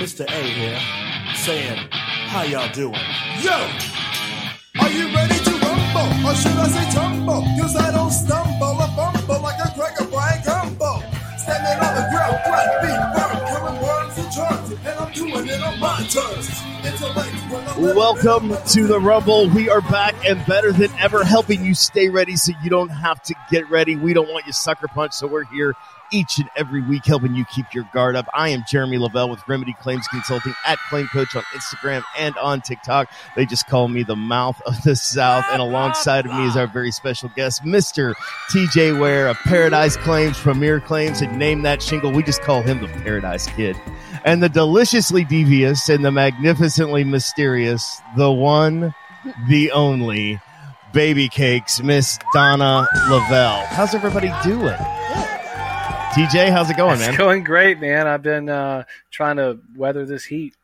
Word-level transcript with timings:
Mr. 0.00 0.24
A 0.24 0.42
here, 0.42 0.80
saying, 1.34 1.76
how 1.92 2.42
y'all 2.42 2.72
doing? 2.72 2.94
Yo! 3.42 3.52
Are 4.80 4.88
you 4.88 5.14
ready 5.14 5.36
to 5.44 5.50
rumble? 5.60 6.26
Or 6.26 6.34
should 6.34 6.56
I 6.56 6.68
say 6.68 6.90
tumble? 6.90 7.44
Cause 7.60 7.76
I 7.76 7.92
don't 7.92 8.10
stumble 8.10 8.80
or 8.80 8.88
fumble 8.96 9.42
like 9.42 9.60
a 9.62 9.70
cracker 9.74 10.06
frying 10.06 10.42
gumbo. 10.42 11.00
Standing 11.36 11.84
on 11.84 11.94
the 11.96 12.08
ground, 12.10 12.38
flat 12.46 12.80
feet 12.80 12.96
firm, 13.12 13.44
killing 13.52 13.82
worms 13.82 14.16
and 14.16 14.32
charms, 14.32 14.70
and 14.72 14.98
I'm 14.98 15.12
doing 15.12 15.46
it 15.46 15.62
on 15.62 15.78
my 15.78 16.02
terms. 16.08 16.70
Welcome 17.76 18.56
to 18.68 18.86
the 18.86 18.98
Rumble. 18.98 19.50
We 19.50 19.68
are 19.68 19.82
back 19.82 20.14
and 20.26 20.44
better 20.46 20.72
than 20.72 20.90
ever, 20.98 21.24
helping 21.24 21.62
you 21.62 21.74
stay 21.74 22.08
ready 22.08 22.36
so 22.36 22.52
you 22.64 22.70
don't 22.70 22.88
have 22.88 23.22
to 23.24 23.34
get 23.50 23.68
ready. 23.68 23.96
We 23.96 24.14
don't 24.14 24.30
want 24.30 24.46
you 24.46 24.54
sucker 24.54 24.88
punch, 24.88 25.12
so 25.12 25.26
we're 25.26 25.44
here 25.44 25.74
each 26.12 26.38
and 26.38 26.48
every 26.56 26.82
week 26.82 27.04
helping 27.04 27.34
you 27.34 27.44
keep 27.46 27.72
your 27.72 27.88
guard 27.92 28.16
up. 28.16 28.26
I 28.34 28.48
am 28.50 28.62
Jeromy 28.62 28.98
Lavelle 28.98 29.28
with 29.28 29.46
Remedy 29.48 29.74
Claims 29.80 30.06
Consulting 30.08 30.54
at 30.66 30.78
Claim 30.88 31.06
Coach 31.08 31.34
on 31.36 31.42
Instagram 31.54 32.02
and 32.18 32.36
on 32.38 32.60
TikTok. 32.60 33.10
They 33.36 33.46
just 33.46 33.66
call 33.66 33.88
me 33.88 34.02
the 34.02 34.16
mouth 34.16 34.60
of 34.66 34.82
the 34.82 34.96
South, 34.96 35.44
and 35.50 35.60
alongside 35.62 36.26
of 36.26 36.32
me 36.32 36.46
is 36.46 36.56
our 36.56 36.66
very 36.66 36.90
special 36.90 37.30
guest, 37.36 37.64
Mr. 37.64 38.14
TJ 38.50 39.00
Ware 39.00 39.28
of 39.28 39.36
Paradise 39.44 39.96
Claims, 39.96 40.38
Premier 40.38 40.80
Claims, 40.80 41.20
and 41.20 41.38
name 41.38 41.62
that 41.62 41.82
shingle. 41.82 42.12
We 42.12 42.22
just 42.22 42.42
call 42.42 42.62
him 42.62 42.80
the 42.80 42.88
Paradise 42.88 43.46
Kid 43.46 43.76
and 44.24 44.42
the 44.42 44.48
deliciously 44.48 45.24
devious 45.24 45.88
and 45.88 46.04
the 46.04 46.10
magnificently 46.10 47.04
mysterious, 47.04 48.00
the 48.16 48.30
one, 48.30 48.94
the 49.48 49.70
only, 49.72 50.40
baby 50.92 51.28
cakes, 51.28 51.82
Miss 51.82 52.18
Donna 52.32 52.86
Lavelle. 53.08 53.64
How's 53.66 53.94
everybody 53.94 54.32
doing? 54.42 54.76
TJ, 56.10 56.50
how's 56.50 56.68
it 56.68 56.76
going, 56.76 56.94
It's 56.94 57.02
man? 57.02 57.10
It's 57.10 57.18
going 57.18 57.44
great, 57.44 57.78
man. 57.78 58.08
I've 58.08 58.22
been 58.22 58.48
uh, 58.48 58.82
trying 59.12 59.36
to 59.36 59.60
weather 59.76 60.04
this 60.04 60.24
heat. 60.24 60.54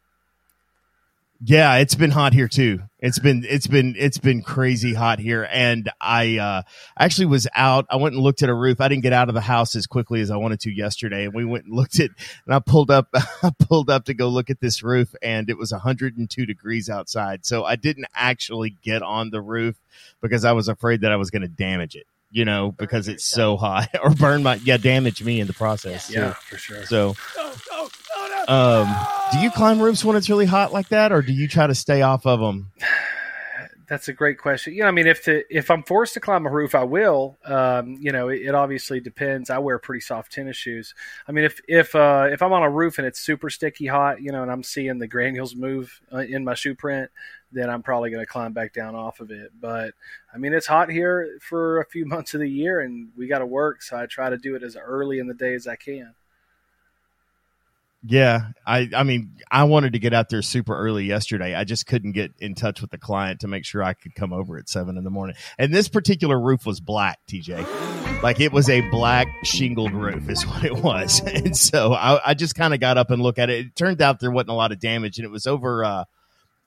Yeah, 1.41 1.77
it's 1.77 1.95
been 1.95 2.11
hot 2.11 2.33
here 2.33 2.49
too. 2.49 2.81
It's 2.99 3.21
been 3.21 3.45
it's 3.49 3.69
been 3.69 3.95
it's 3.97 4.19
been 4.19 4.43
crazy 4.43 4.93
hot 4.93 5.21
here, 5.21 5.47
and 5.53 5.89
I 6.01 6.39
uh, 6.39 6.63
actually 6.99 7.27
was 7.27 7.47
out. 7.55 7.87
I 7.91 7.97
went 7.97 8.17
and 8.17 8.25
looked 8.25 8.43
at 8.43 8.49
a 8.49 8.55
roof. 8.55 8.81
I 8.81 8.89
didn't 8.89 9.05
get 9.05 9.13
out 9.13 9.29
of 9.29 9.37
the 9.37 9.41
house 9.41 9.77
as 9.77 9.87
quickly 9.87 10.21
as 10.21 10.33
I 10.33 10.37
wanted 10.37 10.59
to 10.61 10.71
yesterday, 10.73 11.27
and 11.27 11.35
we 11.35 11.45
went 11.45 11.67
and 11.67 11.77
looked 11.77 12.01
at. 12.01 12.11
And 12.47 12.55
I 12.55 12.59
pulled 12.59 12.91
up, 12.91 13.09
I 13.15 13.51
pulled 13.61 13.89
up 13.89 14.07
to 14.07 14.15
go 14.15 14.29
look 14.29 14.51
at 14.51 14.61
this 14.61 14.83
roof, 14.83 15.15
and 15.23 15.49
it 15.49 15.59
was 15.59 15.71
102 15.71 16.47
degrees 16.47 16.91
outside. 16.91 17.47
So 17.47 17.65
I 17.65 17.77
didn't 17.77 18.07
actually 18.17 18.71
get 18.83 19.03
on 19.03 19.31
the 19.31 19.43
roof 19.43 19.77
because 20.21 20.45
I 20.45 20.53
was 20.53 20.67
afraid 20.67 21.03
that 21.03 21.13
I 21.13 21.17
was 21.17 21.31
going 21.31 21.43
to 21.43 21.49
damage 21.49 21.95
it. 21.95 22.07
You 22.31 22.45
know, 22.45 22.73
because 22.73 23.09
it's 23.09 23.25
so 23.25 23.57
hot, 23.57 23.89
or 24.03 24.11
burn 24.11 24.43
my 24.43 24.57
yeah, 24.57 24.77
damage 24.77 25.23
me 25.23 25.41
in 25.41 25.47
the 25.47 25.53
process. 25.53 26.11
Yeah, 26.11 26.31
too. 26.31 26.57
for 26.57 26.59
sure. 26.59 26.85
So, 26.85 27.15
um, 28.49 28.95
do 29.33 29.39
you 29.39 29.51
climb 29.51 29.81
roofs 29.81 30.05
when 30.05 30.17
it's 30.17 30.29
really 30.29 30.47
hot 30.47 30.73
like 30.73 30.89
that, 30.89 31.13
or 31.13 31.23
do 31.23 31.33
you 31.33 31.49
try 31.49 31.67
to 31.67 31.75
stay 31.75 32.03
off 32.03 32.27
of 32.27 32.41
them? 32.41 32.73
That's 33.89 34.09
a 34.09 34.13
great 34.13 34.39
question. 34.39 34.75
You 34.75 34.81
know, 34.81 34.89
I 34.89 34.91
mean, 34.91 35.07
if 35.07 35.25
the 35.25 35.45
if 35.49 35.71
I'm 35.71 35.85
forced 35.85 36.15
to 36.15 36.21
climb 36.21 36.45
a 36.45 36.51
roof, 36.51 36.75
I 36.75 36.83
will. 36.83 37.39
Um, 37.45 37.97
you 38.01 38.11
know, 38.11 38.29
it, 38.29 38.43
it 38.43 38.53
obviously 38.53 38.99
depends. 38.99 39.49
I 39.49 39.59
wear 39.59 39.79
pretty 39.79 40.01
soft 40.01 40.33
tennis 40.33 40.57
shoes. 40.57 40.93
I 41.29 41.33
mean, 41.33 41.45
if 41.45 41.61
if 41.69 41.95
uh, 41.95 42.27
if 42.29 42.43
I'm 42.43 42.53
on 42.53 42.65
a 42.65 42.71
roof 42.71 42.99
and 42.99 43.07
it's 43.07 43.21
super 43.21 43.49
sticky 43.49 43.87
hot, 43.87 44.21
you 44.21 44.33
know, 44.33 44.43
and 44.43 44.51
I'm 44.51 44.65
seeing 44.65 44.99
the 44.99 45.07
granules 45.07 45.55
move 45.55 46.01
uh, 46.13 46.19
in 46.19 46.43
my 46.43 46.55
shoe 46.55 46.75
print, 46.75 47.13
then 47.57 47.71
I'm 47.71 47.83
probably 47.83 48.11
going 48.11 48.23
to 48.23 48.31
climb 48.31 48.53
back 48.53 48.75
down 48.75 48.95
off 48.95 49.21
of 49.21 49.31
it. 49.31 49.51
But 49.59 49.95
I 50.33 50.39
mean, 50.39 50.53
it's 50.53 50.67
hot 50.67 50.91
here 50.91 51.39
for 51.41 51.81
a 51.81 51.87
few 51.87 52.07
months 52.07 52.35
of 52.35 52.41
the 52.41 52.51
year, 52.51 52.81
and 52.81 53.09
we 53.17 53.27
got 53.27 53.39
to 53.39 53.47
work, 53.47 53.83
so 53.83 53.97
I 53.97 54.07
try 54.07 54.31
to 54.31 54.37
do 54.37 54.55
it 54.55 54.63
as 54.63 54.77
early 54.77 55.19
in 55.19 55.27
the 55.27 55.35
day 55.35 55.55
as 55.55 55.67
I 55.67 55.77
can. 55.77 56.15
Yeah, 58.09 58.51
I 58.65 58.89
I 58.95 59.03
mean, 59.03 59.33
I 59.51 59.65
wanted 59.65 59.95
to 59.95 59.99
get 59.99 60.13
out 60.13 60.29
there 60.29 60.43
super 60.43 60.77
early 60.77 61.07
yesterday. 61.07 61.57
I 61.57 61.65
just 61.65 61.87
couldn't 61.87 62.13
get 62.13 62.33
in 62.39 62.55
touch 62.55 62.81
with 62.81 62.91
the 62.91 62.99
client 62.99 63.41
to 63.41 63.49
make 63.49 63.65
sure 63.65 63.83
I 63.83 63.95
could 63.95 64.15
come 64.15 64.33
over 64.33 64.59
at 64.59 64.69
seven 64.69 64.97
in 64.97 65.03
the 65.03 65.11
morning. 65.11 65.35
And 65.59 65.75
this 65.75 65.89
particular 65.89 66.39
roof 66.39 66.67
was 66.67 66.79
black, 66.79 67.19
TJ. 67.29 68.23
Like 68.23 68.39
it 68.39 68.53
was 68.53 68.69
a 68.69 68.83
black 68.91 69.27
shingled 69.43 69.93
roof, 69.93 70.29
is 70.29 70.43
what 70.47 70.65
it 70.65 70.77
was. 70.77 71.21
And 71.21 71.57
so 71.57 71.95
I, 71.95 72.31
I 72.31 72.35
just 72.35 72.55
kind 72.55 72.75
of 72.75 72.79
got 72.81 72.97
up 72.97 73.11
and 73.11 73.21
looked 73.21 73.41
at 73.41 73.51
it. 73.51 73.67
It 73.67 73.77
turned 73.77 74.01
out 74.01 74.21
there 74.21 74.31
wasn't 74.31 74.51
a 74.51 74.55
lot 74.55 74.71
of 74.71 74.79
damage, 74.79 75.19
and 75.19 75.25
it 75.25 75.31
was 75.31 75.47
over. 75.47 75.85
uh 75.85 76.05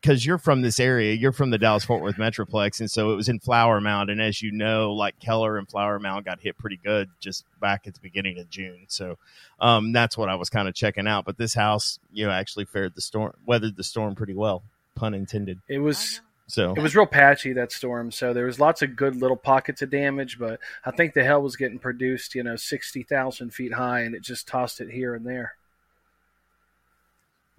because 0.01 0.25
you're 0.25 0.37
from 0.37 0.61
this 0.61 0.79
area, 0.79 1.13
you're 1.13 1.31
from 1.31 1.49
the 1.49 1.57
Dallas 1.57 1.83
Fort 1.83 2.01
Worth 2.01 2.15
Metroplex, 2.15 2.79
and 2.79 2.89
so 2.89 3.11
it 3.11 3.15
was 3.15 3.27
in 3.29 3.39
Flower 3.39 3.81
Mound. 3.81 4.09
And 4.09 4.21
as 4.21 4.41
you 4.41 4.51
know, 4.51 4.93
like 4.93 5.19
Keller 5.19 5.57
and 5.57 5.67
Flower 5.67 5.99
Mound 5.99 6.25
got 6.25 6.39
hit 6.39 6.57
pretty 6.57 6.77
good 6.77 7.09
just 7.19 7.45
back 7.59 7.85
at 7.87 7.93
the 7.93 7.99
beginning 7.99 8.39
of 8.39 8.49
June. 8.49 8.85
So 8.87 9.17
um, 9.59 9.91
that's 9.91 10.17
what 10.17 10.29
I 10.29 10.35
was 10.35 10.49
kind 10.49 10.67
of 10.67 10.73
checking 10.73 11.07
out. 11.07 11.25
But 11.25 11.37
this 11.37 11.53
house, 11.53 11.99
you 12.13 12.25
know, 12.25 12.31
actually 12.31 12.65
fared 12.65 12.95
the 12.95 13.01
storm, 13.01 13.33
weathered 13.45 13.75
the 13.75 13.83
storm 13.83 14.15
pretty 14.15 14.33
well, 14.33 14.63
pun 14.95 15.13
intended. 15.13 15.59
It 15.67 15.79
was. 15.79 16.21
So 16.47 16.73
It 16.73 16.81
was 16.81 16.95
real 16.95 17.05
patchy 17.05 17.53
that 17.53 17.71
storm, 17.71 18.09
so 18.09 18.33
there 18.33 18.47
was 18.47 18.59
lots 18.59 18.81
of 18.81 18.95
good 18.95 19.15
little 19.15 19.37
pockets 19.37 19.83
of 19.83 19.91
damage. 19.91 20.39
But 20.39 20.59
I 20.83 20.89
think 20.89 21.13
the 21.13 21.23
hell 21.23 21.43
was 21.43 21.55
getting 21.55 21.77
produced, 21.77 22.33
you 22.33 22.41
know, 22.41 22.55
sixty 22.55 23.03
thousand 23.03 23.53
feet 23.53 23.73
high, 23.73 23.99
and 23.99 24.15
it 24.15 24.23
just 24.23 24.47
tossed 24.47 24.81
it 24.81 24.89
here 24.89 25.13
and 25.13 25.27
there. 25.27 25.53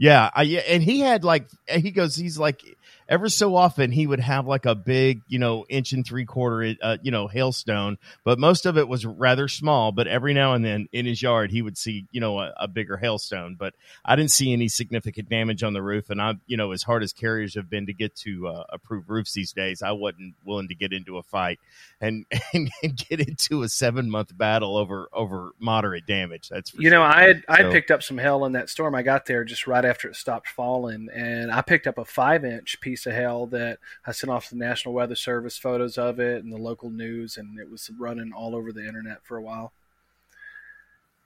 Yeah, 0.00 0.30
I, 0.34 0.42
yeah, 0.44 0.60
and 0.60 0.82
he 0.82 1.00
had 1.00 1.24
like 1.24 1.50
he 1.68 1.90
goes, 1.90 2.16
he's 2.16 2.38
like 2.38 2.62
ever 3.10 3.28
so 3.28 3.56
often 3.56 3.90
he 3.90 4.06
would 4.06 4.20
have 4.20 4.46
like 4.46 4.64
a 4.64 4.74
big, 4.74 5.20
you 5.26 5.38
know, 5.40 5.66
inch 5.68 5.92
and 5.92 6.06
three 6.06 6.24
quarter, 6.24 6.76
uh, 6.80 6.96
you 7.02 7.10
know, 7.10 7.26
hailstone, 7.26 7.98
but 8.24 8.38
most 8.38 8.64
of 8.66 8.78
it 8.78 8.86
was 8.88 9.04
rather 9.04 9.48
small. 9.48 9.90
But 9.90 10.06
every 10.06 10.32
now 10.32 10.54
and 10.54 10.64
then 10.64 10.88
in 10.92 11.04
his 11.06 11.20
yard 11.20 11.50
he 11.50 11.60
would 11.60 11.76
see, 11.76 12.06
you 12.12 12.20
know, 12.20 12.38
a, 12.38 12.54
a 12.60 12.68
bigger 12.68 12.96
hailstone. 12.96 13.56
But 13.58 13.74
I 14.04 14.14
didn't 14.16 14.30
see 14.30 14.52
any 14.52 14.68
significant 14.68 15.28
damage 15.28 15.62
on 15.64 15.72
the 15.72 15.82
roof, 15.82 16.08
and 16.08 16.22
I, 16.22 16.34
you 16.46 16.56
know, 16.56 16.70
as 16.70 16.84
hard 16.84 17.02
as 17.02 17.12
carriers 17.12 17.56
have 17.56 17.68
been 17.68 17.86
to 17.86 17.92
get 17.92 18.14
to 18.16 18.46
uh, 18.46 18.64
approve 18.70 19.10
roofs 19.10 19.32
these 19.32 19.52
days, 19.52 19.82
I 19.82 19.90
wasn't 19.92 20.34
willing 20.44 20.68
to 20.68 20.74
get 20.76 20.92
into 20.92 21.18
a 21.18 21.22
fight 21.24 21.58
and 22.00 22.24
and, 22.54 22.70
and 22.82 22.96
get 22.96 23.20
into 23.20 23.64
a 23.64 23.68
seven 23.68 24.08
month 24.08 24.36
battle 24.38 24.76
over 24.76 25.08
over 25.12 25.50
moderate 25.58 26.06
damage. 26.06 26.48
That's 26.48 26.70
for 26.70 26.80
You 26.80 26.90
know. 26.90 27.02
I 27.02 27.22
had 27.22 27.42
I 27.48 27.56
So- 27.56 27.62
had 27.64 27.72
picked 27.72 27.90
up 27.90 28.04
some 28.04 28.18
hail 28.18 28.44
in 28.44 28.52
that 28.52 28.70
storm. 28.70 28.94
I 28.94 29.02
got 29.02 29.26
there 29.26 29.42
just 29.44 29.66
right 29.66 29.84
after 29.84 30.08
it 30.08 30.14
stopped 30.14 30.48
falling, 30.48 31.08
and 31.12 31.50
I 31.50 31.60
picked 31.62 31.88
up 31.88 31.98
a 31.98 32.04
five 32.04 32.44
inch 32.44 32.80
piece 32.80 32.99
of 33.06 33.12
hail 33.14 33.46
that 33.48 33.78
I 34.06 34.12
sent 34.12 34.30
off 34.30 34.44
to 34.48 34.50
the 34.54 34.58
National 34.60 34.94
Weather 34.94 35.14
Service 35.14 35.56
photos 35.58 35.98
of 35.98 36.18
it 36.20 36.42
and 36.44 36.52
the 36.52 36.56
local 36.58 36.90
news, 36.90 37.36
and 37.36 37.58
it 37.58 37.70
was 37.70 37.90
running 37.98 38.32
all 38.32 38.54
over 38.56 38.72
the 38.72 38.86
internet 38.86 39.18
for 39.24 39.36
a 39.36 39.42
while. 39.42 39.72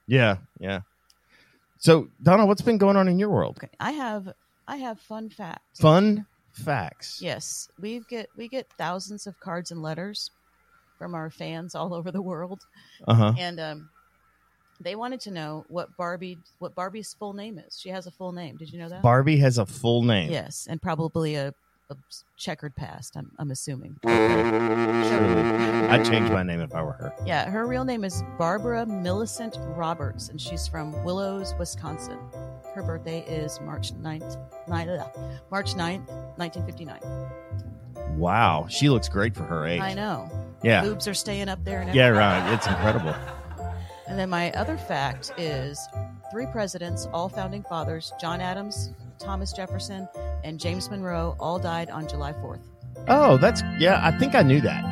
Yeah, 0.06 0.36
yeah. 0.60 0.80
So, 1.78 2.08
Donna, 2.22 2.46
what's 2.46 2.62
been 2.62 2.78
going 2.78 2.96
on 2.96 3.08
in 3.08 3.18
your 3.18 3.30
world? 3.30 3.56
Okay, 3.58 3.70
I 3.80 3.92
have 3.92 4.32
I 4.66 4.76
have 4.76 5.00
fun 5.00 5.30
facts. 5.30 5.80
Fun 5.80 6.26
facts. 6.52 7.20
Yes, 7.22 7.68
we 7.80 8.00
get 8.08 8.28
we 8.36 8.48
get 8.48 8.66
thousands 8.78 9.26
of 9.26 9.38
cards 9.40 9.70
and 9.70 9.82
letters 9.82 10.30
from 10.98 11.14
our 11.14 11.30
fans 11.30 11.74
all 11.74 11.92
over 11.92 12.10
the 12.10 12.22
world, 12.22 12.60
Uh 13.08 13.14
huh. 13.14 13.32
and 13.38 13.58
um, 13.60 13.88
they 14.80 14.94
wanted 14.94 15.20
to 15.20 15.30
know 15.30 15.64
what 15.68 15.94
Barbie 15.96 16.38
what 16.58 16.74
Barbie's 16.74 17.14
full 17.18 17.32
name 17.32 17.58
is. 17.58 17.78
She 17.78 17.88
has 17.90 18.06
a 18.06 18.10
full 18.10 18.32
name. 18.32 18.56
Did 18.56 18.72
you 18.72 18.78
know 18.78 18.88
that? 18.88 19.02
Barbie 19.02 19.38
has 19.38 19.58
a 19.58 19.66
full 19.66 20.02
name. 20.02 20.30
Yes, 20.30 20.66
and 20.70 20.80
probably 20.80 21.34
a, 21.34 21.52
a 21.90 21.96
checkered 22.36 22.74
past. 22.76 23.16
I'm, 23.16 23.30
I'm 23.38 23.50
assuming. 23.50 23.98
I'd 24.04 26.04
change 26.04 26.30
my 26.30 26.42
name 26.42 26.60
if 26.60 26.74
I 26.74 26.82
were 26.82 26.92
her. 26.92 27.12
Yeah, 27.26 27.48
her 27.50 27.66
real 27.66 27.84
name 27.84 28.04
is 28.04 28.22
Barbara 28.38 28.86
Millicent 28.86 29.58
Roberts, 29.76 30.28
and 30.28 30.40
she's 30.40 30.66
from 30.66 31.04
Willows, 31.04 31.54
Wisconsin. 31.58 32.18
Her 32.74 32.82
birthday 32.82 33.20
is 33.26 33.60
March 33.60 33.92
9th, 33.94 34.68
9, 34.68 34.88
uh, 34.88 35.08
March 35.50 35.74
9th, 35.74 36.08
1959. 36.38 38.18
Wow, 38.18 38.66
she 38.68 38.88
looks 38.88 39.08
great 39.08 39.34
for 39.34 39.44
her 39.44 39.66
age. 39.66 39.80
I 39.80 39.94
know. 39.94 40.30
Yeah. 40.62 40.82
Boobs 40.82 41.06
are 41.06 41.14
staying 41.14 41.48
up 41.48 41.62
there. 41.64 41.80
And 41.80 41.94
Yeah, 41.94 42.08
right. 42.08 42.54
It's 42.54 42.66
incredible. 42.66 43.14
And 44.06 44.18
then 44.18 44.28
my 44.28 44.52
other 44.52 44.76
fact 44.76 45.32
is 45.38 45.80
three 46.34 46.46
presidents, 46.46 47.06
all 47.12 47.28
founding 47.28 47.62
fathers, 47.62 48.12
John 48.20 48.40
Adams, 48.40 48.92
Thomas 49.20 49.52
Jefferson, 49.52 50.08
and 50.42 50.58
James 50.58 50.90
Monroe, 50.90 51.36
all 51.38 51.60
died 51.60 51.90
on 51.90 52.08
July 52.08 52.32
4th. 52.32 52.58
Oh, 53.06 53.36
that's 53.36 53.62
yeah. 53.78 54.00
I 54.02 54.10
think 54.18 54.34
I 54.34 54.42
knew 54.42 54.60
that. 54.62 54.84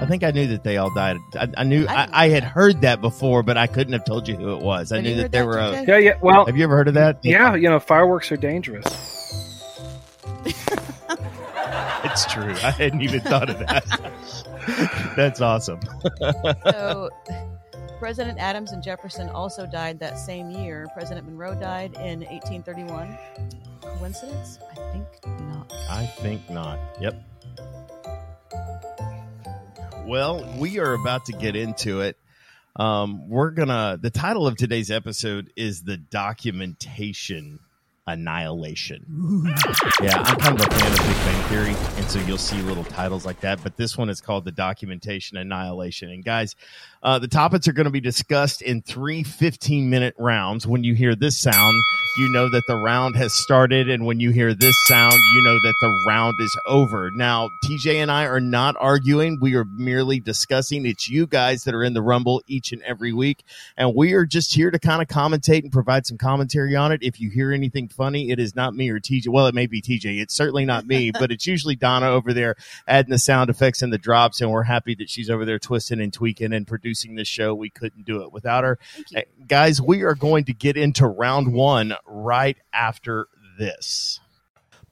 I 0.00 0.06
think 0.06 0.24
I 0.24 0.30
knew 0.30 0.46
that 0.46 0.64
they 0.64 0.78
all 0.78 0.88
died. 0.94 1.18
I, 1.38 1.48
I 1.58 1.64
knew 1.64 1.84
I 1.86 2.04
I, 2.04 2.08
I 2.12 2.28
had 2.30 2.44
that. 2.44 2.48
heard 2.48 2.80
that 2.80 3.02
before, 3.02 3.42
but 3.42 3.58
I 3.58 3.66
couldn't 3.66 3.92
have 3.92 4.06
told 4.06 4.26
you 4.26 4.36
who 4.36 4.54
it 4.54 4.62
was. 4.62 4.90
I 4.90 5.02
knew 5.02 5.16
that 5.16 5.22
heard 5.24 5.32
there 5.32 5.42
that, 5.42 5.48
were. 5.48 5.58
A, 5.58 5.84
Yeah, 5.84 5.98
yeah. 5.98 6.18
Well, 6.22 6.46
have 6.46 6.56
you 6.56 6.64
ever 6.64 6.74
heard 6.74 6.88
of 6.88 6.94
that? 6.94 7.22
yeah, 7.22 7.54
you 7.54 7.68
know, 7.68 7.78
fireworks 7.78 8.32
are 8.32 8.38
dangerous. 8.38 8.86
it's 10.46 12.24
true. 12.32 12.54
I 12.62 12.70
hadn't 12.70 13.02
even 13.02 13.20
thought 13.20 13.50
of 13.50 13.58
that. 13.58 13.84
That's 15.16 15.42
awesome. 15.42 15.80
So 16.70 17.10
President 17.98 18.38
Adams 18.38 18.72
and 18.72 18.82
Jefferson 18.82 19.30
also 19.30 19.66
died 19.66 19.98
that 20.00 20.18
same 20.18 20.50
year. 20.50 20.86
President 20.92 21.26
Monroe 21.26 21.54
died 21.54 21.94
in 21.94 22.20
1831. 22.20 23.16
Coincidence? 23.98 24.58
I 24.70 24.74
think 24.92 25.06
not. 25.40 25.72
I 25.88 26.06
think 26.06 26.50
not. 26.50 26.78
Yep. 27.00 27.22
Well, 30.04 30.46
we 30.58 30.78
are 30.78 30.92
about 30.92 31.24
to 31.26 31.32
get 31.32 31.56
into 31.56 32.02
it. 32.02 32.18
Um, 32.76 33.28
we're 33.30 33.50
gonna. 33.50 33.98
The 34.00 34.10
title 34.10 34.46
of 34.46 34.56
today's 34.56 34.90
episode 34.90 35.50
is 35.56 35.82
the 35.82 35.96
documentation 35.96 37.60
Annihilation. 38.06 39.04
Yeah, 40.00 40.22
I'm 40.24 40.36
kind 40.36 40.60
of 40.60 40.66
a 40.66 40.70
fan 40.74 40.92
of 40.92 40.98
Big 40.98 41.16
Bang 41.16 41.42
Theory, 41.48 41.76
and 41.96 42.10
so 42.10 42.20
you'll 42.20 42.38
see 42.38 42.60
little 42.62 42.84
titles 42.84 43.26
like 43.26 43.40
that. 43.40 43.62
But 43.62 43.76
this 43.76 43.98
one 43.98 44.08
is 44.08 44.20
called 44.20 44.44
The 44.44 44.52
Documentation 44.52 45.36
Annihilation. 45.38 46.10
And 46.10 46.24
guys, 46.24 46.54
uh, 47.02 47.18
the 47.18 47.28
topics 47.28 47.66
are 47.66 47.72
going 47.72 47.86
to 47.86 47.90
be 47.90 48.00
discussed 48.00 48.62
in 48.62 48.82
three 48.82 49.22
15 49.22 49.90
minute 49.90 50.14
rounds. 50.18 50.66
When 50.66 50.84
you 50.84 50.94
hear 50.94 51.14
this 51.16 51.36
sound, 51.36 51.74
you 52.18 52.28
know 52.28 52.48
that 52.48 52.66
the 52.66 52.76
round 52.76 53.16
has 53.16 53.34
started. 53.34 53.90
And 53.90 54.06
when 54.06 54.20
you 54.20 54.30
hear 54.30 54.54
this 54.54 54.76
sound, 54.86 55.14
you 55.34 55.42
know 55.42 55.58
that 55.60 55.74
the 55.80 56.04
round 56.06 56.34
is 56.40 56.56
over. 56.66 57.10
Now, 57.10 57.50
TJ 57.64 57.96
and 57.96 58.10
I 58.10 58.26
are 58.26 58.40
not 58.40 58.74
arguing. 58.78 59.38
We 59.40 59.54
are 59.54 59.64
merely 59.64 60.20
discussing. 60.20 60.86
It's 60.86 61.08
you 61.08 61.26
guys 61.26 61.64
that 61.64 61.74
are 61.74 61.84
in 61.84 61.94
the 61.94 62.02
Rumble 62.02 62.42
each 62.46 62.72
and 62.72 62.82
every 62.82 63.12
week. 63.12 63.44
And 63.76 63.94
we 63.94 64.14
are 64.14 64.24
just 64.24 64.54
here 64.54 64.70
to 64.70 64.78
kind 64.78 65.02
of 65.02 65.08
commentate 65.08 65.62
and 65.62 65.72
provide 65.72 66.06
some 66.06 66.18
commentary 66.18 66.74
on 66.74 66.92
it. 66.92 67.02
If 67.02 67.20
you 67.20 67.30
hear 67.30 67.52
anything 67.52 67.88
funny, 67.88 68.30
it 68.30 68.38
is 68.38 68.56
not 68.56 68.74
me 68.74 68.90
or 68.90 68.98
TJ. 68.98 69.28
Well, 69.28 69.46
it 69.46 69.54
may 69.54 69.66
be 69.66 69.82
TJ. 69.82 70.20
It's 70.20 70.34
certainly 70.34 70.64
not 70.64 70.86
me, 70.86 71.10
but 71.18 71.30
it's 71.30 71.46
usually 71.46 71.76
Donna 71.76 72.08
over 72.08 72.32
there 72.32 72.56
adding 72.88 73.10
the 73.10 73.18
sound 73.18 73.50
effects 73.50 73.82
and 73.82 73.92
the 73.92 73.98
drops. 73.98 74.40
And 74.40 74.50
we're 74.50 74.62
happy 74.62 74.94
that 74.96 75.10
she's 75.10 75.28
over 75.30 75.44
there 75.44 75.58
twisting 75.58 76.00
and 76.00 76.12
tweaking 76.12 76.52
and 76.52 76.66
producing 76.66 77.14
this 77.14 77.28
show. 77.28 77.54
We 77.54 77.70
couldn't 77.70 78.06
do 78.06 78.22
it 78.22 78.32
without 78.32 78.64
her. 78.64 78.78
Uh, 79.14 79.22
Guys, 79.46 79.80
we 79.80 80.02
are 80.02 80.14
going 80.14 80.44
to 80.44 80.52
get 80.52 80.76
into 80.76 81.06
round 81.06 81.52
one 81.52 81.94
right 82.06 82.56
after 82.72 83.28
this. 83.58 84.20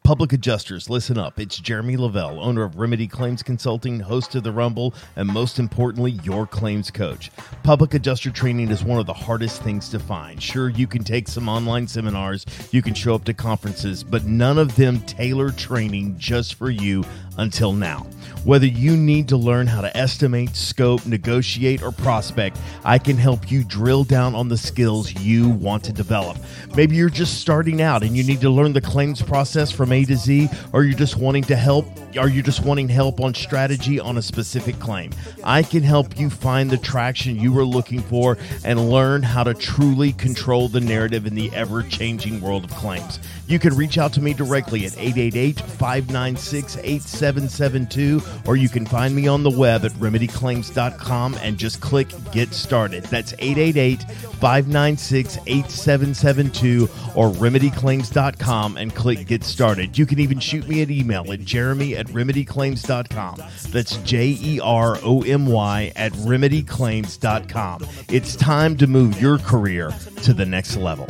Public 0.05 0.34
adjusters, 0.34 0.90
listen 0.90 1.16
up. 1.16 1.40
It's 1.40 1.58
Jeromy 1.58 1.96
Lavelle, 1.96 2.38
owner 2.38 2.62
of 2.62 2.76
Remedy 2.76 3.06
Claims 3.06 3.43
Consulting, 3.43 4.00
host 4.00 4.34
of 4.34 4.43
The 4.43 4.52
Rumble, 4.52 4.93
and 5.16 5.26
most 5.26 5.58
importantly, 5.58 6.20
your 6.22 6.46
claims 6.46 6.90
coach. 6.90 7.31
Public 7.62 7.94
adjuster 7.94 8.31
training 8.31 8.70
is 8.70 8.84
one 8.84 9.00
of 9.00 9.06
the 9.06 9.14
hardest 9.14 9.62
things 9.62 9.88
to 9.88 9.99
find. 9.99 10.43
Sure, 10.43 10.69
you 10.69 10.87
can 10.87 11.05
take 11.05 11.26
some 11.26 11.49
online 11.49 11.88
seminars, 11.88 12.44
you 12.70 12.82
can 12.82 12.93
show 12.93 13.14
up 13.14 13.25
to 13.25 13.32
conferences, 13.32 14.05
but 14.05 14.25
none 14.25 14.58
of 14.58 14.76
them 14.76 15.00
tailor 15.06 15.50
training 15.50 16.19
just 16.19 16.56
for 16.56 16.69
you 16.69 17.02
until 17.38 17.72
now. 17.72 18.06
Whether 18.44 18.67
you 18.67 18.94
need 18.94 19.29
to 19.29 19.38
learn 19.38 19.67
how 19.67 19.81
to 19.81 19.96
estimate, 19.96 20.55
scope, 20.55 21.06
negotiate, 21.06 21.82
or 21.82 21.91
prospect, 21.91 22.58
I 22.85 22.99
can 22.99 23.17
help 23.17 23.50
you 23.50 23.64
drill 23.64 24.05
down 24.05 24.35
on 24.35 24.49
the 24.49 24.58
skills 24.58 25.14
you 25.19 25.49
want 25.49 25.82
to 25.85 25.94
develop. 25.94 26.37
Maybe 26.76 26.94
you're 26.94 27.08
just 27.08 27.41
starting 27.41 27.81
out 27.81 28.02
and 28.02 28.14
you 28.14 28.23
need 28.23 28.43
to 28.43 28.50
learn 28.50 28.75
the 28.75 28.82
claims 28.82 29.23
process 29.23 29.70
from 29.70 29.93
A 29.93 30.05
to 30.05 30.14
Z, 30.14 30.50
or 30.75 30.85
you're 30.85 30.99
just 30.99 31.17
wanting 31.17 31.44
to 31.44 31.56
help, 31.56 31.87
or 32.19 32.29
you're 32.29 32.43
just 32.43 32.62
wanting 32.62 32.87
help 32.87 33.19
on 33.19 33.32
strategy 33.32 33.99
on 33.99 34.19
a 34.19 34.23
specific 34.23 34.79
claim. 34.79 35.11
I 35.43 35.62
can 35.62 35.82
help 35.82 36.19
you 36.20 36.29
find 36.29 36.69
the 36.69 36.76
traction 36.76 37.37
you 37.37 37.58
are 37.58 37.64
looking 37.64 38.02
for 38.02 38.37
and 38.62 38.90
learn 38.90 39.23
how 39.23 39.44
to 39.44 39.55
truly 39.55 40.12
control 40.12 40.69
the 40.69 40.81
narrative 40.81 41.25
in 41.25 41.35
the 41.35 41.50
ever 41.55 41.82
changing 41.82 42.43
world 42.43 42.64
of 42.64 42.70
claims. 42.73 43.20
You 43.46 43.58
can 43.58 43.76
reach 43.76 43.99
out 43.99 44.12
to 44.14 44.23
me 44.23 44.32
directly 44.32 44.87
at 44.87 44.96
888 44.96 45.61
596 45.61 46.76
8772, 46.79 48.23
or 48.46 48.56
you 48.56 48.69
can 48.69 48.87
find 48.87 49.14
me 49.14 49.29
on 49.29 49.43
the 49.43 49.50
web 49.50 49.85
at 49.85 49.93
remedyclaims.com 49.93 51.35
and 51.43 51.58
just 51.58 51.81
click 51.81 52.08
Get 52.32 52.55
Started. 52.55 53.05
That's 53.05 53.35
888 53.35 54.02
596 54.02 55.38
8772 55.46 56.88
or 57.14 57.31
remedyclaims.com 57.31 58.76
and 58.76 58.94
click 58.94 59.26
Get 59.26 59.44
Started. 59.44 59.99
You 59.99 60.06
can 60.06 60.20
even 60.20 60.38
shoot 60.38 60.67
me 60.69 60.82
an 60.82 60.90
email 60.90 61.31
at 61.32 61.40
jeromy 61.40 61.97
at 61.99 62.06
remedyclaims.com. 62.06 63.43
That's 63.70 63.97
J 63.99 64.37
E 64.40 64.61
R 64.61 64.99
O 65.02 65.23
M 65.23 65.47
Y 65.47 65.93
at 65.97 66.12
remedyclaims.com. 66.12 67.87
It's 68.08 68.37
time 68.37 68.76
to 68.79 68.87
move 68.87 69.20
your 69.20 69.38
career 69.38 69.93
to 70.23 70.32
the 70.32 70.47
next 70.47 70.76
level. 70.76 71.08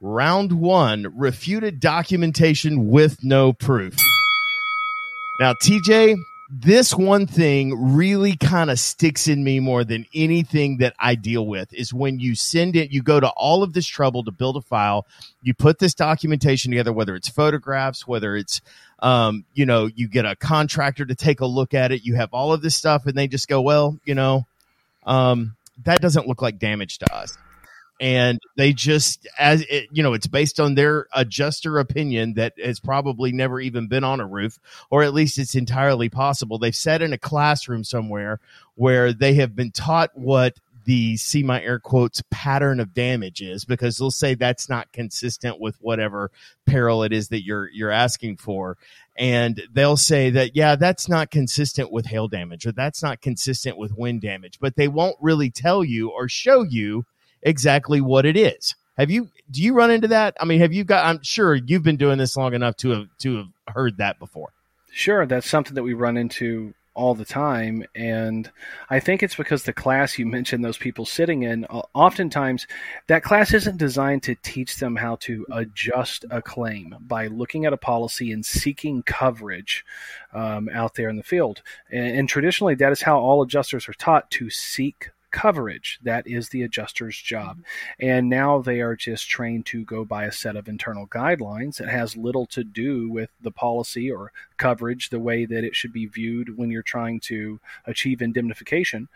Round 0.00 0.52
one 0.52 1.12
refuted 1.16 1.80
documentation 1.80 2.88
with 2.88 3.24
no 3.24 3.52
proof. 3.52 3.96
Now, 5.40 5.54
TJ, 5.54 6.16
this 6.48 6.94
one 6.94 7.26
thing 7.26 7.94
really 7.94 8.36
kind 8.36 8.70
of 8.70 8.78
sticks 8.78 9.26
in 9.26 9.42
me 9.42 9.58
more 9.58 9.82
than 9.82 10.06
anything 10.14 10.78
that 10.78 10.94
I 11.00 11.16
deal 11.16 11.44
with 11.46 11.74
is 11.74 11.92
when 11.92 12.20
you 12.20 12.36
send 12.36 12.76
it, 12.76 12.92
you 12.92 13.02
go 13.02 13.18
to 13.18 13.28
all 13.30 13.64
of 13.64 13.72
this 13.72 13.86
trouble 13.88 14.22
to 14.24 14.30
build 14.30 14.56
a 14.56 14.60
file, 14.60 15.04
you 15.42 15.52
put 15.52 15.80
this 15.80 15.94
documentation 15.94 16.70
together, 16.70 16.92
whether 16.92 17.16
it's 17.16 17.28
photographs, 17.28 18.06
whether 18.06 18.36
it's, 18.36 18.60
um, 19.00 19.44
you 19.52 19.66
know, 19.66 19.86
you 19.86 20.06
get 20.06 20.24
a 20.24 20.36
contractor 20.36 21.06
to 21.06 21.14
take 21.16 21.40
a 21.40 21.46
look 21.46 21.74
at 21.74 21.90
it, 21.90 22.04
you 22.04 22.14
have 22.14 22.32
all 22.32 22.52
of 22.52 22.62
this 22.62 22.76
stuff, 22.76 23.04
and 23.06 23.16
they 23.16 23.26
just 23.26 23.48
go, 23.48 23.60
well, 23.60 23.98
you 24.04 24.14
know, 24.14 24.46
um, 25.06 25.56
that 25.84 26.00
doesn't 26.00 26.28
look 26.28 26.40
like 26.40 26.60
damage 26.60 26.98
to 26.98 27.12
us 27.12 27.36
and 28.00 28.38
they 28.56 28.72
just 28.72 29.26
as 29.38 29.62
it, 29.62 29.88
you 29.90 30.02
know 30.02 30.12
it's 30.12 30.26
based 30.26 30.60
on 30.60 30.74
their 30.74 31.06
adjuster 31.14 31.78
opinion 31.78 32.34
that 32.34 32.54
has 32.62 32.80
probably 32.80 33.32
never 33.32 33.60
even 33.60 33.88
been 33.88 34.04
on 34.04 34.20
a 34.20 34.26
roof 34.26 34.58
or 34.90 35.02
at 35.02 35.14
least 35.14 35.38
it's 35.38 35.54
entirely 35.54 36.08
possible. 36.08 36.58
They've 36.58 36.74
sat 36.74 37.02
in 37.02 37.12
a 37.12 37.18
classroom 37.18 37.84
somewhere 37.84 38.40
where 38.74 39.12
they 39.12 39.34
have 39.34 39.56
been 39.56 39.72
taught 39.72 40.16
what 40.16 40.54
the 40.84 41.16
see 41.18 41.42
my 41.42 41.62
air 41.62 41.78
quotes 41.78 42.22
pattern 42.30 42.80
of 42.80 42.94
damage 42.94 43.42
is 43.42 43.64
because 43.64 43.98
they'll 43.98 44.10
say 44.10 44.34
that's 44.34 44.70
not 44.70 44.90
consistent 44.92 45.60
with 45.60 45.76
whatever 45.82 46.30
peril 46.64 47.02
it 47.02 47.12
is 47.12 47.28
that 47.28 47.44
you're 47.44 47.68
you're 47.70 47.90
asking 47.90 48.36
for. 48.36 48.76
And 49.18 49.60
they'll 49.72 49.96
say 49.96 50.30
that 50.30 50.54
yeah 50.54 50.76
that's 50.76 51.08
not 51.08 51.30
consistent 51.30 51.90
with 51.90 52.06
hail 52.06 52.28
damage 52.28 52.66
or 52.66 52.72
that's 52.72 53.02
not 53.02 53.20
consistent 53.20 53.76
with 53.76 53.98
wind 53.98 54.20
damage 54.20 54.60
but 54.60 54.76
they 54.76 54.86
won't 54.86 55.16
really 55.20 55.50
tell 55.50 55.82
you 55.82 56.10
or 56.10 56.28
show 56.28 56.62
you 56.62 57.04
exactly 57.42 58.00
what 58.00 58.26
it 58.26 58.36
is. 58.36 58.74
Have 58.96 59.10
you 59.10 59.28
do 59.50 59.62
you 59.62 59.74
run 59.74 59.90
into 59.90 60.08
that? 60.08 60.36
I 60.40 60.44
mean, 60.44 60.60
have 60.60 60.72
you 60.72 60.84
got 60.84 61.04
I'm 61.04 61.22
sure 61.22 61.54
you've 61.54 61.82
been 61.82 61.96
doing 61.96 62.18
this 62.18 62.36
long 62.36 62.54
enough 62.54 62.76
to 62.78 62.90
have 62.90 63.06
to 63.18 63.36
have 63.36 63.48
heard 63.68 63.98
that 63.98 64.18
before. 64.18 64.50
Sure, 64.90 65.26
that's 65.26 65.48
something 65.48 65.74
that 65.74 65.82
we 65.82 65.94
run 65.94 66.16
into 66.16 66.74
all 66.94 67.14
the 67.14 67.24
time. 67.24 67.84
And 67.94 68.50
I 68.90 68.98
think 68.98 69.22
it's 69.22 69.36
because 69.36 69.62
the 69.62 69.72
class 69.72 70.18
you 70.18 70.26
mentioned, 70.36 70.64
those 70.64 70.78
people 70.78 71.06
sitting 71.06 71.44
in, 71.44 71.64
oftentimes 71.66 72.66
that 73.06 73.22
class 73.22 73.54
isn't 73.54 73.76
designed 73.76 74.24
to 74.24 74.34
teach 74.42 74.76
them 74.76 74.96
how 74.96 75.16
to 75.16 75.46
adjust 75.52 76.24
a 76.30 76.42
claim 76.42 76.96
by 77.00 77.28
looking 77.28 77.64
at 77.64 77.72
a 77.72 77.76
policy 77.76 78.32
and 78.32 78.44
seeking 78.44 79.02
coverage 79.02 79.84
um, 80.32 80.68
out 80.72 80.96
there 80.96 81.08
in 81.08 81.16
the 81.16 81.22
field. 81.22 81.62
And, 81.90 82.18
and 82.18 82.28
traditionally, 82.28 82.74
that 82.76 82.92
is 82.92 83.02
how 83.02 83.20
all 83.20 83.42
adjusters 83.42 83.88
are 83.88 83.94
taught 83.94 84.30
to 84.32 84.50
seek 84.50 85.10
coverage. 85.30 85.98
That 86.02 86.26
is 86.26 86.48
the 86.48 86.62
adjuster's 86.62 87.16
job. 87.16 87.58
And 88.00 88.28
now 88.28 88.60
they 88.60 88.80
are 88.80 88.96
just 88.96 89.28
trained 89.28 89.66
to 89.66 89.84
go 89.84 90.04
by 90.04 90.24
a 90.24 90.32
set 90.32 90.56
of 90.56 90.68
internal 90.68 91.06
guidelines 91.06 91.80
It 91.80 91.88
has 91.88 92.16
little 92.16 92.46
to 92.46 92.64
do 92.64 93.10
with 93.10 93.30
the 93.40 93.50
policy 93.50 94.10
or 94.10 94.32
coverage 94.56 95.10
the 95.10 95.20
way 95.20 95.44
that 95.44 95.64
it 95.64 95.76
should 95.76 95.92
be 95.92 96.06
viewed 96.06 96.56
when 96.56 96.70
you're 96.70 96.82
trying 96.82 97.20
to 97.20 97.60
achieve 97.86 98.22
indemnification. 98.22 99.08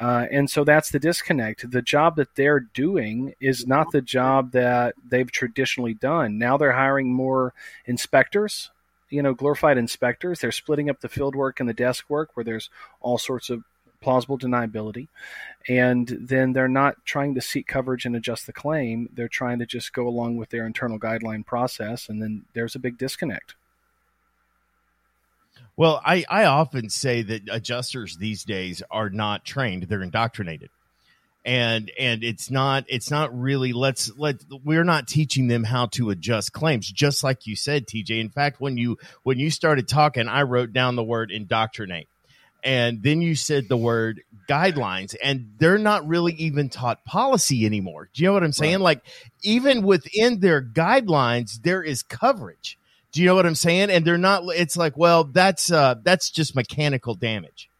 Uh, 0.00 0.26
and 0.30 0.50
so 0.50 0.64
that's 0.64 0.90
the 0.90 0.98
disconnect. 0.98 1.70
The 1.70 1.82
job 1.82 2.16
that 2.16 2.34
they're 2.34 2.60
doing 2.60 3.34
is 3.40 3.66
not 3.66 3.92
the 3.92 4.02
job 4.02 4.52
that 4.52 4.94
they've 5.08 5.30
traditionally 5.30 5.94
done. 5.94 6.38
Now 6.38 6.56
they're 6.56 6.72
hiring 6.72 7.12
more 7.12 7.54
inspectors 7.86 8.70
you 9.08 9.22
know, 9.22 9.34
glorified 9.34 9.78
inspectors. 9.78 10.40
They're 10.40 10.52
splitting 10.52 10.90
up 10.90 11.00
the 11.00 11.08
field 11.08 11.36
work 11.36 11.60
and 11.60 11.68
the 11.68 11.74
desk 11.74 12.08
work 12.08 12.30
where 12.34 12.44
there's 12.44 12.70
all 13.00 13.18
sorts 13.18 13.50
of 13.50 13.62
plausible 14.06 14.38
deniability. 14.38 15.08
And 15.68 16.06
then 16.06 16.52
they're 16.52 16.68
not 16.68 17.04
trying 17.04 17.34
to 17.34 17.40
seek 17.40 17.66
coverage 17.66 18.06
and 18.06 18.14
adjust 18.14 18.46
the 18.46 18.52
claim. 18.52 19.08
They're 19.12 19.26
trying 19.26 19.58
to 19.58 19.66
just 19.66 19.92
go 19.92 20.06
along 20.06 20.36
with 20.36 20.50
their 20.50 20.64
internal 20.64 20.96
guideline 20.96 21.44
process. 21.44 22.08
And 22.08 22.22
then 22.22 22.44
there's 22.54 22.76
a 22.76 22.78
big 22.78 22.98
disconnect. 22.98 23.56
Well, 25.76 26.00
I, 26.06 26.24
I 26.28 26.44
often 26.44 26.88
say 26.88 27.22
that 27.22 27.48
adjusters 27.50 28.16
these 28.16 28.44
days 28.44 28.80
are 28.92 29.10
not 29.10 29.44
trained; 29.44 29.82
they're 29.82 30.02
indoctrinated, 30.02 30.70
and 31.44 31.90
and 31.98 32.24
it's 32.24 32.50
not 32.50 32.84
it's 32.88 33.10
not 33.10 33.38
really 33.38 33.74
let's 33.74 34.10
let 34.16 34.36
we're 34.64 34.84
not 34.84 35.06
teaching 35.06 35.48
them 35.48 35.64
how 35.64 35.86
to 35.86 36.08
adjust 36.08 36.52
claims, 36.54 36.90
just 36.90 37.22
like 37.22 37.46
you 37.46 37.56
said, 37.56 37.86
TJ. 37.86 38.20
In 38.20 38.30
fact, 38.30 38.58
when 38.58 38.78
you 38.78 38.96
when 39.22 39.38
you 39.38 39.50
started 39.50 39.86
talking, 39.86 40.28
I 40.28 40.42
wrote 40.42 40.72
down 40.72 40.96
the 40.96 41.04
word 41.04 41.30
indoctrinate, 41.30 42.08
and 42.66 43.00
then 43.00 43.22
you 43.22 43.36
said 43.36 43.68
the 43.68 43.76
word 43.76 44.22
guidelines, 44.48 45.14
and 45.22 45.52
they're 45.58 45.78
not 45.78 46.06
really 46.06 46.32
even 46.34 46.68
taught 46.68 47.04
policy 47.04 47.64
anymore. 47.64 48.10
Do 48.12 48.22
you 48.22 48.28
know 48.28 48.32
what 48.32 48.42
I'm 48.42 48.52
saying? 48.52 48.80
Like 48.80 49.02
even 49.44 49.82
within 49.82 50.40
their 50.40 50.60
guidelines, 50.60 51.62
there 51.62 51.82
is 51.82 52.02
coverage. 52.02 52.76
Do 53.12 53.22
you 53.22 53.28
know 53.28 53.36
what 53.36 53.46
I'm 53.46 53.54
saying? 53.54 53.90
And 53.90 54.04
they're 54.04 54.18
not. 54.18 54.42
It's 54.56 54.76
like, 54.76 54.96
well, 54.96 55.24
that's 55.24 55.70
uh, 55.70 55.94
that's 56.02 56.28
just 56.28 56.56
mechanical 56.56 57.14
damage. 57.14 57.70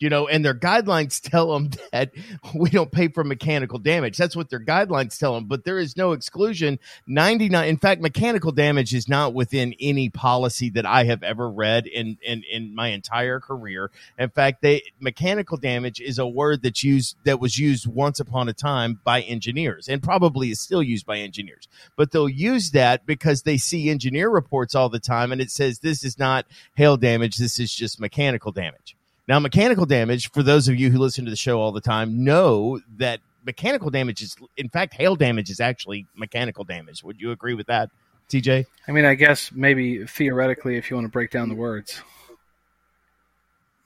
You 0.00 0.08
know, 0.08 0.26
and 0.26 0.44
their 0.44 0.54
guidelines 0.54 1.20
tell 1.30 1.52
them 1.52 1.70
that 1.92 2.10
we 2.54 2.70
don't 2.70 2.90
pay 2.90 3.08
for 3.08 3.22
mechanical 3.22 3.78
damage. 3.78 4.16
That's 4.16 4.34
what 4.34 4.50
their 4.50 4.64
guidelines 4.64 5.16
tell 5.16 5.34
them, 5.34 5.44
but 5.44 5.64
there 5.64 5.78
is 5.78 5.96
no 5.96 6.12
exclusion. 6.12 6.80
99, 7.06 7.68
in 7.68 7.76
fact, 7.76 8.00
mechanical 8.00 8.50
damage 8.50 8.94
is 8.94 9.08
not 9.08 9.34
within 9.34 9.74
any 9.78 10.08
policy 10.08 10.70
that 10.70 10.86
I 10.86 11.04
have 11.04 11.22
ever 11.22 11.48
read 11.48 11.86
in, 11.86 12.18
in, 12.22 12.42
in 12.50 12.74
my 12.74 12.88
entire 12.88 13.38
career. 13.38 13.90
In 14.18 14.30
fact, 14.30 14.62
they, 14.62 14.82
mechanical 14.98 15.58
damage 15.58 16.00
is 16.00 16.18
a 16.18 16.26
word 16.26 16.62
that's 16.62 16.82
used, 16.82 17.16
that 17.24 17.38
was 17.38 17.58
used 17.58 17.86
once 17.86 18.18
upon 18.18 18.48
a 18.48 18.52
time 18.54 19.00
by 19.04 19.20
engineers 19.20 19.88
and 19.88 20.02
probably 20.02 20.50
is 20.50 20.60
still 20.60 20.82
used 20.82 21.04
by 21.04 21.18
engineers, 21.18 21.68
but 21.96 22.10
they'll 22.10 22.28
use 22.28 22.70
that 22.70 23.04
because 23.04 23.42
they 23.42 23.58
see 23.58 23.90
engineer 23.90 24.30
reports 24.30 24.74
all 24.74 24.88
the 24.88 24.98
time 24.98 25.30
and 25.30 25.40
it 25.40 25.50
says 25.50 25.78
this 25.78 26.04
is 26.04 26.18
not 26.18 26.46
hail 26.74 26.96
damage. 26.96 27.36
This 27.36 27.58
is 27.58 27.74
just 27.74 28.00
mechanical 28.00 28.52
damage. 28.52 28.96
Now, 29.30 29.38
mechanical 29.38 29.86
damage, 29.86 30.32
for 30.32 30.42
those 30.42 30.66
of 30.66 30.74
you 30.74 30.90
who 30.90 30.98
listen 30.98 31.24
to 31.24 31.30
the 31.30 31.36
show 31.36 31.60
all 31.60 31.70
the 31.70 31.80
time, 31.80 32.24
know 32.24 32.80
that 32.96 33.20
mechanical 33.46 33.88
damage 33.88 34.22
is, 34.22 34.34
in 34.56 34.68
fact, 34.68 34.92
hail 34.92 35.14
damage 35.14 35.50
is 35.50 35.60
actually 35.60 36.04
mechanical 36.16 36.64
damage. 36.64 37.04
Would 37.04 37.20
you 37.20 37.30
agree 37.30 37.54
with 37.54 37.68
that, 37.68 37.90
TJ? 38.28 38.66
I 38.88 38.90
mean, 38.90 39.04
I 39.04 39.14
guess 39.14 39.52
maybe 39.52 40.04
theoretically, 40.04 40.78
if 40.78 40.90
you 40.90 40.96
want 40.96 41.04
to 41.04 41.12
break 41.12 41.30
down 41.30 41.48
the 41.48 41.54
words. 41.54 42.02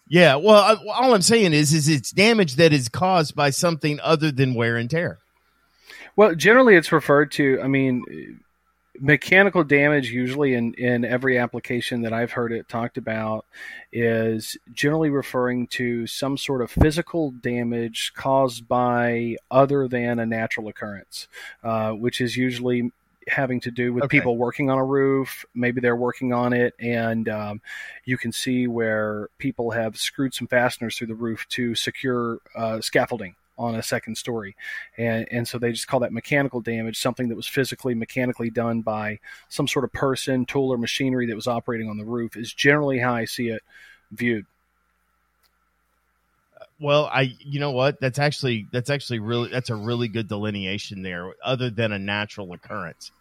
Yeah, 0.08 0.36
well, 0.36 0.62
I, 0.62 0.76
all 0.90 1.12
I'm 1.12 1.20
saying 1.20 1.52
is, 1.52 1.74
is 1.74 1.90
it's 1.90 2.10
damage 2.10 2.54
that 2.54 2.72
is 2.72 2.88
caused 2.88 3.36
by 3.36 3.50
something 3.50 4.00
other 4.02 4.32
than 4.32 4.54
wear 4.54 4.76
and 4.78 4.88
tear. 4.88 5.18
Well, 6.16 6.34
generally, 6.34 6.74
it's 6.74 6.90
referred 6.90 7.30
to. 7.32 7.60
I 7.62 7.68
mean, 7.68 8.40
mechanical 9.00 9.64
damage 9.64 10.10
usually 10.10 10.54
in, 10.54 10.74
in 10.74 11.04
every 11.04 11.38
application 11.38 12.02
that 12.02 12.12
I've 12.12 12.32
heard 12.32 12.52
it 12.52 12.68
talked 12.68 12.96
about 12.96 13.44
is 13.92 14.56
generally 14.72 15.10
referring 15.10 15.66
to 15.68 16.06
some 16.06 16.36
sort 16.38 16.62
of 16.62 16.70
physical 16.70 17.30
damage 17.32 18.12
caused 18.14 18.68
by 18.68 19.36
other 19.50 19.88
than 19.88 20.18
a 20.18 20.26
natural 20.26 20.68
occurrence, 20.68 21.28
uh, 21.62 21.92
which 21.92 22.20
is 22.20 22.36
usually 22.36 22.90
having 23.26 23.58
to 23.58 23.70
do 23.70 23.92
with 23.92 24.04
Okay. 24.04 24.18
people 24.18 24.36
working 24.36 24.70
on 24.70 24.78
a 24.78 24.84
roof. 24.84 25.44
Maybe 25.54 25.80
they're 25.80 25.96
working 25.96 26.32
on 26.32 26.52
it, 26.52 26.74
and 26.78 27.28
um, 27.28 27.60
you 28.04 28.18
can 28.18 28.32
see 28.32 28.66
where 28.66 29.28
people 29.38 29.70
have 29.70 29.96
screwed 29.96 30.34
some 30.34 30.46
fasteners 30.46 30.96
through 30.98 31.06
the 31.08 31.14
roof 31.14 31.46
to 31.50 31.74
secure 31.74 32.38
uh, 32.54 32.80
scaffolding 32.80 33.34
on 33.56 33.74
a 33.74 33.82
second 33.82 34.16
story, 34.16 34.56
and 34.98 35.26
and 35.30 35.46
so 35.46 35.58
they 35.58 35.72
just 35.72 35.86
call 35.86 36.00
that 36.00 36.12
mechanical 36.12 36.60
damage, 36.60 36.98
something 36.98 37.28
that 37.28 37.36
was 37.36 37.46
physically 37.46 37.94
mechanically 37.94 38.50
done 38.50 38.80
by 38.80 39.18
some 39.48 39.68
sort 39.68 39.84
of 39.84 39.92
person, 39.92 40.44
tool, 40.46 40.70
or 40.70 40.78
machinery 40.78 41.26
that 41.26 41.36
was 41.36 41.46
operating 41.46 41.88
on 41.88 41.96
the 41.96 42.04
roof. 42.04 42.36
Is 42.36 42.52
generally 42.52 42.98
how 42.98 43.14
I 43.14 43.24
see 43.24 43.48
it 43.48 43.62
viewed. 44.10 44.46
Well, 46.80 47.08
I, 47.12 47.34
you 47.38 47.60
know 47.60 47.70
what? 47.70 48.00
That's 48.00 48.18
actually 48.18 48.66
that's 48.72 48.90
actually 48.90 49.20
really 49.20 49.48
that's 49.48 49.70
a 49.70 49.76
really 49.76 50.08
good 50.08 50.28
delineation 50.28 51.02
there. 51.02 51.32
Other 51.42 51.70
than 51.70 51.92
a 51.92 51.98
natural 51.98 52.52
occurrence. 52.52 53.12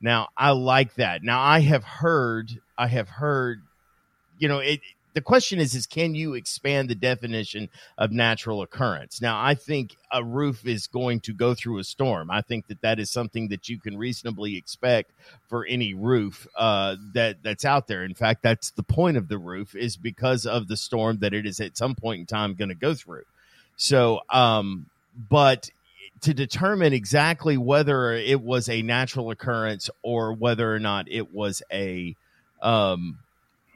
Now, 0.00 0.28
I 0.36 0.50
like 0.52 0.94
that. 0.94 1.24
Now, 1.24 1.40
I 1.40 1.60
have 1.60 1.82
heard, 1.82 2.50
I 2.76 2.86
have 2.86 3.08
heard, 3.08 3.62
you 4.38 4.46
know, 4.46 4.58
it. 4.60 4.80
The 5.14 5.20
question 5.20 5.58
is, 5.58 5.74
is 5.74 5.86
can 5.86 6.14
you 6.14 6.34
expand 6.34 6.88
the 6.88 6.94
definition 6.94 7.68
of 7.96 8.12
natural 8.12 8.62
occurrence? 8.62 9.20
Now, 9.20 9.42
I 9.42 9.54
think 9.54 9.96
a 10.12 10.22
roof 10.22 10.66
is 10.66 10.86
going 10.86 11.20
to 11.20 11.32
go 11.32 11.54
through 11.54 11.78
a 11.78 11.84
storm. 11.84 12.30
I 12.30 12.42
think 12.42 12.66
that 12.68 12.80
that 12.82 12.98
is 12.98 13.10
something 13.10 13.48
that 13.48 13.68
you 13.68 13.78
can 13.78 13.96
reasonably 13.96 14.56
expect 14.56 15.10
for 15.48 15.66
any 15.66 15.94
roof 15.94 16.46
uh, 16.56 16.96
that 17.14 17.42
that's 17.42 17.64
out 17.64 17.88
there. 17.88 18.04
In 18.04 18.14
fact, 18.14 18.42
that's 18.42 18.70
the 18.70 18.82
point 18.82 19.16
of 19.16 19.28
the 19.28 19.38
roof 19.38 19.74
is 19.74 19.96
because 19.96 20.46
of 20.46 20.68
the 20.68 20.76
storm 20.76 21.18
that 21.18 21.34
it 21.34 21.46
is 21.46 21.60
at 21.60 21.76
some 21.76 21.94
point 21.94 22.20
in 22.20 22.26
time 22.26 22.54
going 22.54 22.68
to 22.68 22.74
go 22.74 22.94
through. 22.94 23.24
So, 23.76 24.20
um, 24.30 24.86
but 25.28 25.70
to 26.22 26.34
determine 26.34 26.92
exactly 26.92 27.56
whether 27.56 28.12
it 28.12 28.40
was 28.40 28.68
a 28.68 28.82
natural 28.82 29.30
occurrence 29.30 29.88
or 30.02 30.32
whether 30.32 30.72
or 30.72 30.80
not 30.80 31.06
it 31.08 31.32
was 31.32 31.62
a 31.72 32.16
um, 32.60 33.18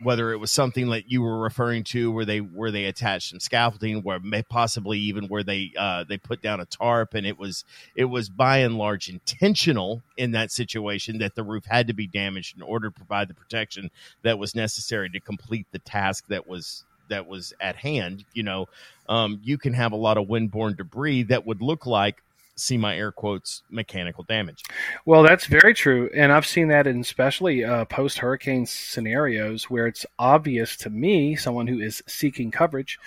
whether 0.03 0.33
it 0.33 0.39
was 0.39 0.51
something 0.51 0.91
that 0.91 1.11
you 1.11 1.23
were 1.23 1.39
referring 1.39 1.85
to 1.85 2.11
where 2.11 2.25
they 2.25 2.39
where 2.39 2.71
they 2.71 2.85
attached 2.85 3.31
some 3.31 3.41
scaffolding 3.41 4.03
where 4.03 4.19
possibly 4.49 4.99
even 4.99 5.29
where 5.29 5.43
they 5.43 5.73
uh, 5.77 6.05
they 6.05 6.19
put 6.19 6.43
down 6.43 6.61
a 6.61 6.65
tarp 6.67 7.15
and 7.15 7.27
it 7.27 7.39
was 7.39 7.65
it 7.95 8.05
was 8.05 8.29
by 8.29 8.59
and 8.59 8.77
large 8.77 9.09
intentional 9.09 10.03
in 10.17 10.33
that 10.33 10.51
situation 10.51 11.19
that 11.19 11.35
the 11.35 11.43
roof 11.43 11.65
had 11.65 11.87
to 11.87 11.93
be 11.93 12.07
damaged 12.07 12.57
in 12.57 12.63
order 12.63 12.89
to 12.89 12.95
provide 12.95 13.29
the 13.29 13.35
protection 13.35 13.91
that 14.23 14.39
was 14.39 14.55
necessary 14.55 15.09
to 15.11 15.21
complete 15.21 15.67
the 15.73 15.79
task 15.79 16.25
that 16.29 16.47
was 16.47 16.85
that 17.09 17.27
was 17.27 17.53
at 17.61 17.77
hand 17.77 18.25
you 18.33 18.43
know? 18.43 18.69
Um, 19.09 19.41
you 19.43 19.59
can 19.59 19.75
have 19.75 19.93
a 19.93 19.97
lot 19.97 20.17
of 20.17 20.29
windborne 20.29 20.77
debris 20.77 21.25
that 21.25 21.47
would 21.47 21.61
look 21.61 21.87
like 21.87 22.23
see 22.55 22.77
my 22.77 22.97
air 22.97 23.11
quotes 23.11 23.63
mechanical 23.71 24.25
damage 24.25 24.63
Well, 25.05 25.23
that's 25.23 25.47
very 25.47 25.75
true, 25.75 26.11
and 26.15 26.33
I've 26.33 26.47
seen 26.47 26.69
that 26.69 26.87
in 26.87 27.01
especially 27.01 27.65
uh, 27.65 27.85
post 27.87 28.19
hurricane 28.19 28.67
scenarios 28.67 29.65
where 29.65 29.87
it's 29.87 30.07
obvious 30.19 30.77
to 30.79 30.91
me, 30.91 31.37
someone 31.37 31.67
who 31.67 31.81
is 31.81 32.03
seeking 32.07 32.51
coverage, 32.51 32.99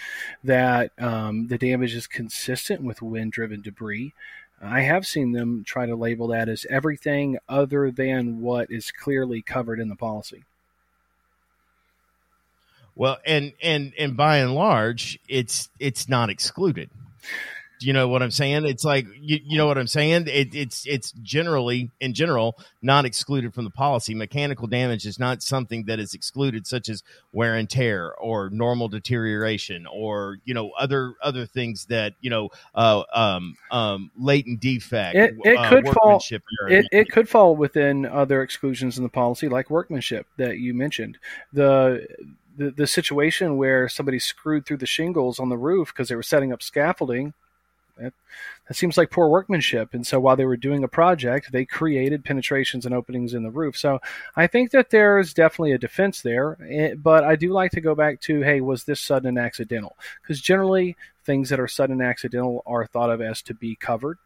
that 0.44 0.92
um, 1.00 1.48
the 1.48 1.58
damage 1.58 1.96
is 1.96 2.08
consistent 2.08 2.82
with 2.82 3.02
wind-driven 3.02 3.62
debris. 3.62 4.14
I 4.62 4.82
have 4.82 5.06
seen 5.06 5.32
them 5.32 5.64
try 5.66 5.86
to 5.86 5.96
label 5.96 6.28
that 6.30 6.50
as 6.50 6.66
everything 6.70 7.38
other 7.48 7.92
than 7.92 8.42
what 8.42 8.72
is 8.72 8.92
clearly 8.92 9.42
covered 9.42 9.80
in 9.80 9.90
the 9.90 9.96
policy. 9.96 10.44
Well, 12.96 13.18
and 13.25 13.52
and 13.62 13.94
and 14.00 14.16
by 14.16 14.38
and 14.38 14.56
large, 14.56 15.20
it's 15.28 15.70
it's 15.80 16.08
not 16.08 16.30
excluded. 16.30 16.90
Do 17.79 17.88
you 17.88 17.94
know 17.94 18.08
what 18.08 18.24
I'm 18.24 18.32
saying? 18.32 18.65
It's 18.65 18.86
like 18.86 19.05
you, 19.20 19.39
you 19.44 19.58
know 19.58 19.67
what 19.67 19.77
I'm 19.77 19.88
saying. 19.88 20.27
It, 20.27 20.55
it's 20.55 20.86
it's 20.88 21.12
generally 21.24 21.91
in 22.00 22.13
general 22.13 22.58
not 22.82 23.05
excluded 23.05 23.53
from 23.53 23.65
the 23.65 23.70
policy. 23.70 24.15
Mechanical 24.15 24.67
damage 24.67 25.05
is 25.05 25.20
not 25.20 25.44
something 25.44 25.86
that 25.86 26.00
is 26.00 26.13
excluded, 26.13 26.65
such 26.67 26.88
as 26.89 27.03
wear 27.34 27.55
and 27.55 27.70
tear 27.70 28.13
or 28.15 28.50
normal 28.50 28.88
deterioration 28.88 29.86
or 29.91 30.38
you 30.46 30.53
know 30.53 30.72
other 30.79 31.13
other 31.22 31.46
things 31.46 31.86
that 31.88 32.13
you 32.22 32.29
know 32.29 32.50
uh, 32.75 33.03
um, 33.13 33.55
um, 33.72 34.12
latent 34.17 34.60
defect. 34.62 35.15
It- 35.15 35.36
it 35.44 35.58
uh, 35.58 35.70
could 35.70 35.84
fall- 35.94 36.20
It, 36.72 36.86
it 36.91 37.10
could 37.12 37.27
fall 37.29 37.55
within 37.55 38.05
other 38.05 38.41
exclusions 38.41 38.98
in 38.98 39.03
the 39.03 39.10
policy, 39.10 39.50
like 39.50 39.70
workmanship 39.70 40.27
that 40.38 40.60
you 40.60 40.74
mentioned. 40.74 41.17
The 41.53 42.08
the, 42.58 42.72
the 42.72 42.88
situation 42.88 43.58
where 43.58 43.89
somebody 43.89 44.17
screwed 44.17 44.65
through 44.65 44.77
the 44.77 44.86
shingles 44.86 45.39
on 45.39 45.50
the 45.50 45.58
roof 45.58 45.89
because 45.94 46.08
they 46.08 46.15
were 46.15 46.24
setting 46.24 46.53
up 46.53 46.63
scaffolding. 46.63 47.34
That, 47.98 48.14
that 48.68 48.74
seems 48.74 48.98
like 48.98 49.10
poor 49.10 49.30
workmanship. 49.30 49.94
And 49.94 50.06
so 50.06 50.20
while 50.20 50.36
they 50.36 50.46
were 50.46 50.58
doing 50.58 50.84
a 50.84 50.88
project, 50.88 51.52
they 51.52 51.66
created 51.66 52.25
penetrations 52.25 52.86
and 52.86 52.94
openings 52.94 53.34
in 53.34 53.44
the 53.44 53.52
roof. 53.52 53.78
So 53.78 54.00
I 54.36 54.48
think 54.48 54.72
that 54.72 54.90
there's 54.90 55.34
definitely 55.34 55.72
a 55.72 55.78
defense 55.78 56.22
there. 56.22 56.58
eh, 56.70 56.96
But 56.96 57.24
I 57.24 57.36
do 57.36 57.54
like 57.54 57.72
to 57.72 57.82
go 57.82 57.96
back 57.96 58.20
to 58.22 58.42
hey, 58.42 58.62
was 58.62 58.84
this 58.84 59.00
sudden 59.00 59.30
and 59.30 59.40
accidental? 59.40 59.98
Because 60.22 60.42
generally, 60.42 60.98
things 61.24 61.50
that 61.50 61.60
are 61.60 61.68
sudden 61.68 62.00
and 62.02 62.08
accidental 62.08 62.62
are 62.66 62.86
thought 62.86 63.10
of 63.10 63.22
as 63.22 63.42
to 63.44 63.54
be 63.54 63.75
covered. 63.75 64.18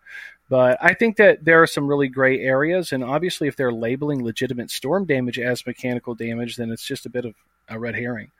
But 0.50 0.80
I 0.82 0.96
think 0.96 1.18
that 1.18 1.46
there 1.46 1.62
are 1.62 1.68
some 1.68 1.88
really 1.88 2.08
gray 2.08 2.40
areas. 2.40 2.92
And 2.92 3.04
obviously, 3.04 3.48
if 3.48 3.56
they're 3.56 3.72
labeling 3.72 4.24
legitimate 4.24 4.72
storm 4.72 5.06
damage 5.06 5.38
as 5.38 5.66
mechanical 5.66 6.16
damage, 6.16 6.56
then 6.56 6.72
it's 6.72 6.86
just 6.86 7.06
a 7.06 7.10
bit 7.10 7.26
of 7.26 7.36
a 7.68 7.78
red 7.78 7.96
herring. 7.96 8.32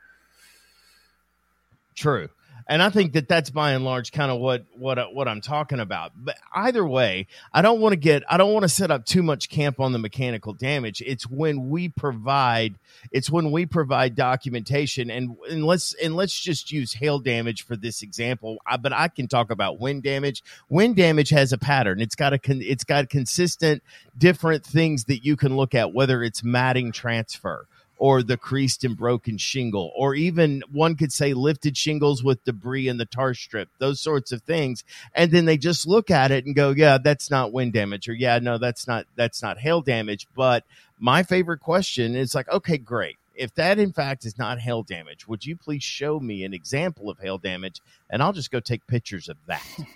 True. 1.94 2.28
And 2.68 2.82
I 2.82 2.90
think 2.90 3.12
that 3.14 3.28
that's 3.28 3.50
by 3.50 3.72
and 3.72 3.84
large 3.84 4.12
kind 4.12 4.30
of 4.30 4.40
what 4.40 4.64
what 4.72 4.98
uh, 4.98 5.06
what 5.06 5.28
I'm 5.28 5.40
talking 5.40 5.80
about. 5.80 6.12
But 6.16 6.36
either 6.54 6.86
way, 6.86 7.26
I 7.52 7.62
don't 7.62 7.80
want 7.80 7.92
to 7.92 7.96
get 7.96 8.22
I 8.28 8.36
don't 8.36 8.52
want 8.52 8.64
to 8.64 8.68
set 8.68 8.90
up 8.90 9.04
too 9.04 9.22
much 9.22 9.48
camp 9.48 9.80
on 9.80 9.92
the 9.92 9.98
mechanical 9.98 10.52
damage. 10.52 11.02
It's 11.04 11.28
when 11.28 11.68
we 11.68 11.88
provide 11.88 12.76
it's 13.10 13.30
when 13.30 13.50
we 13.50 13.66
provide 13.66 14.14
documentation 14.14 15.10
and 15.10 15.36
and 15.48 15.64
let's 15.64 15.94
and 15.94 16.16
let's 16.16 16.38
just 16.38 16.70
use 16.70 16.92
hail 16.92 17.18
damage 17.18 17.64
for 17.64 17.76
this 17.76 18.02
example. 18.02 18.58
I, 18.66 18.76
but 18.76 18.92
I 18.92 19.08
can 19.08 19.28
talk 19.28 19.50
about 19.50 19.80
wind 19.80 20.02
damage. 20.02 20.42
Wind 20.68 20.96
damage 20.96 21.30
has 21.30 21.52
a 21.52 21.58
pattern. 21.58 22.00
It's 22.00 22.14
got 22.14 22.32
a 22.32 22.38
con, 22.38 22.60
it's 22.62 22.84
got 22.84 23.08
consistent 23.08 23.82
different 24.16 24.64
things 24.64 25.04
that 25.04 25.24
you 25.24 25.36
can 25.36 25.56
look 25.56 25.74
at 25.74 25.92
whether 25.92 26.22
it's 26.22 26.44
matting 26.44 26.92
transfer 26.92 27.66
or 28.00 28.22
the 28.22 28.38
creased 28.38 28.82
and 28.82 28.96
broken 28.96 29.36
shingle, 29.36 29.92
or 29.94 30.14
even 30.14 30.62
one 30.72 30.96
could 30.96 31.12
say 31.12 31.34
lifted 31.34 31.76
shingles 31.76 32.24
with 32.24 32.42
debris 32.44 32.88
in 32.88 32.96
the 32.96 33.04
tar 33.04 33.34
strip, 33.34 33.68
those 33.78 34.00
sorts 34.00 34.32
of 34.32 34.40
things. 34.42 34.82
And 35.14 35.30
then 35.30 35.44
they 35.44 35.58
just 35.58 35.86
look 35.86 36.10
at 36.10 36.30
it 36.30 36.46
and 36.46 36.56
go, 36.56 36.70
yeah, 36.70 36.96
that's 36.96 37.30
not 37.30 37.52
wind 37.52 37.74
damage, 37.74 38.08
or 38.08 38.14
yeah, 38.14 38.38
no, 38.38 38.56
that's 38.56 38.88
not 38.88 39.04
that's 39.16 39.42
not 39.42 39.58
hail 39.58 39.82
damage. 39.82 40.26
But 40.34 40.64
my 40.98 41.22
favorite 41.22 41.60
question 41.60 42.16
is 42.16 42.34
like, 42.34 42.48
okay, 42.48 42.78
great. 42.78 43.18
If 43.34 43.54
that 43.56 43.78
in 43.78 43.92
fact 43.92 44.24
is 44.24 44.38
not 44.38 44.58
hail 44.60 44.82
damage, 44.82 45.28
would 45.28 45.44
you 45.44 45.54
please 45.56 45.82
show 45.82 46.18
me 46.20 46.44
an 46.44 46.54
example 46.54 47.10
of 47.10 47.18
hail 47.18 47.36
damage? 47.38 47.80
And 48.08 48.22
I'll 48.22 48.32
just 48.32 48.50
go 48.50 48.60
take 48.60 48.86
pictures 48.86 49.28
of 49.28 49.36
that. 49.46 49.62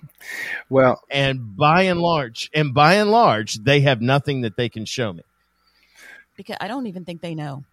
Well, 0.71 1.01
and 1.11 1.57
by 1.57 1.83
and 1.83 2.01
large, 2.01 2.51
and 2.55 2.73
by 2.75 2.95
and 2.95 3.11
large, 3.11 3.55
they 3.57 3.81
have 3.83 4.01
nothing 4.01 4.43
that 4.43 4.57
they 4.57 4.69
can 4.71 4.85
show 4.87 5.13
me. 5.13 5.23
because 6.37 6.57
I 6.61 6.69
don't 6.69 6.87
even 6.87 7.05
think 7.05 7.21
they 7.21 7.35
know. 7.35 7.65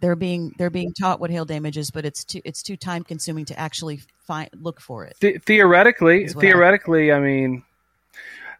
They're 0.00 0.16
being 0.16 0.54
they're 0.58 0.70
being 0.70 0.92
taught 0.92 1.20
what 1.20 1.30
hail 1.30 1.44
damage 1.44 1.76
is, 1.76 1.90
but 1.90 2.04
it's 2.04 2.24
too 2.24 2.40
it's 2.44 2.62
too 2.62 2.76
time 2.76 3.02
consuming 3.02 3.44
to 3.46 3.58
actually 3.58 4.00
find 4.26 4.48
look 4.60 4.80
for 4.80 5.04
it. 5.04 5.16
The- 5.20 5.38
theoretically, 5.38 6.24
what 6.26 6.36
I- 6.36 6.40
theoretically, 6.40 7.12
I, 7.12 7.20
mean, 7.20 7.62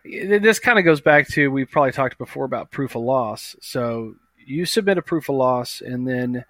this 0.04 0.58
kind 0.58 0.78
of 0.78 0.84
goes 0.84 1.00
back 1.00 1.28
to 1.28 1.50
we've 1.50 1.70
probably 1.70 1.92
talked 1.92 2.18
before 2.18 2.44
about 2.44 2.70
proof 2.70 2.94
of 2.94 3.02
loss. 3.02 3.56
So 3.60 4.14
you 4.44 4.64
submit 4.64 4.98
a 4.98 5.02
proof 5.02 5.28
of 5.28 5.36
loss, 5.36 5.80
and 5.80 6.06
then 6.08 6.44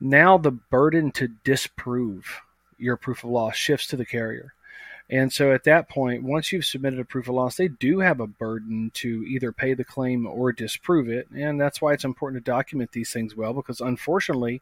now 0.00 0.38
the 0.38 0.52
burden 0.52 1.10
to 1.12 1.28
disprove 1.44 2.40
your 2.78 2.96
proof 2.96 3.24
of 3.24 3.30
loss 3.30 3.56
shifts 3.56 3.88
to 3.88 3.96
the 3.96 4.06
carrier. 4.06 4.52
And 5.10 5.32
so 5.32 5.52
at 5.52 5.64
that 5.64 5.88
point, 5.88 6.22
once 6.22 6.52
you've 6.52 6.66
submitted 6.66 7.00
a 7.00 7.04
proof 7.04 7.28
of 7.28 7.34
loss, 7.34 7.56
they 7.56 7.68
do 7.68 8.00
have 8.00 8.20
a 8.20 8.26
burden 8.26 8.90
to 8.94 9.24
either 9.26 9.52
pay 9.52 9.72
the 9.72 9.84
claim 9.84 10.26
or 10.26 10.52
disprove 10.52 11.08
it. 11.08 11.28
And 11.34 11.58
that's 11.58 11.80
why 11.80 11.94
it's 11.94 12.04
important 12.04 12.44
to 12.44 12.50
document 12.50 12.92
these 12.92 13.10
things 13.10 13.34
well, 13.34 13.54
because 13.54 13.80
unfortunately, 13.80 14.60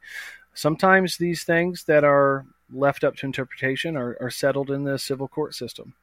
sometimes 0.55 1.17
these 1.17 1.43
things 1.43 1.85
that 1.85 2.05
are 2.05 2.47
left 2.73 3.03
up 3.03 3.17
to 3.17 3.27
interpretation 3.27 3.97
are, 3.97 4.17
are 4.21 4.31
settled 4.31 4.71
in 4.71 4.85
the 4.85 4.99
civil 4.99 5.27
court 5.27 5.55
system. 5.55 5.95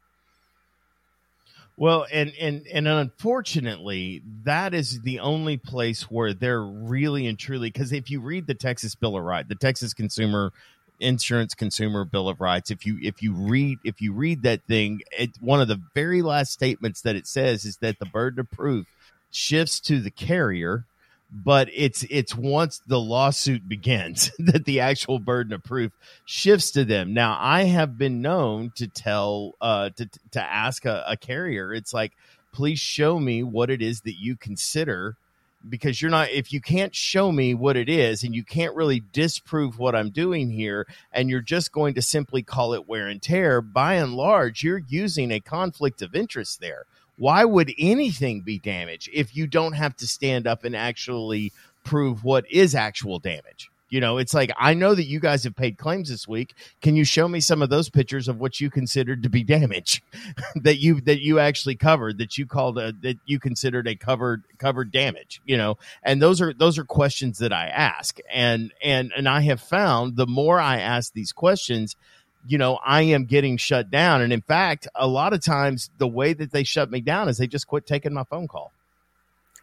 Well, 1.76 2.06
and 2.12 2.32
and 2.40 2.68
and 2.68 2.88
unfortunately, 2.88 4.22
that 4.44 4.76
is 4.76 5.02
the 5.02 5.22
only 5.22 5.58
place 5.58 6.04
where 6.04 6.32
they're 6.32 6.62
really 6.62 7.26
and 7.26 7.40
truly 7.40 7.70
because 7.70 7.92
if 7.92 8.12
you 8.12 8.22
read 8.22 8.46
the 8.46 8.54
Texas 8.54 8.94
Bill 8.94 9.18
of 9.18 9.24
Rights, 9.24 9.50
the 9.50 9.56
Texas 9.56 9.94
Consumer 9.96 10.54
Insurance 11.00 11.54
Consumer 11.54 12.06
Bill 12.06 12.30
of 12.30 12.42
Rights, 12.42 12.72
if 12.72 12.86
you 12.86 12.98
if 13.02 13.22
you 13.22 13.34
read 13.34 13.80
if 13.84 14.02
you 14.02 14.14
read 14.14 14.44
that 14.44 14.64
thing, 14.64 15.02
it, 15.12 15.32
one 15.40 15.62
of 15.62 15.68
the 15.68 15.82
very 15.94 16.22
last 16.22 16.52
statements 16.52 17.02
that 17.02 17.16
it 17.16 17.28
says 17.28 17.66
is 17.66 17.78
that 17.78 18.00
the 18.00 18.06
burden 18.06 18.40
of 18.40 18.52
proof 18.52 18.88
shifts 19.32 19.80
to 19.82 20.00
the 20.00 20.12
carrier 20.12 20.86
but 21.34 21.68
it's 21.74 22.04
it's 22.10 22.36
once 22.36 22.80
the 22.86 23.00
lawsuit 23.00 23.68
begins 23.68 24.32
that 24.40 24.66
the 24.66 24.80
actual 24.80 25.18
burden 25.18 25.54
of 25.54 25.64
proof 25.64 25.92
shifts 26.26 26.72
to 26.72 26.86
them. 26.86 27.14
Now, 27.14 27.38
I 27.40 27.64
have 27.64 27.98
been 27.98 28.22
known 28.22 28.72
to 28.76 28.88
tell 28.88 29.54
uh 29.60 29.90
to 29.98 30.08
to 30.32 30.42
ask 30.42 30.86
a, 30.86 31.04
a 31.08 31.18
carrier, 31.18 31.74
it's 31.74 31.94
like, 31.94 32.12
please 32.54 32.80
show 32.80 33.20
me 33.20 33.42
what 33.42 33.72
it 33.72 33.82
is 33.82 34.02
that 34.02 34.20
you 34.20 34.36
consider 34.36 35.16
because 35.67 36.01
you're 36.01 36.12
not 36.12 36.29
if 36.29 36.51
you 36.51 36.62
can't 36.62 36.93
show 36.93 37.32
me 37.32 37.53
what 37.53 37.77
it 37.77 37.89
is 37.89 38.24
and 38.24 38.36
you 38.36 38.43
can't 38.43 38.75
really 38.75 39.01
disprove 39.12 39.79
what 39.79 39.96
I'm 39.96 40.10
doing 40.10 40.50
here 40.50 40.88
and 41.12 41.29
you're 41.29 41.41
just 41.41 41.72
going 41.72 41.93
to 41.96 42.01
simply 42.01 42.43
call 42.43 42.74
it 42.74 42.88
wear 42.88 43.08
and 43.08 43.22
tear, 43.22 43.62
by 43.62 43.96
and 43.96 44.13
large, 44.13 44.63
you're 44.63 44.82
using 44.88 45.32
a 45.32 45.39
conflict 45.39 46.01
of 46.01 46.15
interest 46.15 46.60
there 46.60 46.86
why 47.17 47.46
would 47.46 47.72
anything 47.77 48.41
be 48.41 48.60
damaged 48.60 49.10
if 49.13 49.36
you 49.36 49.48
don't 49.48 49.74
have 49.74 49.96
to 49.98 50.08
stand 50.08 50.48
up 50.48 50.63
and 50.63 50.75
actually 50.75 51.51
prove 51.84 52.24
what 52.24 52.50
is 52.51 52.74
actual 52.74 53.20
damage? 53.20 53.70
You 53.94 54.00
know, 54.00 54.18
it's 54.18 54.34
like 54.34 54.52
I 54.58 54.74
know 54.74 54.96
that 54.96 55.04
you 55.04 55.20
guys 55.20 55.44
have 55.44 55.56
paid 55.56 55.78
claims 55.78 56.10
this 56.10 56.28
week. 56.28 56.56
Can 56.82 56.96
you 56.96 57.04
show 57.04 57.28
me 57.28 57.40
some 57.40 57.62
of 57.62 57.70
those 57.70 57.92
pictures 57.92 58.28
of 58.28 58.40
what 58.40 58.60
you 58.60 58.72
considered 58.72 59.22
to 59.22 59.30
be 59.30 59.44
damage 59.44 60.02
that 60.56 60.78
you 60.78 61.00
that 61.02 61.22
you 61.22 61.38
actually 61.38 61.76
covered 61.76 62.18
that 62.18 62.36
you 62.36 62.48
called 62.48 62.80
a, 62.80 62.92
that 63.04 63.20
you 63.28 63.40
considered 63.40 63.88
a 63.88 63.96
covered 63.96 64.46
covered 64.58 64.92
damage? 64.92 65.44
You 65.46 65.58
know, 65.58 65.78
and 66.02 66.20
those 66.20 66.42
are 66.42 66.56
those 66.56 66.80
are 66.80 66.86
questions 66.86 67.38
that 67.38 67.54
I 67.54 67.68
ask, 67.68 68.18
and 68.34 68.74
and 68.82 69.12
and 69.16 69.30
I 69.30 69.42
have 69.42 69.62
found 69.62 70.16
the 70.16 70.26
more 70.26 70.60
I 70.60 70.80
ask 70.80 71.14
these 71.14 71.32
questions, 71.32 71.96
you 72.48 72.58
know, 72.58 72.80
I 72.84 73.04
am 73.04 73.26
getting 73.26 73.58
shut 73.58 73.92
down. 73.92 74.24
And 74.24 74.34
in 74.34 74.42
fact, 74.42 74.88
a 74.96 75.06
lot 75.06 75.34
of 75.34 75.44
times 75.44 75.92
the 76.00 76.08
way 76.08 76.34
that 76.34 76.52
they 76.52 76.64
shut 76.64 76.90
me 76.90 77.00
down 77.00 77.30
is 77.30 77.38
they 77.38 77.46
just 77.46 77.68
quit 77.68 77.86
taking 77.86 78.12
my 78.16 78.24
phone 78.24 78.48
call 78.48 78.72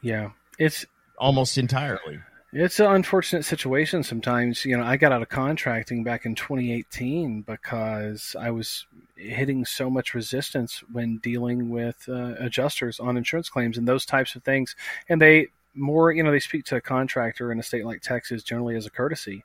Yeah, 0.02 0.30
it's 0.56 0.86
almost 1.18 1.58
entirely. 1.58 2.20
It's 2.52 2.80
an 2.80 2.86
unfortunate 2.86 3.44
situation 3.44 4.02
sometimes. 4.02 4.64
You 4.64 4.76
know, 4.76 4.82
I 4.82 4.96
got 4.96 5.12
out 5.12 5.22
of 5.22 5.28
contracting 5.28 6.02
back 6.02 6.26
in 6.26 6.34
2018 6.34 7.42
because 7.42 8.34
I 8.38 8.50
was 8.50 8.86
hitting 9.14 9.64
so 9.64 9.88
much 9.88 10.14
resistance 10.14 10.82
when 10.90 11.18
dealing 11.18 11.70
with 11.70 12.08
uh, 12.08 12.34
adjusters 12.40 12.98
on 12.98 13.16
insurance 13.16 13.48
claims 13.48 13.78
and 13.78 13.86
those 13.86 14.04
types 14.04 14.34
of 14.34 14.42
things. 14.42 14.74
And 15.08 15.22
they 15.22 15.48
more, 15.74 16.10
you 16.10 16.24
know, 16.24 16.32
they 16.32 16.40
speak 16.40 16.64
to 16.66 16.76
a 16.76 16.80
contractor 16.80 17.52
in 17.52 17.60
a 17.60 17.62
state 17.62 17.86
like 17.86 18.02
Texas 18.02 18.42
generally 18.42 18.74
as 18.74 18.84
a 18.84 18.90
courtesy. 18.90 19.44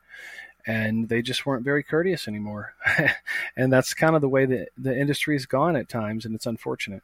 And 0.65 1.07
they 1.07 1.21
just 1.21 1.45
weren't 1.45 1.63
very 1.63 1.83
courteous 1.83 2.27
anymore. 2.27 2.73
and 3.55 3.71
that's 3.71 3.93
kind 3.93 4.15
of 4.15 4.21
the 4.21 4.29
way 4.29 4.47
that 4.47 4.69
the 4.79 4.97
industry's 4.97 5.45
gone 5.45 5.75
at 5.75 5.89
times, 5.89 6.25
and 6.25 6.33
it's 6.33 6.47
unfortunate. 6.47 7.03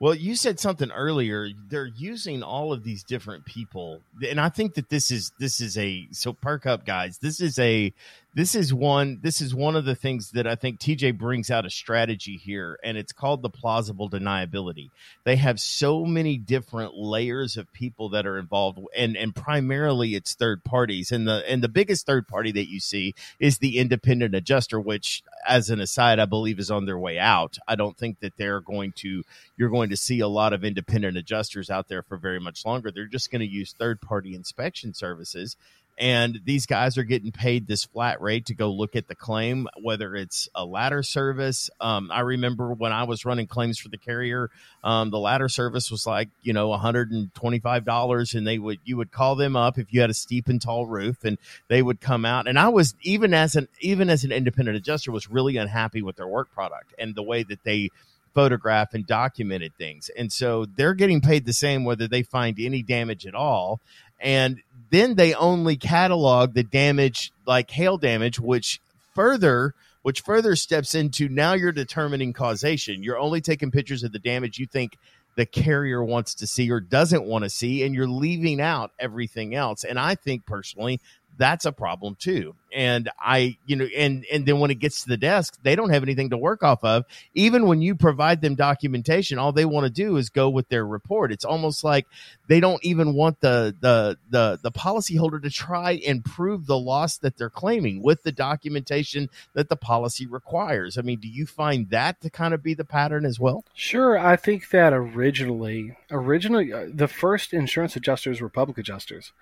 Well, 0.00 0.14
you 0.14 0.34
said 0.34 0.58
something 0.58 0.90
earlier. 0.90 1.50
They're 1.68 1.84
using 1.84 2.42
all 2.42 2.72
of 2.72 2.84
these 2.84 3.04
different 3.04 3.44
people, 3.44 4.00
and 4.26 4.40
I 4.40 4.48
think 4.48 4.74
that 4.74 4.88
this 4.88 5.10
is 5.10 5.30
this 5.38 5.60
is 5.60 5.76
a 5.76 6.08
so 6.10 6.32
perk 6.32 6.64
up, 6.64 6.86
guys. 6.86 7.18
This 7.18 7.38
is 7.38 7.58
a 7.58 7.92
this 8.32 8.54
is 8.54 8.72
one 8.72 9.18
this 9.22 9.40
is 9.40 9.54
one 9.54 9.74
of 9.74 9.84
the 9.84 9.96
things 9.96 10.30
that 10.32 10.46
I 10.46 10.54
think 10.54 10.78
TJ 10.78 11.18
brings 11.18 11.50
out 11.50 11.66
a 11.66 11.70
strategy 11.70 12.36
here, 12.36 12.78
and 12.84 12.96
it's 12.96 13.12
called 13.12 13.42
the 13.42 13.50
plausible 13.50 14.08
deniability. 14.08 14.90
They 15.24 15.36
have 15.36 15.58
so 15.58 16.04
many 16.04 16.36
different 16.38 16.94
layers 16.94 17.56
of 17.56 17.72
people 17.72 18.10
that 18.10 18.26
are 18.26 18.38
involved, 18.38 18.78
and 18.96 19.16
and 19.16 19.34
primarily 19.34 20.14
it's 20.14 20.34
third 20.34 20.62
parties, 20.62 21.10
and 21.10 21.26
the 21.26 21.42
and 21.50 21.62
the 21.62 21.68
biggest 21.68 22.06
third 22.06 22.28
party 22.28 22.52
that 22.52 22.70
you 22.70 22.78
see 22.78 23.14
is 23.40 23.58
the 23.58 23.78
independent 23.78 24.34
adjuster, 24.34 24.80
which, 24.80 25.24
as 25.46 25.68
an 25.68 25.80
aside, 25.80 26.20
I 26.20 26.26
believe 26.26 26.60
is 26.60 26.70
on 26.70 26.86
their 26.86 26.98
way 26.98 27.18
out. 27.18 27.58
I 27.66 27.74
don't 27.74 27.98
think 27.98 28.20
that 28.20 28.36
they're 28.36 28.60
going 28.60 28.92
to 28.98 29.24
you're 29.56 29.70
going 29.70 29.90
to 29.90 29.96
see 29.96 30.20
a 30.20 30.28
lot 30.28 30.52
of 30.52 30.64
independent 30.64 31.16
adjusters 31.16 31.68
out 31.68 31.88
there 31.88 32.02
for 32.02 32.16
very 32.16 32.38
much 32.38 32.64
longer. 32.64 32.92
They're 32.92 33.06
just 33.06 33.32
going 33.32 33.40
to 33.40 33.46
use 33.46 33.72
third 33.72 34.00
party 34.00 34.36
inspection 34.36 34.94
services. 34.94 35.56
And 36.00 36.40
these 36.46 36.64
guys 36.64 36.96
are 36.96 37.04
getting 37.04 37.30
paid 37.30 37.66
this 37.66 37.84
flat 37.84 38.22
rate 38.22 38.46
to 38.46 38.54
go 38.54 38.70
look 38.70 38.96
at 38.96 39.06
the 39.06 39.14
claim, 39.14 39.68
whether 39.82 40.16
it's 40.16 40.48
a 40.54 40.64
ladder 40.64 41.02
service. 41.02 41.68
Um, 41.78 42.10
I 42.10 42.20
remember 42.20 42.72
when 42.72 42.90
I 42.90 43.04
was 43.04 43.26
running 43.26 43.46
claims 43.46 43.78
for 43.78 43.90
the 43.90 43.98
carrier, 43.98 44.48
um, 44.82 45.10
the 45.10 45.18
ladder 45.18 45.50
service 45.50 45.90
was 45.90 46.06
like 46.06 46.30
you 46.40 46.54
know 46.54 46.70
$125, 46.70 48.34
and 48.34 48.46
they 48.46 48.58
would 48.58 48.78
you 48.84 48.96
would 48.96 49.12
call 49.12 49.34
them 49.36 49.56
up 49.56 49.76
if 49.76 49.92
you 49.92 50.00
had 50.00 50.08
a 50.08 50.14
steep 50.14 50.48
and 50.48 50.62
tall 50.62 50.86
roof, 50.86 51.22
and 51.22 51.36
they 51.68 51.82
would 51.82 52.00
come 52.00 52.24
out. 52.24 52.48
And 52.48 52.58
I 52.58 52.70
was 52.70 52.94
even 53.02 53.34
as 53.34 53.54
an 53.54 53.68
even 53.80 54.08
as 54.08 54.24
an 54.24 54.32
independent 54.32 54.78
adjuster 54.78 55.12
was 55.12 55.30
really 55.30 55.58
unhappy 55.58 56.00
with 56.00 56.16
their 56.16 56.26
work 56.26 56.50
product 56.54 56.94
and 56.98 57.14
the 57.14 57.22
way 57.22 57.42
that 57.42 57.62
they 57.64 57.90
photograph 58.34 58.94
and 58.94 59.06
documented 59.06 59.74
things. 59.76 60.10
And 60.16 60.32
so 60.32 60.64
they're 60.64 60.94
getting 60.94 61.20
paid 61.20 61.44
the 61.44 61.52
same 61.52 61.84
whether 61.84 62.08
they 62.08 62.22
find 62.22 62.58
any 62.58 62.82
damage 62.82 63.26
at 63.26 63.34
all. 63.34 63.80
And 64.20 64.60
then 64.90 65.14
they 65.14 65.34
only 65.34 65.76
catalog 65.76 66.54
the 66.54 66.62
damage 66.62 67.32
like 67.46 67.70
hail 67.70 67.96
damage, 67.98 68.38
which 68.38 68.80
further 69.14 69.74
which 70.02 70.22
further 70.22 70.56
steps 70.56 70.94
into 70.94 71.28
now 71.28 71.52
you're 71.52 71.72
determining 71.72 72.32
causation. 72.32 73.02
You're 73.02 73.18
only 73.18 73.40
taking 73.40 73.70
pictures 73.70 74.02
of 74.02 74.12
the 74.12 74.18
damage 74.18 74.58
you 74.58 74.66
think 74.66 74.96
the 75.36 75.46
carrier 75.46 76.02
wants 76.02 76.34
to 76.36 76.46
see 76.46 76.70
or 76.70 76.80
doesn't 76.80 77.24
want 77.24 77.44
to 77.44 77.50
see, 77.50 77.82
and 77.84 77.94
you're 77.94 78.08
leaving 78.08 78.60
out 78.60 78.92
everything 78.98 79.54
else. 79.54 79.84
And 79.84 79.98
I 79.98 80.14
think 80.14 80.46
personally 80.46 81.00
that's 81.40 81.64
a 81.64 81.72
problem 81.72 82.16
too. 82.16 82.54
And 82.72 83.08
I, 83.18 83.56
you 83.66 83.74
know, 83.74 83.86
and 83.96 84.24
and 84.30 84.46
then 84.46 84.60
when 84.60 84.70
it 84.70 84.78
gets 84.78 85.02
to 85.02 85.08
the 85.08 85.16
desk, 85.16 85.58
they 85.62 85.74
don't 85.74 85.90
have 85.90 86.02
anything 86.04 86.30
to 86.30 86.36
work 86.36 86.62
off 86.62 86.84
of. 86.84 87.04
Even 87.34 87.66
when 87.66 87.80
you 87.80 87.96
provide 87.96 88.42
them 88.42 88.54
documentation, 88.54 89.38
all 89.38 89.50
they 89.50 89.64
want 89.64 89.84
to 89.86 89.90
do 89.90 90.18
is 90.18 90.28
go 90.28 90.50
with 90.50 90.68
their 90.68 90.86
report. 90.86 91.32
It's 91.32 91.44
almost 91.44 91.82
like 91.82 92.06
they 92.46 92.60
don't 92.60 92.84
even 92.84 93.14
want 93.14 93.40
the 93.40 93.74
the 93.80 94.18
the 94.28 94.60
the 94.62 94.70
policyholder 94.70 95.42
to 95.42 95.50
try 95.50 96.00
and 96.06 96.24
prove 96.24 96.66
the 96.66 96.78
loss 96.78 97.16
that 97.18 97.38
they're 97.38 97.50
claiming 97.50 98.02
with 98.02 98.22
the 98.22 98.32
documentation 98.32 99.30
that 99.54 99.68
the 99.68 99.76
policy 99.76 100.26
requires. 100.26 100.98
I 100.98 101.02
mean, 101.02 101.20
do 101.20 101.28
you 101.28 101.46
find 101.46 101.88
that 101.90 102.20
to 102.20 102.30
kind 102.30 102.52
of 102.52 102.62
be 102.62 102.74
the 102.74 102.84
pattern 102.84 103.24
as 103.24 103.40
well? 103.40 103.64
Sure, 103.74 104.18
I 104.18 104.36
think 104.36 104.70
that 104.70 104.92
originally, 104.92 105.96
originally 106.10 106.72
uh, 106.72 106.86
the 106.92 107.08
first 107.08 107.54
insurance 107.54 107.96
adjusters 107.96 108.40
were 108.40 108.50
public 108.50 108.78
adjusters. 108.78 109.32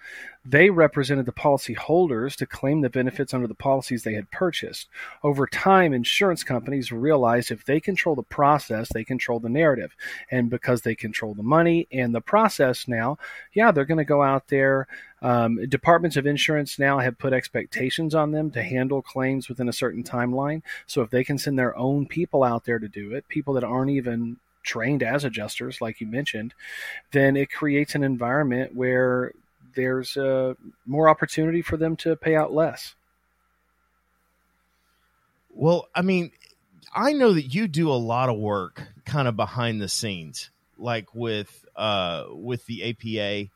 They 0.49 0.71
represented 0.71 1.27
the 1.27 1.33
policy 1.33 1.75
holders 1.75 2.35
to 2.37 2.47
claim 2.47 2.81
the 2.81 2.89
benefits 2.89 3.35
under 3.35 3.47
the 3.47 3.55
policies 3.55 4.03
they 4.03 4.15
had 4.15 4.31
purchased. 4.31 4.89
Over 5.23 5.47
time, 5.47 5.93
insurance 5.93 6.43
companies 6.43 6.91
realized 6.91 7.51
if 7.51 7.67
they 7.67 7.81
control 7.81 8.15
the 8.15 8.23
process, 8.23 8.89
they 8.89 9.05
control 9.05 9.41
the 9.41 9.51
narrative. 9.51 9.95
And 10.31 10.49
because 10.49 10.81
they 10.81 10.95
control 10.95 11.35
the 11.35 11.43
money 11.43 11.87
and 11.93 12.15
the 12.15 12.23
process 12.23 12.89
now, 12.89 13.19
yeah, 13.53 13.73
they're 13.73 13.85
going 13.85 13.99
to 13.99 14.05
go 14.05 14.23
out 14.23 14.49
there. 14.49 14.87
Um, 15.21 15.67
departments 15.69 16.17
of 16.17 16.27
insurance 16.27 16.79
now 16.79 16.99
have 16.99 17.19
put 17.19 17.35
expectations 17.35 18.15
on 18.15 18.31
them 18.31 18.51
to 18.53 18.63
handle 18.63 19.03
claims 19.03 19.51
within 19.51 19.69
a 19.69 19.73
certain 19.73 20.03
timeline. 20.03 20.63
So 20.87 21.03
if 21.03 21.11
they 21.11 21.25
can 21.25 21.37
send 21.37 21.59
their 21.59 21.77
own 21.77 22.07
people 22.07 22.43
out 22.43 22.65
there 22.65 22.79
to 22.79 22.89
do 22.89 23.13
it, 23.13 23.29
people 23.29 23.53
that 23.55 23.65
aren't 23.65 23.91
even 23.91 24.39
trained 24.63 25.03
as 25.03 25.25
adjusters, 25.25 25.83
like 25.83 26.01
you 26.01 26.07
mentioned, 26.07 26.55
then 27.13 27.37
it 27.37 27.51
creates 27.51 27.95
an 27.95 28.05
environment 28.05 28.75
where 28.75 29.33
there's 29.75 30.17
uh, 30.17 30.55
more 30.87 31.09
opportunity 31.09 31.63
for 31.63 31.77
them 31.77 31.97
to 31.97 32.17
pay 32.17 32.37
out 32.37 32.53
less. 32.53 32.95
Well, 35.51 35.89
I 35.95 36.03
mean, 36.03 36.33
I 36.95 37.13
know 37.13 37.33
that 37.33 37.55
you 37.55 37.69
do 37.69 37.91
a 37.91 37.95
lot 37.95 38.29
of 38.29 38.39
work 38.39 38.83
kind 39.05 39.29
of 39.29 39.37
behind 39.37 39.81
the 39.81 39.89
scenes, 39.89 40.51
like 40.79 41.15
with 41.15 41.65
uh 41.77 42.25
with 42.31 42.65
the 42.67 42.91
APA. 42.91 43.51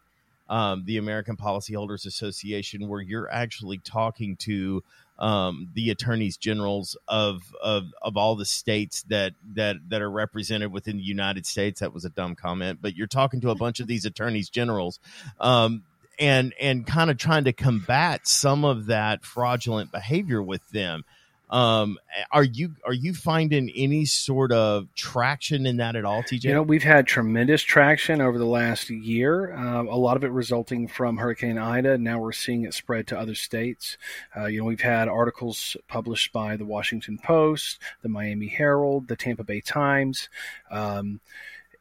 um, 0.49 0.85
the 0.85 0.99
American 0.99 1.37
Policyholders 1.37 2.05
Association, 2.07 2.89
where 2.89 3.01
you're 3.01 3.31
actually 3.33 3.79
talking 3.79 4.37
to 4.37 4.83
um, 5.19 5.69
the 5.75 5.91
attorneys 5.91 6.37
generals 6.37 6.97
of, 7.09 7.43
of 7.63 7.85
of 8.03 8.17
all 8.17 8.37
the 8.37 8.45
states 8.45 9.03
that 9.05 9.33
that 9.55 9.77
that 9.89 10.03
are 10.03 10.11
represented 10.11 10.73
within 10.73 10.97
the 10.99 11.03
United 11.05 11.47
States. 11.47 11.81
That 11.81 11.95
was 11.95 12.05
a 12.05 12.11
dumb 12.11 12.35
comment, 12.35 12.81
but 12.83 12.97
you're 12.97 13.07
talking 13.07 13.41
to 13.43 13.51
a 13.51 13.55
bunch 13.55 13.81
of 13.81 13.87
these 13.87 14.05
attorneys 14.05 14.51
generals. 14.51 15.01
Um, 15.41 15.85
and 16.23 16.55
and 16.61 16.87
kind 16.87 17.11
of 17.11 17.19
trying 17.19 17.45
to 17.45 17.53
combat 17.53 18.29
some 18.29 18.65
of 18.65 18.87
that 18.87 19.25
fraudulent 19.25 19.91
behavior 19.91 20.41
with 20.41 20.67
them. 20.71 21.05
Um, 21.51 21.99
are 22.31 22.45
you 22.45 22.77
are 22.87 22.95
you 22.95 23.13
finding 23.13 23.71
any 23.77 24.05
sort 24.05 24.53
of 24.53 24.87
traction 24.95 25.67
in 25.67 25.79
that 25.79 25.97
at 25.97 26.05
all, 26.05 26.23
TJ? 26.23 26.45
You 26.45 26.55
know, 26.55 26.63
we've 26.63 26.83
had 26.83 27.09
tremendous 27.09 27.61
traction 27.61 28.21
over 28.21 28.39
the 28.39 28.47
last 28.47 28.89
year. 28.89 29.53
Uh, 29.53 29.83
a 29.83 29.99
lot 29.99 30.17
of 30.17 30.23
it 30.23 30.31
resulting 30.31 30.87
from 30.87 31.19
Hurricane 31.19 31.59
Ida. 31.59 31.99
Now 31.99 32.21
we're 32.21 32.33
seeing 32.33 32.65
it 32.65 32.73
spread 32.73 33.09
to 33.09 33.19
other 33.19 33.35
states. 33.35 33.99
Uh, 34.35 34.47
you 34.47 34.61
know, 34.61 34.65
we've 34.65 34.81
had 34.81 35.09
articles 35.09 35.77
published 35.89 36.33
by 36.33 36.57
the 36.57 36.65
Washington 36.65 37.19
Post, 37.19 37.81
the 38.01 38.09
Miami 38.09 38.47
Herald, 38.47 39.09
the 39.09 39.17
Tampa 39.17 39.43
Bay 39.43 39.61
Times, 39.61 40.29
um, 40.71 41.21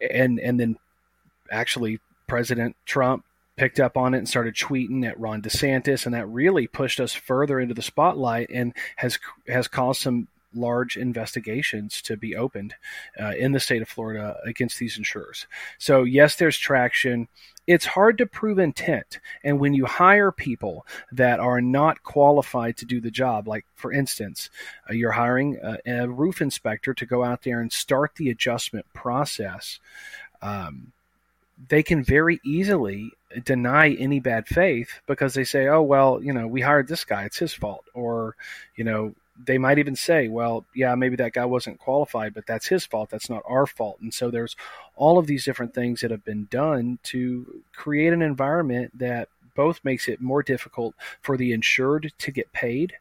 and 0.02 0.40
and 0.40 0.60
then 0.60 0.78
actually 1.52 2.00
President 2.28 2.76
Trump 2.86 3.24
picked 3.58 3.80
up 3.80 3.98
on 3.98 4.14
it 4.14 4.20
and 4.20 4.30
started 4.30 4.56
tweeting 4.56 5.06
at 5.06 5.20
Ron 5.20 5.42
DeSantis, 5.42 6.06
and 6.06 6.16
that 6.16 6.28
really 6.28 6.68
pushed 6.68 7.00
us 7.00 7.14
further 7.14 7.60
into 7.60 7.74
the 7.74 7.82
spotlight 7.82 8.50
and 8.50 8.74
has 8.96 9.20
has 9.48 9.68
caused 9.68 10.02
some 10.02 10.28
large 10.54 10.98
investigations 10.98 12.02
to 12.02 12.18
be 12.18 12.36
opened 12.36 12.76
uh, 13.20 13.34
in 13.38 13.52
the 13.52 13.60
state 13.60 13.82
of 13.82 13.88
Florida 13.88 14.38
against 14.46 14.80
these 14.80 14.98
insurers. 14.98 15.48
So 15.78 16.04
yes, 16.04 16.36
there's 16.36 16.58
traction. 16.58 17.28
It's 17.68 17.86
hard 17.86 18.18
to 18.18 18.26
prove 18.26 18.60
intent, 18.60 19.20
and 19.44 19.60
when 19.60 19.74
you 19.74 19.86
hire 19.86 20.32
people 20.32 20.86
that 21.12 21.40
are 21.40 21.62
not 21.62 22.04
qualified 22.04 22.78
to 22.78 22.86
do 22.86 23.00
the 23.00 23.12
job, 23.12 23.48
like 23.48 23.66
for 23.76 23.94
instance, 23.94 24.50
uh, 24.90 24.94
you're 24.94 25.12
hiring 25.12 25.58
a, 25.62 25.78
a, 25.86 26.10
roof 26.10 26.42
inspector 26.42 26.94
to 26.96 27.06
go 27.06 27.24
out 27.24 27.44
there 27.44 27.62
and 27.62 27.72
start 27.72 28.16
the 28.16 28.30
adjustment 28.30 28.86
process. 28.94 29.80
Um, 30.42 30.92
they 31.70 31.84
can 31.84 32.04
very 32.04 32.40
easily 32.44 33.12
deny 33.44 33.92
any 33.92 34.20
bad 34.20 34.48
faith 34.48 35.02
because 35.08 35.34
they 35.34 35.44
say, 35.44 35.68
oh, 35.68 35.82
well, 35.82 36.22
you 36.22 36.34
know, 36.34 36.48
we 36.48 36.62
hired 36.62 36.88
this 36.88 37.06
guy, 37.06 37.24
it's 37.24 37.38
his 37.38 37.54
fault. 37.54 37.86
Or, 37.94 38.36
you 38.76 38.84
know, 38.84 39.16
they 39.44 39.58
might 39.58 39.80
even 39.80 39.96
say, 39.96 40.28
well, 40.28 40.66
yeah, 40.76 40.94
maybe 40.96 41.16
that 41.18 41.34
guy 41.34 41.46
wasn't 41.46 41.80
qualified, 41.80 42.34
but 42.34 42.46
that's 42.46 42.68
his 42.68 42.86
fault. 42.86 43.10
That's 43.10 43.30
not 43.30 43.44
our 43.48 43.66
fault. 43.66 43.98
And 44.02 44.14
so 44.14 44.30
there's 44.30 44.56
all 44.96 45.18
of 45.18 45.28
these 45.28 45.46
different 45.46 45.74
things 45.74 46.02
that 46.02 46.12
have 46.12 46.26
been 46.26 46.48
done 46.52 47.00
to 47.04 47.64
create 47.74 48.14
an 48.14 48.22
environment 48.22 48.98
that 49.00 49.30
both 49.56 49.80
makes 49.84 50.08
it 50.08 50.22
more 50.22 50.44
difficult 50.44 50.96
for 51.22 51.38
the 51.38 51.52
insured 51.52 52.14
to 52.20 52.32
get 52.32 52.52
paid. 52.54 52.94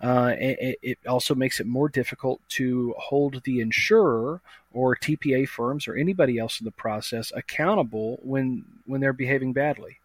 Uh, 0.00 0.32
it, 0.38 0.78
it 0.82 0.98
also 1.06 1.34
makes 1.34 1.60
it 1.60 1.66
more 1.66 1.88
difficult 1.88 2.40
to 2.50 2.94
hold 2.98 3.42
the 3.44 3.60
insurer 3.60 4.40
or 4.72 4.94
TPA 4.94 5.48
firms 5.48 5.88
or 5.88 5.94
anybody 5.94 6.38
else 6.38 6.60
in 6.60 6.64
the 6.64 6.70
process 6.70 7.32
accountable 7.34 8.18
when 8.22 8.64
when 8.84 9.00
they're 9.00 9.12
behaving 9.12 9.52
badly. 9.52 9.98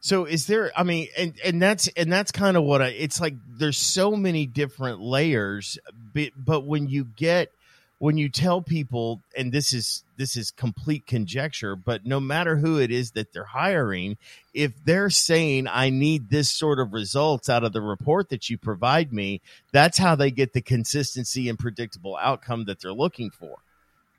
So 0.00 0.24
is 0.24 0.46
there 0.46 0.72
I 0.76 0.82
mean 0.82 1.08
and 1.16 1.34
and 1.44 1.60
that's 1.60 1.88
and 1.88 2.12
that's 2.12 2.32
kind 2.32 2.56
of 2.56 2.64
what 2.64 2.80
I 2.82 2.88
it's 2.88 3.20
like 3.20 3.34
there's 3.48 3.76
so 3.76 4.12
many 4.12 4.46
different 4.46 5.00
layers 5.00 5.78
but, 6.14 6.30
but 6.36 6.64
when 6.64 6.88
you 6.88 7.04
get 7.04 7.50
when 7.98 8.18
you 8.18 8.28
tell 8.28 8.60
people 8.60 9.22
and 9.36 9.52
this 9.52 9.72
is 9.72 10.04
this 10.16 10.36
is 10.36 10.50
complete 10.50 11.06
conjecture 11.06 11.74
but 11.76 12.04
no 12.04 12.20
matter 12.20 12.56
who 12.56 12.78
it 12.78 12.90
is 12.90 13.12
that 13.12 13.32
they're 13.32 13.44
hiring 13.44 14.16
if 14.52 14.72
they're 14.84 15.10
saying 15.10 15.66
i 15.68 15.88
need 15.88 16.28
this 16.28 16.50
sort 16.50 16.78
of 16.78 16.92
results 16.92 17.48
out 17.48 17.64
of 17.64 17.72
the 17.72 17.80
report 17.80 18.28
that 18.28 18.50
you 18.50 18.58
provide 18.58 19.12
me 19.12 19.40
that's 19.72 19.98
how 19.98 20.14
they 20.14 20.30
get 20.30 20.52
the 20.52 20.60
consistency 20.60 21.48
and 21.48 21.58
predictable 21.58 22.16
outcome 22.16 22.64
that 22.66 22.80
they're 22.80 22.92
looking 22.92 23.30
for 23.30 23.56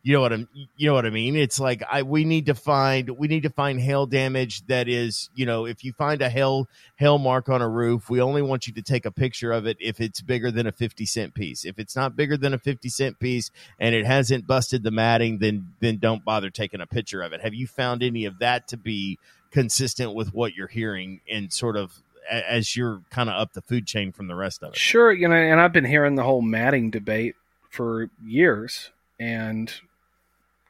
you 0.03 0.13
know 0.13 0.21
what 0.21 0.31
I'm 0.31 0.47
you 0.77 0.87
know 0.87 0.93
what 0.93 1.05
I 1.05 1.09
mean? 1.09 1.35
It's 1.35 1.59
like 1.59 1.83
I 1.91 2.03
we 2.03 2.23
need 2.23 2.45
to 2.45 2.55
find 2.55 3.09
we 3.09 3.27
need 3.27 3.43
to 3.43 3.49
find 3.49 3.79
hail 3.79 4.05
damage 4.05 4.65
that 4.67 4.87
is, 4.87 5.29
you 5.35 5.45
know, 5.45 5.65
if 5.65 5.83
you 5.83 5.91
find 5.91 6.21
a 6.21 6.29
hail 6.29 6.67
hail 6.95 7.17
mark 7.17 7.49
on 7.49 7.61
a 7.61 7.67
roof, 7.67 8.09
we 8.09 8.21
only 8.21 8.41
want 8.41 8.67
you 8.67 8.73
to 8.73 8.81
take 8.81 9.05
a 9.05 9.11
picture 9.11 9.51
of 9.51 9.65
it 9.65 9.77
if 9.79 9.99
it's 9.99 10.21
bigger 10.21 10.51
than 10.51 10.67
a 10.67 10.71
50 10.71 11.05
cent 11.05 11.33
piece. 11.33 11.65
If 11.65 11.77
it's 11.79 11.95
not 11.95 12.15
bigger 12.15 12.37
than 12.37 12.53
a 12.53 12.57
50 12.57 12.87
cent 12.89 13.19
piece 13.19 13.51
and 13.79 13.93
it 13.93 14.05
hasn't 14.05 14.47
busted 14.47 14.83
the 14.83 14.91
matting, 14.91 15.39
then 15.39 15.73
then 15.81 15.97
don't 15.97 16.23
bother 16.23 16.49
taking 16.49 16.81
a 16.81 16.87
picture 16.87 17.21
of 17.21 17.33
it. 17.33 17.41
Have 17.41 17.53
you 17.53 17.67
found 17.67 18.03
any 18.03 18.25
of 18.25 18.39
that 18.39 18.67
to 18.69 18.77
be 18.77 19.19
consistent 19.51 20.13
with 20.13 20.33
what 20.33 20.53
you're 20.53 20.67
hearing 20.67 21.21
and 21.29 21.51
sort 21.51 21.75
of 21.75 22.01
as 22.29 22.75
you're 22.75 23.01
kind 23.09 23.29
of 23.29 23.35
up 23.35 23.53
the 23.53 23.61
food 23.61 23.87
chain 23.87 24.11
from 24.11 24.27
the 24.27 24.35
rest 24.35 24.63
of 24.63 24.73
it? 24.73 24.77
Sure, 24.77 25.11
you 25.11 25.27
know, 25.27 25.35
and 25.35 25.59
I've 25.59 25.73
been 25.73 25.85
hearing 25.85 26.15
the 26.15 26.23
whole 26.23 26.41
matting 26.41 26.91
debate 26.91 27.35
for 27.69 28.09
years 28.25 28.91
and 29.19 29.73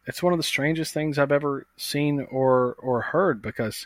it's 0.08 0.24
one 0.24 0.34
of 0.34 0.39
the 0.39 0.43
strangest 0.43 0.93
things 0.93 1.20
I've 1.20 1.32
ever 1.32 1.67
seen 1.76 2.26
or 2.32 2.76
or 2.80 3.02
heard 3.02 3.41
because 3.41 3.86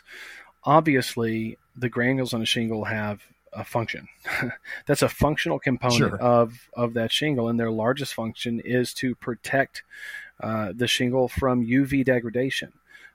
obviously 0.64 1.58
the 1.76 1.88
granules 1.88 2.32
on 2.32 2.40
a 2.40 2.46
shingle 2.46 2.84
have 2.84 3.22
a 3.52 3.64
function. 3.64 4.08
That's 4.86 5.02
a 5.02 5.08
functional 5.08 5.58
component 5.58 5.98
sure. 5.98 6.20
of 6.20 6.68
of 6.74 6.94
that 6.94 7.12
shingle, 7.12 7.48
and 7.48 7.58
their 7.58 7.70
largest 7.70 8.14
function 8.14 8.60
is 8.60 8.94
to 8.94 9.14
protect 9.16 9.82
uh, 10.40 10.72
the 10.74 10.86
shingle 10.86 11.28
from 11.28 11.66
UV 11.66 12.04
degradation. 12.04 12.72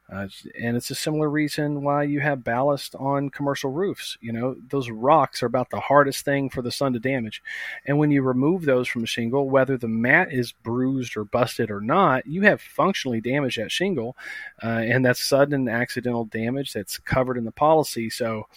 Uh, 0.10 0.28
and 0.60 0.78
it's 0.78 0.90
a 0.90 0.96
similar 0.96 1.30
reason 1.30 1.82
why 1.82 2.04
you 2.04 2.22
have 2.22 2.44
ballast 2.44 2.96
on 2.96 3.30
commercial 3.30 3.72
roofs. 3.72 4.18
You 4.22 4.32
know, 4.32 4.56
those 4.70 4.90
rocks 4.90 5.44
are 5.44 5.48
about 5.48 5.70
the 5.70 5.82
hardest 5.82 6.24
thing 6.24 6.50
for 6.50 6.62
the 6.62 6.72
sun 6.72 6.94
to 6.94 7.00
damage. 7.00 7.44
And 7.86 7.98
when 7.98 8.10
you 8.12 8.22
remove 8.22 8.64
those 8.64 8.88
from 8.88 9.04
a 9.04 9.08
shingle, 9.08 9.50
whether 9.50 9.78
the 9.78 9.90
mat 9.90 10.32
is 10.32 10.54
bruised 10.54 11.18
or 11.18 11.26
busted 11.26 11.70
or 11.70 11.82
not, 11.82 12.26
you 12.26 12.44
have 12.44 12.62
functionally 12.62 13.20
damaged 13.20 13.58
that 13.58 13.72
shingle. 13.72 14.16
Uh, 14.64 14.82
and 14.86 15.06
that's 15.06 15.20
sudden 15.20 15.68
accidental 15.68 16.26
damage 16.26 16.72
that's 16.72 17.00
covered 17.00 17.38
in 17.38 17.44
the 17.44 17.52
policy. 17.52 18.10
So 18.10 18.48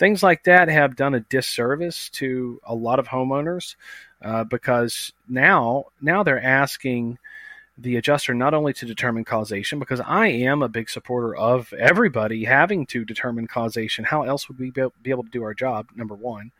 things 0.00 0.24
like 0.24 0.44
that 0.44 0.68
have 0.68 0.96
done 0.96 1.14
a 1.14 1.20
disservice 1.20 2.08
to 2.10 2.60
a 2.64 2.74
lot 2.74 2.98
of 2.98 3.06
homeowners 3.06 3.76
uh, 4.20 4.42
because 4.42 5.12
now, 5.28 5.84
now 6.00 6.24
they're 6.24 6.42
asking 6.42 7.18
the 7.80 7.96
adjuster 7.96 8.34
not 8.34 8.54
only 8.54 8.72
to 8.72 8.86
determine 8.86 9.24
causation, 9.24 9.78
because 9.78 10.00
I 10.00 10.26
am 10.26 10.62
a 10.62 10.68
big 10.68 10.90
supporter 10.90 11.34
of 11.36 11.72
everybody 11.72 12.44
having 12.44 12.86
to 12.86 13.04
determine 13.04 13.46
causation. 13.46 14.04
How 14.04 14.24
else 14.24 14.48
would 14.48 14.58
we 14.58 14.70
be 14.70 15.10
able 15.10 15.22
to 15.22 15.30
do 15.30 15.44
our 15.44 15.54
job? 15.54 15.88
Number 15.94 16.14
one. 16.14 16.50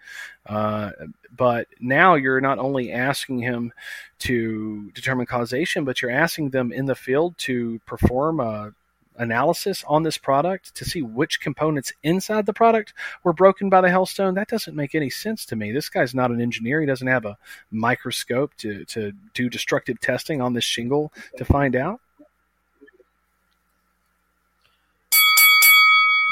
Uh, 0.46 0.92
but 1.36 1.66
now 1.80 2.14
you're 2.14 2.40
not 2.40 2.58
only 2.58 2.92
asking 2.92 3.40
him 3.40 3.72
to 4.20 4.90
determine 4.92 5.26
causation, 5.26 5.84
but 5.84 6.00
you're 6.00 6.10
asking 6.10 6.50
them 6.50 6.72
in 6.72 6.86
the 6.86 6.94
field 6.94 7.36
to 7.38 7.80
perform 7.84 8.40
a 8.40 8.72
analysis 9.18 9.84
on 9.86 10.02
this 10.02 10.16
product 10.16 10.74
to 10.76 10.84
see 10.84 11.02
which 11.02 11.40
components 11.40 11.92
inside 12.02 12.46
the 12.46 12.52
product 12.52 12.94
were 13.24 13.32
broken 13.32 13.68
by 13.68 13.80
the 13.80 13.90
hailstone, 13.90 14.34
that 14.34 14.48
doesn't 14.48 14.76
make 14.76 14.94
any 14.94 15.10
sense 15.10 15.44
to 15.46 15.56
me. 15.56 15.72
This 15.72 15.88
guy's 15.88 16.14
not 16.14 16.30
an 16.30 16.40
engineer. 16.40 16.80
He 16.80 16.86
doesn't 16.86 17.06
have 17.06 17.24
a 17.24 17.36
microscope 17.70 18.54
to, 18.58 18.84
to 18.86 19.12
do 19.34 19.50
destructive 19.50 20.00
testing 20.00 20.40
on 20.40 20.54
this 20.54 20.64
shingle 20.64 21.12
to 21.36 21.44
find 21.44 21.76
out. 21.76 22.00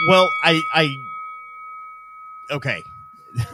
Well, 0.09 0.31
I, 0.44 0.61
I, 0.75 0.94
okay. 2.53 2.81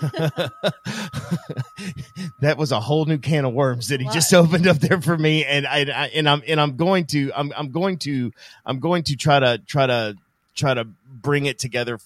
that 2.41 2.57
was 2.57 2.73
a 2.73 2.81
whole 2.81 3.05
new 3.05 3.19
can 3.19 3.45
of 3.45 3.53
worms 3.53 3.89
that 3.89 4.01
he 4.01 4.07
what? 4.07 4.15
just 4.15 4.33
opened 4.33 4.67
up 4.67 4.79
there 4.79 5.01
for 5.01 5.17
me, 5.17 5.45
and 5.45 5.67
I, 5.67 5.81
I, 5.81 6.11
and 6.15 6.29
I'm 6.29 6.43
and 6.47 6.61
I'm 6.61 6.77
going 6.77 7.07
to 7.07 7.33
I'm 7.35 7.53
I'm 7.57 7.71
going 7.71 7.99
to 7.99 8.33
I'm 8.65 8.81
going 8.81 9.03
to 9.05 9.17
try 9.17 9.41
to 9.41 9.59
try 9.67 9.87
to 9.87 10.17
try 10.55 10.75
to 10.75 10.85
bring 10.85 11.47
it 11.47 11.59
together 11.59 11.99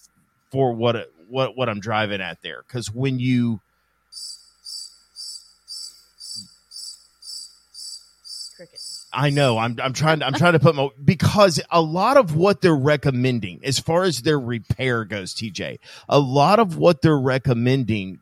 for 0.51 0.73
what 0.73 1.11
what 1.29 1.57
what 1.57 1.69
I'm 1.69 1.81
driving 1.81 2.21
at 2.21 2.43
there 2.43 2.63
because 2.67 2.93
when 2.93 3.19
you 3.19 3.61
I 9.17 9.31
know. 9.31 9.57
I'm 9.57 9.79
I'm 9.83 9.95
trying 9.95 10.19
to 10.19 10.27
I'm 10.27 10.35
trying 10.35 10.53
to 10.53 10.59
put 10.59 10.75
my 10.75 10.91
because 11.03 11.59
a 11.71 11.81
lot 11.81 12.19
of 12.19 12.37
what 12.37 12.61
they're 12.61 12.77
recommending 12.77 13.61
as 13.65 13.79
far 13.79 14.05
as 14.05 14.21
their 14.21 14.39
repair 14.39 15.07
goes, 15.07 15.35
TJ, 15.35 15.79
a 16.07 16.19
lot 16.19 16.59
of 16.59 16.77
what 16.77 17.01
they're 17.01 17.19
recommending 17.19 18.21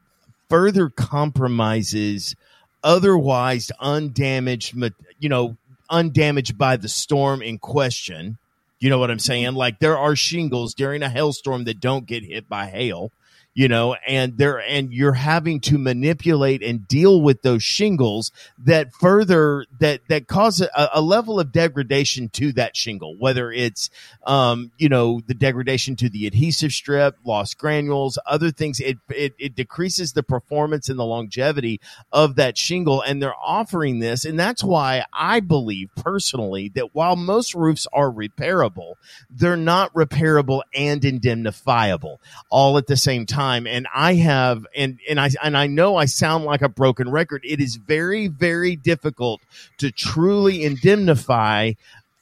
further 0.48 0.88
compromises 0.88 2.36
otherwise 2.84 3.72
undamaged, 3.80 4.76
you 5.18 5.28
know, 5.28 5.56
undamaged 5.90 6.56
by 6.56 6.76
the 6.76 6.88
storm 6.88 7.42
in 7.42 7.58
question. 7.58 8.38
You 8.78 8.88
know 8.88 8.98
what 8.98 9.10
I'm 9.10 9.18
saying? 9.18 9.46
Mm-hmm. 9.46 9.56
Like 9.56 9.80
there 9.80 9.98
are 9.98 10.14
shingles 10.14 10.74
during 10.74 11.02
a 11.02 11.08
hailstorm 11.08 11.64
that 11.64 11.80
don't 11.80 12.06
get 12.06 12.22
hit 12.22 12.48
by 12.48 12.66
hail 12.66 13.10
you 13.54 13.68
know, 13.68 13.94
and 14.06 14.36
there, 14.36 14.58
and 14.58 14.92
you're 14.92 15.12
having 15.12 15.60
to 15.60 15.78
manipulate 15.78 16.60
and 16.60 16.88
deal 16.88 17.22
with 17.22 17.42
those 17.42 17.62
shingles 17.62 18.32
that 18.58 18.92
further 18.92 19.64
that 19.78 20.00
that 20.08 20.26
cause 20.26 20.60
a, 20.60 20.88
a 20.92 21.00
level 21.00 21.38
of 21.38 21.52
degradation 21.52 22.28
to 22.30 22.52
that 22.52 22.76
shingle, 22.76 23.16
whether 23.16 23.52
it's, 23.52 23.90
um, 24.26 24.72
you 24.76 24.88
know, 24.88 25.20
the 25.28 25.34
degradation 25.34 25.94
to 25.94 26.08
the 26.08 26.26
adhesive 26.26 26.72
strip, 26.72 27.16
lost 27.24 27.56
granules, 27.56 28.18
other 28.26 28.50
things. 28.50 28.80
It 28.80 28.98
it, 29.08 29.34
it 29.38 29.54
decreases 29.54 30.12
the 30.12 30.24
performance 30.24 30.88
and 30.88 30.98
the 30.98 31.04
longevity 31.04 31.80
of 32.10 32.34
that 32.34 32.58
shingle, 32.58 33.02
and 33.02 33.22
they're 33.22 33.34
offering 33.40 34.00
this, 34.00 34.24
and 34.24 34.38
that's 34.38 34.64
why 34.64 35.04
I 35.12 35.38
believe 35.38 35.90
personally 35.96 36.70
that 36.70 36.92
while 36.92 37.14
most 37.14 37.54
roofs 37.54 37.86
are 37.92 38.10
repairable, 38.10 38.94
they're 39.30 39.56
not 39.56 39.94
repairable 39.94 40.62
and 40.74 41.04
indemnifiable 41.04 42.20
all 42.50 42.78
at 42.78 42.88
the 42.88 42.96
same 42.96 43.26
time 43.26 43.43
and 43.66 43.86
i 43.94 44.14
have 44.14 44.66
and 44.74 44.98
and 45.08 45.20
i 45.20 45.28
and 45.42 45.56
i 45.56 45.66
know 45.66 45.96
i 45.96 46.04
sound 46.04 46.44
like 46.44 46.62
a 46.62 46.68
broken 46.68 47.10
record 47.10 47.42
it 47.44 47.60
is 47.60 47.76
very 47.76 48.28
very 48.28 48.76
difficult 48.76 49.40
to 49.78 49.90
truly 49.90 50.64
indemnify 50.64 51.72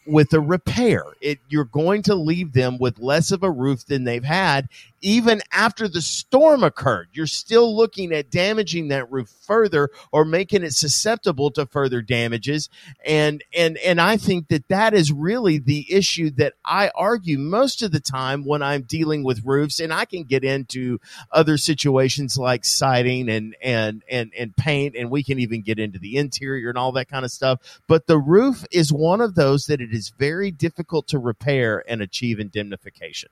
with 0.07 0.33
a 0.33 0.41
repair. 0.41 1.05
It 1.21 1.39
you're 1.49 1.65
going 1.65 2.03
to 2.03 2.15
leave 2.15 2.53
them 2.53 2.79
with 2.79 2.99
less 2.99 3.31
of 3.31 3.43
a 3.43 3.51
roof 3.51 3.87
than 3.87 4.05
they've 4.05 4.25
had 4.25 4.69
even 5.03 5.43
after 5.53 5.89
the 5.89 6.01
storm 6.01 6.63
occurred. 6.63 7.09
You're 7.13 7.27
still 7.27 7.77
looking 7.77 8.13
at 8.13 8.31
damaging 8.31 8.89
that 8.89 9.11
roof 9.11 9.29
further 9.29 9.91
or 10.13 10.25
making 10.25 10.63
it 10.63 10.73
susceptible 10.73 11.51
to 11.53 11.67
further 11.67 12.01
damages. 12.01 12.69
And 13.05 13.45
and 13.57 13.77
and 13.79 14.01
i 14.01 14.17
think 14.17 14.49
that 14.49 14.69
that 14.69 14.95
is 14.95 15.13
really 15.13 15.59
the 15.59 15.93
issue 15.93 16.31
that 16.31 16.55
i 16.65 16.91
argue 16.95 17.39
most 17.39 17.83
of 17.83 17.91
the 17.93 18.01
time 18.01 18.45
when 18.45 18.63
i'm 18.63 18.83
dealing 18.83 19.25
with 19.25 19.45
roofs. 19.45 19.81
And 19.81 19.93
i 19.93 20.05
can 20.05 20.25
get 20.25 20.45
into 20.45 20.99
other 21.33 21.57
situations 21.59 22.39
like 22.39 22.65
siding 22.65 23.29
and 23.29 23.57
and 23.63 24.03
and 24.09 24.33
and 24.39 24.57
paint 24.57 24.97
and 24.97 25.11
we 25.11 25.23
can 25.23 25.39
even 25.39 25.63
get 25.63 25.79
into 25.79 25.99
the 25.99 26.17
interior 26.17 26.69
and 26.69 26.79
all 26.79 26.93
that 26.93 27.09
kind 27.09 27.25
of 27.25 27.31
stuff. 27.31 27.81
But 27.89 28.07
the 28.07 28.19
roof 28.19 28.65
is 28.71 28.93
one 28.93 29.21
of 29.21 29.35
those 29.35 29.67
that 29.67 29.81
it 29.81 29.93
is 29.93 30.11
very 30.11 30.51
difficult 30.51 31.09
to 31.09 31.19
repair 31.19 31.85
and 31.89 32.01
achieve 32.01 32.39
indemnification 32.39 33.31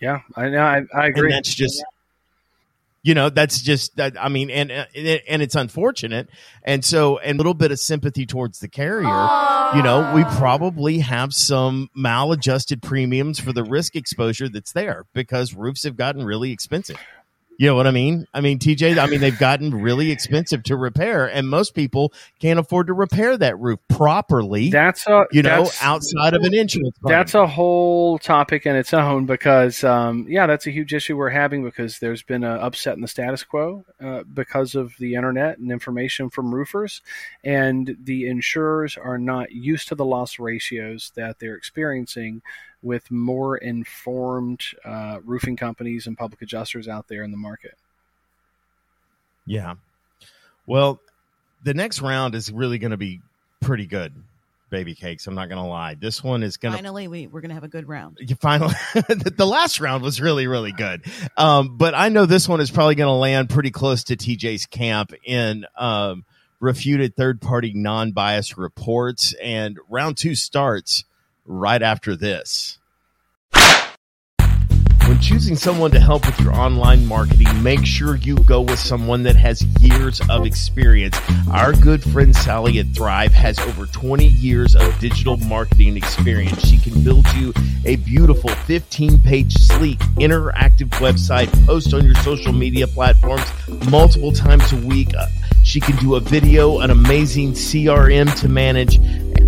Yeah, 0.00 0.20
I 0.36 0.48
know. 0.48 0.60
I, 0.60 0.82
I 0.94 1.06
agree. 1.06 1.28
and 1.28 1.32
that's 1.32 1.54
just 1.54 1.82
you 3.02 3.14
know 3.14 3.28
that's 3.28 3.60
just 3.60 3.94
that 3.96 4.14
i 4.18 4.28
mean 4.28 4.50
and 4.50 4.72
and 4.72 4.88
and 5.28 5.42
it's 5.42 5.54
unfortunate 5.54 6.26
and 6.64 6.82
so 6.84 7.18
and 7.18 7.36
a 7.36 7.38
little 7.38 7.52
bit 7.54 7.70
of 7.70 7.78
sympathy 7.78 8.24
towards 8.26 8.58
the 8.60 8.68
carrier 8.68 9.28
you 9.76 9.82
know 9.82 10.12
we 10.14 10.24
probably 10.36 10.98
have 11.00 11.32
some 11.34 11.90
maladjusted 11.94 12.82
premiums 12.82 13.38
for 13.38 13.52
the 13.52 13.62
risk 13.62 13.94
exposure 13.94 14.48
that's 14.48 14.72
there 14.72 15.04
because 15.12 15.52
roofs 15.54 15.84
have 15.84 15.96
gotten 15.96 16.24
really 16.24 16.50
expensive 16.50 16.96
you 17.58 17.66
know 17.66 17.74
what 17.74 17.86
i 17.86 17.90
mean 17.90 18.26
i 18.34 18.40
mean 18.40 18.58
tj 18.58 18.98
i 18.98 19.06
mean 19.06 19.20
they've 19.20 19.38
gotten 19.38 19.74
really 19.74 20.10
expensive 20.10 20.62
to 20.62 20.76
repair 20.76 21.26
and 21.26 21.48
most 21.48 21.74
people 21.74 22.12
can't 22.40 22.58
afford 22.58 22.86
to 22.86 22.92
repair 22.92 23.36
that 23.36 23.58
roof 23.58 23.78
properly 23.88 24.70
that's 24.70 25.06
a 25.06 25.24
you 25.32 25.42
know 25.42 25.68
outside 25.82 26.34
of 26.34 26.42
an 26.42 26.54
insurance. 26.54 26.96
That's 27.02 27.34
a 27.34 27.46
whole 27.46 28.18
topic 28.18 28.66
in 28.66 28.76
its 28.76 28.92
own 28.92 29.26
because, 29.26 29.84
um, 29.84 30.26
yeah, 30.28 30.46
that's 30.46 30.66
a 30.66 30.70
huge 30.70 30.94
issue 30.94 31.16
we're 31.16 31.30
having 31.30 31.64
because 31.64 31.98
there's 31.98 32.22
been 32.22 32.44
an 32.44 32.58
upset 32.58 32.96
in 32.96 33.00
the 33.00 33.08
status 33.08 33.44
quo 33.44 33.84
uh, 34.00 34.22
because 34.32 34.74
of 34.74 34.94
the 34.98 35.14
internet 35.14 35.58
and 35.58 35.70
information 35.70 36.30
from 36.30 36.54
roofers, 36.54 37.02
and 37.42 37.96
the 38.02 38.26
insurers 38.28 38.96
are 38.96 39.18
not 39.18 39.52
used 39.52 39.88
to 39.88 39.94
the 39.94 40.04
loss 40.04 40.38
ratios 40.38 41.12
that 41.14 41.38
they're 41.38 41.56
experiencing 41.56 42.42
with 42.84 43.10
more 43.10 43.56
informed 43.56 44.62
uh, 44.84 45.18
roofing 45.24 45.56
companies 45.56 46.06
and 46.06 46.16
public 46.16 46.42
adjusters 46.42 46.86
out 46.86 47.08
there 47.08 47.22
in 47.22 47.30
the 47.30 47.36
market. 47.36 47.74
Yeah. 49.46 49.74
Well, 50.66 51.00
the 51.64 51.74
next 51.74 52.00
round 52.02 52.34
is 52.34 52.52
really 52.52 52.78
going 52.78 52.90
to 52.90 52.96
be 52.96 53.20
pretty 53.60 53.86
good, 53.86 54.12
baby 54.70 54.94
cakes. 54.94 55.26
I'm 55.26 55.34
not 55.34 55.48
going 55.48 55.62
to 55.62 55.68
lie. 55.68 55.94
This 55.94 56.22
one 56.22 56.42
is 56.42 56.58
going 56.58 56.72
to 56.72 56.78
Finally, 56.78 57.08
we, 57.08 57.26
we're 57.26 57.40
going 57.40 57.48
to 57.48 57.54
have 57.54 57.64
a 57.64 57.68
good 57.68 57.88
round. 57.88 58.18
you 58.20 58.36
finally 58.36 58.74
the 58.94 59.46
last 59.46 59.80
round 59.80 60.02
was 60.02 60.20
really 60.20 60.46
really 60.46 60.72
good 60.72 61.04
um, 61.36 61.76
but 61.76 61.94
i 61.94 62.08
know 62.08 62.26
this 62.26 62.48
one 62.48 62.60
is 62.60 62.70
probably 62.70 62.94
going 62.94 63.08
to 63.08 63.12
land 63.12 63.48
pretty 63.48 63.70
close 63.70 64.04
to 64.04 64.16
tj's 64.16 64.66
camp 64.66 65.12
in 65.24 65.64
um, 65.76 66.24
refuted 66.60 67.16
third 67.16 67.40
party 67.40 67.72
non-biased 67.74 68.56
reports 68.56 69.34
and 69.42 69.78
round 69.88 70.16
two 70.16 70.34
starts 70.34 71.04
right 71.46 71.82
after 71.82 72.16
this 72.16 72.78
when 75.14 75.20
choosing 75.20 75.54
someone 75.54 75.90
to 75.90 76.00
help 76.00 76.26
with 76.26 76.40
your 76.40 76.52
online 76.54 77.06
marketing, 77.06 77.62
make 77.62 77.84
sure 77.84 78.16
you 78.16 78.36
go 78.36 78.60
with 78.62 78.78
someone 78.78 79.22
that 79.22 79.36
has 79.36 79.62
years 79.80 80.20
of 80.30 80.46
experience. 80.46 81.16
Our 81.52 81.72
good 81.72 82.02
friend 82.02 82.34
Sallie 82.34 82.78
at 82.78 82.86
Thryv 82.86 83.30
has 83.30 83.58
over 83.60 83.86
20 83.86 84.26
years 84.26 84.74
of 84.74 84.98
digital 84.98 85.36
marketing 85.36 85.96
experience. 85.96 86.66
She 86.66 86.78
can 86.78 87.04
build 87.04 87.26
you 87.34 87.52
a 87.84 87.96
beautiful 87.96 88.50
15 88.50 89.20
page, 89.20 89.52
sleek, 89.52 89.98
interactive 90.16 90.88
website, 91.00 91.48
post 91.66 91.92
on 91.92 92.04
your 92.04 92.16
social 92.16 92.52
media 92.52 92.86
platforms 92.88 93.44
multiple 93.90 94.32
times 94.32 94.72
a 94.72 94.76
week. 94.76 95.14
Uh, 95.16 95.26
She 95.62 95.80
can 95.80 95.96
do 95.96 96.16
a 96.16 96.20
video, 96.20 96.80
an 96.80 96.90
amazing 96.90 97.52
CRM 97.52 98.34
to 98.40 98.48
manage 98.48 98.98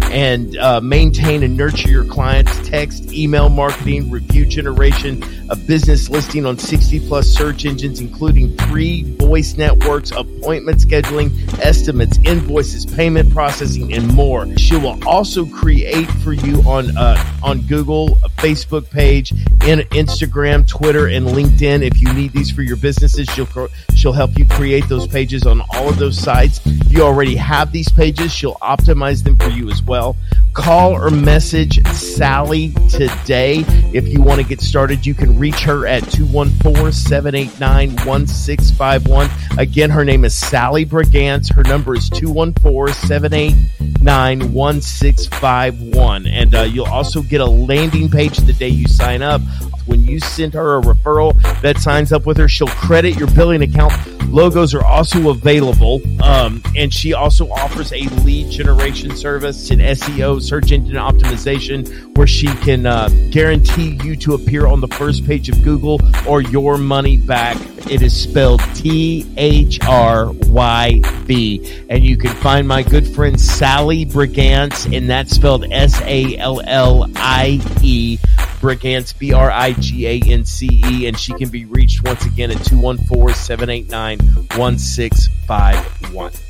and 0.05 0.57
uh, 0.59 0.81
maintain 0.81 1.43
and 1.43 1.57
nurture 1.57 1.89
your 1.89 2.05
clients' 2.05 2.69
text, 2.69 3.13
email 3.13 3.49
marketing, 3.49 4.11
review 4.11 4.47
generation, 4.47 5.23
a 5.51 5.57
business 5.57 6.09
listing 6.09 6.47
on 6.47 6.59
60 6.59 7.01
plus 7.09 7.29
search 7.29 7.65
engines, 7.65 8.01
including 8.01 8.57
three 8.57 9.03
voice 9.17 9.57
networks, 9.57 10.11
appointment 10.13 10.79
scheduling, 10.79 11.31
estimates, 11.61 12.19
invoices, 12.25 12.87
payment 12.87 13.33
processing, 13.33 13.93
and 13.93 14.13
more. 14.15 14.47
She 14.57 14.77
will 14.77 15.03
also 15.07 15.47
create 15.47 16.09
for 16.23 16.33
you 16.33 16.61
on 16.63 16.97
uh, 16.97 17.23
on 17.43 17.63
Google, 17.63 18.13
a 18.25 18.29
Facebook 18.29 18.91
page, 18.91 19.33
in 19.67 19.81
Instagram, 19.91 20.69
Twitter, 20.69 21.07
and 21.07 21.27
LinkedIn. 21.27 21.83
If 21.83 22.01
you 22.01 22.13
need 22.13 22.33
these 22.33 22.51
for 22.51 22.63
your 22.63 22.77
businesses, 22.77 23.29
she'll 23.31 23.49
she'll 23.95 24.13
help 24.13 24.39
you 24.39 24.47
create 24.47 24.89
those 24.89 25.07
pages 25.07 25.47
on 25.47 25.63
all 25.75 25.89
of 25.89 25.99
those 25.99 26.19
sites. 26.19 26.61
If 26.65 26.93
you 26.93 27.03
already 27.03 27.37
have 27.37 27.73
these 27.73 27.89
pages, 27.89 28.33
she'll 28.33 28.57
optimize 28.57 29.25
them 29.25 29.37
for 29.37 29.49
you 29.49 29.71
as 29.71 29.83
well. 29.83 29.86
Call 29.87 30.93
or 30.95 31.11
message 31.11 31.81
Sallie 31.93 32.73
today. 32.91 33.65
If 33.93 34.09
you 34.09 34.21
want 34.21 34.41
to 34.41 34.47
get 34.47 34.61
started, 34.61 35.07
you 35.07 35.15
can 35.15 35.39
reach 35.39 35.61
her 35.61 35.87
at 35.87 36.03
214 36.11 36.93
789 36.93 37.91
1651. 38.07 39.31
Again, 39.59 39.91
her 39.91 40.05
name 40.05 40.25
is 40.25 40.35
Sallie 40.37 40.85
Brigance. 40.85 41.55
Her 41.55 41.63
number 41.63 41.95
is 41.95 42.11
214 42.11 42.95
789 42.95 44.53
1651. 44.53 46.27
And 46.27 46.55
uh, 46.55 46.63
you'll 46.63 46.87
also 46.87 47.23
get 47.23 47.41
a 47.41 47.47
landing 47.47 48.11
page 48.11 48.39
the 48.39 48.53
day 48.53 48.69
you 48.69 48.89
sign 48.89 49.23
up. 49.23 49.41
When 49.87 50.05
you 50.05 50.19
send 50.19 50.55
her 50.55 50.79
a 50.79 50.83
referral 50.83 51.41
that 51.61 51.79
signs 51.79 52.13
up 52.13 52.27
with 52.27 52.39
her, 52.39 52.49
she'll 52.49 52.67
credit 52.67 53.17
your 53.17 53.31
billing 53.31 53.63
account. 53.63 53.93
Logos 54.29 54.75
are 54.75 54.85
also 54.85 55.31
available. 55.31 56.01
Um, 56.23 56.63
and 56.77 56.93
she 56.93 57.15
also 57.15 57.51
offers 57.51 57.93
a 57.93 58.03
lead 58.25 58.51
generation 58.51 59.17
service 59.17 59.69
and 59.81 59.99
SEO, 59.99 60.41
search 60.41 60.73
engine 60.73 60.97
optimization, 60.97 62.17
where 62.17 62.27
she 62.27 62.47
can 62.47 62.87
uh, 62.87 63.09
guarantee 63.31 63.99
you 64.03 64.17
to 64.17 64.35
appear 64.35 64.67
on 64.67 64.81
the 64.81 64.89
first 64.89 65.27
page 65.27 65.49
of 65.49 65.63
Google 65.63 66.01
or 66.27 66.41
your 66.41 66.79
money 66.79 67.17
back. 67.19 67.57
It 67.91 68.03
is 68.03 68.19
spelled 68.19 68.61
T 68.75 69.27
H 69.37 69.79
R 69.85 70.33
Y 70.47 71.03
B. 71.27 71.85
And 71.89 72.03
you 72.03 72.17
can 72.17 72.35
find 72.37 72.67
my 72.67 72.83
good 72.83 73.07
friend 73.07 73.41
Sallie 73.41 74.07
Brigance, 74.07 74.97
and 74.97 75.09
that's 75.11 75.35
spelled 75.35 75.71
S 75.71 76.01
A 76.03 76.37
L 76.39 76.61
L 76.65 77.07
I 77.17 77.61
E. 77.83 78.19
Brigance, 78.61 79.17
B 79.17 79.33
R 79.33 79.51
I 79.51 79.73
G 79.75 80.07
A 80.07 80.21
N 80.33 80.45
C 80.45 80.83
E, 80.87 81.07
and 81.07 81.19
she 81.19 81.35
can 81.35 81.51
be 81.51 81.67
reached 81.67 82.03
once 82.03 82.25
again 82.25 82.51
at 82.51 82.65
214 82.65 83.35
789 83.35 84.19
1651. 84.57 86.46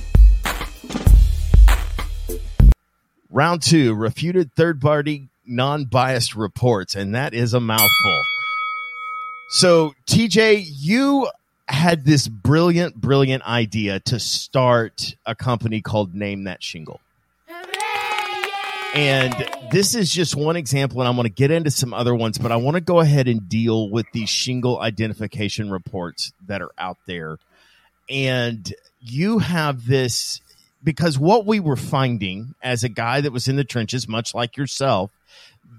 Round 3.37 3.61
two 3.61 3.93
refuted 3.93 4.55
third 4.55 4.81
party 4.81 5.29
non 5.45 5.85
biased 5.85 6.35
reports, 6.35 6.95
and 6.95 7.15
that 7.15 7.35
is 7.35 7.53
a 7.53 7.61
mouthful. 7.61 8.23
So, 9.51 9.93
TJ, 10.07 10.65
you 10.67 11.29
had 11.69 12.07
this 12.07 12.29
brilliant, 12.29 12.99
brilliant 12.99 13.47
idea 13.47 14.01
to 14.01 14.19
start 14.19 15.17
a 15.27 15.35
company 15.35 15.83
called 15.83 16.15
Name 16.15 16.45
That 16.45 16.63
Shingle. 16.63 16.99
And 18.95 19.35
this 19.71 19.95
is 19.95 20.11
just 20.11 20.35
one 20.35 20.57
example, 20.57 21.03
and 21.03 21.09
I'm 21.09 21.15
going 21.15 21.25
to 21.25 21.29
get 21.29 21.51
into 21.51 21.71
some 21.71 21.93
other 21.93 22.15
ones, 22.15 22.39
but 22.39 22.53
I 22.53 22.57
want 22.57 22.77
to 22.77 22.81
go 22.81 23.01
ahead 23.01 23.29
and 23.29 23.47
deal 23.51 23.91
with 23.91 24.07
these 24.15 24.31
shingle 24.31 24.81
identification 24.81 25.71
reports 25.71 26.33
that 26.47 26.63
are 26.63 26.73
out 26.79 26.97
there. 27.07 27.37
And 28.09 28.73
you 29.03 29.41
have 29.41 29.87
this 29.87 30.41
because 30.83 31.19
what 31.19 31.47
we 31.47 31.61
were 31.61 31.77
finding 31.77 32.55
as 32.63 32.85
a 32.85 32.89
guy 32.89 33.21
that 33.21 33.33
was 33.33 33.49
in 33.49 33.57
the 33.57 33.65
trenches, 33.65 34.09
much 34.09 34.35
like 34.35 34.57
yourself, 34.57 35.11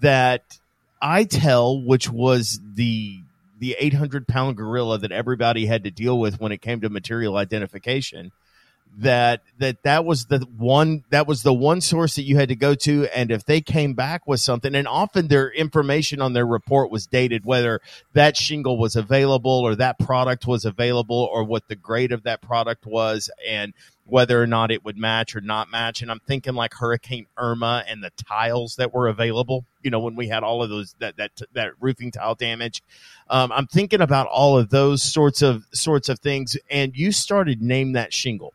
that 0.02 0.60
ITEL, 1.02 1.86
which 1.86 2.10
was 2.10 2.60
the 2.76 3.22
the 3.60 3.76
800 3.80 4.28
pound 4.28 4.56
gorilla 4.56 5.00
that 5.00 5.12
everybody 5.12 5.66
had 5.66 5.84
to 5.86 5.92
deal 5.92 6.20
with 6.20 6.40
when 6.40 6.52
it 6.52 6.62
came 6.62 6.82
to 6.82 6.90
material 6.90 7.38
identification 7.38 8.32
that 8.98 9.42
that 9.60 9.84
that 9.84 10.06
was 10.06 10.26
the 10.26 10.40
one 10.58 11.04
that 11.10 11.28
was 11.28 11.44
the 11.44 11.54
one 11.54 11.82
source 11.82 12.16
that 12.16 12.24
you 12.24 12.36
had 12.36 12.50
to 12.50 12.56
go 12.56 12.74
to. 12.74 13.06
And 13.16 13.32
if 13.32 13.46
they 13.46 13.62
came 13.62 13.94
back 13.94 14.28
with 14.28 14.40
something 14.40 14.74
and 14.74 14.88
often 14.88 15.28
their 15.28 15.52
information 15.52 16.20
on 16.22 16.34
their 16.34 16.48
report 16.48 16.90
was 16.90 17.06
dated 17.06 17.46
whether 17.46 17.80
that 18.14 18.36
shingle 18.36 18.78
was 18.78 18.96
available 18.96 19.52
or 19.52 19.76
that 19.76 20.00
product 20.00 20.48
was 20.48 20.66
available 20.66 21.30
or 21.32 21.44
what 21.44 21.68
the 21.68 21.76
grade 21.76 22.12
of 22.12 22.24
that 22.24 22.42
product 22.42 22.86
was. 22.86 23.30
And 23.48 23.74
whether 24.08 24.42
or 24.42 24.48
not 24.48 24.72
it 24.72 24.84
would 24.84 24.98
match 24.98 25.36
or 25.36 25.42
not 25.42 25.70
match. 25.70 26.02
And 26.02 26.12
i'm 26.12 26.22
thinking 26.28 26.54
like 26.54 26.74
hurricane 26.74 27.28
irma 27.38 27.84
and 27.88 28.04
the 28.04 28.12
tiles 28.12 28.76
that 28.78 28.94
were 28.94 29.08
available 29.08 29.66
you 29.88 29.92
know 29.92 30.00
when 30.00 30.16
we 30.16 30.28
had 30.28 30.44
all 30.44 30.62
of 30.62 30.70
those 30.70 30.96
that 31.00 31.16
that 31.16 31.32
that 31.54 31.72
roofing 31.80 32.12
tile 32.12 32.36
damage. 32.36 32.84
Um, 33.30 33.54
i'm 33.54 33.68
thinking 33.68 34.02
about 34.02 34.28
all 34.28 34.58
of 34.58 34.70
those 34.70 35.02
sorts 35.02 35.42
of 35.42 35.66
sorts 35.74 36.10
of 36.10 36.20
things. 36.20 36.58
And 36.70 36.94
you 36.96 37.12
started 37.14 37.62
name 37.62 37.94
that 37.94 38.14
shingle. 38.14 38.54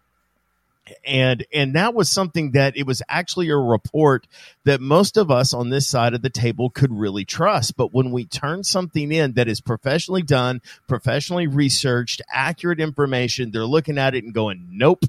And 1.06 1.46
and 1.54 1.74
that 1.74 1.94
was 1.94 2.10
something 2.10 2.50
that 2.50 2.76
it 2.76 2.86
was 2.86 3.02
actually 3.08 3.48
a 3.48 3.56
report 3.56 4.26
that 4.64 4.80
most 4.80 5.16
of 5.16 5.30
us 5.30 5.54
on 5.54 5.70
this 5.70 5.88
side 5.88 6.12
of 6.12 6.20
the 6.20 6.28
table 6.28 6.68
could 6.68 6.92
really 6.92 7.24
trust. 7.24 7.76
But 7.76 7.94
when 7.94 8.10
we 8.10 8.26
turn 8.26 8.62
something 8.64 9.10
in 9.10 9.32
that 9.32 9.48
is 9.48 9.60
professionally 9.60 10.22
done 10.22 10.60
professionally 10.88 11.46
researched 11.46 12.20
accurate 12.30 12.80
information 12.80 13.52
they're 13.52 13.64
looking 13.64 13.96
at 13.96 14.14
it 14.14 14.24
and 14.24 14.34
going 14.34 14.68
nope 14.70 15.04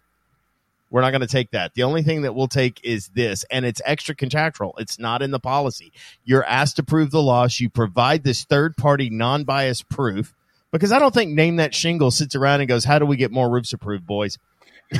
we're 0.94 1.02
not 1.02 1.10
going 1.10 1.22
to 1.22 1.28
take 1.28 1.50
that. 1.52 1.74
The 1.74 1.82
only 1.82 2.04
thing 2.04 2.22
that 2.22 2.36
we'll 2.36 2.48
take 2.48 2.80
is 2.84 3.08
this, 3.08 3.44
and 3.50 3.66
it's 3.66 3.82
extra 3.84 4.14
contractual. 4.14 4.76
It's 4.78 5.00
not 5.00 5.24
in 5.24 5.32
the 5.32 5.40
policy. 5.40 5.92
You're 6.24 6.46
asked 6.46 6.76
to 6.76 6.84
prove 6.84 7.10
the 7.10 7.22
loss. 7.22 7.60
You 7.60 7.72
provide 7.72 8.24
this 8.24 8.44
third 8.44 8.78
party 8.78 9.10
non 9.10 9.44
biased 9.44 9.90
proof 9.90 10.36
because 10.72 10.92
I 10.92 11.00
don't 11.00 11.12
think 11.12 11.32
Name 11.32 11.56
That 11.56 11.74
Shingle 11.74 12.12
sits 12.12 12.36
around 12.36 12.60
and 12.62 12.70
goes, 12.70 12.86
How 12.86 13.00
do 13.00 13.08
we 13.08 13.18
get 13.18 13.32
more 13.32 13.50
roofs 13.50 13.74
approved, 13.74 14.06
boys? 14.06 14.38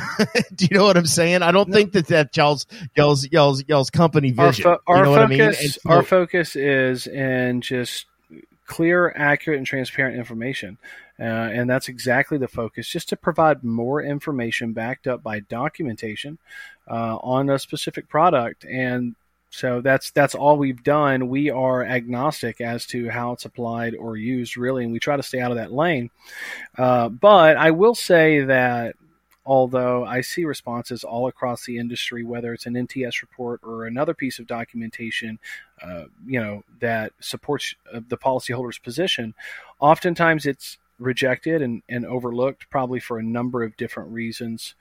Do 0.56 0.66
you 0.68 0.76
know 0.76 0.82
what 0.82 0.96
I'm 0.96 1.06
saying? 1.06 1.42
I 1.42 1.52
don't 1.52 1.68
no. 1.68 1.76
think 1.76 1.92
that 1.92 2.08
that 2.08 2.36
y'all's 2.36 2.66
y'all's 2.96 3.30
y'all's 3.30 3.62
y'all's 3.68 3.90
company 3.90 4.32
vision. 4.32 4.66
Our, 4.66 4.78
fo- 4.78 4.82
our 4.88 5.04
focus, 5.04 5.20
I 5.20 5.26
mean? 5.26 5.52
so, 5.52 5.90
our 5.90 6.02
focus 6.02 6.56
is 6.56 7.06
in 7.06 7.60
just 7.60 8.06
clear, 8.66 9.12
accurate, 9.16 9.58
and 9.58 9.66
transparent 9.66 10.16
information. 10.16 10.78
Uh, 11.18 11.22
and 11.22 11.70
that's 11.70 11.88
exactly 11.88 12.38
the 12.38 12.48
focus, 12.48 12.88
just 12.88 13.08
to 13.08 13.16
provide 13.16 13.62
more 13.62 14.02
information 14.02 14.72
backed 14.72 15.06
up 15.06 15.22
by 15.22 15.40
documentation 15.40 16.38
uh, 16.90 17.16
on 17.16 17.48
a 17.50 17.58
specific 17.58 18.08
product. 18.08 18.64
And 18.64 19.14
so 19.50 19.80
that's 19.80 20.10
that's 20.10 20.34
all 20.34 20.56
we've 20.56 20.82
done. 20.82 21.28
We 21.28 21.50
are 21.50 21.84
agnostic 21.84 22.60
as 22.60 22.86
to 22.86 23.08
how 23.08 23.30
it's 23.32 23.44
applied 23.44 23.94
or 23.94 24.16
used, 24.16 24.56
really, 24.56 24.82
and 24.82 24.92
we 24.92 24.98
try 24.98 25.16
to 25.16 25.22
stay 25.22 25.38
out 25.38 25.52
of 25.52 25.58
that 25.58 25.72
lane. 25.72 26.10
Uh, 26.76 27.08
but 27.08 27.56
I 27.56 27.70
will 27.70 27.94
say 27.94 28.44
that 28.44 28.96
although 29.46 30.04
I 30.04 30.20
see 30.20 30.44
responses 30.44 31.04
all 31.04 31.28
across 31.28 31.64
the 31.64 31.78
industry, 31.78 32.24
whether 32.24 32.52
it's 32.52 32.66
an 32.66 32.74
NTS 32.74 33.22
report 33.22 33.60
or 33.62 33.86
another 33.86 34.14
piece 34.14 34.38
of 34.38 34.46
documentation, 34.46 35.38
uh, 35.82 36.04
you 36.26 36.40
know, 36.40 36.64
that 36.80 37.12
supports 37.20 37.74
uh, 37.92 38.00
the 38.08 38.16
policyholder's 38.16 38.78
position, 38.78 39.34
oftentimes 39.80 40.46
it's 40.46 40.78
rejected 40.98 41.60
and, 41.60 41.82
and 41.88 42.06
overlooked, 42.06 42.70
probably 42.70 43.00
for 43.00 43.18
a 43.18 43.22
number 43.22 43.62
of 43.62 43.76
different 43.76 44.10
reasons. 44.10 44.74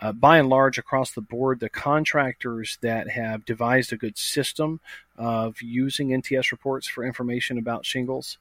Uh, 0.00 0.12
by 0.12 0.38
and 0.38 0.48
large, 0.48 0.78
across 0.78 1.12
the 1.12 1.20
board, 1.20 1.60
the 1.60 1.68
contractors 1.68 2.76
that 2.82 3.08
have 3.08 3.44
devised 3.44 3.92
a 3.92 3.96
good 3.96 4.18
system 4.18 4.80
of 5.16 5.62
using 5.62 6.08
NTS 6.08 6.50
reports 6.50 6.88
for 6.88 7.04
information 7.04 7.56
about 7.56 7.86
shingles 7.86 8.38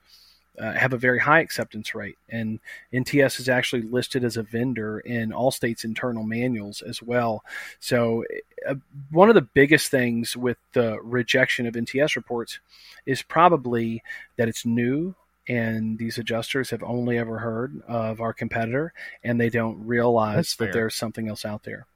uh, 0.59 0.73
have 0.73 0.93
a 0.93 0.97
very 0.97 1.19
high 1.19 1.39
acceptance 1.39 1.95
rate. 1.95 2.17
And 2.29 2.59
NTS 2.93 3.39
is 3.39 3.49
actually 3.49 3.83
listed 3.83 4.23
as 4.23 4.37
a 4.37 4.43
vendor 4.43 4.99
in 4.99 5.31
all 5.31 5.51
states' 5.51 5.83
internal 5.83 6.23
manuals 6.23 6.81
as 6.81 7.01
well. 7.01 7.43
So, 7.79 8.25
uh, 8.67 8.75
one 9.11 9.29
of 9.29 9.35
the 9.35 9.41
biggest 9.41 9.89
things 9.89 10.35
with 10.35 10.57
the 10.73 10.99
rejection 11.01 11.65
of 11.65 11.75
NTS 11.75 12.15
reports 12.15 12.59
is 13.05 13.21
probably 13.21 14.03
that 14.37 14.49
it's 14.49 14.65
new 14.65 15.15
and 15.47 15.97
these 15.97 16.17
adjusters 16.17 16.69
have 16.69 16.83
only 16.83 17.17
ever 17.17 17.39
heard 17.39 17.81
of 17.87 18.21
our 18.21 18.33
competitor 18.33 18.93
and 19.23 19.39
they 19.39 19.49
don't 19.49 19.85
realize 19.85 20.55
that 20.57 20.73
there's 20.73 20.95
something 20.95 21.27
else 21.27 21.43
out 21.43 21.63
there. 21.63 21.87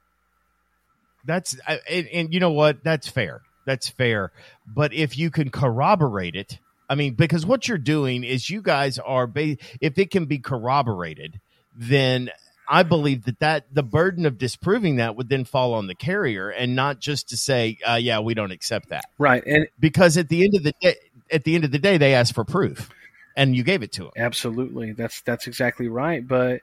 That's 1.24 1.56
and, 1.88 2.08
and 2.08 2.34
you 2.34 2.40
know 2.40 2.50
what? 2.50 2.82
That's 2.82 3.08
fair. 3.08 3.42
That's 3.64 3.88
fair. 3.88 4.32
But 4.66 4.92
if 4.92 5.16
you 5.16 5.30
can 5.30 5.50
corroborate 5.50 6.36
it, 6.36 6.58
I 6.88 6.94
mean, 6.94 7.14
because 7.14 7.46
what 7.46 7.68
you're 7.68 7.78
doing 7.78 8.24
is 8.24 8.50
you 8.50 8.62
guys 8.62 8.98
are, 8.98 9.26
ba- 9.26 9.56
if 9.80 9.98
it 9.98 10.10
can 10.10 10.26
be 10.26 10.38
corroborated, 10.38 11.40
then 11.74 12.30
I 12.68 12.82
believe 12.82 13.24
that 13.24 13.40
that 13.40 13.66
the 13.72 13.82
burden 13.82 14.26
of 14.26 14.38
disproving 14.38 14.96
that 14.96 15.16
would 15.16 15.28
then 15.28 15.44
fall 15.44 15.74
on 15.74 15.86
the 15.86 15.94
carrier, 15.94 16.48
and 16.48 16.74
not 16.74 16.98
just 16.98 17.28
to 17.30 17.36
say, 17.36 17.78
uh, 17.86 17.94
"Yeah, 17.96 18.20
we 18.20 18.34
don't 18.34 18.52
accept 18.52 18.88
that." 18.88 19.04
Right, 19.18 19.44
and 19.46 19.66
because 19.78 20.16
at 20.16 20.28
the 20.28 20.44
end 20.44 20.54
of 20.54 20.62
the 20.62 20.74
day, 20.80 20.94
at 21.30 21.44
the 21.44 21.54
end 21.54 21.64
of 21.64 21.72
the 21.72 21.78
day, 21.78 21.98
they 21.98 22.14
ask 22.14 22.34
for 22.34 22.44
proof, 22.44 22.88
and 23.36 23.54
you 23.54 23.64
gave 23.64 23.82
it 23.82 23.92
to 23.92 24.04
them. 24.04 24.12
Absolutely, 24.16 24.92
that's 24.92 25.20
that's 25.22 25.46
exactly 25.46 25.88
right. 25.88 26.26
But 26.26 26.62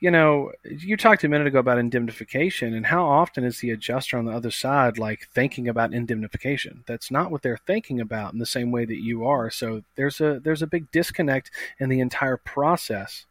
you 0.00 0.10
know, 0.10 0.52
you 0.64 0.96
talked 0.96 1.24
a 1.24 1.28
minute 1.28 1.46
ago 1.46 1.58
about 1.58 1.78
indemnification, 1.78 2.72
and 2.72 2.86
how 2.86 3.06
often 3.06 3.44
is 3.44 3.60
the 3.60 3.70
adjuster 3.70 4.16
on 4.16 4.24
the 4.24 4.32
other 4.32 4.50
side 4.50 4.98
like 4.98 5.28
thinking 5.34 5.68
about 5.68 5.92
indemnification? 5.92 6.84
That's 6.86 7.10
not 7.10 7.30
what 7.30 7.42
they're 7.42 7.60
thinking 7.66 8.00
about 8.00 8.32
in 8.32 8.38
the 8.38 8.46
same 8.46 8.70
way 8.70 8.86
that 8.86 9.02
you 9.02 9.26
are. 9.26 9.50
So 9.50 9.82
there's 9.96 10.18
a 10.20 10.40
there's 10.42 10.62
a 10.62 10.66
big 10.66 10.90
disconnect 10.90 11.50
in 11.78 11.90
the 11.90 12.00
entire 12.00 12.38
process. 12.38 13.26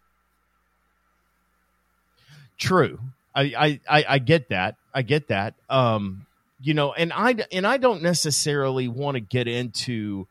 True, 2.59 2.99
I 3.35 3.79
I 3.89 4.05
I 4.07 4.19
get 4.19 4.49
that. 4.49 4.75
I 4.93 5.01
get 5.01 5.29
that. 5.29 5.55
Um, 5.69 6.27
you 6.61 6.75
know, 6.75 6.93
and 6.93 7.11
I 7.11 7.35
and 7.51 7.65
I 7.65 7.77
don't 7.77 8.03
necessarily 8.03 8.87
want 8.87 9.15
to 9.15 9.21
get 9.21 9.47
into. 9.47 10.27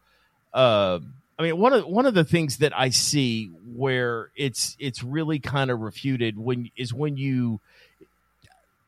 Uh, 0.54 1.00
I 1.38 1.44
mean, 1.44 1.58
one 1.58 1.72
of 1.72 1.86
one 1.86 2.06
of 2.06 2.14
the 2.14 2.24
things 2.24 2.58
that 2.58 2.76
I 2.76 2.90
see 2.90 3.46
where 3.74 4.30
it's 4.36 4.76
it's 4.80 5.04
really 5.04 5.38
kind 5.38 5.70
of 5.70 5.80
refuted 5.80 6.36
when 6.36 6.70
is 6.76 6.92
when 6.92 7.16
you 7.16 7.60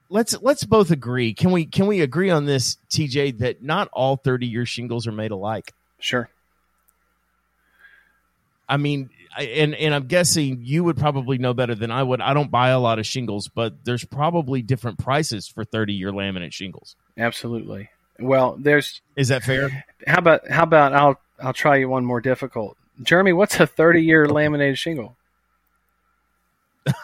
let's 0.09 0.37
let's 0.43 0.65
both 0.65 0.91
agree. 0.91 1.33
Can 1.33 1.53
we 1.53 1.65
can 1.65 1.87
we 1.87 2.01
agree 2.01 2.29
on 2.29 2.47
this, 2.47 2.77
TJ, 2.91 3.39
that 3.39 3.63
not 3.63 3.89
all 3.93 4.17
thirty 4.17 4.47
year 4.47 4.67
shingles 4.67 5.07
are 5.07 5.13
made 5.13 5.31
alike? 5.31 5.73
Sure. 6.01 6.29
I 8.69 8.77
mean, 8.77 9.11
and 9.39 9.75
and 9.75 9.95
I'm 9.95 10.07
guessing 10.07 10.61
you 10.63 10.85
would 10.85 10.97
probably 10.97 11.39
know 11.39 11.55
better 11.55 11.75
than 11.75 11.91
I 11.91 12.03
would. 12.03 12.21
I 12.21 12.35
don't 12.35 12.51
buy 12.51 12.71
a 12.71 12.81
lot 12.81 12.99
of 12.99 13.07
shingles, 13.07 13.49
but 13.49 13.85
there's 13.85 14.05
probably 14.05 14.63
different 14.63 14.99
prices 14.99 15.47
for 15.47 15.65
30 15.65 15.95
year 15.95 16.11
laminate 16.11 16.53
shingles. 16.53 16.97
Absolutely. 17.17 17.91
Well, 18.19 18.57
there's 18.59 19.01
is 19.17 19.29
that 19.29 19.45
fair? 19.45 19.85
How 20.07 20.19
about 20.19 20.49
how 20.49 20.63
about 20.65 20.93
I'll 20.95 21.21
I'll 21.43 21.53
try 21.53 21.77
you 21.77 21.89
one 21.89 22.05
more 22.05 22.21
difficult. 22.21 22.77
Jeromy, 23.03 23.35
what's 23.35 23.59
a 23.59 23.67
30 23.67 24.03
year 24.03 24.29
laminated 24.29 24.79
shingle? 24.79 25.17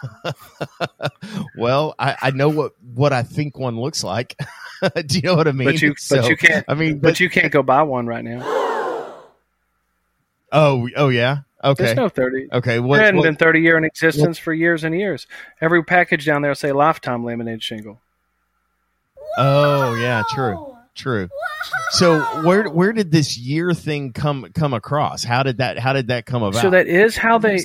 well, 1.57 1.95
I, 1.99 2.15
I, 2.21 2.31
know 2.31 2.49
what, 2.49 2.73
what 2.95 3.13
I 3.13 3.23
think 3.23 3.57
one 3.57 3.79
looks 3.79 4.03
like. 4.03 4.35
Do 5.05 5.15
you 5.15 5.21
know 5.21 5.35
what 5.35 5.47
I 5.47 5.51
mean? 5.51 5.67
But 5.67 5.81
you, 5.81 5.95
so, 5.97 6.21
but 6.21 6.29
you 6.29 6.37
can't. 6.37 6.65
I 6.67 6.73
mean, 6.73 6.99
but, 6.99 7.09
but, 7.09 7.19
you 7.19 7.29
can't 7.29 7.51
go 7.51 7.63
buy 7.63 7.83
one 7.83 8.07
right 8.07 8.23
now. 8.23 8.65
Oh, 10.49 10.87
oh 10.95 11.09
yeah. 11.09 11.39
Okay. 11.61 11.83
There's 11.83 11.97
no 11.97 12.07
thirty. 12.07 12.47
Okay. 12.53 12.79
What, 12.79 12.95
there 12.95 13.05
hadn't 13.05 13.19
what, 13.19 13.25
been 13.25 13.35
thirty 13.35 13.59
year 13.59 13.77
in 13.77 13.83
existence 13.83 14.37
what, 14.37 14.43
for 14.43 14.53
years 14.53 14.85
and 14.85 14.95
years. 14.95 15.27
Every 15.59 15.83
package 15.83 16.25
down 16.25 16.41
there 16.41 16.51
will 16.51 16.55
say 16.55 16.71
lifetime 16.71 17.25
laminated 17.25 17.61
shingle. 17.61 17.99
Oh 19.37 19.93
yeah, 19.95 20.23
true. 20.29 20.76
True. 20.97 21.29
So 21.91 22.19
where 22.43 22.67
where 22.69 22.91
did 22.91 23.11
this 23.11 23.37
year 23.37 23.71
thing 23.73 24.13
come 24.13 24.49
come 24.55 24.73
across? 24.73 25.23
How 25.23 25.43
did 25.43 25.57
that 25.57 25.77
how 25.77 25.93
did 25.93 26.07
that 26.07 26.25
come 26.25 26.41
about? 26.41 26.59
So 26.59 26.71
that 26.71 26.87
is 26.87 27.15
how 27.15 27.37
they 27.37 27.63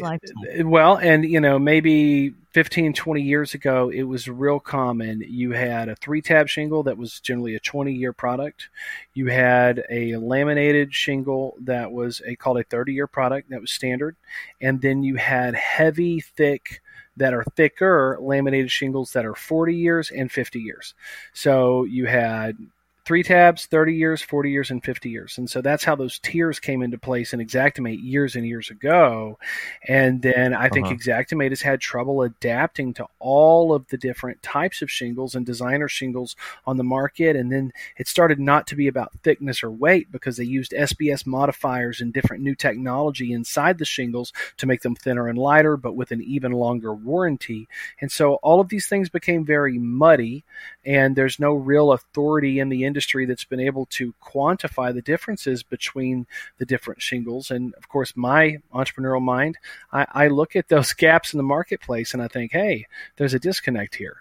well, 0.62 0.96
and 0.96 1.24
you 1.24 1.40
know, 1.40 1.58
maybe 1.58 2.34
15 2.50 2.92
20 2.92 3.22
years 3.22 3.54
ago 3.54 3.88
it 3.88 4.02
was 4.02 4.28
real 4.28 4.60
common. 4.60 5.24
You 5.26 5.52
had 5.52 5.88
a 5.88 5.96
3-tab 5.96 6.48
shingle 6.48 6.82
that 6.82 6.98
was 6.98 7.20
generally 7.20 7.54
a 7.54 7.60
20-year 7.60 8.12
product. 8.12 8.68
You 9.14 9.28
had 9.28 9.82
a 9.88 10.16
laminated 10.16 10.94
shingle 10.94 11.56
that 11.62 11.90
was 11.90 12.20
a 12.26 12.36
called 12.36 12.58
a 12.58 12.64
30-year 12.64 13.06
product 13.06 13.48
that 13.48 13.62
was 13.62 13.70
standard, 13.70 14.14
and 14.60 14.82
then 14.82 15.02
you 15.02 15.16
had 15.16 15.54
heavy 15.54 16.20
thick 16.20 16.82
that 17.16 17.32
are 17.32 17.44
thicker 17.56 18.18
laminated 18.20 18.70
shingles 18.70 19.12
that 19.12 19.24
are 19.24 19.34
40 19.34 19.74
years 19.74 20.10
and 20.10 20.30
50 20.30 20.60
years. 20.60 20.94
So 21.32 21.84
you 21.84 22.06
had 22.06 22.56
three 23.04 23.22
tabs, 23.24 23.66
30 23.66 23.94
years, 23.94 24.22
40 24.22 24.50
years, 24.50 24.70
and 24.70 24.82
50 24.84 25.10
years. 25.10 25.36
And 25.36 25.50
so 25.50 25.60
that's 25.60 25.82
how 25.82 25.96
those 25.96 26.20
tiers 26.20 26.60
came 26.60 26.82
into 26.82 26.98
place 26.98 27.32
in 27.32 27.40
Xactimate 27.40 28.00
years 28.00 28.36
and 28.36 28.46
years 28.46 28.70
ago. 28.70 29.38
And 29.88 30.22
then 30.22 30.54
I 30.54 30.68
think 30.68 30.86
Uh-huh. 30.86 30.94
Xactimate 30.94 31.50
has 31.50 31.62
had 31.62 31.80
trouble 31.80 32.22
adapting 32.22 32.94
to 32.94 33.06
all 33.18 33.74
of 33.74 33.88
the 33.88 33.98
different 33.98 34.40
types 34.42 34.82
of 34.82 34.90
shingles 34.90 35.34
and 35.34 35.44
designer 35.44 35.88
shingles 35.88 36.36
on 36.64 36.76
the 36.76 36.84
market. 36.84 37.34
And 37.34 37.50
then 37.50 37.72
it 37.96 38.06
started 38.06 38.38
not 38.38 38.68
to 38.68 38.76
be 38.76 38.86
about 38.86 39.12
thickness 39.24 39.64
or 39.64 39.70
weight 39.72 40.12
because 40.12 40.36
they 40.36 40.44
used 40.44 40.72
SBS 40.72 41.26
modifiers 41.26 42.00
and 42.00 42.12
different 42.12 42.44
new 42.44 42.54
technology 42.54 43.32
inside 43.32 43.78
the 43.78 43.84
shingles 43.84 44.32
to 44.58 44.66
make 44.66 44.82
them 44.82 44.94
thinner 44.94 45.26
and 45.26 45.38
lighter, 45.38 45.76
but 45.76 45.96
with 45.96 46.12
an 46.12 46.22
even 46.22 46.52
longer 46.52 46.94
warranty. 46.94 47.66
And 48.00 48.12
so 48.12 48.34
all 48.36 48.60
of 48.60 48.68
these 48.68 48.86
things 48.86 49.08
became 49.08 49.44
very 49.44 49.78
muddy, 49.78 50.44
and 50.84 51.16
there's 51.16 51.40
no 51.40 51.54
real 51.54 51.90
authority 51.92 52.60
in 52.60 52.68
the 52.68 52.84
industry 52.84 52.91
that's 53.26 53.44
been 53.44 53.60
able 53.60 53.86
to 53.86 54.14
quantify 54.22 54.92
the 54.92 55.02
differences 55.02 55.62
between 55.62 56.26
the 56.58 56.66
different 56.66 57.02
shingles. 57.02 57.50
And 57.50 57.74
of 57.74 57.88
course, 57.88 58.12
my 58.16 58.58
entrepreneurial 58.74 59.22
mind, 59.22 59.58
I, 59.92 60.06
I 60.12 60.28
look 60.28 60.56
at 60.56 60.68
those 60.68 60.92
gaps 60.92 61.32
in 61.32 61.38
the 61.38 61.44
marketplace 61.44 62.14
and 62.14 62.22
I 62.22 62.28
think, 62.28 62.52
hey, 62.52 62.86
there's 63.16 63.34
a 63.34 63.38
disconnect 63.38 63.96
here. 63.96 64.18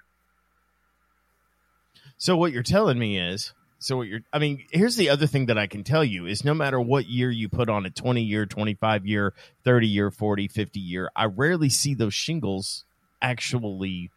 So 2.18 2.38
what 2.38 2.52
you're 2.52 2.64
telling 2.64 3.00
me 3.00 3.20
is, 3.20 3.54
so 3.80 3.98
what 3.98 4.08
you're, 4.08 4.22
I 4.32 4.38
mean, 4.38 4.64
here's 4.70 4.96
the 4.96 5.10
other 5.10 5.26
thing 5.26 5.48
that 5.48 5.58
I 5.58 5.66
can 5.66 5.84
tell 5.84 6.04
you 6.04 6.28
is 6.28 6.46
no 6.46 6.54
matter 6.54 6.80
what 6.80 7.08
year 7.08 7.32
you 7.32 7.50
put 7.50 7.68
on 7.68 7.84
a 7.86 7.90
20 7.90 8.22
year, 8.22 8.46
25 8.46 9.08
year, 9.08 9.34
30 9.64 9.88
year, 9.88 10.12
40, 10.12 10.48
50 10.48 10.80
year, 10.80 11.10
I 11.16 11.26
rarely 11.26 11.70
see 11.70 11.96
those 11.96 12.14
shingles 12.14 12.86
actually 13.24 14.12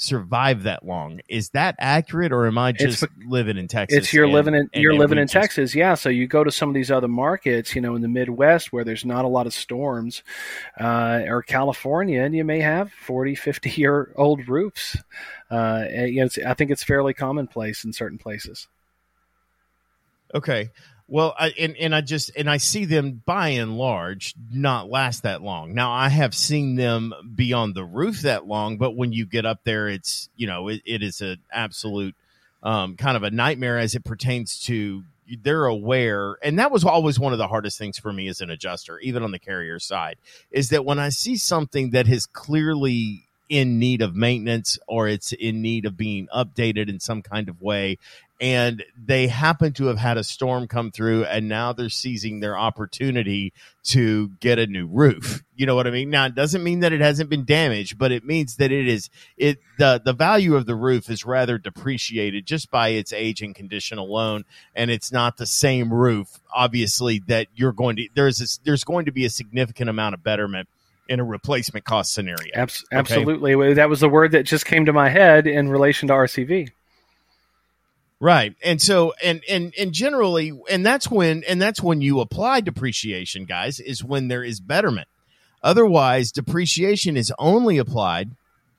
survive 0.00 0.62
that 0.62 0.86
long. 0.86 1.20
Is 1.28 1.50
that 1.50 1.74
accurate 1.80 2.30
or 2.32 2.46
am 2.46 2.56
I 2.56 2.70
just 2.70 3.00
bec- 3.00 3.10
living 3.26 3.58
in 3.58 3.66
Texas? 3.66 3.98
It's 3.98 4.12
you're 4.12 4.24
and- 4.24 4.32
living 4.32 4.54
in 4.54 4.70
you're 4.72 4.94
living 4.94 5.18
in 5.18 5.26
just- 5.26 5.32
Texas, 5.32 5.74
yeah. 5.74 5.94
So 5.94 6.08
you 6.08 6.28
go 6.28 6.44
to 6.44 6.52
some 6.52 6.68
of 6.68 6.74
these 6.74 6.90
other 6.90 7.08
markets, 7.08 7.74
you 7.74 7.80
know, 7.80 7.96
in 7.96 8.02
the 8.02 8.08
Midwest 8.08 8.72
where 8.72 8.84
there's 8.84 9.04
not 9.04 9.24
a 9.24 9.28
lot 9.28 9.46
of 9.48 9.52
storms, 9.52 10.22
uh, 10.80 11.22
or 11.26 11.42
California, 11.42 12.22
and 12.22 12.32
you 12.34 12.44
may 12.44 12.60
have 12.60 12.92
40, 12.92 13.34
50 13.34 13.70
year 13.70 14.12
old 14.14 14.48
roofs. 14.48 14.96
Uh, 15.50 15.84
you 15.90 16.20
know, 16.20 16.26
it's, 16.26 16.38
I 16.38 16.54
think 16.54 16.70
it's 16.70 16.84
fairly 16.84 17.12
commonplace 17.12 17.84
in 17.84 17.92
certain 17.92 18.18
places. 18.18 18.68
Okay. 20.32 20.70
Well, 21.10 21.34
I, 21.38 21.54
and 21.58 21.74
and 21.78 21.94
I 21.94 22.02
just 22.02 22.30
and 22.36 22.50
I 22.50 22.58
see 22.58 22.84
them 22.84 23.22
by 23.24 23.48
and 23.48 23.78
large 23.78 24.34
not 24.52 24.90
last 24.90 25.22
that 25.22 25.40
long. 25.40 25.72
Now 25.72 25.90
I 25.90 26.10
have 26.10 26.34
seen 26.34 26.76
them 26.76 27.14
be 27.34 27.54
on 27.54 27.72
the 27.72 27.84
roof 27.84 28.22
that 28.22 28.46
long, 28.46 28.76
but 28.76 28.94
when 28.94 29.12
you 29.14 29.24
get 29.24 29.46
up 29.46 29.60
there, 29.64 29.88
it's 29.88 30.28
you 30.36 30.46
know 30.46 30.68
it, 30.68 30.82
it 30.84 31.02
is 31.02 31.22
an 31.22 31.38
absolute 31.50 32.14
um, 32.62 32.96
kind 32.96 33.16
of 33.16 33.22
a 33.22 33.30
nightmare 33.30 33.78
as 33.78 33.94
it 33.94 34.04
pertains 34.04 34.60
to 34.64 35.02
they're 35.42 35.64
aware, 35.64 36.36
and 36.42 36.58
that 36.58 36.70
was 36.70 36.84
always 36.84 37.18
one 37.18 37.32
of 37.32 37.38
the 37.38 37.48
hardest 37.48 37.78
things 37.78 37.98
for 37.98 38.12
me 38.12 38.28
as 38.28 38.42
an 38.42 38.50
adjuster, 38.50 38.98
even 38.98 39.22
on 39.22 39.30
the 39.30 39.38
carrier 39.38 39.78
side, 39.78 40.16
is 40.50 40.70
that 40.70 40.84
when 40.84 40.98
I 40.98 41.08
see 41.08 41.36
something 41.36 41.90
that 41.90 42.06
is 42.06 42.26
clearly 42.26 43.28
in 43.48 43.78
need 43.78 44.02
of 44.02 44.14
maintenance 44.14 44.78
or 44.86 45.08
it's 45.08 45.32
in 45.32 45.62
need 45.62 45.86
of 45.86 45.96
being 45.96 46.28
updated 46.34 46.88
in 46.88 47.00
some 47.00 47.22
kind 47.22 47.48
of 47.48 47.62
way 47.62 47.96
and 48.40 48.84
they 48.96 49.26
happen 49.26 49.72
to 49.72 49.86
have 49.86 49.98
had 49.98 50.16
a 50.16 50.22
storm 50.22 50.68
come 50.68 50.90
through 50.92 51.24
and 51.24 51.48
now 51.48 51.72
they're 51.72 51.88
seizing 51.88 52.38
their 52.40 52.56
opportunity 52.56 53.52
to 53.82 54.28
get 54.40 54.58
a 54.58 54.66
new 54.66 54.86
roof 54.86 55.42
you 55.56 55.66
know 55.66 55.74
what 55.74 55.86
i 55.86 55.90
mean 55.90 56.10
now 56.10 56.26
it 56.26 56.34
doesn't 56.34 56.62
mean 56.62 56.80
that 56.80 56.92
it 56.92 57.00
hasn't 57.00 57.30
been 57.30 57.44
damaged 57.44 57.98
but 57.98 58.12
it 58.12 58.24
means 58.24 58.56
that 58.56 58.70
it 58.70 58.86
is 58.86 59.10
it 59.36 59.58
the 59.78 60.00
the 60.04 60.12
value 60.12 60.54
of 60.54 60.66
the 60.66 60.76
roof 60.76 61.10
is 61.10 61.24
rather 61.24 61.58
depreciated 61.58 62.46
just 62.46 62.70
by 62.70 62.88
its 62.90 63.12
age 63.12 63.42
and 63.42 63.54
condition 63.54 63.98
alone 63.98 64.44
and 64.74 64.90
it's 64.90 65.10
not 65.10 65.36
the 65.36 65.46
same 65.46 65.92
roof 65.92 66.40
obviously 66.54 67.20
that 67.26 67.48
you're 67.54 67.72
going 67.72 67.96
to 67.96 68.08
there's 68.14 68.60
there's 68.64 68.84
going 68.84 69.06
to 69.06 69.12
be 69.12 69.24
a 69.24 69.30
significant 69.30 69.90
amount 69.90 70.14
of 70.14 70.22
betterment 70.22 70.68
in 71.08 71.20
a 71.20 71.24
replacement 71.24 71.84
cost 71.84 72.12
scenario 72.12 72.52
Abs- 72.54 72.84
absolutely. 72.92 73.56
Well, 73.56 73.74
That 73.74 73.88
was 73.88 74.00
the 74.00 74.10
word 74.10 74.32
that 74.32 74.44
just 74.44 74.66
came 74.66 74.84
to 74.84 74.92
my 74.92 75.08
head 75.08 75.46
in 75.46 75.70
relation 75.70 76.08
to 76.08 76.14
RCV. 76.14 76.70
Right. 78.20 78.56
And 78.64 78.82
so 78.82 79.14
and 79.22 79.42
and 79.48 79.72
and 79.78 79.92
generally 79.92 80.52
and 80.68 80.84
that's 80.84 81.08
when 81.08 81.44
and 81.44 81.62
that's 81.62 81.80
when 81.80 82.00
you 82.00 82.20
apply 82.20 82.60
depreciation 82.60 83.44
guys 83.44 83.78
is 83.78 84.02
when 84.02 84.26
there 84.28 84.42
is 84.42 84.60
betterment. 84.60 85.08
Otherwise 85.62 86.32
depreciation 86.32 87.16
is 87.16 87.32
only 87.38 87.78
applied 87.78 88.30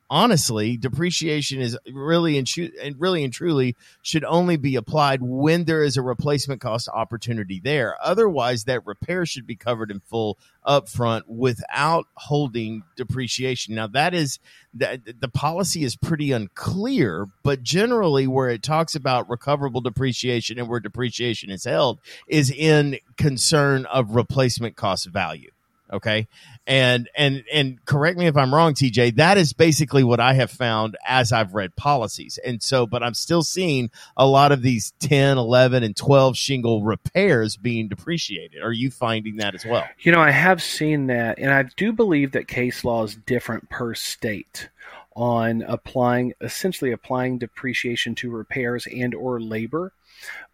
honestly 0.09 0.77
depreciation 0.77 1.61
is 1.61 1.77
really 1.91 2.37
and, 2.37 2.49
and 2.81 2.99
really 2.99 3.23
and 3.23 3.33
truly 3.33 3.75
should 4.01 4.23
only 4.23 4.57
be 4.57 4.75
applied 4.75 5.21
when 5.21 5.65
there 5.65 5.83
is 5.83 5.97
a 5.97 6.01
replacement 6.01 6.61
cost 6.61 6.89
opportunity 6.93 7.59
there. 7.63 7.95
Otherwise 8.01 8.63
that 8.63 8.85
repair 8.85 9.25
should 9.25 9.45
be 9.45 9.55
covered 9.55 9.91
in 9.91 9.99
full 9.99 10.37
upfront 10.65 11.21
without 11.27 12.07
holding 12.15 12.83
depreciation. 12.95 13.75
Now 13.75 13.87
that 13.87 14.13
is 14.13 14.39
the, 14.73 15.01
the 15.19 15.29
policy 15.29 15.83
is 15.83 15.95
pretty 15.95 16.31
unclear, 16.31 17.27
but 17.43 17.63
generally 17.63 18.27
where 18.27 18.49
it 18.49 18.63
talks 18.63 18.95
about 18.95 19.29
recoverable 19.29 19.81
depreciation 19.81 20.59
and 20.59 20.67
where 20.67 20.79
depreciation 20.79 21.49
is 21.49 21.63
held 21.63 21.99
is 22.27 22.51
in 22.51 22.97
concern 23.17 23.85
of 23.85 24.15
replacement 24.15 24.75
cost 24.75 25.07
value. 25.07 25.51
Okay. 25.91 26.27
And, 26.69 27.09
and, 27.17 27.43
and 27.51 27.83
correct 27.85 28.19
me 28.19 28.27
if 28.27 28.37
I'm 28.37 28.53
wrong, 28.53 28.75
TJ, 28.75 29.15
that 29.15 29.39
is 29.39 29.53
basically 29.53 30.03
what 30.03 30.19
I 30.19 30.33
have 30.33 30.51
found 30.51 30.95
as 31.03 31.31
I've 31.31 31.55
read 31.55 31.75
policies. 31.75 32.37
And 32.45 32.61
so, 32.61 32.85
but 32.85 33.01
I'm 33.01 33.15
still 33.15 33.41
seeing 33.41 33.89
a 34.15 34.27
lot 34.27 34.51
of 34.51 34.61
these 34.61 34.93
10, 34.99 35.39
11, 35.39 35.83
and 35.83 35.97
12 35.97 36.37
shingle 36.37 36.83
repairs 36.83 37.57
being 37.57 37.87
depreciated. 37.87 38.61
Are 38.61 38.71
you 38.71 38.91
finding 38.91 39.37
that 39.37 39.55
as 39.55 39.65
well? 39.65 39.83
You 40.01 40.11
know, 40.11 40.21
I 40.21 40.29
have 40.29 40.61
seen 40.61 41.07
that, 41.07 41.39
and 41.39 41.51
I 41.51 41.63
do 41.63 41.91
believe 41.91 42.33
that 42.33 42.47
case 42.47 42.83
law 42.83 43.03
is 43.03 43.15
different 43.15 43.67
per 43.71 43.95
state 43.95 44.69
on 45.15 45.63
applying 45.63 46.33
essentially 46.39 46.91
applying 46.91 47.39
depreciation 47.39 48.13
to 48.15 48.29
repairs 48.29 48.87
and 48.87 49.15
or 49.15 49.41
labor. 49.41 49.91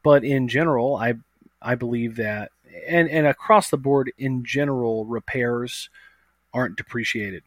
But 0.01 0.23
in 0.23 0.47
general, 0.47 0.95
I 0.95 1.15
I 1.61 1.75
believe 1.75 2.15
that 2.15 2.51
and, 2.87 3.09
and 3.09 3.27
across 3.27 3.69
the 3.69 3.77
board 3.77 4.11
in 4.17 4.43
general, 4.43 5.05
repairs 5.05 5.89
aren't 6.53 6.77
depreciated. 6.77 7.43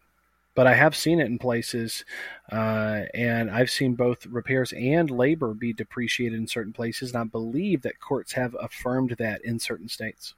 But 0.55 0.67
I 0.67 0.75
have 0.75 0.97
seen 0.97 1.21
it 1.21 1.27
in 1.27 1.39
places, 1.39 2.05
uh, 2.51 3.03
and 3.15 3.49
I've 3.49 3.71
seen 3.71 3.95
both 3.95 4.27
repairs 4.27 4.73
and 4.73 5.09
labor 5.09 5.55
be 5.55 5.73
depreciated 5.73 6.37
in 6.37 6.49
certain 6.49 6.73
places, 6.73 7.13
and 7.13 7.21
I 7.21 7.25
believe 7.25 7.83
that 7.83 8.01
courts 8.01 8.33
have 8.33 8.57
affirmed 8.61 9.15
that 9.19 9.45
in 9.45 9.61
certain 9.61 9.89
states. 9.89 10.35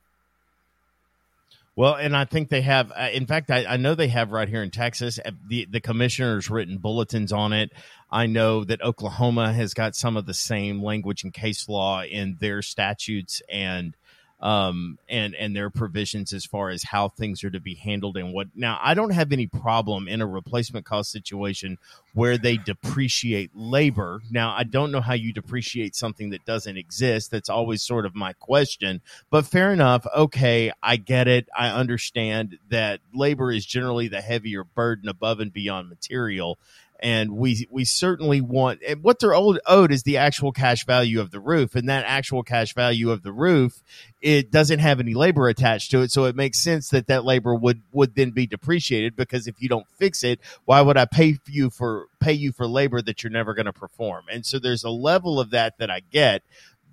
Well, 1.77 1.95
and 1.95 2.15
I 2.15 2.27
think 2.27 2.51
they 2.51 2.61
have. 2.61 2.93
Uh, 2.95 3.09
in 3.13 3.27
fact, 3.27 3.51
I, 3.51 3.65
I 3.65 3.77
know 3.79 3.95
they 3.95 4.09
have 4.09 4.33
right 4.33 4.49
here 4.49 4.63
in 4.63 4.71
Texas. 4.71 5.19
uh, 5.25 5.31
The 5.49 5.67
the 5.71 5.81
commissioner's 5.81 6.51
written 6.51 6.77
bulletins 6.77 7.33
on 7.33 7.55
it. 7.55 7.71
I 8.11 8.27
know 8.27 8.65
that 8.65 8.83
Oklahoma 8.83 9.55
has 9.55 9.73
got 9.73 9.95
some 9.95 10.19
of 10.19 10.27
the 10.27 10.35
same 10.35 10.83
language 10.83 11.25
and 11.25 11.33
case 11.33 11.69
law 11.69 12.03
in 12.03 12.37
their 12.41 12.61
statutes 12.61 13.41
and 13.49 13.97
um 14.41 14.99
and 15.09 15.35
and 15.35 15.55
their 15.55 15.69
provisions 15.69 16.33
as 16.33 16.47
far 16.47 16.71
as 16.71 16.83
how 16.83 17.09
things 17.09 17.45
are 17.45 17.51
to 17.51 17.61
be 17.61 17.75
handled 17.75 18.17
and 18.17 18.33
what. 18.33 18.49
Now, 18.55 18.79
I 18.83 18.95
don't 18.95 19.11
have 19.11 19.33
any 19.33 19.47
problem 19.47 20.09
in 20.09 20.21
a 20.21 20.27
replacement 20.27 20.87
cost 20.87 21.11
situation 21.11 21.79
where 22.15 22.39
they 22.39 22.57
depreciate 22.57 23.51
labor. 23.55 24.23
Now, 24.31 24.55
I 24.57 24.65
don't 24.65 24.93
know 24.93 25.01
how 25.01 25.15
you 25.15 25.33
depreciate 25.33 25.95
something 25.95 26.31
that 26.31 26.45
doesn't 26.45 26.77
exist. 26.77 27.31
That's 27.31 27.49
always 27.51 27.83
sort 27.83 28.07
of 28.07 28.15
my 28.15 28.33
question. 28.35 29.01
But 29.31 29.47
fair 29.47 29.73
enough. 29.73 30.07
Okay, 30.17 30.73
I 30.83 30.97
get 30.97 31.29
it. 31.29 31.49
I 31.57 31.69
understand 31.69 32.59
that 32.71 33.01
labor 33.15 33.53
is 33.53 33.67
generally 33.67 34.09
the 34.09 34.21
heavier 34.21 34.65
burden 34.65 35.09
above 35.09 35.41
and 35.41 35.53
beyond 35.53 35.89
material. 35.89 36.59
And 37.03 37.33
we 37.33 37.67
we 37.71 37.85
certainly 37.85 38.41
want 38.41 38.81
and 38.87 39.03
what 39.03 39.19
they're 39.19 39.35
owed, 39.35 39.93
is 39.93 40.03
the 40.03 40.19
actual 40.19 40.53
cash 40.53 40.85
value 40.85 41.21
of 41.21 41.31
the 41.31 41.41
roof, 41.41 41.75
and 41.75 41.89
that 41.89 42.05
actual 42.07 42.43
cash 42.43 42.75
value 42.75 43.11
of 43.11 43.23
the 43.23 43.33
roof 43.33 43.83
it 44.21 44.51
doesn't 44.51 44.81
have 44.81 45.01
any 45.01 45.15
labor 45.15 45.49
attached 45.49 45.91
to 45.91 46.03
it, 46.03 46.11
so 46.11 46.25
it 46.25 46.37
makes 46.37 46.59
sense 46.59 46.91
that 46.91 47.07
that 47.07 47.25
labor 47.25 47.55
would 47.55 47.83
would 47.93 48.15
then 48.15 48.31
be 48.31 48.47
depreciated 48.47 49.17
because 49.17 49.47
if 49.47 49.61
you 49.63 49.69
don't 49.69 49.89
fix 49.97 50.23
it, 50.23 50.41
why 50.67 50.81
would 50.81 50.99
I 50.99 51.07
pay 51.07 51.39
you 51.49 51.71
for 51.71 52.07
pay 52.21 52.35
you 52.35 52.53
for 52.53 52.67
labor 52.67 53.01
that 53.01 53.23
you're 53.23 53.31
never 53.31 53.55
going 53.55 53.67
to 53.67 53.73
perform? 53.73 54.27
And 54.31 54.45
so 54.45 54.59
there's 54.59 54.85
a 54.85 54.91
level 54.91 55.41
of 55.41 55.51
that 55.51 55.79
that 55.79 55.91
I 55.91 56.01
get, 56.01 56.43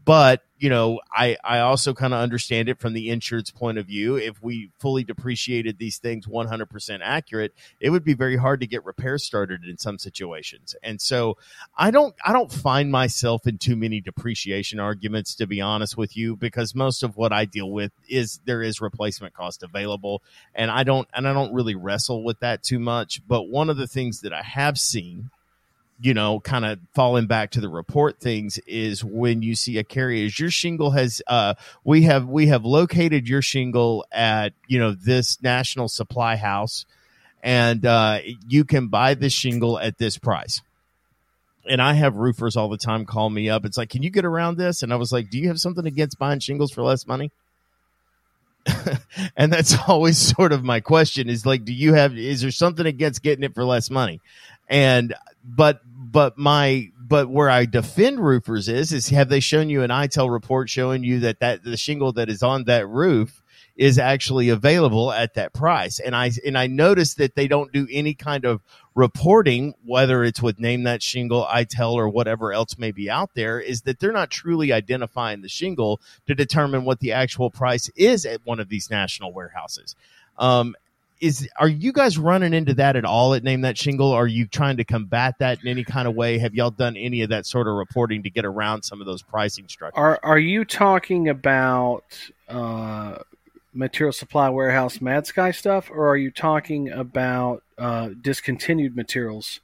but 0.07 0.41
you 0.57 0.69
know, 0.69 1.01
I 1.11 1.35
I 1.43 1.59
also 1.59 1.93
kind 1.93 2.13
of 2.13 2.21
understand 2.21 2.69
it 2.69 2.79
from 2.79 2.93
the 2.93 3.09
insurance 3.09 3.51
point 3.51 3.77
of 3.77 3.85
view. 3.85 4.15
If 4.15 4.41
we 4.41 4.71
fully 4.79 5.03
depreciated 5.03 5.77
these 5.77 5.97
things 5.97 6.25
100% 6.25 6.99
accurate, 7.03 7.53
it 7.81 7.89
would 7.89 8.05
be 8.05 8.13
very 8.13 8.37
hard 8.37 8.61
to 8.61 8.67
get 8.67 8.85
repairs 8.85 9.23
started 9.23 9.65
in 9.65 9.77
some 9.77 9.99
situations. 9.99 10.75
And 10.81 11.01
so 11.01 11.37
I 11.77 11.91
don't 11.91 12.15
I 12.25 12.31
don't 12.31 12.51
find 12.51 12.89
myself 12.89 13.45
in 13.45 13.57
too 13.57 13.75
many 13.75 13.99
depreciation 13.99 14.79
arguments 14.79 15.35
to 15.35 15.45
be 15.45 15.59
honest 15.59 15.97
with 15.97 16.15
you 16.15 16.37
because 16.37 16.73
most 16.73 17.03
of 17.03 17.17
what 17.17 17.33
I 17.33 17.43
deal 17.43 17.69
with 17.69 17.91
is 18.07 18.39
there 18.45 18.63
is 18.63 18.79
replacement 18.79 19.33
cost 19.33 19.61
available 19.61 20.23
and 20.55 20.71
I 20.71 20.83
don't 20.83 21.07
and 21.13 21.27
I 21.27 21.33
don't 21.33 21.53
really 21.53 21.75
wrestle 21.75 22.23
with 22.23 22.39
that 22.39 22.63
too 22.63 22.79
much, 22.79 23.21
but 23.27 23.49
one 23.49 23.69
of 23.69 23.75
the 23.75 23.87
things 23.87 24.21
that 24.21 24.31
I 24.31 24.41
have 24.41 24.79
seen 24.79 25.31
you 25.99 26.13
know, 26.13 26.39
kind 26.39 26.65
of 26.65 26.79
falling 26.93 27.27
back 27.27 27.51
to 27.51 27.61
the 27.61 27.69
report 27.69 28.19
things 28.19 28.59
is 28.67 29.03
when 29.03 29.41
you 29.41 29.55
see 29.55 29.77
a 29.77 29.83
carrier 29.83 30.25
is 30.25 30.39
your 30.39 30.51
shingle 30.51 30.91
has 30.91 31.21
uh 31.27 31.55
we 31.83 32.03
have 32.03 32.27
we 32.27 32.47
have 32.47 32.65
located 32.65 33.27
your 33.27 33.41
shingle 33.41 34.05
at, 34.11 34.53
you 34.67 34.79
know, 34.79 34.91
this 34.91 35.41
national 35.41 35.87
supply 35.87 36.35
house 36.35 36.85
and 37.41 37.85
uh 37.85 38.19
you 38.47 38.63
can 38.63 38.87
buy 38.87 39.13
this 39.13 39.33
shingle 39.33 39.79
at 39.79 39.97
this 39.97 40.17
price. 40.17 40.61
And 41.69 41.81
I 41.81 41.93
have 41.93 42.15
roofers 42.15 42.55
all 42.55 42.69
the 42.69 42.77
time 42.77 43.05
call 43.05 43.29
me 43.29 43.49
up. 43.49 43.65
It's 43.65 43.77
like, 43.77 43.89
can 43.89 44.01
you 44.01 44.09
get 44.09 44.23
around 44.23 44.57
this? 44.57 44.83
And 44.83 44.93
I 44.93 44.95
was 44.95 45.11
like, 45.11 45.29
do 45.29 45.37
you 45.37 45.49
have 45.49 45.59
something 45.59 45.85
against 45.85 46.17
buying 46.17 46.39
shingles 46.39 46.71
for 46.71 46.81
less 46.81 47.05
money? 47.05 47.29
and 49.37 49.51
that's 49.51 49.75
always 49.87 50.17
sort 50.17 50.51
of 50.51 50.63
my 50.63 50.79
question 50.79 51.29
is 51.29 51.45
like 51.45 51.63
do 51.65 51.73
you 51.73 51.93
have 51.93 52.17
is 52.17 52.41
there 52.41 52.51
something 52.51 52.85
against 52.85 53.23
getting 53.23 53.43
it 53.43 53.53
for 53.53 53.63
less 53.63 53.89
money 53.89 54.19
and 54.67 55.13
but 55.43 55.81
but 55.85 56.37
my 56.37 56.89
but 56.99 57.29
where 57.29 57.49
i 57.49 57.65
defend 57.65 58.19
roofers 58.19 58.67
is 58.67 58.91
is 58.91 59.09
have 59.09 59.29
they 59.29 59.39
shown 59.39 59.69
you 59.69 59.83
an 59.83 59.89
itel 59.89 60.31
report 60.31 60.69
showing 60.69 61.03
you 61.03 61.19
that 61.19 61.39
that 61.39 61.63
the 61.63 61.77
shingle 61.77 62.11
that 62.11 62.29
is 62.29 62.43
on 62.43 62.65
that 62.65 62.87
roof 62.87 63.41
is 63.77 63.99
actually 63.99 64.49
available 64.49 65.11
at 65.11 65.35
that 65.35 65.53
price? 65.53 65.99
And 65.99 66.15
i 66.15 66.31
and 66.45 66.57
i 66.57 66.67
noticed 66.67 67.17
that 67.17 67.35
they 67.35 67.47
don't 67.47 67.71
do 67.71 67.87
any 67.91 68.13
kind 68.13 68.43
of 68.43 68.61
reporting 68.95 69.75
whether 69.85 70.23
it's 70.23 70.41
with 70.41 70.59
name 70.59 70.83
that 70.83 71.03
shingle 71.03 71.45
itel 71.45 71.93
or 71.93 72.09
whatever 72.09 72.51
else 72.51 72.77
may 72.77 72.91
be 72.91 73.09
out 73.09 73.29
there 73.35 73.59
is 73.59 73.83
that 73.83 73.99
they're 73.99 74.11
not 74.11 74.31
truly 74.31 74.73
identifying 74.73 75.41
the 75.41 75.49
shingle 75.49 76.01
to 76.25 76.33
determine 76.33 76.83
what 76.83 76.99
the 76.99 77.11
actual 77.11 77.51
price 77.51 77.89
is 77.95 78.25
at 78.25 78.43
one 78.43 78.59
of 78.59 78.69
these 78.69 78.89
national 78.89 79.31
warehouses. 79.31 79.95
Um, 80.37 80.75
is 81.19 81.47
are 81.57 81.67
you 81.67 81.91
guys 81.91 82.17
running 82.17 82.53
into 82.53 82.73
that 82.75 82.95
at 82.95 83.05
all 83.05 83.33
at 83.33 83.43
name 83.43 83.61
that 83.61 83.77
shingle? 83.77 84.11
Are 84.11 84.27
you 84.27 84.47
trying 84.47 84.77
to 84.77 84.83
combat 84.83 85.35
that 85.39 85.61
in 85.61 85.67
any 85.67 85.83
kind 85.83 86.07
of 86.07 86.15
way? 86.15 86.37
Have 86.37 86.53
y'all 86.53 86.71
done 86.71 86.95
any 86.97 87.21
of 87.21 87.29
that 87.29 87.45
sort 87.45 87.67
of 87.67 87.75
reporting 87.75 88.23
to 88.23 88.29
get 88.29 88.45
around 88.45 88.83
some 88.83 89.01
of 89.01 89.07
those 89.07 89.21
pricing 89.21 89.67
structures? 89.67 89.99
Are 89.99 90.19
are 90.23 90.39
you 90.39 90.65
talking 90.65 91.29
about 91.29 92.03
uh, 92.47 93.17
material 93.73 94.13
supply 94.13 94.49
warehouse 94.49 95.01
Mad 95.01 95.27
Sky 95.27 95.51
stuff, 95.51 95.89
or 95.89 96.09
are 96.09 96.17
you 96.17 96.31
talking 96.31 96.89
about 96.89 97.63
uh, 97.77 98.09
discontinued 98.21 98.95
materials 98.95 99.61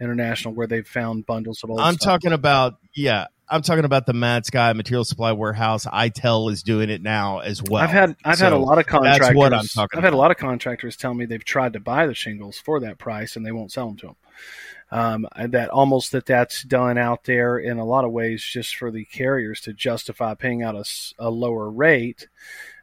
international 0.00 0.54
where 0.54 0.66
they've 0.66 0.86
found 0.86 1.24
bundles 1.24 1.64
of 1.64 1.70
old 1.70 1.80
i'm 1.80 1.94
stuff? 1.94 2.04
talking 2.04 2.32
about 2.32 2.74
yeah 2.94 3.26
i'm 3.48 3.62
talking 3.62 3.84
about 3.84 4.06
the 4.06 4.12
mad 4.12 4.44
sky 4.46 4.72
material 4.72 5.04
supply 5.04 5.32
warehouse 5.32 5.86
itel 5.86 6.50
is 6.50 6.62
doing 6.62 6.90
it 6.90 7.02
now 7.02 7.38
as 7.38 7.62
well 7.62 7.82
I've 7.82 7.90
had 7.90 8.16
I've 8.24 8.38
had 8.38 8.52
a 8.52 8.58
lot 8.58 8.78
of 8.78 8.86
contractors. 8.86 9.28
that's 9.28 9.36
what 9.36 9.52
i'm 9.52 9.66
talking 9.66 9.98
I've 9.98 10.04
had 10.04 10.12
a 10.12 10.16
lot 10.16 10.30
of 10.30 10.36
contractors 10.36 10.96
tell 10.96 11.14
me 11.14 11.26
they've 11.26 11.44
tried 11.44 11.72
to 11.74 11.80
buy 11.80 12.06
the 12.06 12.14
shingles 12.14 12.58
for 12.58 12.80
that 12.80 12.98
price 12.98 13.36
and 13.36 13.46
they 13.46 13.52
won't 13.52 13.72
sell 13.72 13.86
them 13.88 13.96
to 13.98 14.06
them. 14.06 14.16
Um, 14.90 15.26
that 15.36 15.70
almost 15.70 16.12
that 16.12 16.26
that's 16.26 16.62
done 16.62 16.96
out 16.96 17.24
there 17.24 17.58
in 17.58 17.78
a 17.78 17.84
lot 17.84 18.04
of 18.04 18.12
ways 18.12 18.44
just 18.44 18.76
for 18.76 18.90
the 18.90 19.04
carriers 19.04 19.60
to 19.62 19.72
justify 19.72 20.34
paying 20.34 20.62
out 20.62 20.76
a, 20.76 20.84
a 21.18 21.30
lower 21.30 21.68
rate. 21.68 22.28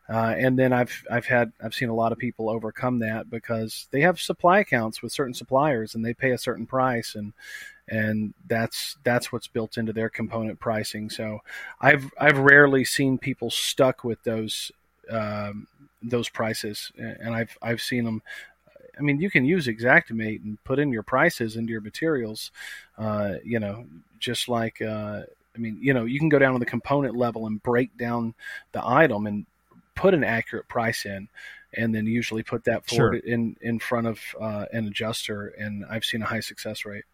Uh, 0.10 0.36
and 0.38 0.60
then 0.60 0.74
I've 0.74 1.02
I've 1.10 1.26
had 1.26 1.54
I've 1.64 1.74
seen 1.74 1.88
a 1.88 1.96
lot 1.96 2.12
of 2.12 2.18
people 2.18 2.50
overcome 2.50 3.00
that 3.00 3.30
because 3.30 3.88
they 3.92 4.02
have 4.02 4.20
supply 4.20 4.60
accounts 4.60 5.02
with 5.02 5.14
certain 5.14 5.34
suppliers 5.34 5.96
and 5.96 6.06
they 6.06 6.14
pay 6.14 6.32
a 6.32 6.38
certain 6.38 6.66
price 6.66 7.16
and 7.16 7.32
and 7.90 8.34
that's 8.48 8.98
that's 9.04 9.32
what's 9.32 9.48
built 9.48 9.78
into 9.78 9.94
their 9.94 10.10
component 10.10 10.60
pricing. 10.60 11.10
So 11.10 11.40
I've 11.82 12.12
I've 12.18 12.40
rarely 12.40 12.86
seen 12.86 13.18
people 13.18 13.50
stuck 13.50 14.04
with 14.04 14.24
those 14.24 14.72
um, 15.10 15.68
those 16.02 16.30
prices, 16.30 16.92
and 16.98 17.36
I've 17.36 17.58
I've 17.62 17.82
seen 17.82 18.06
them. 18.06 18.22
I 18.98 19.02
mean, 19.02 19.20
you 19.20 19.32
can 19.32 19.44
use 19.44 19.68
Xactimate 19.68 20.44
and 20.44 20.64
put 20.64 20.78
in 20.78 20.92
your 20.92 21.04
prices 21.04 21.56
into 21.56 21.72
your 21.72 21.82
materials. 21.82 22.52
Uh, 22.98 23.36
you 23.44 23.60
know, 23.60 23.86
just 24.20 24.48
like 24.48 24.82
uh, 24.82 25.24
I 25.56 25.60
mean, 25.60 25.78
you 25.82 25.94
know, 25.94 26.06
you 26.06 26.20
can 26.20 26.30
go 26.30 26.40
down 26.40 26.54
to 26.54 26.60
the 26.60 26.66
component 26.66 27.16
level 27.16 27.48
and 27.48 27.62
break 27.62 27.98
down 27.98 28.34
the 28.72 28.86
item 28.86 29.28
and 29.28 29.46
put 29.96 30.14
an 30.14 30.24
accurate 30.24 30.68
price 30.68 31.06
in, 31.06 31.28
and 31.74 31.94
then 31.94 32.06
usually 32.06 32.44
put 32.44 32.64
that 32.66 32.86
forward 32.86 33.24
in 33.26 33.58
in 33.62 33.80
front 33.80 34.08
of 34.08 34.20
uh, 34.40 34.66
an 34.72 34.88
adjuster. 34.88 35.48
And 35.48 35.86
I've 35.90 36.06
seen 36.06 36.22
a 36.22 36.26
high 36.26 36.40
success 36.40 36.86
rate. 36.86 37.06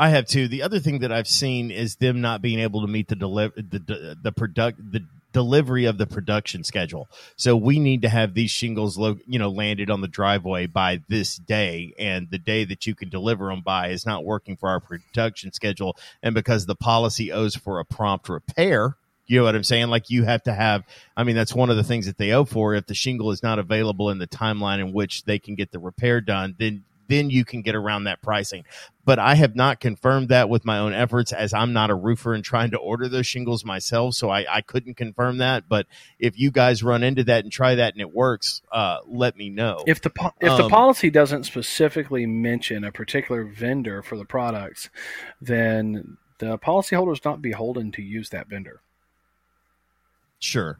I 0.00 0.08
have 0.08 0.26
too. 0.26 0.48
The 0.48 0.62
other 0.62 0.78
thing 0.78 1.00
that 1.00 1.12
I've 1.12 1.28
seen 1.28 1.70
is 1.70 1.96
them 1.96 2.22
not 2.22 2.40
being 2.40 2.58
able 2.58 2.80
to 2.80 2.86
meet 2.86 3.08
the 3.08 3.16
deliver 3.16 3.54
the 3.56 3.78
the, 3.78 4.18
the 4.22 4.32
product 4.32 4.78
the 4.92 5.04
delivery 5.34 5.84
of 5.84 5.98
the 5.98 6.06
production 6.06 6.64
schedule. 6.64 7.06
So 7.36 7.54
we 7.54 7.78
need 7.78 8.00
to 8.02 8.08
have 8.08 8.32
these 8.32 8.50
shingles, 8.50 8.96
lo- 8.96 9.18
you 9.26 9.38
know, 9.38 9.50
landed 9.50 9.90
on 9.90 10.00
the 10.00 10.08
driveway 10.08 10.66
by 10.68 11.02
this 11.08 11.36
day, 11.36 11.92
and 11.98 12.30
the 12.30 12.38
day 12.38 12.64
that 12.64 12.86
you 12.86 12.94
can 12.94 13.10
deliver 13.10 13.48
them 13.48 13.60
by 13.60 13.88
is 13.88 14.06
not 14.06 14.24
working 14.24 14.56
for 14.56 14.70
our 14.70 14.80
production 14.80 15.52
schedule. 15.52 15.98
And 16.22 16.34
because 16.34 16.64
the 16.64 16.74
policy 16.74 17.30
owes 17.30 17.54
for 17.54 17.78
a 17.78 17.84
prompt 17.84 18.30
repair, 18.30 18.96
you 19.26 19.38
know 19.38 19.44
what 19.44 19.54
I'm 19.54 19.64
saying? 19.64 19.88
Like 19.88 20.08
you 20.08 20.24
have 20.24 20.42
to 20.44 20.54
have. 20.54 20.82
I 21.14 21.24
mean, 21.24 21.36
that's 21.36 21.54
one 21.54 21.68
of 21.68 21.76
the 21.76 21.84
things 21.84 22.06
that 22.06 22.16
they 22.16 22.32
owe 22.32 22.46
for. 22.46 22.74
If 22.74 22.86
the 22.86 22.94
shingle 22.94 23.32
is 23.32 23.42
not 23.42 23.58
available 23.58 24.08
in 24.08 24.16
the 24.16 24.26
timeline 24.26 24.80
in 24.80 24.94
which 24.94 25.24
they 25.24 25.38
can 25.38 25.56
get 25.56 25.70
the 25.72 25.78
repair 25.78 26.22
done, 26.22 26.56
then 26.58 26.84
then 27.10 27.30
you 27.30 27.44
can 27.44 27.62
get 27.62 27.74
around 27.74 28.04
that 28.04 28.22
pricing 28.22 28.64
but 29.10 29.18
I 29.18 29.34
have 29.34 29.56
not 29.56 29.80
confirmed 29.80 30.28
that 30.28 30.48
with 30.48 30.64
my 30.64 30.78
own 30.78 30.92
efforts 30.92 31.32
as 31.32 31.52
I'm 31.52 31.72
not 31.72 31.90
a 31.90 31.96
roofer 31.96 32.32
and 32.32 32.44
trying 32.44 32.70
to 32.70 32.78
order 32.78 33.08
those 33.08 33.26
shingles 33.26 33.64
myself. 33.64 34.14
So 34.14 34.30
I, 34.30 34.46
I 34.48 34.60
couldn't 34.60 34.94
confirm 34.94 35.38
that. 35.38 35.68
But 35.68 35.86
if 36.20 36.38
you 36.38 36.52
guys 36.52 36.84
run 36.84 37.02
into 37.02 37.24
that 37.24 37.42
and 37.42 37.52
try 37.52 37.74
that 37.74 37.94
and 37.94 38.00
it 38.00 38.14
works, 38.14 38.62
uh, 38.70 38.98
let 39.08 39.36
me 39.36 39.50
know. 39.50 39.82
If 39.84 40.02
the 40.02 40.10
po- 40.10 40.34
if 40.40 40.56
the 40.56 40.62
Um, 40.64 40.70
policy 40.70 41.10
doesn't 41.10 41.42
specifically 41.42 42.24
mention 42.24 42.84
a 42.84 42.92
particular 42.92 43.42
vendor 43.42 44.00
for 44.00 44.16
the 44.16 44.24
products, 44.24 44.90
then 45.40 46.16
the 46.38 46.56
policyholder 46.56 47.12
is 47.12 47.24
not 47.24 47.42
beholden 47.42 47.90
to 47.92 48.02
use 48.02 48.28
that 48.30 48.48
vendor. 48.48 48.80
Sure. 50.38 50.78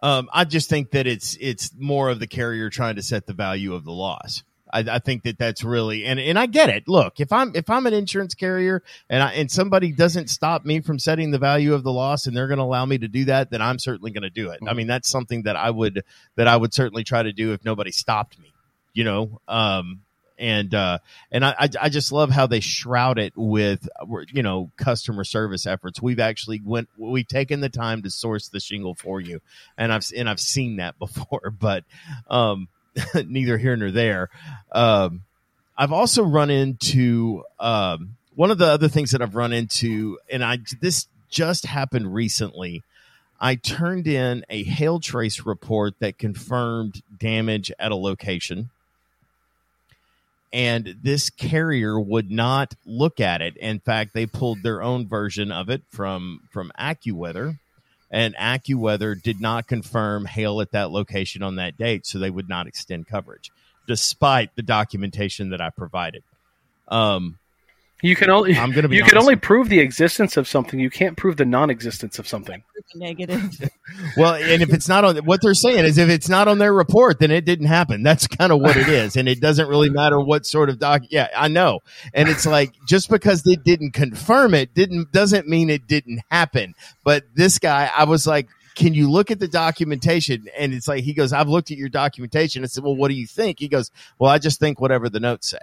Um, 0.00 0.28
I 0.32 0.44
just 0.44 0.68
think 0.68 0.92
that 0.92 1.08
it's 1.08 1.36
it's 1.40 1.72
more 1.76 2.08
of 2.08 2.20
the 2.20 2.28
carrier 2.28 2.70
trying 2.70 2.94
to 2.94 3.02
set 3.02 3.26
the 3.26 3.32
value 3.32 3.74
of 3.74 3.84
the 3.84 3.92
loss. 3.92 4.44
I, 4.72 4.80
I 4.80 4.98
think 4.98 5.24
that 5.24 5.38
that's 5.38 5.62
really 5.62 6.04
and 6.04 6.18
and 6.18 6.38
I 6.38 6.46
get 6.46 6.70
it. 6.70 6.88
Look, 6.88 7.20
if 7.20 7.32
I'm 7.32 7.54
if 7.54 7.68
I'm 7.68 7.86
an 7.86 7.94
insurance 7.94 8.34
carrier 8.34 8.82
and 9.10 9.22
I 9.22 9.32
and 9.32 9.50
somebody 9.50 9.92
doesn't 9.92 10.30
stop 10.30 10.64
me 10.64 10.80
from 10.80 10.98
setting 10.98 11.30
the 11.30 11.38
value 11.38 11.74
of 11.74 11.82
the 11.82 11.92
loss 11.92 12.26
and 12.26 12.36
they're 12.36 12.48
going 12.48 12.58
to 12.58 12.64
allow 12.64 12.84
me 12.86 12.98
to 12.98 13.08
do 13.08 13.26
that, 13.26 13.50
then 13.50 13.60
I'm 13.60 13.78
certainly 13.78 14.10
going 14.10 14.22
to 14.22 14.30
do 14.30 14.50
it. 14.50 14.60
I 14.66 14.74
mean, 14.74 14.86
that's 14.86 15.08
something 15.08 15.42
that 15.42 15.56
I 15.56 15.70
would 15.70 16.04
that 16.36 16.48
I 16.48 16.56
would 16.56 16.72
certainly 16.72 17.04
try 17.04 17.22
to 17.22 17.32
do 17.32 17.52
if 17.52 17.64
nobody 17.64 17.90
stopped 17.90 18.38
me. 18.38 18.52
You 18.94 19.04
know, 19.04 19.40
um, 19.48 20.00
and 20.38 20.74
uh, 20.74 20.98
and 21.30 21.44
I, 21.44 21.54
I 21.58 21.68
I 21.82 21.88
just 21.88 22.12
love 22.12 22.30
how 22.30 22.46
they 22.46 22.60
shroud 22.60 23.18
it 23.18 23.32
with 23.36 23.88
you 24.32 24.42
know 24.42 24.70
customer 24.76 25.24
service 25.24 25.66
efforts. 25.66 26.02
We've 26.02 26.20
actually 26.20 26.60
went 26.64 26.88
we've 26.98 27.28
taken 27.28 27.60
the 27.60 27.68
time 27.68 28.02
to 28.02 28.10
source 28.10 28.48
the 28.48 28.60
shingle 28.60 28.94
for 28.94 29.20
you, 29.20 29.40
and 29.78 29.92
I've 29.92 30.04
and 30.16 30.28
I've 30.28 30.40
seen 30.40 30.76
that 30.76 30.98
before, 30.98 31.54
but 31.58 31.84
um, 32.28 32.68
neither 33.26 33.58
here 33.58 33.76
nor 33.76 33.90
there. 33.90 34.30
Um, 34.70 35.22
I've 35.76 35.92
also 35.92 36.22
run 36.22 36.50
into 36.50 37.44
um, 37.58 38.16
one 38.34 38.50
of 38.50 38.58
the 38.58 38.66
other 38.66 38.88
things 38.88 39.12
that 39.12 39.22
I've 39.22 39.34
run 39.34 39.52
into, 39.52 40.18
and 40.30 40.44
I 40.44 40.58
this 40.80 41.06
just 41.28 41.66
happened 41.66 42.14
recently. 42.14 42.82
I 43.40 43.56
turned 43.56 44.06
in 44.06 44.44
a 44.48 44.64
HailTrace 44.64 45.44
report 45.44 45.94
that 45.98 46.18
confirmed 46.18 47.02
damage 47.18 47.72
at 47.78 47.90
a 47.90 47.96
location 47.96 48.70
and 50.52 50.96
this 51.02 51.30
carrier 51.30 51.98
would 51.98 52.30
not 52.30 52.74
look 52.84 53.20
at 53.20 53.40
it. 53.40 53.56
In 53.56 53.80
fact, 53.80 54.12
they 54.12 54.26
pulled 54.26 54.62
their 54.62 54.82
own 54.82 55.08
version 55.08 55.50
of 55.50 55.70
it 55.70 55.82
from 55.88 56.42
from 56.50 56.70
AccuWeather, 56.78 57.58
and 58.12 58.36
AccuWeather 58.36 59.20
did 59.20 59.40
not 59.40 59.66
confirm 59.66 60.26
hail 60.26 60.60
at 60.60 60.72
that 60.72 60.90
location 60.90 61.42
on 61.42 61.56
that 61.56 61.78
date, 61.78 62.06
so 62.06 62.18
they 62.18 62.30
would 62.30 62.48
not 62.48 62.66
extend 62.66 63.08
coverage, 63.08 63.50
despite 63.88 64.54
the 64.54 64.62
documentation 64.62 65.48
that 65.50 65.62
I 65.62 65.70
provided. 65.70 66.22
Um, 66.88 67.38
You 68.02 68.16
can 68.16 68.30
only 68.30 68.56
I'm 68.56 68.72
going 68.72 68.82
to 68.82 68.88
be 68.88 68.96
you 68.96 69.04
can 69.04 69.16
only 69.16 69.36
prove 69.36 69.68
the 69.68 69.78
existence 69.78 70.36
of 70.36 70.48
something. 70.48 70.80
You 70.80 70.90
can't 70.90 71.16
prove 71.16 71.36
the 71.36 71.44
non-existence 71.44 72.18
of 72.18 72.26
something. 72.26 72.64
Negative. 72.96 73.70
well, 74.16 74.34
and 74.34 74.60
if 74.60 74.72
it's 74.72 74.88
not 74.88 75.04
on 75.04 75.16
what 75.18 75.40
they're 75.40 75.54
saying 75.54 75.84
is 75.84 75.98
if 75.98 76.08
it's 76.08 76.28
not 76.28 76.48
on 76.48 76.58
their 76.58 76.74
report, 76.74 77.20
then 77.20 77.30
it 77.30 77.44
didn't 77.44 77.68
happen. 77.68 78.02
That's 78.02 78.26
kind 78.26 78.50
of 78.50 78.60
what 78.60 78.76
it 78.76 78.88
is, 78.88 79.14
and 79.14 79.28
it 79.28 79.40
doesn't 79.40 79.68
really 79.68 79.88
matter 79.88 80.20
what 80.20 80.44
sort 80.46 80.68
of 80.68 80.80
doc. 80.80 81.02
Yeah, 81.10 81.28
I 81.34 81.46
know, 81.46 81.78
and 82.12 82.28
it's 82.28 82.44
like 82.44 82.74
just 82.88 83.08
because 83.08 83.44
they 83.44 83.54
didn't 83.54 83.92
confirm 83.92 84.52
it 84.54 84.74
didn't 84.74 85.12
doesn't 85.12 85.46
mean 85.46 85.70
it 85.70 85.86
didn't 85.86 86.22
happen. 86.28 86.74
But 87.04 87.24
this 87.34 87.58
guy, 87.58 87.90
I 87.96 88.04
was 88.04 88.26
like. 88.26 88.48
Can 88.74 88.94
you 88.94 89.10
look 89.10 89.30
at 89.30 89.38
the 89.38 89.48
documentation? 89.48 90.46
And 90.58 90.72
it's 90.72 90.88
like 90.88 91.04
he 91.04 91.12
goes, 91.12 91.34
"I've 91.34 91.46
looked 91.46 91.70
at 91.70 91.76
your 91.76 91.90
documentation." 91.90 92.64
I 92.64 92.68
said, 92.68 92.82
"Well, 92.82 92.96
what 92.96 93.08
do 93.08 93.14
you 93.14 93.26
think?" 93.26 93.58
He 93.58 93.68
goes, 93.68 93.90
"Well, 94.18 94.30
I 94.30 94.38
just 94.38 94.58
think 94.60 94.80
whatever 94.80 95.10
the 95.10 95.20
notes 95.20 95.50
say." 95.50 95.58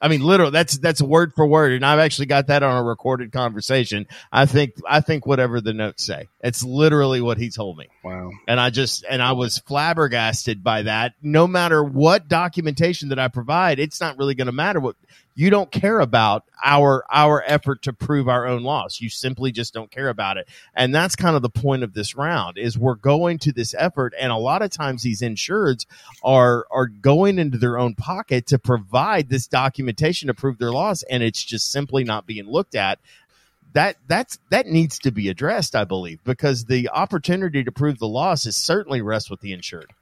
I 0.00 0.08
mean, 0.08 0.22
literal. 0.22 0.50
That's 0.50 0.78
that's 0.78 1.02
word 1.02 1.32
for 1.34 1.46
word, 1.46 1.72
and 1.72 1.84
I've 1.84 1.98
actually 1.98 2.26
got 2.26 2.46
that 2.46 2.62
on 2.62 2.76
a 2.76 2.82
recorded 2.82 3.32
conversation. 3.32 4.06
I 4.32 4.46
think 4.46 4.74
I 4.88 5.00
think 5.00 5.26
whatever 5.26 5.60
the 5.60 5.72
notes 5.74 6.04
say. 6.06 6.28
It's 6.42 6.62
literally 6.64 7.20
what 7.20 7.36
he 7.36 7.50
told 7.50 7.76
me, 7.76 7.88
Wow. 8.02 8.30
and 8.48 8.58
I 8.58 8.70
just 8.70 9.04
and 9.08 9.20
I 9.22 9.32
was 9.32 9.58
flabbergasted 9.58 10.64
by 10.64 10.82
that. 10.82 11.12
No 11.22 11.46
matter 11.46 11.84
what 11.84 12.28
documentation 12.28 13.10
that 13.10 13.18
I 13.18 13.28
provide, 13.28 13.78
it's 13.78 14.00
not 14.00 14.16
really 14.16 14.34
going 14.34 14.46
to 14.46 14.52
matter 14.52 14.80
what 14.80 14.96
you 15.34 15.50
don't 15.50 15.70
care 15.70 16.00
about 16.00 16.44
our 16.62 17.04
our 17.10 17.42
effort 17.46 17.82
to 17.82 17.92
prove 17.92 18.28
our 18.28 18.46
own 18.46 18.62
loss. 18.62 19.00
You 19.00 19.08
simply 19.08 19.52
just 19.52 19.72
don't 19.72 19.90
care 19.90 20.08
about 20.08 20.36
it. 20.36 20.48
And 20.74 20.94
that's 20.94 21.16
kind 21.16 21.36
of 21.36 21.42
the 21.42 21.50
point 21.50 21.82
of 21.82 21.94
this 21.94 22.16
round 22.16 22.58
is 22.58 22.78
we're 22.78 22.94
going 22.94 23.38
to 23.40 23.52
this 23.52 23.74
effort 23.78 24.12
and 24.18 24.32
a 24.32 24.36
lot 24.36 24.62
of 24.62 24.70
times 24.70 25.02
these 25.02 25.22
insureds 25.22 25.86
are 26.22 26.66
are 26.70 26.86
going 26.86 27.38
into 27.38 27.58
their 27.58 27.78
own 27.78 27.94
pocket 27.94 28.46
to 28.48 28.58
provide 28.58 29.28
this 29.28 29.46
documentation 29.46 30.26
to 30.28 30.34
prove 30.34 30.58
their 30.58 30.72
loss 30.72 31.02
and 31.04 31.22
it's 31.22 31.42
just 31.42 31.70
simply 31.70 32.04
not 32.04 32.26
being 32.26 32.46
looked 32.46 32.74
at 32.74 32.98
that 33.72 33.96
that's 34.06 34.38
that 34.50 34.66
needs 34.66 34.98
to 35.00 35.10
be 35.10 35.28
addressed, 35.28 35.76
I 35.76 35.84
believe, 35.84 36.22
because 36.24 36.64
the 36.64 36.88
opportunity 36.90 37.62
to 37.64 37.72
prove 37.72 37.98
the 37.98 38.08
loss 38.08 38.46
is 38.46 38.56
certainly 38.56 39.00
rests 39.00 39.30
with 39.30 39.40
the 39.40 39.52
insured. 39.52 39.92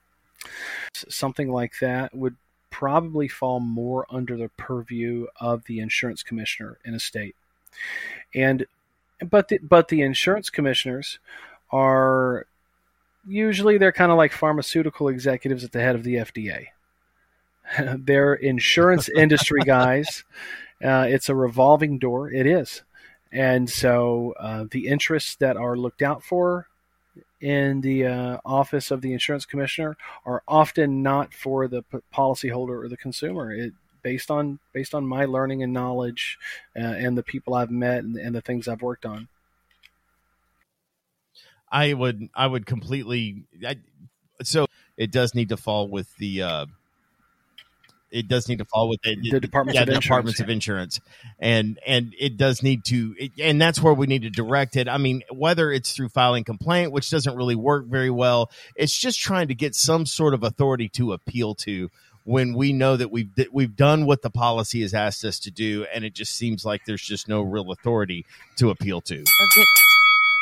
Something 0.95 1.51
like 1.51 1.73
that 1.81 2.15
would 2.15 2.37
probably 2.79 3.27
fall 3.27 3.59
more 3.59 4.07
under 4.09 4.37
the 4.37 4.51
purview 4.51 5.27
of 5.41 5.65
the 5.65 5.81
insurance 5.81 6.23
commissioner 6.23 6.79
in 6.85 6.95
a 6.95 7.01
state. 7.01 7.35
And 8.33 8.67
but 9.29 9.49
the, 9.49 9.59
but 9.59 9.89
the 9.89 10.03
insurance 10.03 10.49
commissioners 10.49 11.19
are 11.73 12.47
usually 13.27 13.79
they're 13.79 13.91
kind 13.91 14.13
of 14.13 14.17
like 14.17 14.31
pharmaceutical 14.31 15.09
executives 15.09 15.65
at 15.65 15.73
the 15.73 15.81
head 15.81 15.97
of 15.97 16.05
the 16.05 16.15
FDA. 16.15 16.67
they're 17.99 18.35
insurance 18.35 19.09
industry 19.17 19.63
guys. 19.67 20.23
Uh, 20.81 21.07
it's 21.09 21.29
a 21.29 21.35
revolving 21.35 21.99
door. 21.99 22.31
It 22.31 22.47
is. 22.47 22.83
And 23.33 23.69
so 23.69 24.35
uh, 24.39 24.67
the 24.71 24.87
interests 24.87 25.35
that 25.37 25.57
are 25.57 25.77
looked 25.77 26.01
out 26.01 26.23
for 26.23 26.69
in 27.41 27.81
the 27.81 28.07
uh, 28.07 28.39
office 28.45 28.91
of 28.91 29.01
the 29.01 29.13
insurance 29.13 29.47
commissioner 29.47 29.97
are 30.27 30.43
often 30.49 31.03
not 31.03 31.33
for 31.33 31.69
the 31.69 31.83
p- 31.83 31.99
policyholder 32.15 32.85
or 32.85 32.89
the 32.89 32.97
consumer. 32.97 33.53
It, 33.53 33.73
based 34.03 34.31
on 34.31 34.59
based 34.73 34.95
on 34.95 35.07
my 35.07 35.25
learning 35.25 35.63
and 35.63 35.73
knowledge 35.73 36.39
uh, 36.77 36.81
and 36.81 37.17
the 37.17 37.23
people 37.23 37.55
I've 37.55 37.71
met 37.71 38.05
and, 38.05 38.17
and 38.17 38.35
the 38.35 38.41
things 38.41 38.69
I've 38.69 38.83
worked 38.83 39.05
on. 39.05 39.29
I 41.71 41.93
would 41.93 42.29
I 42.35 42.47
would 42.47 42.67
completely 42.67 43.45
I, 43.67 43.77
so 44.43 44.67
it 44.97 45.11
does 45.11 45.35
need 45.35 45.51
to 45.51 45.57
fall 45.57 45.89
with 45.89 46.15
the 46.17 46.43
uh, 46.43 46.67
it 48.11 48.29
does 48.29 48.49
need 48.49 48.59
to 48.59 48.65
fall 48.65 48.89
with 48.89 49.01
the, 49.03 49.17
the 49.31 49.41
departments, 49.41 49.77
yeah, 49.77 49.83
of, 49.83 49.87
the 49.87 49.95
insurance, 49.95 50.05
departments 50.05 50.41
yeah. 50.41 50.45
of 50.45 50.51
insurance, 50.51 51.01
and 51.39 51.79
and 51.87 52.15
it 52.19 52.37
does 52.37 52.63
need 52.63 52.85
to, 52.87 53.15
it, 53.19 53.33
and 53.41 53.61
that's 53.61 53.81
where 53.81 53.95
we 53.95 54.07
need 54.07 54.23
to 54.23 54.31
direct 54.31 54.77
it. 54.77 54.89
I 54.89 54.99
mean, 54.99 55.23
whether 55.31 55.71
it's 55.71 55.93
through 55.93 56.09
filing 56.11 56.45
complaint, 56.45 56.93
which 56.93 57.11
doesn't 57.11 57.37
really 57.37 57.57
work 57.57 57.87
very 57.87 58.11
well, 58.11 58.51
it's 58.77 58.97
just 58.97 59.19
trying 59.21 59.49
to 59.49 59.55
get 59.55 59.75
some 59.75 60.07
sort 60.07 60.35
of 60.35 60.43
authority 60.43 60.89
to 60.91 61.13
appeal 61.13 61.55
to 61.57 61.91
when 62.25 62.55
we 62.55 62.73
know 62.75 62.97
that 62.97 63.11
we've 63.11 63.31
we've 63.53 63.75
done 63.75 64.05
what 64.05 64.23
the 64.23 64.31
policy 64.31 64.83
has 64.83 64.95
asked 64.95 65.25
us 65.25 65.39
to 65.41 65.51
do, 65.51 65.87
and 65.95 66.05
it 66.05 66.15
just 66.15 66.35
seems 66.35 66.65
like 66.65 66.83
there's 66.87 67.03
just 67.03 67.29
no 67.29 67.43
real 67.43 67.71
authority 67.73 68.25
to 68.57 68.71
appeal 68.71 69.01
to. 69.01 69.21
Or 69.21 69.47
get 69.57 69.67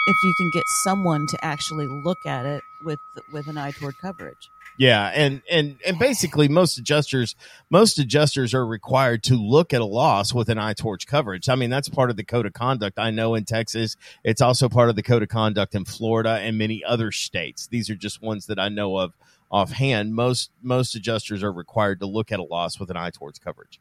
if 0.07 0.17
you 0.23 0.35
can 0.37 0.51
get 0.53 0.65
someone 0.85 1.27
to 1.27 1.45
actually 1.45 1.87
look 1.87 2.25
at 2.27 2.47
it 2.47 2.63
with 2.83 3.01
with 3.33 3.47
an 3.49 3.59
eye 3.59 3.73
toward 3.73 3.99
coverage. 3.99 4.51
Yeah, 4.79 5.11
and 5.15 5.43
and 5.51 5.79
and 5.87 5.99
basically 5.99 6.49
most 6.49 6.79
adjusters 6.79 7.35
most 7.71 7.99
adjusters 7.99 8.53
are 8.53 8.67
required 8.67 9.23
to 9.25 9.35
look 9.35 9.73
at 9.73 9.81
a 9.81 9.87
loss 9.87 10.35
with 10.35 10.49
an 10.49 10.59
eye 10.59 10.75
towards 10.75 11.05
coverage. 11.05 11.49
I 11.49 11.55
mean, 11.55 11.71
that's 11.71 11.89
part 11.89 12.11
of 12.11 12.17
the 12.17 12.25
code 12.25 12.47
of 12.47 12.53
conduct. 12.53 12.99
I 12.99 13.11
know 13.11 13.35
in 13.35 13.45
Texas, 13.45 13.97
it's 14.23 14.43
also 14.43 14.69
part 14.69 14.91
of 14.91 14.97
the 14.97 15.03
code 15.03 15.23
of 15.23 15.29
conduct 15.29 15.75
in 15.75 15.85
Florida 15.85 16.39
and 16.43 16.59
many 16.59 16.85
other 16.85 17.11
states. 17.11 17.67
These 17.69 17.89
are 17.89 17.95
just 17.95 18.23
ones 18.23 18.47
that 18.47 18.59
I 18.59 18.69
know 18.69 18.99
of 18.99 19.15
offhand. 19.51 20.15
Most 20.15 20.51
most 20.63 20.95
adjusters 20.95 21.43
are 21.43 21.53
required 21.53 22.01
to 22.01 22.07
look 22.07 22.31
at 22.31 22.39
a 22.39 22.45
loss 22.45 22.79
with 22.79 22.91
an 22.91 22.97
eye 22.97 23.11
towards 23.11 23.39
coverage. 23.39 23.81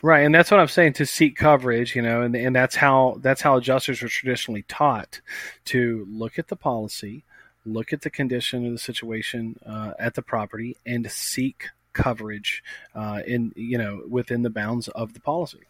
Right, 0.00 0.24
and 0.24 0.34
that's 0.34 0.50
what 0.50 0.58
I'm 0.58 0.68
saying 0.68 0.94
to 0.94 1.06
seek 1.06 1.36
coverage, 1.36 1.94
you 1.94 2.02
know, 2.02 2.22
and 2.22 2.34
and 2.34 2.56
that's 2.56 2.74
how 2.74 3.18
that's 3.20 3.42
how 3.42 3.56
adjusters 3.56 4.02
are 4.02 4.08
traditionally 4.08 4.62
taught 4.62 5.20
to 5.66 6.06
look 6.10 6.38
at 6.38 6.48
the 6.48 6.56
policy, 6.56 7.24
look 7.66 7.92
at 7.92 8.00
the 8.00 8.10
condition 8.10 8.66
of 8.66 8.72
the 8.72 8.78
situation 8.78 9.58
uh, 9.66 9.92
at 9.98 10.14
the 10.14 10.22
property, 10.22 10.76
and 10.86 11.10
seek 11.10 11.68
coverage 11.92 12.64
uh, 12.94 13.20
in 13.26 13.52
you 13.54 13.78
know 13.78 14.02
within 14.08 14.42
the 14.42 14.50
bounds 14.50 14.88
of 14.88 15.14
the 15.14 15.20
policy. 15.20 15.60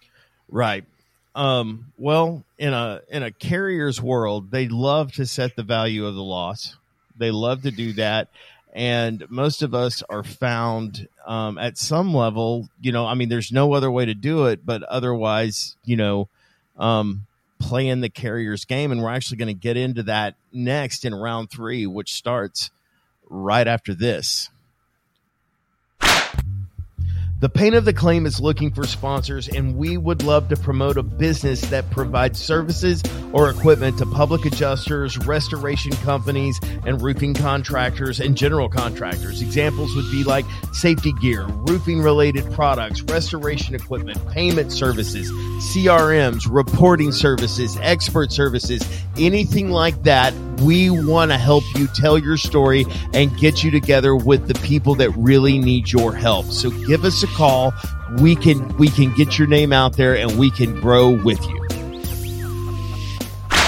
Right. 0.48 0.84
Um, 1.34 1.92
well, 1.98 2.44
in 2.58 2.72
a 2.72 3.00
in 3.08 3.22
a 3.22 3.32
carrier's 3.32 4.00
world, 4.00 4.50
they 4.50 4.68
love 4.68 5.12
to 5.14 5.26
set 5.26 5.56
the 5.56 5.62
value 5.62 6.06
of 6.06 6.14
the 6.14 6.22
loss. 6.22 6.76
They 7.16 7.30
love 7.30 7.62
to 7.62 7.70
do 7.70 7.94
that, 7.94 8.28
and 8.72 9.24
most 9.28 9.62
of 9.62 9.74
us 9.74 10.02
are 10.08 10.22
found 10.22 11.08
um, 11.26 11.58
at 11.58 11.76
some 11.76 12.14
level. 12.14 12.68
You 12.80 12.92
know, 12.92 13.06
I 13.06 13.14
mean, 13.14 13.28
there's 13.28 13.52
no 13.52 13.74
other 13.74 13.90
way 13.90 14.06
to 14.06 14.14
do 14.14 14.46
it, 14.46 14.64
but 14.64 14.82
otherwise, 14.84 15.76
you 15.84 15.96
know, 15.96 16.28
um, 16.78 17.26
playing 17.58 18.00
the 18.00 18.08
carrier's 18.08 18.64
game, 18.64 18.90
and 18.90 19.02
we're 19.02 19.10
actually 19.10 19.36
going 19.36 19.54
to 19.54 19.60
get 19.60 19.76
into 19.76 20.02
that 20.04 20.34
next 20.52 21.04
in 21.04 21.14
round 21.14 21.50
three, 21.50 21.86
which 21.86 22.14
starts 22.14 22.70
right 23.28 23.66
after 23.68 23.94
this. 23.94 24.48
The 27.43 27.49
Pain 27.49 27.74
of 27.74 27.84
the 27.84 27.93
Claim 27.93 28.24
is 28.24 28.40
looking 28.40 28.70
for 28.70 28.86
sponsors, 28.86 29.49
and 29.49 29.76
we 29.76 29.97
would 29.97 30.22
love 30.22 30.49
to 30.51 30.57
promote 30.57 30.97
a 30.97 31.03
business 31.03 31.61
that 31.62 31.90
provides 31.90 32.38
services 32.38 33.03
or 33.32 33.51
equipment 33.51 33.99
to 33.99 34.07
public 34.07 34.45
adjusters, 34.45 35.18
restoration 35.26 35.90
companies, 36.05 36.61
and 36.86 37.03
roofing 37.03 37.34
contractors 37.34 38.20
and 38.20 38.36
general 38.36 38.68
contractors. 38.68 39.43
Examples 39.43 39.93
would 39.97 40.09
be 40.12 40.22
like 40.22 40.45
safety 40.72 41.12
gear, 41.14 41.45
roofing 41.49 42.01
related 42.01 42.49
products, 42.53 43.03
restoration 43.03 43.74
equipment, 43.74 44.24
payment 44.30 44.70
services, 44.70 45.28
CRMs, 45.74 46.47
reporting 46.49 47.11
services, 47.11 47.76
expert 47.82 48.30
services, 48.30 48.88
anything 49.18 49.70
like 49.70 50.01
that. 50.05 50.32
We 50.61 50.90
want 50.90 51.32
to 51.32 51.38
help 51.38 51.64
you 51.74 51.88
tell 51.88 52.18
your 52.18 52.36
story 52.36 52.84
and 53.12 53.36
get 53.36 53.64
you 53.64 53.72
together 53.72 54.14
with 54.14 54.47
the 54.47 54.55
people 54.61 54.95
that 54.97 55.11
really 55.16 55.59
need 55.59 55.90
your 55.90 56.14
help. 56.14 56.47
So 56.47 56.70
give 56.86 57.05
us 57.05 57.24
a 57.24 57.32
call. 57.35 57.72
We 58.18 58.37
can 58.37 58.76
we 58.76 58.89
can 58.89 59.12
get 59.14 59.39
your 59.39 59.49
name 59.49 59.72
out 59.72 59.97
there 59.97 60.16
and 60.16 60.39
we 60.39 60.51
can 60.51 60.80
grow 60.80 61.11
with 61.11 61.43
you. 61.47 61.59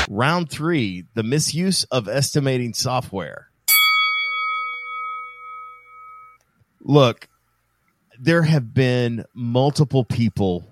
Round 0.09 0.51
3, 0.51 1.05
the 1.15 1.23
misuse 1.23 1.85
of 1.85 2.09
estimating 2.09 2.75
software. 2.75 3.49
Look, 6.81 7.29
there 8.21 8.43
have 8.43 8.75
been 8.75 9.25
multiple 9.35 10.05
people 10.05 10.67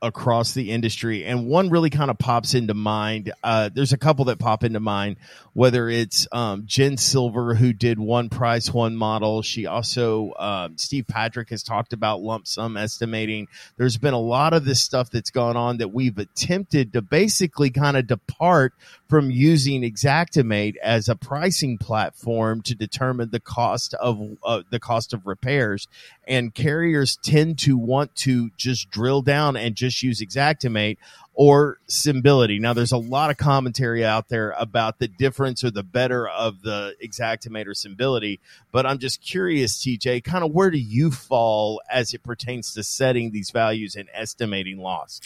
across 0.00 0.54
the 0.54 0.70
industry 0.70 1.24
and 1.24 1.46
one 1.46 1.70
really 1.70 1.90
kind 1.90 2.10
of 2.10 2.18
pops 2.18 2.54
into 2.54 2.74
mind 2.74 3.32
uh, 3.42 3.68
there's 3.74 3.92
a 3.92 3.98
couple 3.98 4.24
that 4.26 4.38
pop 4.38 4.62
into 4.62 4.80
mind 4.80 5.16
whether 5.54 5.88
it's 5.88 6.28
um, 6.30 6.62
jen 6.66 6.96
silver 6.96 7.54
who 7.54 7.72
did 7.72 7.98
one 7.98 8.28
price 8.28 8.72
one 8.72 8.96
model. 8.96 9.42
She 9.42 9.66
also 9.66 10.32
um, 10.38 10.78
steve 10.78 11.06
patrick 11.08 11.50
has 11.50 11.62
talked 11.62 11.92
about 11.92 12.20
lump 12.20 12.46
sum 12.46 12.76
estimating. 12.76 13.48
There's 13.76 13.96
been 13.96 14.14
a 14.14 14.20
lot 14.20 14.52
of 14.52 14.64
this 14.64 14.80
stuff 14.80 15.10
that's 15.10 15.30
gone 15.30 15.56
on 15.56 15.78
that 15.78 15.88
we've 15.88 16.16
attempted 16.18 16.92
to 16.92 17.02
basically 17.02 17.70
kind 17.70 17.96
of 17.96 18.06
depart 18.06 18.72
from 19.08 19.30
using 19.30 19.82
Xactimate 19.82 20.76
as 20.76 21.08
a 21.08 21.16
pricing 21.16 21.78
platform 21.78 22.62
to 22.62 22.74
determine 22.74 23.30
the 23.30 23.40
cost 23.40 23.94
of 23.94 24.20
uh, 24.44 24.62
the 24.70 24.78
cost 24.78 25.14
of 25.14 25.26
repairs, 25.26 25.88
and 26.26 26.54
carriers 26.54 27.16
tend 27.16 27.58
to 27.60 27.76
want 27.76 28.14
to 28.14 28.50
just 28.56 28.90
drill 28.90 29.22
down 29.22 29.56
and 29.56 29.74
just 29.74 29.87
use 30.02 30.20
Xactimate 30.20 30.98
or 31.34 31.78
Symbility. 31.86 32.58
Now, 32.58 32.72
there's 32.72 32.92
a 32.92 32.98
lot 32.98 33.30
of 33.30 33.36
commentary 33.36 34.04
out 34.04 34.28
there 34.28 34.54
about 34.58 34.98
the 34.98 35.06
difference 35.06 35.62
or 35.62 35.70
the 35.70 35.84
better 35.84 36.28
of 36.28 36.62
the 36.62 36.94
Xactimate 37.02 37.66
or 37.66 37.74
Symbility, 37.74 38.40
but 38.72 38.86
I'm 38.86 38.98
just 38.98 39.22
curious, 39.22 39.78
TJ, 39.78 40.24
kind 40.24 40.44
of 40.44 40.52
where 40.52 40.70
do 40.70 40.78
you 40.78 41.10
fall 41.10 41.80
as 41.90 42.12
it 42.12 42.22
pertains 42.24 42.74
to 42.74 42.82
setting 42.82 43.30
these 43.30 43.50
values 43.50 43.94
and 43.94 44.08
estimating 44.12 44.78
loss? 44.78 45.20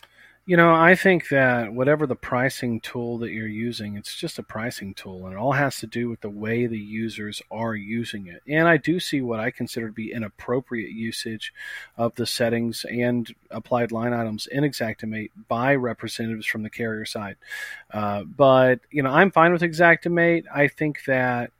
You 0.45 0.57
know, 0.57 0.74
I 0.74 0.97
think 0.97 1.28
that 1.28 1.72
whatever 1.72 2.05
the 2.05 2.16
pricing 2.16 2.80
tool 2.80 3.18
that 3.18 3.30
you're 3.30 3.47
using, 3.47 3.97
it's 3.97 4.16
just 4.16 4.40
a 4.40 4.43
pricing 4.43 4.93
tool, 4.93 5.24
and 5.24 5.34
it 5.34 5.38
all 5.38 5.53
has 5.53 5.78
to 5.78 5.86
do 5.86 6.09
with 6.09 6.20
the 6.20 6.30
way 6.30 6.66
the 6.66 6.76
users 6.76 7.40
are 7.49 7.76
using 7.76 8.26
it. 8.26 8.43
And 8.49 8.66
I 8.66 8.76
do 8.76 8.99
see 8.99 9.20
what 9.20 9.38
I 9.38 9.53
consider 9.53 9.86
to 9.86 9.93
be 9.93 10.12
inappropriate 10.12 10.90
usage 10.90 11.55
of 11.97 12.16
the 12.16 12.26
settings 12.26 12.84
and 12.84 13.32
applied 13.53 13.93
line 13.93 14.12
items 14.12 14.49
in 14.49 14.64
Xactimate 14.64 15.30
by 15.47 15.76
representatives 15.76 16.47
from 16.47 16.64
the 16.64 16.70
carrier 16.70 17.05
side. 17.05 17.36
Uh, 17.93 18.24
but 18.24 18.80
you 18.90 19.05
know, 19.05 19.11
I'm 19.11 19.30
fine 19.30 19.53
with 19.53 19.62
Xactimate. 19.62 20.47
I 20.53 20.66
think 20.66 21.05
that 21.05 21.53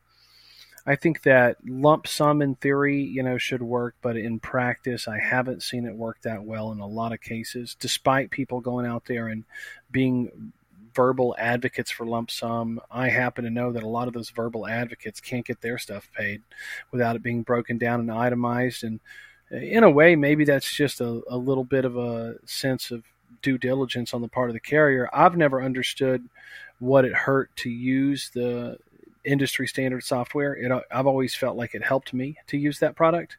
I 0.85 0.97
think 0.97 1.23
that 1.23 1.57
lump 1.65 2.09
sum 2.09 2.43
in 2.43 2.57
theory, 2.57 3.03
you 3.03 3.23
know, 3.23 3.39
should 3.39 3.63
work, 3.63 3.95
but 4.03 4.17
in 4.17 4.41
practice, 4.41 5.07
I 5.07 5.19
haven't 5.19 5.63
seen 5.63 5.87
it 5.87 5.95
work 5.95 6.21
that 6.23 6.43
well 6.43 6.73
in 6.73 6.81
a 6.81 6.87
lot 6.87 7.13
of 7.13 7.21
cases, 7.21 7.77
despite 7.79 8.31
people 8.31 8.61
going 8.61 8.87
out 8.87 9.05
there 9.07 9.29
and 9.29 9.45
being 9.93 10.53
verbal 10.95 11.35
advocates 11.39 11.91
for 11.91 12.05
lump 12.05 12.31
sum. 12.31 12.81
I 12.91 13.09
happen 13.09 13.45
to 13.45 13.51
know 13.51 13.73
that 13.73 13.83
a 13.83 13.89
lot 13.89 14.09
of 14.09 14.15
those 14.15 14.31
verbal 14.31 14.67
advocates 14.67 15.21
can't 15.21 15.47
get 15.47 15.61
their 15.61 15.79
stuff 15.79 16.11
paid 16.17 16.43
without 16.91 17.17
it 17.17 17.23
being 17.23 17.43
broken 17.43 17.79
down 17.79 18.01
and 18.01 18.11
itemized 18.11 18.85
and 18.85 19.01
eh, 19.51 19.59
in 19.59 19.85
a 19.85 19.91
way, 19.91 20.17
maybe 20.17 20.45
that's 20.45 20.73
just 20.75 21.01
a, 21.01 21.23
a 21.31 21.37
little 21.37 21.65
bit 21.65 21.85
of 21.85 21.97
a 21.97 22.35
sense 22.45 22.91
of 22.91 23.05
due 23.41 23.59
diligence 23.59 24.13
on 24.15 24.21
the 24.21 24.29
part 24.29 24.51
of 24.51 24.55
the 24.55 24.61
carrier. 24.61 25.09
I've 25.13 25.37
never 25.37 25.63
understood 25.63 26.29
what 26.79 27.05
it 27.05 27.15
hurt 27.15 27.55
to 27.57 27.71
use 27.71 28.31
the 28.35 28.79
industry 29.25 29.67
standard 29.67 30.05
software. 30.05 30.55
It, 30.55 30.73
I've 30.91 31.07
always 31.07 31.35
felt 31.35 31.57
like 31.57 31.75
it 31.75 31.85
helped 31.85 32.13
me 32.13 32.37
to 32.49 32.57
use 32.57 32.79
that 32.81 32.97
product. 32.97 33.37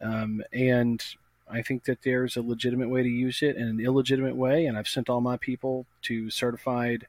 Um, 0.00 0.42
and 0.52 1.02
I 1.50 1.62
think 1.62 1.84
that 1.84 2.02
there's 2.02 2.36
a 2.36 2.42
legitimate 2.42 2.88
way 2.88 3.02
to 3.02 3.08
use 3.08 3.42
it 3.42 3.56
and 3.56 3.68
an 3.68 3.84
illegitimate 3.84 4.34
way. 4.34 4.66
And 4.66 4.76
I've 4.78 4.88
sent 4.88 5.08
all 5.10 5.20
my 5.20 5.36
people 5.36 5.86
to 6.02 6.30
certified 6.30 7.06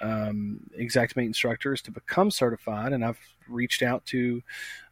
um, 0.00 0.60
Xactimate 0.78 1.26
instructors 1.26 1.80
to 1.82 1.90
become 1.90 2.30
certified. 2.30 2.92
And 2.92 3.04
I've 3.04 3.20
reached 3.48 3.82
out 3.82 4.04
to 4.06 4.42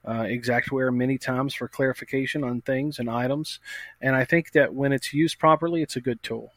uh, 0.05 0.23
Xactware 0.23 0.95
many 0.95 1.19
times 1.19 1.55
for 1.55 1.67
clarification 1.67 2.45
on 2.45 2.61
things 2.61 2.99
and 2.99 3.11
items. 3.11 3.61
And 4.01 4.15
I 4.15 4.25
think 4.25 4.53
that 4.53 4.73
when 4.73 4.93
it's 4.93 5.13
used 5.13 5.39
properly, 5.39 5.83
it's 5.83 5.97
a 5.97 6.01
good 6.01 6.23
tool. 6.23 6.53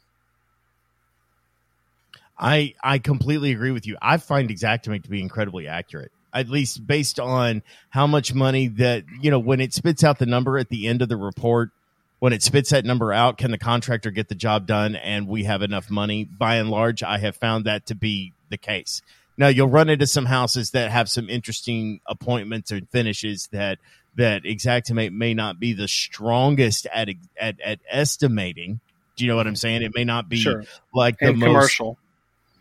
I 2.39 2.75
I 2.83 2.99
completely 2.99 3.51
agree 3.51 3.71
with 3.71 3.87
you. 3.87 3.97
I 4.01 4.17
find 4.17 4.49
Xactimate 4.49 5.03
to 5.03 5.09
be 5.09 5.21
incredibly 5.21 5.67
accurate, 5.67 6.11
at 6.33 6.49
least 6.49 6.85
based 6.85 7.19
on 7.19 7.63
how 7.89 8.07
much 8.07 8.33
money 8.33 8.67
that 8.67 9.05
you 9.21 9.31
know 9.31 9.39
when 9.39 9.59
it 9.59 9.73
spits 9.73 10.03
out 10.03 10.19
the 10.19 10.25
number 10.25 10.57
at 10.57 10.69
the 10.69 10.87
end 10.87 11.01
of 11.01 11.09
the 11.09 11.17
report. 11.17 11.71
When 12.19 12.33
it 12.33 12.41
spits 12.41 12.71
that 12.71 12.83
number 12.83 13.13
out, 13.13 13.37
can 13.37 13.51
the 13.51 13.59
contractor 13.59 14.09
get 14.09 14.27
the 14.27 14.33
job 14.33 14.65
done 14.65 14.95
and 14.95 15.27
we 15.27 15.43
have 15.43 15.61
enough 15.61 15.91
money? 15.91 16.23
By 16.23 16.55
and 16.55 16.71
large, 16.71 17.03
I 17.03 17.19
have 17.19 17.35
found 17.35 17.65
that 17.65 17.85
to 17.87 17.95
be 17.95 18.33
the 18.49 18.57
case. 18.57 19.03
Now 19.37 19.49
you'll 19.49 19.69
run 19.69 19.87
into 19.87 20.07
some 20.07 20.25
houses 20.25 20.71
that 20.71 20.89
have 20.89 21.09
some 21.09 21.29
interesting 21.29 22.01
appointments 22.07 22.71
or 22.71 22.81
finishes 22.91 23.47
that 23.51 23.77
that 24.15 24.41
Xactimate 24.45 25.11
may 25.11 25.35
not 25.35 25.59
be 25.59 25.73
the 25.73 25.87
strongest 25.87 26.87
at 26.91 27.09
at, 27.39 27.61
at 27.61 27.79
estimating. 27.87 28.79
Do 29.15 29.23
you 29.23 29.29
know 29.29 29.35
what 29.37 29.45
I'm 29.45 29.55
saying? 29.55 29.83
It 29.83 29.93
may 29.93 30.03
not 30.03 30.27
be 30.27 30.37
Sure. 30.37 30.63
like 30.93 31.19
the 31.19 31.27
And 31.27 31.37
most 31.37 31.47
commercial. 31.47 31.97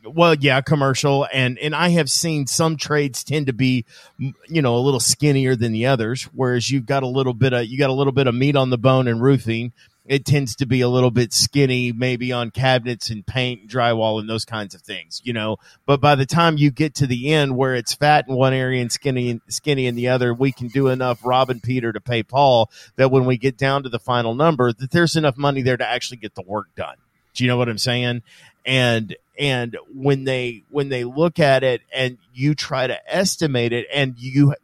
Well 0.07 0.35
yeah 0.35 0.61
commercial. 0.61 1.27
And 1.33 1.59
and 1.59 1.75
i 1.75 1.89
have 1.91 2.11
seen 2.11 2.47
some 2.47 2.77
trades 2.77 3.25
tend 3.25 3.47
to 3.47 3.53
be 3.53 3.85
you 4.19 4.63
know 4.63 4.77
a 4.77 4.81
little 4.81 5.01
skinnier 5.01 5.57
than 5.57 5.73
the 5.73 5.87
others 5.87 6.25
whereas 6.35 6.71
you've 6.71 6.87
got 6.87 7.03
a 7.03 7.09
little 7.09 7.35
bit 7.35 7.53
of 7.53 7.67
you 7.67 7.79
got 7.79 7.91
a 7.91 7.95
little 7.95 8.13
bit 8.13 8.27
of 8.27 8.35
meat 8.35 8.57
on 8.57 8.71
the 8.71 8.79
bone 8.79 9.09
and 9.09 9.23
roofing. 9.23 9.73
It 10.09 10.25
tends 10.25 10.55
to 10.57 10.67
be 10.67 10.83
a 10.83 10.89
little 10.89 11.11
bit 11.11 11.33
skinny 11.33 11.91
maybe 11.91 12.31
on 12.31 12.53
cabinets 12.53 13.11
and 13.11 13.27
paint 13.27 13.63
and 13.63 13.71
drywall 13.71 14.21
and 14.21 14.29
those 14.31 14.45
kinds 14.45 14.75
of 14.75 14.83
things 14.83 15.21
you 15.25 15.33
know. 15.33 15.57
But 15.85 16.01
by 16.01 16.15
the 16.15 16.27
time 16.27 16.57
you 16.57 16.71
get 16.71 16.95
to 16.97 17.07
the 17.07 17.33
end 17.33 17.57
where 17.57 17.75
it's 17.75 17.95
fat 17.95 18.27
in 18.29 18.35
one 18.35 18.53
area 18.53 18.81
and 18.81 18.93
skinny 18.93 19.41
skinny 19.49 19.87
in 19.87 19.97
the 19.97 20.09
other 20.09 20.33
we 20.33 20.53
can 20.53 20.69
do 20.69 20.89
enough 20.89 21.25
rob 21.25 21.51
and 21.51 21.63
peter 21.63 21.93
to 21.93 22.01
pay 22.01 22.23
paul 22.23 22.71
that 22.97 23.11
when 23.11 23.25
we 23.25 23.37
get 23.37 23.57
down 23.57 23.83
to 23.83 23.89
the 23.89 23.99
final 23.99 24.35
number 24.35 24.73
that 24.73 24.91
there's 24.93 25.17
enough 25.17 25.37
money 25.37 25.63
there 25.63 25.77
to 25.77 25.87
actually 25.87 26.19
get 26.19 26.35
the 26.35 26.43
work 26.43 26.69
done. 26.77 26.97
Do 27.35 27.45
you 27.45 27.49
know 27.49 27.57
what 27.57 27.69
i'm 27.69 27.79
saying? 27.79 28.23
And 28.65 29.17
and 29.39 29.77
when 29.93 30.25
they 30.25 30.65
when 30.71 30.89
they 30.89 31.05
look 31.05 31.39
at 31.39 31.63
it 31.63 31.83
and 31.93 32.19
you 32.33 32.55
try 32.55 32.87
to 32.87 32.99
estimate 33.15 33.73
it 33.73 33.87
and 33.93 34.15
you 34.19 34.55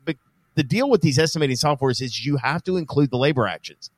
the 0.54 0.62
deal 0.62 0.88
with 0.88 1.00
these 1.00 1.18
estimating 1.18 1.56
softwares 1.56 2.02
is 2.02 2.24
you 2.24 2.36
have 2.36 2.62
to 2.64 2.76
include 2.76 3.10
the 3.10 3.16
labor 3.16 3.46
actions. 3.46 3.90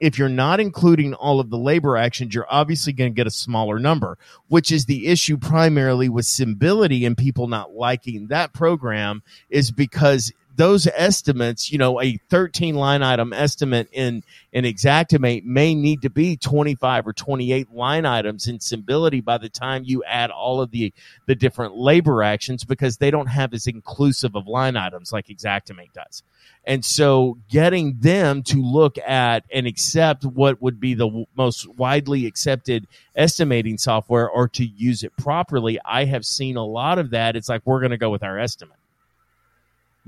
If 0.00 0.16
you're 0.16 0.28
not 0.28 0.60
including 0.60 1.12
all 1.14 1.40
of 1.40 1.50
the 1.50 1.58
labor 1.58 1.96
actions 1.96 2.34
you're 2.34 2.46
obviously 2.48 2.92
going 2.92 3.12
to 3.12 3.16
get 3.16 3.26
a 3.26 3.32
smaller 3.32 3.78
number 3.78 4.16
which 4.48 4.70
is 4.70 4.84
the 4.84 5.08
issue 5.08 5.36
primarily 5.36 6.08
with 6.08 6.26
Symbility 6.26 7.04
and 7.04 7.16
people 7.16 7.48
not 7.48 7.74
liking 7.74 8.28
that 8.28 8.52
program 8.52 9.22
is 9.50 9.70
because 9.70 10.32
those 10.58 10.88
estimates, 10.88 11.70
you 11.70 11.78
know, 11.78 12.00
a 12.00 12.16
13 12.30 12.74
line 12.74 13.00
item 13.00 13.32
estimate 13.32 13.88
in 13.92 14.24
in 14.52 14.64
Xactimate 14.64 15.44
may 15.44 15.72
need 15.72 16.02
to 16.02 16.10
be 16.10 16.36
25 16.36 17.06
or 17.06 17.12
28 17.12 17.72
line 17.72 18.04
items 18.04 18.48
in 18.48 18.58
Symbility 18.58 19.20
by 19.20 19.38
the 19.38 19.48
time 19.48 19.84
you 19.84 20.02
add 20.02 20.32
all 20.32 20.60
of 20.60 20.72
the 20.72 20.92
the 21.26 21.36
different 21.36 21.76
labor 21.76 22.24
actions 22.24 22.64
because 22.64 22.96
they 22.96 23.12
don't 23.12 23.28
have 23.28 23.54
as 23.54 23.68
inclusive 23.68 24.34
of 24.34 24.48
line 24.48 24.76
items 24.76 25.12
like 25.12 25.28
Xactimate 25.28 25.92
does. 25.92 26.24
And 26.64 26.84
so 26.84 27.38
getting 27.48 28.00
them 28.00 28.42
to 28.44 28.60
look 28.60 28.98
at 28.98 29.44
and 29.52 29.64
accept 29.68 30.24
what 30.24 30.60
would 30.60 30.80
be 30.80 30.94
the 30.94 31.06
w- 31.06 31.26
most 31.36 31.68
widely 31.76 32.26
accepted 32.26 32.88
estimating 33.14 33.78
software 33.78 34.28
or 34.28 34.48
to 34.48 34.64
use 34.64 35.04
it 35.04 35.16
properly, 35.16 35.78
I 35.84 36.04
have 36.06 36.26
seen 36.26 36.56
a 36.56 36.66
lot 36.66 36.98
of 36.98 37.10
that. 37.10 37.36
It's 37.36 37.48
like 37.48 37.62
we're 37.64 37.80
going 37.80 37.92
to 37.92 37.96
go 37.96 38.10
with 38.10 38.24
our 38.24 38.40
estimate 38.40 38.76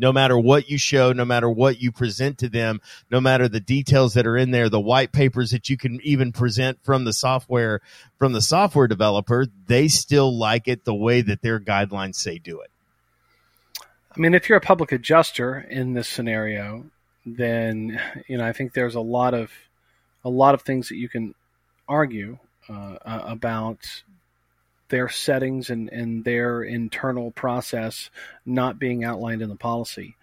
no 0.01 0.12
matter 0.12 0.38
what 0.38 0.70
you 0.70 0.78
show, 0.78 1.12
no 1.12 1.26
matter 1.26 1.48
what 1.48 1.80
you 1.80 1.92
present 1.92 2.38
to 2.38 2.48
them, 2.48 2.80
no 3.11 3.20
matter 3.20 3.48
the 3.48 3.61
details 3.61 4.14
that 4.14 4.26
are 4.26 4.36
in 4.36 4.51
there, 4.51 4.70
the 4.70 4.80
white 4.80 5.12
papers 5.12 5.51
that 5.51 5.68
you 5.68 5.76
can 5.76 6.01
even 6.03 6.32
present 6.32 6.78
from 6.82 7.05
the 7.05 7.12
software 7.12 7.80
from 8.18 8.32
the 8.32 8.40
software 8.40 8.88
developer, 8.88 9.46
they 9.66 9.88
still 9.88 10.36
like 10.36 10.66
it 10.66 10.84
the 10.84 10.94
way 10.94 11.20
that 11.20 11.42
their 11.42 11.61
guidelines 11.61 12.14
say 12.14 12.38
do 12.38 12.61
it. 12.61 12.70
I 14.16 14.18
mean, 14.18 14.34
if 14.34 14.48
you're 14.48 14.59
a 14.59 14.62
public 14.62 14.90
adjuster 14.90 15.66
in 15.70 15.92
this 15.92 16.09
scenario, 16.09 16.86
then 17.26 18.01
you 18.26 18.38
know 18.38 18.46
I 18.46 18.53
think 18.53 18.72
there's 18.72 18.94
a 18.94 19.01
lot 19.01 19.34
of 19.34 19.53
a 20.24 20.30
lot 20.30 20.55
of 20.55 20.62
things 20.62 20.88
that 20.88 20.96
you 20.96 21.11
can 21.11 21.34
argue 21.86 22.38
uh, 22.68 22.96
about 23.05 24.03
their 24.91 25.09
settings 25.09 25.70
and, 25.70 25.88
and 25.88 26.24
their 26.24 26.62
internal 26.62 27.30
process 27.30 28.11
not 28.45 28.78
being 28.78 29.03
outlined 29.05 29.43
in 29.43 29.49
the 29.49 29.57
policy. 29.57 30.16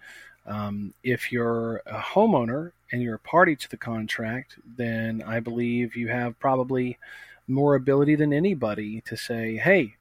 Um, 0.46 0.94
if 1.02 1.32
you're 1.32 1.82
a 1.86 1.98
homeowner 1.98 2.72
and 2.90 3.02
you're 3.02 3.16
a 3.16 3.18
party 3.18 3.56
to 3.56 3.68
the 3.68 3.76
contract, 3.76 4.56
then 4.76 5.22
I 5.26 5.40
believe 5.40 5.96
you 5.96 6.08
have 6.08 6.38
probably 6.38 6.98
more 7.46 7.74
ability 7.74 8.14
than 8.14 8.32
anybody 8.32 9.02
to 9.02 9.16
say, 9.16 9.56
"Hey, 9.56 9.96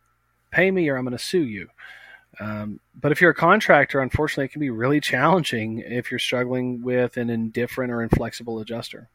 pay 0.51 0.71
me, 0.71 0.87
or 0.89 0.97
I'm 0.97 1.03
going 1.03 1.17
to 1.17 1.23
sue 1.23 1.43
you." 1.43 1.69
Um, 2.39 2.79
but 2.95 3.11
if 3.11 3.19
you're 3.19 3.31
a 3.31 3.35
contractor, 3.35 3.99
unfortunately, 3.99 4.45
it 4.45 4.51
can 4.51 4.59
be 4.59 4.69
really 4.69 5.01
challenging 5.01 5.79
if 5.79 6.11
you're 6.11 6.19
struggling 6.19 6.81
with 6.81 7.17
an 7.17 7.29
indifferent 7.29 7.91
or 7.91 8.01
inflexible 8.01 8.59
adjuster. 8.59 9.09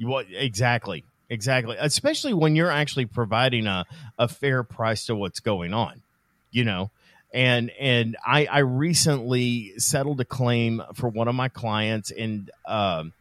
What 0.00 0.26
exactly? 0.30 1.04
Exactly. 1.30 1.76
Especially 1.78 2.32
when 2.32 2.56
you're 2.56 2.70
actually 2.70 3.06
providing 3.06 3.66
a, 3.66 3.84
a 4.18 4.28
fair 4.28 4.62
price 4.62 5.06
to 5.06 5.14
what's 5.14 5.40
going 5.40 5.74
on. 5.74 6.02
You 6.50 6.64
know? 6.64 6.90
And 7.34 7.70
and 7.78 8.16
I, 8.26 8.46
I 8.46 8.58
recently 8.60 9.78
settled 9.78 10.20
a 10.20 10.24
claim 10.24 10.82
for 10.94 11.08
one 11.08 11.28
of 11.28 11.34
my 11.34 11.48
clients 11.48 12.10
and 12.10 12.50
um 12.66 13.12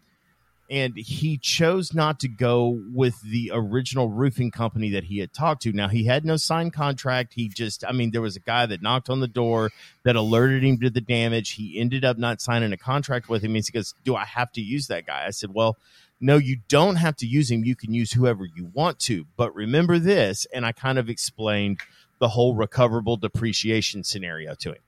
and 0.69 0.97
he 0.97 1.37
chose 1.37 1.93
not 1.93 2.19
to 2.21 2.27
go 2.27 2.81
with 2.93 3.21
the 3.21 3.51
original 3.53 4.09
roofing 4.09 4.51
company 4.51 4.91
that 4.91 5.05
he 5.05 5.19
had 5.19 5.33
talked 5.33 5.61
to. 5.63 5.71
Now 5.71 5.87
he 5.87 6.05
had 6.05 6.25
no 6.25 6.35
signed 6.35 6.73
contract. 6.73 7.33
He 7.33 7.47
just, 7.47 7.85
I 7.87 7.93
mean, 7.93 8.11
there 8.11 8.21
was 8.21 8.35
a 8.35 8.41
guy 8.41 8.65
that 8.65 8.81
knocked 8.81 9.09
on 9.09 9.21
the 9.21 9.29
door 9.29 9.71
that 10.03 10.17
alerted 10.17 10.63
him 10.63 10.77
to 10.79 10.89
the 10.89 10.99
damage. 11.01 11.51
He 11.51 11.79
ended 11.79 12.03
up 12.03 12.17
not 12.17 12.41
signing 12.41 12.73
a 12.73 12.77
contract 12.77 13.29
with 13.29 13.43
him. 13.43 13.55
He 13.55 13.61
goes, 13.71 13.93
"Do 14.03 14.15
I 14.15 14.25
have 14.25 14.51
to 14.53 14.61
use 14.61 14.87
that 14.87 15.05
guy?" 15.05 15.25
I 15.25 15.31
said, 15.31 15.53
"Well, 15.53 15.77
no, 16.20 16.38
you 16.38 16.59
don't 16.68 16.95
have 16.95 17.15
to 17.18 17.28
use 17.28 17.51
him. 17.51 17.63
You 17.63 17.76
can 17.76 17.93
use 17.93 18.11
whoever 18.11 18.45
you 18.45 18.70
want 18.74 18.99
to. 19.01 19.26
But 19.36 19.53
remember 19.55 19.99
this." 19.99 20.47
And 20.53 20.65
I 20.65 20.72
kind 20.72 20.97
of 20.97 21.09
explained 21.09 21.80
the 22.20 22.30
whole 22.30 22.55
recoverable 22.55 23.18
depreciation 23.18 24.03
scenario 24.03 24.55
to 24.55 24.72
him. 24.72 24.82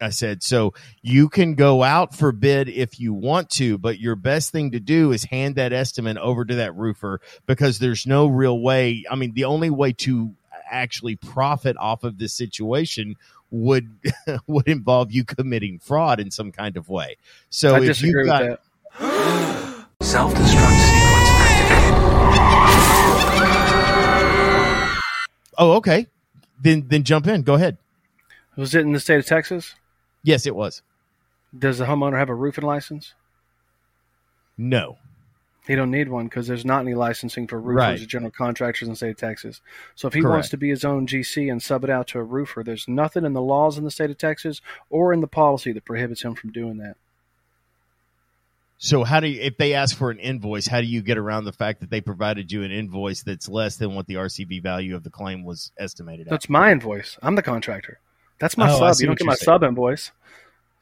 I 0.00 0.10
said, 0.10 0.42
so 0.42 0.74
you 1.02 1.28
can 1.28 1.54
go 1.54 1.82
out 1.82 2.14
for 2.14 2.32
bid 2.32 2.68
if 2.68 3.00
you 3.00 3.14
want 3.14 3.48
to, 3.50 3.78
but 3.78 3.98
your 3.98 4.16
best 4.16 4.50
thing 4.50 4.72
to 4.72 4.80
do 4.80 5.12
is 5.12 5.24
hand 5.24 5.54
that 5.54 5.72
estimate 5.72 6.18
over 6.18 6.44
to 6.44 6.56
that 6.56 6.74
roofer 6.74 7.20
because 7.46 7.78
there's 7.78 8.06
no 8.06 8.26
real 8.26 8.60
way. 8.60 9.04
I 9.10 9.14
mean, 9.14 9.32
the 9.32 9.44
only 9.44 9.70
way 9.70 9.92
to 9.92 10.34
actually 10.70 11.16
profit 11.16 11.76
off 11.78 12.04
of 12.04 12.18
this 12.18 12.32
situation 12.32 13.16
would 13.50 13.88
would 14.46 14.68
involve 14.68 15.12
you 15.12 15.24
committing 15.24 15.78
fraud 15.78 16.20
in 16.20 16.30
some 16.30 16.52
kind 16.52 16.76
of 16.76 16.88
way. 16.88 17.16
So 17.48 17.76
I 17.76 17.80
if 17.84 18.02
you've 18.02 18.14
with 18.14 18.26
got 18.26 18.60
that. 18.98 19.60
Self-destruct 20.02 20.78
sequence 20.80 21.28
activated. 21.40 21.94
oh 25.58 25.72
okay, 25.76 26.06
then 26.60 26.84
then 26.88 27.02
jump 27.04 27.26
in. 27.26 27.42
Go 27.42 27.54
ahead. 27.54 27.78
Was 28.56 28.74
it 28.74 28.80
in 28.80 28.92
the 28.92 29.00
state 29.00 29.18
of 29.18 29.26
Texas? 29.26 29.74
Yes, 30.22 30.46
it 30.46 30.54
was. 30.54 30.82
Does 31.56 31.78
the 31.78 31.84
homeowner 31.86 32.18
have 32.18 32.28
a 32.28 32.34
roofing 32.34 32.64
license? 32.64 33.14
No. 34.56 34.98
He 35.66 35.74
don't 35.74 35.90
need 35.90 36.08
one 36.10 36.26
because 36.26 36.46
there's 36.46 36.64
not 36.66 36.80
any 36.82 36.94
licensing 36.94 37.46
for 37.46 37.58
roofers 37.58 37.76
Right. 37.80 38.00
or 38.02 38.06
general 38.06 38.30
contractors 38.30 38.86
in 38.86 38.92
the 38.92 38.96
state 38.96 39.10
of 39.12 39.16
Texas. 39.16 39.60
So 39.94 40.06
if 40.08 40.14
he 40.14 40.22
wants 40.22 40.50
to 40.50 40.58
be 40.58 40.68
his 40.68 40.84
own 40.84 41.06
GC 41.06 41.50
and 41.50 41.62
sub 41.62 41.84
it 41.84 41.90
out 41.90 42.06
to 42.08 42.18
a 42.18 42.22
roofer, 42.22 42.62
there's 42.62 42.86
nothing 42.86 43.24
in 43.24 43.32
the 43.32 43.40
laws 43.40 43.78
in 43.78 43.84
the 43.84 43.90
state 43.90 44.10
of 44.10 44.18
Texas 44.18 44.60
or 44.90 45.12
in 45.14 45.20
the 45.20 45.26
policy 45.26 45.72
that 45.72 45.86
prohibits 45.86 46.22
him 46.22 46.34
from 46.34 46.52
doing 46.52 46.76
that. 46.78 46.96
So 48.76 49.04
how 49.04 49.20
do 49.20 49.28
you, 49.28 49.40
if 49.40 49.56
they 49.56 49.72
ask 49.74 49.96
for 49.96 50.10
an 50.10 50.18
invoice, 50.18 50.66
how 50.66 50.80
do 50.80 50.86
you 50.86 51.00
get 51.00 51.16
around 51.16 51.44
the 51.44 51.52
fact 51.52 51.80
that 51.80 51.90
they 51.90 52.00
provided 52.00 52.50
you 52.52 52.62
an 52.64 52.70
invoice 52.70 53.22
that's 53.22 53.48
less 53.48 53.76
than 53.76 53.94
what 53.94 54.06
the 54.06 54.14
RCV 54.14 54.62
value 54.62 54.94
of 54.96 55.04
the 55.04 55.10
claim 55.10 55.44
was 55.44 55.72
estimated 55.78 56.26
at? 56.26 56.30
That's 56.30 56.48
my 56.48 56.70
invoice. 56.72 57.16
I'm 57.22 57.34
the 57.36 57.42
contractor. 57.42 58.00
That's 58.40 58.58
my 58.58 58.70
Oh, 58.70 58.78
sub. 58.78 59.00
You 59.00 59.06
don't 59.06 59.18
get 59.18 59.26
my 59.26 59.34
saying. 59.34 59.44
sub 59.44 59.62
invoice. 59.62 60.10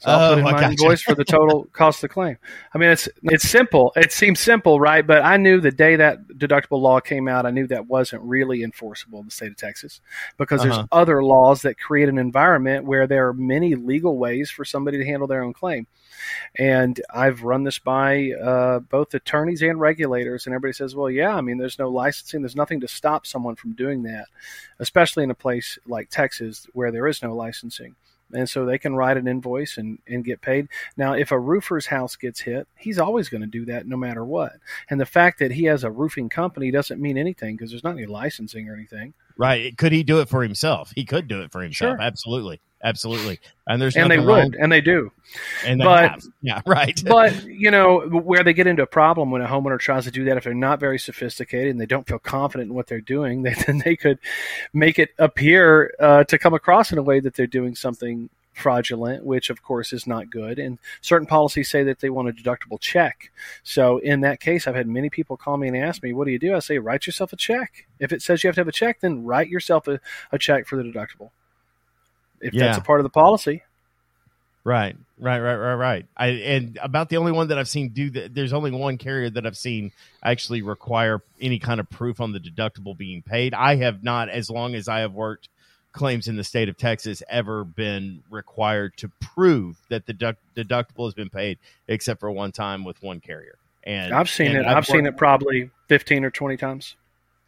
So 0.02 0.10
I'll 0.12 0.20
Oh, 0.20 0.34
put 0.34 0.38
in 0.38 0.48
my 0.48 0.54
gotcha. 0.54 0.66
invoice 0.66 1.00
for 1.00 1.14
the 1.14 1.24
total 1.24 1.64
cost 1.72 1.98
of 1.98 2.10
the 2.10 2.14
claim. 2.14 2.36
I 2.74 2.78
mean, 2.78 2.90
it's 2.90 3.08
it's 3.22 3.48
simple. 3.48 3.92
It 3.94 4.10
seems 4.12 4.40
simple, 4.40 4.80
right? 4.80 5.06
But 5.06 5.22
I 5.22 5.36
knew 5.36 5.60
the 5.60 5.70
day 5.70 5.94
that 5.96 6.26
deductible 6.28 6.80
law 6.80 6.98
came 6.98 7.28
out, 7.28 7.46
I 7.46 7.50
knew 7.52 7.68
that 7.68 7.86
wasn't 7.86 8.22
really 8.24 8.64
enforceable 8.64 9.20
in 9.20 9.26
the 9.26 9.30
state 9.30 9.52
of 9.52 9.56
Texas 9.56 10.00
because 10.38 10.62
Uh-huh. 10.62 10.64
there's 10.64 10.80
other 10.90 11.22
laws 11.22 11.62
that 11.62 11.78
create 11.78 12.08
an 12.08 12.18
environment 12.18 12.84
where 12.84 13.06
there 13.06 13.28
are 13.28 13.34
many 13.34 13.76
legal 13.76 14.18
ways 14.18 14.50
for 14.50 14.64
somebody 14.64 14.98
to 14.98 15.04
handle 15.04 15.28
their 15.28 15.44
own 15.44 15.52
claim. 15.52 15.86
And 16.58 17.00
I've 17.12 17.42
run 17.42 17.64
this 17.64 17.78
by 17.78 18.32
uh, 18.32 18.80
both 18.80 19.14
attorneys 19.14 19.62
and 19.62 19.80
regulators, 19.80 20.46
and 20.46 20.54
everybody 20.54 20.74
says, 20.74 20.94
"Well, 20.96 21.10
yeah, 21.10 21.34
I 21.34 21.40
mean, 21.40 21.58
there's 21.58 21.78
no 21.78 21.90
licensing. 21.90 22.42
There's 22.42 22.56
nothing 22.56 22.80
to 22.80 22.88
stop 22.88 23.26
someone 23.26 23.56
from 23.56 23.74
doing 23.74 24.02
that, 24.04 24.26
especially 24.78 25.24
in 25.24 25.30
a 25.30 25.34
place 25.34 25.78
like 25.86 26.10
Texas 26.10 26.66
where 26.72 26.90
there 26.92 27.06
is 27.08 27.22
no 27.22 27.34
licensing." 27.34 27.96
And 28.32 28.48
so 28.48 28.64
they 28.64 28.78
can 28.78 28.94
write 28.94 29.16
an 29.16 29.28
invoice 29.28 29.76
and, 29.76 29.98
and 30.06 30.24
get 30.24 30.40
paid. 30.40 30.68
Now, 30.96 31.12
if 31.12 31.30
a 31.30 31.38
roofer's 31.38 31.86
house 31.86 32.16
gets 32.16 32.40
hit, 32.40 32.66
he's 32.76 32.98
always 32.98 33.28
going 33.28 33.42
to 33.42 33.46
do 33.46 33.66
that 33.66 33.86
no 33.86 33.96
matter 33.96 34.24
what. 34.24 34.52
And 34.88 35.00
the 35.00 35.06
fact 35.06 35.38
that 35.40 35.52
he 35.52 35.64
has 35.64 35.84
a 35.84 35.90
roofing 35.90 36.28
company 36.28 36.70
doesn't 36.70 37.00
mean 37.00 37.18
anything 37.18 37.56
because 37.56 37.70
there's 37.70 37.84
not 37.84 37.96
any 37.96 38.06
licensing 38.06 38.68
or 38.68 38.74
anything. 38.74 39.14
Right? 39.36 39.76
Could 39.76 39.92
he 39.92 40.02
do 40.02 40.20
it 40.20 40.28
for 40.28 40.42
himself? 40.42 40.92
He 40.94 41.04
could 41.04 41.28
do 41.28 41.42
it 41.42 41.52
for 41.52 41.62
himself. 41.62 41.96
Sure. 41.96 42.00
Absolutely, 42.00 42.60
absolutely. 42.82 43.40
And 43.66 43.80
there's 43.80 43.96
and 43.96 44.10
they 44.10 44.18
would, 44.18 44.26
wrong- 44.26 44.54
and 44.58 44.70
they 44.72 44.80
do. 44.80 45.12
and 45.64 45.80
they 45.80 45.84
but- 45.84 46.10
have. 46.10 46.24
yeah, 46.42 46.60
right. 46.66 47.00
but 47.06 47.44
you 47.46 47.70
know 47.70 48.00
where 48.08 48.42
they 48.42 48.52
get 48.52 48.66
into 48.66 48.82
a 48.82 48.86
problem 48.86 49.30
when 49.30 49.42
a 49.42 49.46
homeowner 49.46 49.78
tries 49.78 50.04
to 50.04 50.10
do 50.10 50.24
that 50.24 50.36
if 50.36 50.44
they're 50.44 50.54
not 50.54 50.80
very 50.80 50.98
sophisticated 50.98 51.70
and 51.70 51.80
they 51.80 51.86
don't 51.86 52.06
feel 52.06 52.18
confident 52.18 52.70
in 52.70 52.74
what 52.74 52.86
they're 52.88 53.00
doing 53.00 53.42
they, 53.42 53.54
then 53.66 53.78
they 53.84 53.96
could 53.96 54.18
make 54.72 54.98
it 54.98 55.10
appear 55.18 55.94
uh, 56.00 56.24
to 56.24 56.38
come 56.38 56.54
across 56.54 56.90
in 56.92 56.98
a 56.98 57.02
way 57.02 57.20
that 57.20 57.34
they're 57.34 57.46
doing 57.46 57.74
something 57.74 58.28
fraudulent 58.54 59.24
which 59.24 59.48
of 59.48 59.62
course 59.62 59.94
is 59.94 60.06
not 60.06 60.28
good 60.28 60.58
and 60.58 60.78
certain 61.00 61.26
policies 61.26 61.70
say 61.70 61.82
that 61.82 62.00
they 62.00 62.10
want 62.10 62.28
a 62.28 62.32
deductible 62.32 62.78
check 62.78 63.32
so 63.62 63.96
in 63.98 64.20
that 64.20 64.40
case 64.40 64.66
i've 64.66 64.74
had 64.74 64.86
many 64.86 65.08
people 65.08 65.38
call 65.38 65.56
me 65.56 65.68
and 65.68 65.76
ask 65.76 66.02
me 66.02 66.12
what 66.12 66.26
do 66.26 66.32
you 66.32 66.38
do 66.38 66.54
i 66.54 66.58
say 66.58 66.78
write 66.78 67.06
yourself 67.06 67.32
a 67.32 67.36
check 67.36 67.86
if 67.98 68.12
it 68.12 68.20
says 68.20 68.44
you 68.44 68.48
have 68.48 68.54
to 68.54 68.60
have 68.60 68.68
a 68.68 68.72
check 68.72 69.00
then 69.00 69.24
write 69.24 69.48
yourself 69.48 69.88
a, 69.88 69.98
a 70.32 70.38
check 70.38 70.66
for 70.66 70.76
the 70.76 70.82
deductible 70.82 71.30
if 72.42 72.54
that's 72.54 72.78
a 72.78 72.82
part 72.82 73.00
of 73.00 73.04
the 73.04 73.10
policy 73.10 73.62
Right, 74.64 74.96
right, 75.18 75.40
right, 75.40 75.56
right, 75.56 75.74
right. 75.74 76.06
I 76.16 76.26
and 76.28 76.78
about 76.80 77.08
the 77.08 77.16
only 77.16 77.32
one 77.32 77.48
that 77.48 77.58
I've 77.58 77.68
seen 77.68 77.88
do 77.88 78.10
that. 78.10 78.32
There's 78.32 78.52
only 78.52 78.70
one 78.70 78.96
carrier 78.96 79.28
that 79.30 79.44
I've 79.44 79.56
seen 79.56 79.90
actually 80.22 80.62
require 80.62 81.20
any 81.40 81.58
kind 81.58 81.80
of 81.80 81.90
proof 81.90 82.20
on 82.20 82.30
the 82.32 82.38
deductible 82.38 82.96
being 82.96 83.22
paid. 83.22 83.54
I 83.54 83.76
have 83.76 84.04
not, 84.04 84.28
as 84.28 84.48
long 84.50 84.76
as 84.76 84.86
I 84.86 85.00
have 85.00 85.14
worked 85.14 85.48
claims 85.90 86.28
in 86.28 86.36
the 86.36 86.44
state 86.44 86.68
of 86.68 86.76
Texas, 86.76 87.24
ever 87.28 87.64
been 87.64 88.22
required 88.30 88.96
to 88.98 89.10
prove 89.20 89.78
that 89.88 90.06
the 90.06 90.12
deduct- 90.12 90.40
deductible 90.54 91.06
has 91.06 91.14
been 91.14 91.28
paid, 91.28 91.58
except 91.88 92.20
for 92.20 92.30
one 92.30 92.52
time 92.52 92.84
with 92.84 93.02
one 93.02 93.18
carrier. 93.18 93.58
And 93.84 94.14
i've 94.14 94.30
seen 94.30 94.46
and 94.54 94.58
it 94.58 94.66
i've 94.66 94.86
seen 94.86 95.02
worked- 95.02 95.16
it 95.16 95.18
probably 95.18 95.70
15 95.88 96.24
or 96.24 96.30
20 96.30 96.56
times 96.56 96.94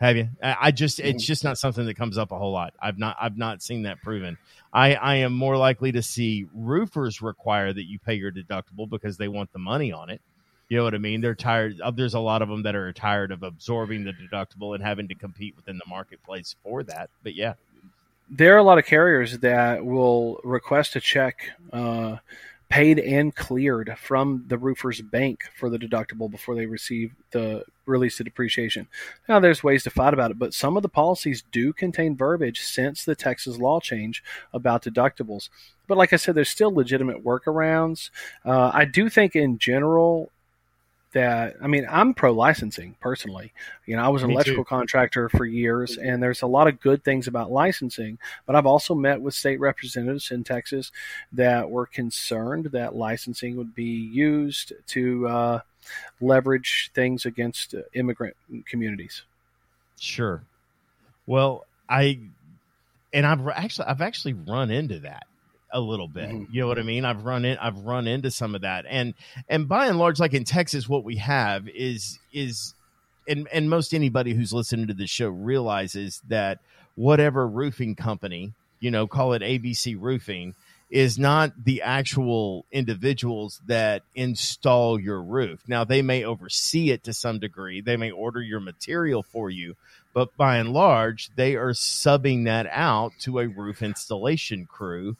Have 0.04 0.16
you? 0.18 0.28
I, 0.42 0.70
just 0.70 0.98
Mm-hmm. 0.98 1.08
it's 1.08 1.24
just 1.24 1.44
not 1.44 1.56
something 1.56 1.86
that 1.86 1.96
comes 1.96 2.18
up 2.18 2.30
a 2.30 2.38
whole 2.38 2.52
lot. 2.52 2.74
I've 2.80 2.98
not 2.98 3.16
I've 3.20 3.38
not 3.38 3.62
seen 3.62 3.82
that 3.84 4.02
proven. 4.02 4.36
I 4.72 4.94
I 4.96 5.14
am 5.16 5.32
more 5.32 5.56
likely 5.56 5.92
to 5.92 6.02
see 6.02 6.46
roofers 6.54 7.22
require 7.22 7.72
that 7.72 7.84
you 7.84 7.98
pay 7.98 8.14
your 8.14 8.30
deductible 8.30 8.88
because 8.88 9.16
they 9.16 9.28
want 9.28 9.50
the 9.52 9.58
money 9.58 9.92
on 9.92 10.10
it. 10.10 10.20
You 10.68 10.76
know 10.76 10.84
what 10.84 10.94
I 10.94 10.98
mean? 10.98 11.20
They're 11.22 11.34
tired. 11.34 11.80
uh, 11.80 11.90
There's 11.90 12.14
a 12.14 12.20
lot 12.20 12.42
of 12.42 12.48
them 12.50 12.62
that 12.64 12.74
are 12.74 12.92
tired 12.92 13.30
of 13.30 13.42
absorbing 13.42 14.04
the 14.04 14.12
deductible 14.12 14.74
and 14.74 14.82
having 14.84 15.08
to 15.08 15.14
compete 15.14 15.56
within 15.56 15.78
the 15.78 15.88
marketplace 15.88 16.54
for 16.62 16.82
that. 16.84 17.08
But 17.22 17.34
yeah, 17.34 17.54
there 18.28 18.54
are 18.54 18.58
a 18.58 18.62
lot 18.62 18.76
of 18.78 18.84
carriers 18.84 19.38
that 19.38 19.84
will 19.84 20.38
request 20.44 20.96
a 20.96 21.00
check 21.00 21.50
uh, 21.72 22.16
paid 22.68 22.98
and 22.98 23.34
cleared 23.34 23.94
from 23.98 24.44
the 24.48 24.58
roofer's 24.58 25.00
bank 25.00 25.44
for 25.56 25.68
the 25.70 25.78
deductible 25.78 26.30
before 26.30 26.54
they 26.54 26.66
receive 26.66 27.14
the 27.30 27.64
release 27.86 28.18
of 28.18 28.24
depreciation. 28.24 28.88
Now, 29.28 29.40
there's 29.40 29.62
ways 29.62 29.82
to 29.84 29.90
fight 29.90 30.14
about 30.14 30.30
it, 30.30 30.38
but 30.38 30.54
some 30.54 30.76
of 30.76 30.82
the 30.82 30.88
policies 30.88 31.44
do 31.52 31.72
contain 31.72 32.16
verbiage 32.16 32.60
since 32.60 33.04
the 33.04 33.14
Texas 33.14 33.58
law 33.58 33.80
change 33.80 34.22
about 34.52 34.82
deductibles. 34.82 35.50
But 35.86 35.98
like 35.98 36.12
I 36.12 36.16
said, 36.16 36.34
there's 36.34 36.48
still 36.48 36.74
legitimate 36.74 37.24
workarounds. 37.24 38.10
Uh, 38.44 38.70
I 38.72 38.86
do 38.86 39.08
think, 39.10 39.36
in 39.36 39.58
general, 39.58 40.30
that 41.14 41.56
I 41.62 41.66
mean, 41.66 41.86
I'm 41.90 42.12
pro 42.12 42.32
licensing 42.32 42.94
personally. 43.00 43.52
You 43.86 43.96
know, 43.96 44.04
I 44.04 44.08
was 44.08 44.22
an 44.22 44.28
Me 44.28 44.34
too. 44.34 44.36
electrical 44.36 44.64
contractor 44.64 45.28
for 45.28 45.46
years, 45.46 45.96
and 45.96 46.22
there's 46.22 46.42
a 46.42 46.46
lot 46.46 46.68
of 46.68 46.80
good 46.80 47.02
things 47.02 47.26
about 47.26 47.50
licensing. 47.50 48.18
But 48.46 48.56
I've 48.56 48.66
also 48.66 48.94
met 48.94 49.20
with 49.20 49.34
state 49.34 49.58
representatives 49.58 50.30
in 50.30 50.44
Texas 50.44 50.92
that 51.32 51.70
were 51.70 51.86
concerned 51.86 52.66
that 52.66 52.94
licensing 52.94 53.56
would 53.56 53.74
be 53.74 53.84
used 53.84 54.72
to 54.88 55.28
uh, 55.28 55.60
leverage 56.20 56.90
things 56.94 57.24
against 57.24 57.74
uh, 57.74 57.82
immigrant 57.94 58.36
communities. 58.66 59.22
sure. 59.98 60.42
Well, 61.26 61.64
I 61.88 62.20
and 63.12 63.24
I've 63.26 63.46
actually 63.48 63.86
I've 63.86 64.02
actually 64.02 64.34
run 64.34 64.70
into 64.70 64.98
that 65.00 65.26
a 65.74 65.80
little 65.80 66.08
bit. 66.08 66.30
Mhm. 66.30 66.46
You 66.50 66.62
know 66.62 66.68
what 66.68 66.78
I 66.78 66.82
mean? 66.82 67.04
I've 67.04 67.24
run 67.24 67.44
in 67.44 67.58
I've 67.58 67.76
run 67.78 68.06
into 68.06 68.30
some 68.30 68.54
of 68.54 68.62
that. 68.62 68.86
And 68.88 69.12
and 69.48 69.68
by 69.68 69.88
and 69.88 69.98
large 69.98 70.20
like 70.20 70.32
in 70.32 70.44
Texas 70.44 70.88
what 70.88 71.04
we 71.04 71.16
have 71.16 71.68
is 71.68 72.18
is 72.32 72.74
and 73.28 73.48
and 73.52 73.68
most 73.68 73.92
anybody 73.92 74.32
who's 74.34 74.52
listening 74.52 74.86
to 74.86 74.94
the 74.94 75.06
show 75.06 75.28
realizes 75.28 76.22
that 76.28 76.60
whatever 76.94 77.46
roofing 77.46 77.96
company, 77.96 78.52
you 78.80 78.90
know, 78.90 79.06
call 79.06 79.32
it 79.32 79.42
ABC 79.42 79.96
roofing 80.00 80.54
is 80.90 81.18
not 81.18 81.64
the 81.64 81.82
actual 81.82 82.64
individuals 82.70 83.60
that 83.66 84.02
install 84.14 85.00
your 85.00 85.20
roof. 85.20 85.60
Now 85.66 85.82
they 85.82 86.02
may 86.02 86.22
oversee 86.22 86.90
it 86.90 87.02
to 87.04 87.12
some 87.12 87.40
degree. 87.40 87.80
They 87.80 87.96
may 87.96 88.12
order 88.12 88.40
your 88.40 88.60
material 88.60 89.24
for 89.24 89.50
you, 89.50 89.74
but 90.12 90.36
by 90.36 90.58
and 90.58 90.72
large, 90.72 91.30
they 91.34 91.56
are 91.56 91.72
subbing 91.72 92.44
that 92.44 92.68
out 92.70 93.12
to 93.20 93.40
a 93.40 93.48
roof 93.48 93.82
installation 93.82 94.66
crew 94.66 95.16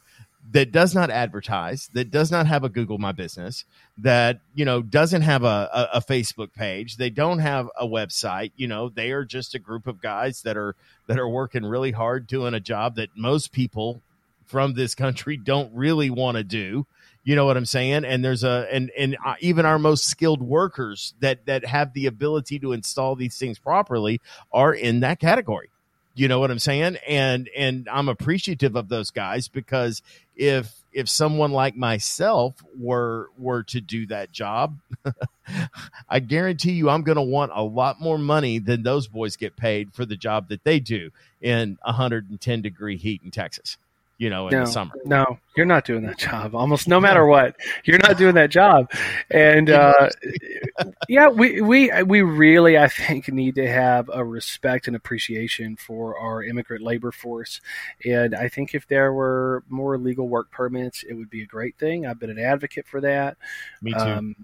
that 0.51 0.71
does 0.71 0.93
not 0.93 1.09
advertise, 1.09 1.89
that 1.93 2.11
does 2.11 2.31
not 2.31 2.47
have 2.47 2.63
a 2.63 2.69
Google 2.69 2.97
My 2.97 3.11
Business, 3.11 3.65
that 3.97 4.39
you 4.53 4.65
know 4.65 4.81
doesn't 4.81 5.23
have 5.23 5.43
a, 5.43 5.69
a, 5.73 5.89
a 5.95 6.01
Facebook 6.01 6.53
page, 6.53 6.97
they 6.97 7.09
don't 7.09 7.39
have 7.39 7.69
a 7.79 7.85
website. 7.85 8.51
You 8.55 8.67
know, 8.67 8.89
they 8.89 9.11
are 9.11 9.25
just 9.25 9.55
a 9.55 9.59
group 9.59 9.87
of 9.87 10.01
guys 10.01 10.41
that 10.43 10.57
are 10.57 10.75
that 11.07 11.19
are 11.19 11.29
working 11.29 11.65
really 11.65 11.91
hard 11.91 12.27
doing 12.27 12.53
a 12.53 12.59
job 12.59 12.95
that 12.95 13.09
most 13.15 13.51
people 13.51 14.01
from 14.45 14.73
this 14.73 14.95
country 14.95 15.37
don't 15.37 15.73
really 15.73 16.09
want 16.09 16.37
to 16.37 16.43
do. 16.43 16.85
You 17.23 17.35
know 17.35 17.45
what 17.45 17.57
I'm 17.57 17.65
saying? 17.65 18.05
And 18.05 18.23
there's 18.23 18.43
a 18.43 18.67
and 18.71 18.91
and 18.97 19.17
uh, 19.25 19.35
even 19.39 19.65
our 19.65 19.79
most 19.79 20.05
skilled 20.05 20.43
workers 20.43 21.15
that 21.21 21.45
that 21.47 21.65
have 21.65 21.93
the 21.93 22.05
ability 22.05 22.59
to 22.59 22.71
install 22.71 23.15
these 23.15 23.37
things 23.37 23.57
properly 23.57 24.21
are 24.51 24.73
in 24.73 24.99
that 24.99 25.19
category. 25.19 25.69
You 26.15 26.29
know 26.29 26.39
what 26.39 26.49
I'm 26.49 26.59
saying? 26.59 26.97
And 27.07 27.49
and 27.55 27.89
I'm 27.91 28.07
appreciative 28.07 28.75
of 28.75 28.87
those 28.87 29.11
guys 29.11 29.49
because 29.49 30.01
if 30.35 30.73
if 30.93 31.09
someone 31.09 31.51
like 31.51 31.75
myself 31.75 32.55
were 32.79 33.29
were 33.37 33.63
to 33.63 33.81
do 33.81 34.07
that 34.07 34.31
job, 34.31 34.77
I 36.09 36.19
guarantee 36.19 36.71
you 36.71 36.89
I'm 36.89 37.03
going 37.03 37.17
to 37.17 37.21
want 37.21 37.51
a 37.53 37.63
lot 37.63 37.99
more 37.99 38.17
money 38.17 38.59
than 38.59 38.83
those 38.83 39.07
boys 39.07 39.35
get 39.35 39.57
paid 39.57 39.93
for 39.93 40.05
the 40.05 40.15
job 40.15 40.47
that 40.49 40.63
they 40.63 40.79
do 40.79 41.11
in 41.41 41.77
110 41.83 42.61
degree 42.61 42.95
heat 42.95 43.21
in 43.23 43.31
Texas. 43.31 43.77
You 44.17 44.29
know, 44.29 44.47
in 44.47 44.53
no, 44.53 44.65
the 44.65 44.71
summer. 44.71 44.93
no, 45.03 45.39
you're 45.57 45.65
not 45.65 45.83
doing 45.83 46.03
that 46.03 46.17
job. 46.17 46.55
Almost 46.55 46.87
no 46.87 47.01
matter 47.01 47.25
what, 47.25 47.57
you're 47.83 47.99
not 47.99 48.17
doing 48.17 48.35
that 48.35 48.49
job. 48.49 48.89
And 49.29 49.69
uh, 49.69 50.09
yeah, 51.09 51.27
we 51.27 51.59
we 51.59 51.91
we 52.03 52.21
really, 52.21 52.77
I 52.77 52.87
think, 52.87 53.27
need 53.27 53.55
to 53.55 53.67
have 53.67 54.09
a 54.13 54.23
respect 54.23 54.87
and 54.87 54.95
appreciation 54.95 55.75
for 55.75 56.17
our 56.17 56.43
immigrant 56.43 56.81
labor 56.81 57.11
force. 57.11 57.59
And 58.05 58.33
I 58.33 58.47
think 58.47 58.73
if 58.73 58.87
there 58.87 59.11
were 59.11 59.63
more 59.67 59.97
legal 59.97 60.29
work 60.29 60.49
permits, 60.49 61.03
it 61.03 61.13
would 61.15 61.29
be 61.29 61.43
a 61.43 61.47
great 61.47 61.77
thing. 61.77 62.05
I've 62.05 62.19
been 62.19 62.29
an 62.29 62.39
advocate 62.39 62.87
for 62.87 63.01
that. 63.01 63.35
Me 63.81 63.91
too. 63.91 63.99
Um, 63.99 64.35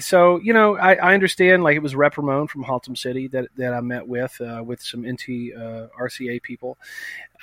so 0.00 0.40
you 0.40 0.52
know, 0.52 0.76
I, 0.76 0.94
I 0.94 1.14
understand. 1.14 1.62
Like 1.62 1.76
it 1.76 1.82
was 1.82 1.94
Rep 1.94 2.16
Ramon 2.16 2.48
from 2.48 2.64
Haltom 2.64 2.96
City 2.96 3.28
that, 3.28 3.48
that 3.56 3.72
I 3.72 3.80
met 3.80 4.06
with 4.06 4.40
uh, 4.40 4.62
with 4.64 4.82
some 4.82 5.06
NT 5.06 5.54
uh, 5.56 5.88
RCA 5.98 6.42
people 6.42 6.78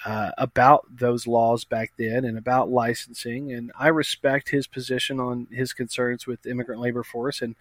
uh, 0.05 0.31
about 0.37 0.85
those 0.95 1.27
laws 1.27 1.63
back 1.63 1.93
then 1.97 2.25
and 2.25 2.37
about 2.37 2.69
licensing. 2.69 3.51
And 3.51 3.71
I 3.77 3.87
respect 3.89 4.49
his 4.49 4.67
position 4.67 5.19
on 5.19 5.47
his 5.51 5.73
concerns 5.73 6.27
with 6.27 6.45
immigrant 6.45 6.81
labor 6.81 7.03
force, 7.03 7.41
and 7.41 7.55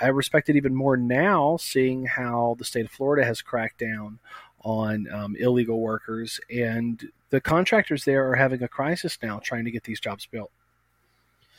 I 0.00 0.08
respect 0.08 0.48
it 0.48 0.56
even 0.56 0.74
more 0.74 0.96
now, 0.96 1.56
seeing 1.56 2.06
how 2.06 2.56
the 2.58 2.64
state 2.64 2.86
of 2.86 2.90
Florida 2.90 3.24
has 3.24 3.42
cracked 3.42 3.78
down 3.78 4.18
on 4.62 5.08
um, 5.12 5.36
illegal 5.36 5.80
workers 5.80 6.40
and 6.50 7.08
the 7.30 7.40
contractors 7.40 8.04
there 8.04 8.30
are 8.30 8.36
having 8.36 8.62
a 8.62 8.68
crisis 8.68 9.18
now 9.22 9.40
trying 9.42 9.64
to 9.64 9.70
get 9.70 9.84
these 9.84 10.00
jobs 10.00 10.26
built. 10.26 10.50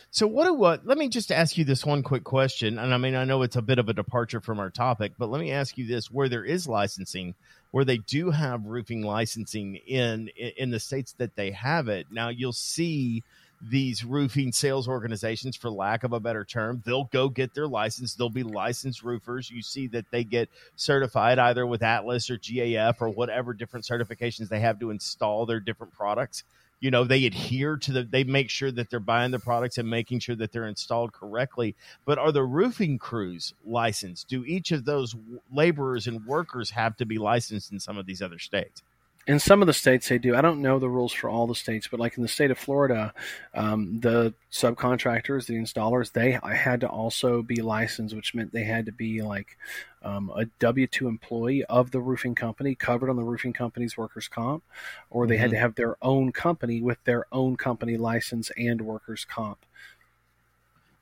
So 0.10 0.26
what 0.26 0.46
do 0.46 0.54
what? 0.54 0.86
Let 0.86 0.98
me 0.98 1.10
just 1.10 1.32
ask 1.32 1.58
you 1.58 1.66
this 1.66 1.86
one 1.86 2.02
quick 2.02 2.24
question, 2.24 2.80
and 2.80 2.94
I 2.94 2.98
mean 2.98 3.16
I 3.16 3.26
know 3.26 3.42
it's 3.42 3.58
a 3.58 3.62
bit 3.62 3.78
of 3.78 3.90
a 3.90 3.94
departure 3.94 4.40
from 4.40 4.60
our 4.60 4.70
topic, 4.70 5.14
but 5.18 5.30
let 5.30 5.42
me 5.42 5.52
ask 5.52 5.78
you 5.78 5.86
this: 5.86 6.10
where 6.10 6.30
there 6.30 6.46
is 6.46 6.68
licensing, 6.68 7.36
where 7.72 7.86
they 7.86 7.98
do 7.98 8.32
have 8.32 8.66
roofing 8.66 9.04
licensing 9.04 9.76
in 9.76 10.30
in 10.30 10.72
the 10.72 10.80
states 10.80 11.14
that 11.18 11.36
they 11.36 11.52
have 11.52 11.90
it, 11.90 12.08
now 12.10 12.30
you'll 12.30 12.54
see 12.54 13.24
these 13.62 14.04
roofing 14.04 14.52
sales 14.52 14.88
organizations, 14.88 15.58
for 15.58 15.70
lack 15.70 16.04
of 16.04 16.14
a 16.14 16.20
better 16.20 16.46
term, 16.46 16.82
they'll 16.86 17.06
go 17.06 17.28
get 17.28 17.54
their 17.56 17.68
license. 17.68 18.14
They'll 18.14 18.30
be 18.30 18.44
licensed 18.44 19.04
roofers. 19.04 19.50
You 19.50 19.64
see 19.64 19.88
that 19.88 20.06
they 20.12 20.24
get 20.24 20.50
certified 20.76 21.40
either 21.40 21.66
with 21.66 21.82
Atlas 21.82 22.30
or 22.30 22.38
GAF 22.38 23.02
or 23.02 23.10
whatever 23.10 23.54
different 23.54 23.86
certifications 23.86 24.50
they 24.50 24.60
have 24.60 24.80
to 24.80 24.92
install 24.92 25.46
their 25.46 25.60
different 25.60 25.94
products. 25.94 26.44
You 26.80 26.92
know, 26.92 27.04
they 27.04 27.26
adhere 27.26 27.78
to 27.78 27.92
the, 27.92 28.04
they 28.04 28.24
make 28.24 28.50
sure 28.50 28.72
that 28.72 28.90
they're 28.90 29.00
buying 29.00 29.32
the 29.32 29.40
products 29.40 29.78
and 29.78 29.90
making 29.90 30.20
sure 30.20 30.36
that 30.36 30.52
they're 30.52 30.68
installed 30.68 31.12
correctly. 31.12 31.76
But 32.06 32.20
are 32.20 32.32
the 32.32 32.44
roofing 32.44 33.00
crews 33.00 33.54
licensed? 33.66 34.28
Do 34.28 34.46
each 34.46 34.72
of 34.72 34.86
those 34.86 35.16
laborers 35.52 36.06
and 36.06 36.26
workers 36.26 36.72
have 36.72 36.96
to 36.98 37.06
be 37.06 37.18
licensed 37.18 37.72
in 37.72 37.80
some 37.80 37.98
of 37.98 38.06
these 38.06 38.22
other 38.22 38.40
states? 38.40 38.84
In 39.28 39.40
some 39.40 39.62
of 39.62 39.68
the 39.68 39.74
states 39.74 40.08
they 40.08 40.18
do. 40.18 40.36
I 40.36 40.42
don't 40.42 40.62
know 40.62 40.80
the 40.80 40.90
rules 40.90 41.12
for 41.12 41.30
all 41.30 41.48
the 41.48 41.56
states, 41.56 41.88
but 41.90 42.00
like 42.00 42.16
in 42.16 42.24
the 42.24 42.30
state 42.30 42.50
of 42.50 42.58
Florida, 42.58 43.14
um, 43.54 44.00
the 44.00 44.34
subcontractors, 44.52 45.46
the 45.46 45.56
installers, 45.56 46.14
they 46.14 46.40
had 46.56 46.82
to 46.82 46.88
also 46.88 47.44
be 47.44 47.62
licensed, 47.62 48.16
which 48.16 48.34
meant 48.34 48.54
they 48.54 48.64
had 48.64 48.86
to 48.86 48.94
be 48.94 49.22
like 49.22 49.58
um, 50.02 50.32
a 50.36 50.46
W 50.60 50.88
two 50.88 51.10
employee 51.10 51.66
of 51.66 51.92
the 51.92 52.00
roofing 52.00 52.36
company, 52.36 52.74
covered 52.74 53.10
on 53.10 53.18
the 53.18 53.24
roofing 53.24 53.54
company's 53.54 53.98
workers' 53.98 54.30
comp, 54.30 54.64
or 55.10 55.28
they 55.28 55.36
mm-hmm. 55.36 55.42
had 55.42 55.52
to 55.52 55.60
have 55.60 55.76
their 55.76 55.98
own 56.02 56.32
company 56.32 56.82
with 56.82 57.04
their 57.04 57.26
own 57.32 57.58
company 57.58 57.98
license 57.98 58.50
and 58.58 58.82
workers' 58.82 59.26
comp. 59.26 59.60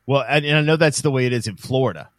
Well, 0.08 0.26
and 0.28 0.46
I 0.46 0.62
know 0.62 0.78
that's 0.78 1.02
the 1.02 1.12
way 1.12 1.26
it 1.26 1.34
is 1.34 1.48
in 1.48 1.58
Florida 1.58 2.10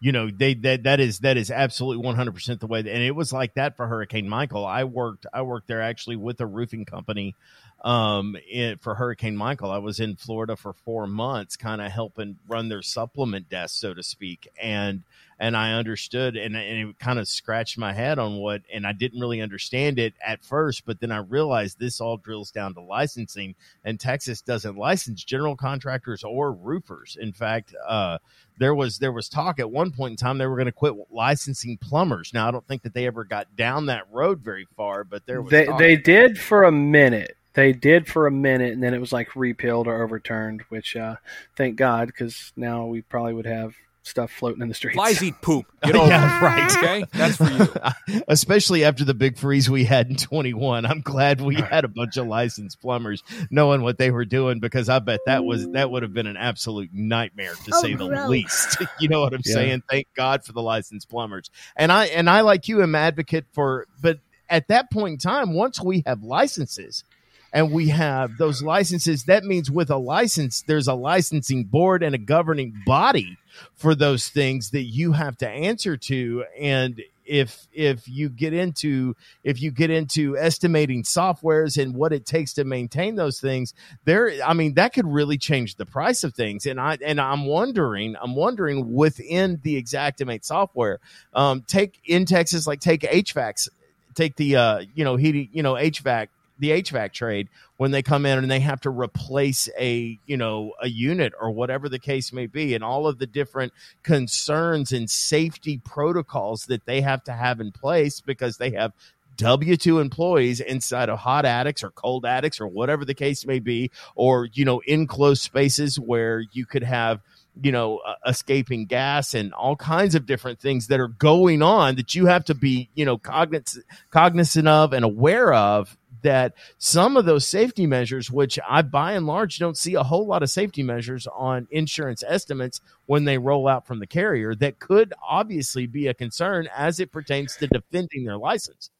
you 0.00 0.12
know 0.12 0.30
they 0.30 0.54
that 0.54 0.84
that 0.84 1.00
is 1.00 1.20
that 1.20 1.36
is 1.36 1.50
absolutely 1.50 2.04
100% 2.04 2.60
the 2.60 2.66
way 2.66 2.80
and 2.80 2.88
it 2.88 3.14
was 3.14 3.32
like 3.32 3.54
that 3.54 3.76
for 3.76 3.86
hurricane 3.86 4.28
michael. 4.28 4.64
I 4.64 4.84
worked 4.84 5.26
i 5.32 5.42
worked 5.42 5.68
there 5.68 5.82
actually 5.82 6.16
with 6.16 6.40
a 6.40 6.46
roofing 6.46 6.84
company 6.84 7.34
um 7.82 8.36
it, 8.48 8.80
for 8.80 8.94
hurricane 8.94 9.36
michael. 9.36 9.70
I 9.70 9.78
was 9.78 10.00
in 10.00 10.16
florida 10.16 10.56
for 10.56 10.72
four 10.72 11.06
months 11.06 11.56
kind 11.56 11.80
of 11.80 11.90
helping 11.90 12.38
run 12.48 12.68
their 12.68 12.82
supplement 12.82 13.48
desk 13.48 13.76
so 13.76 13.94
to 13.94 14.02
speak. 14.02 14.48
And 14.60 15.02
and 15.38 15.56
I 15.56 15.74
understood 15.74 16.36
and, 16.36 16.56
and 16.56 16.90
it 16.90 16.98
kind 16.98 17.18
of 17.18 17.28
scratched 17.28 17.78
my 17.78 17.92
head 17.92 18.18
on 18.18 18.36
what 18.36 18.62
and 18.72 18.86
I 18.86 18.92
didn't 18.92 19.20
really 19.20 19.40
understand 19.40 19.98
it 19.98 20.14
at 20.24 20.42
first, 20.42 20.84
but 20.84 21.00
then 21.00 21.12
I 21.12 21.18
realized 21.18 21.78
this 21.78 22.00
all 22.00 22.16
drills 22.16 22.50
down 22.50 22.74
to 22.74 22.80
licensing 22.80 23.54
and 23.84 24.00
Texas 24.00 24.40
doesn't 24.40 24.76
license 24.76 25.22
general 25.22 25.56
contractors 25.56 26.24
or 26.24 26.52
roofers. 26.52 27.16
In 27.20 27.32
fact, 27.32 27.74
uh, 27.86 28.18
there 28.58 28.74
was 28.74 28.98
there 28.98 29.12
was 29.12 29.28
talk 29.28 29.60
at 29.60 29.70
one 29.70 29.92
point 29.92 30.12
in 30.12 30.16
time 30.16 30.38
they 30.38 30.46
were 30.46 30.56
going 30.56 30.66
to 30.66 30.72
quit 30.72 30.94
licensing 31.10 31.78
plumbers. 31.78 32.32
Now 32.34 32.48
I 32.48 32.50
don't 32.50 32.66
think 32.66 32.82
that 32.82 32.94
they 32.94 33.06
ever 33.06 33.24
got 33.24 33.54
down 33.56 33.86
that 33.86 34.04
road 34.12 34.40
very 34.40 34.66
far, 34.76 35.04
but 35.04 35.26
there 35.26 35.40
was 35.40 35.50
they 35.50 35.66
talk. 35.66 35.78
they 35.78 35.96
did 35.96 36.38
for 36.38 36.64
a 36.64 36.72
minute. 36.72 37.36
They 37.54 37.72
did 37.72 38.06
for 38.06 38.26
a 38.26 38.30
minute, 38.30 38.72
and 38.72 38.82
then 38.82 38.94
it 38.94 39.00
was 39.00 39.12
like 39.12 39.34
repealed 39.34 39.88
or 39.88 40.02
overturned. 40.02 40.62
Which, 40.68 40.94
uh, 40.96 41.16
thank 41.56 41.76
God, 41.76 42.06
because 42.06 42.52
now 42.56 42.86
we 42.86 43.02
probably 43.02 43.32
would 43.32 43.46
have 43.46 43.74
stuff 44.02 44.30
floating 44.30 44.62
in 44.62 44.68
the 44.68 44.74
streets. 44.74 44.94
Flies 44.94 45.22
eat 45.22 45.34
poop. 45.42 45.66
Get 45.82 45.94
over 45.94 46.08
yeah, 46.08 46.40
right. 46.44 46.76
Okay, 46.76 47.04
that's 47.12 47.36
for 47.36 47.50
you. 47.50 48.22
Especially 48.28 48.84
after 48.84 49.04
the 49.04 49.14
big 49.14 49.36
freeze 49.38 49.68
we 49.68 49.84
had 49.84 50.08
in 50.08 50.16
21. 50.16 50.86
I'm 50.86 51.00
glad 51.02 51.40
we 51.40 51.56
had 51.56 51.84
a 51.84 51.88
bunch 51.88 52.16
of 52.16 52.26
licensed 52.26 52.80
plumbers 52.80 53.22
knowing 53.50 53.82
what 53.82 53.98
they 53.98 54.10
were 54.10 54.24
doing 54.24 54.60
because 54.60 54.88
I 54.88 54.98
bet 55.00 55.20
that 55.26 55.44
was 55.44 55.68
that 55.72 55.90
would 55.90 56.02
have 56.02 56.14
been 56.14 56.26
an 56.26 56.36
absolute 56.36 56.90
nightmare 56.92 57.54
to 57.54 57.70
Oh, 57.74 57.82
say 57.82 57.94
the 57.94 58.08
gross. 58.08 58.28
least. 58.28 58.82
you 58.98 59.08
know 59.08 59.20
what 59.20 59.34
I'm 59.34 59.42
Yeah. 59.44 59.52
saying? 59.54 59.82
Thank 59.90 60.06
God 60.16 60.44
for 60.44 60.52
the 60.52 60.62
licensed 60.62 61.08
plumbers. 61.08 61.50
And 61.76 61.92
I 61.92 62.06
and 62.06 62.30
I 62.30 62.40
like 62.40 62.68
you 62.68 62.82
am 62.82 62.94
advocate 62.94 63.44
for 63.52 63.86
but 64.00 64.18
at 64.48 64.68
that 64.68 64.90
point 64.90 65.12
in 65.12 65.18
time, 65.18 65.52
once 65.52 65.80
we 65.80 66.02
have 66.06 66.22
licenses 66.22 67.04
and 67.52 67.70
we 67.72 67.88
have 67.88 68.36
those 68.38 68.62
licenses, 68.62 69.24
that 69.24 69.44
means 69.44 69.70
with 69.70 69.90
a 69.90 69.96
license, 69.98 70.62
there's 70.66 70.88
a 70.88 70.94
licensing 70.94 71.64
board 71.64 72.02
and 72.02 72.14
a 72.14 72.18
governing 72.18 72.74
body 72.86 73.36
for 73.74 73.94
those 73.94 74.28
things 74.28 74.70
that 74.70 74.84
you 74.84 75.12
have 75.12 75.36
to 75.38 75.48
answer 75.48 75.96
to. 75.96 76.44
And 76.58 77.02
if 77.28 77.66
if 77.72 78.08
you 78.08 78.28
get 78.30 78.54
into 78.54 79.14
if 79.44 79.60
you 79.60 79.70
get 79.70 79.90
into 79.90 80.36
estimating 80.36 81.02
softwares 81.02 81.80
and 81.80 81.94
what 81.94 82.12
it 82.12 82.24
takes 82.24 82.54
to 82.54 82.64
maintain 82.64 83.14
those 83.14 83.40
things, 83.40 83.74
there 84.04 84.32
I 84.44 84.54
mean 84.54 84.74
that 84.74 84.94
could 84.94 85.06
really 85.06 85.38
change 85.38 85.76
the 85.76 85.86
price 85.86 86.24
of 86.24 86.34
things. 86.34 86.66
And 86.66 86.80
I 86.80 86.98
and 87.04 87.20
I'm 87.20 87.44
wondering, 87.44 88.16
I'm 88.20 88.34
wondering 88.34 88.94
within 88.94 89.60
the 89.62 89.80
Xactimate 89.82 90.44
software, 90.44 90.98
um, 91.34 91.62
take 91.66 92.00
in 92.04 92.24
Texas, 92.24 92.66
like 92.66 92.80
take 92.80 93.02
HVACs, 93.02 93.68
take 94.14 94.36
the 94.36 94.56
uh, 94.56 94.84
you 94.94 95.04
know, 95.04 95.16
heating, 95.16 95.50
you 95.52 95.62
know, 95.62 95.74
HVAC 95.74 96.28
the 96.58 96.70
HVAC 96.70 97.12
trade 97.12 97.48
when 97.76 97.90
they 97.90 98.02
come 98.02 98.26
in 98.26 98.38
and 98.38 98.50
they 98.50 98.60
have 98.60 98.80
to 98.82 98.90
replace 98.90 99.68
a 99.78 100.18
you 100.26 100.36
know 100.36 100.72
a 100.80 100.88
unit 100.88 101.32
or 101.40 101.50
whatever 101.50 101.88
the 101.88 101.98
case 101.98 102.32
may 102.32 102.46
be. 102.46 102.74
And 102.74 102.84
all 102.84 103.06
of 103.06 103.18
the 103.18 103.26
different 103.26 103.72
concerns 104.02 104.92
and 104.92 105.10
safety 105.10 105.80
protocols 105.84 106.66
that 106.66 106.86
they 106.86 107.00
have 107.00 107.24
to 107.24 107.32
have 107.32 107.60
in 107.60 107.72
place 107.72 108.20
because 108.20 108.58
they 108.58 108.70
have 108.72 108.92
W 109.38 109.76
two 109.76 110.00
employees 110.00 110.60
inside 110.60 111.08
of 111.08 111.18
hot 111.20 111.44
attics 111.44 111.82
or 111.84 111.90
cold 111.90 112.26
attics 112.26 112.60
or 112.60 112.66
whatever 112.66 113.04
the 113.04 113.14
case 113.14 113.46
may 113.46 113.60
be, 113.60 113.90
or 114.16 114.48
you 114.52 114.64
know 114.64 114.80
enclosed 114.80 115.42
spaces 115.42 115.98
where 115.98 116.42
you 116.52 116.66
could 116.66 116.82
have 116.82 117.20
you 117.62 117.72
know 117.72 117.98
uh, 117.98 118.14
escaping 118.26 118.86
gas 118.86 119.34
and 119.34 119.52
all 119.54 119.76
kinds 119.76 120.14
of 120.14 120.26
different 120.26 120.60
things 120.60 120.88
that 120.88 121.00
are 121.00 121.08
going 121.08 121.62
on 121.62 121.96
that 121.96 122.14
you 122.14 122.26
have 122.26 122.44
to 122.44 122.54
be 122.54 122.90
you 122.94 123.04
know 123.04 123.16
cognizant 123.16 123.84
cognizant 124.10 124.68
of 124.68 124.92
and 124.92 125.04
aware 125.04 125.52
of 125.52 125.96
that 126.22 126.54
some 126.78 127.16
of 127.16 127.24
those 127.24 127.46
safety 127.46 127.86
measures, 127.86 128.30
which 128.30 128.58
I 128.68 128.82
by 128.82 129.12
and 129.12 129.26
large 129.26 129.58
don't 129.58 129.76
see 129.76 129.94
a 129.94 130.02
whole 130.02 130.26
lot 130.26 130.42
of 130.42 130.50
safety 130.50 130.82
measures 130.82 131.26
on 131.26 131.68
insurance 131.70 132.24
estimates 132.26 132.80
when 133.06 133.24
they 133.24 133.38
roll 133.38 133.68
out 133.68 133.86
from 133.86 134.00
the 134.00 134.06
carrier, 134.06 134.54
that 134.56 134.78
could 134.78 135.12
obviously 135.26 135.86
be 135.86 136.06
a 136.06 136.14
concern 136.14 136.68
as 136.76 137.00
it 137.00 137.12
pertains 137.12 137.56
to 137.56 137.66
defending 137.66 138.24
their 138.24 138.38
license. 138.38 138.90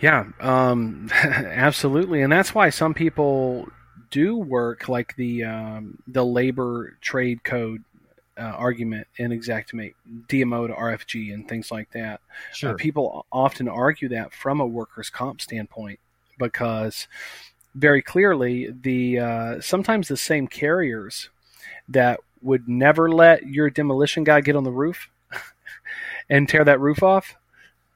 Yeah, 0.00 0.26
um, 0.40 1.10
absolutely, 1.22 2.22
and 2.22 2.32
that's 2.32 2.54
why 2.54 2.70
some 2.70 2.94
people 2.94 3.68
do 4.10 4.36
work 4.36 4.88
like 4.88 5.14
the 5.16 5.44
um, 5.44 5.98
the 6.06 6.24
labor 6.24 6.96
trade 7.00 7.44
code 7.44 7.84
uh, 8.40 8.44
argument 8.44 9.06
in 9.16 9.30
Xactimate, 9.32 9.94
DMO 10.28 10.66
to 10.68 10.72
RFG, 10.72 11.34
and 11.34 11.46
things 11.48 11.70
like 11.70 11.90
that. 11.92 12.20
Uh, 12.70 12.74
people 12.74 13.26
often 13.30 13.68
argue 13.68 14.08
that 14.08 14.32
from 14.32 14.60
a 14.60 14.66
workers' 14.66 15.10
comp 15.10 15.40
standpoint 15.40 16.00
because 16.38 17.06
very 17.74 18.02
clearly 18.02 18.70
the 18.82 19.18
uh, 19.18 19.60
sometimes 19.60 20.08
the 20.08 20.16
same 20.16 20.48
carriers 20.48 21.28
that 21.88 22.20
would 22.42 22.68
never 22.68 23.12
let 23.12 23.46
your 23.46 23.68
demolition 23.68 24.24
guy 24.24 24.40
get 24.40 24.56
on 24.56 24.64
the 24.64 24.72
roof 24.72 25.10
and 26.30 26.48
tear 26.48 26.64
that 26.64 26.80
roof 26.80 27.02
off 27.02 27.36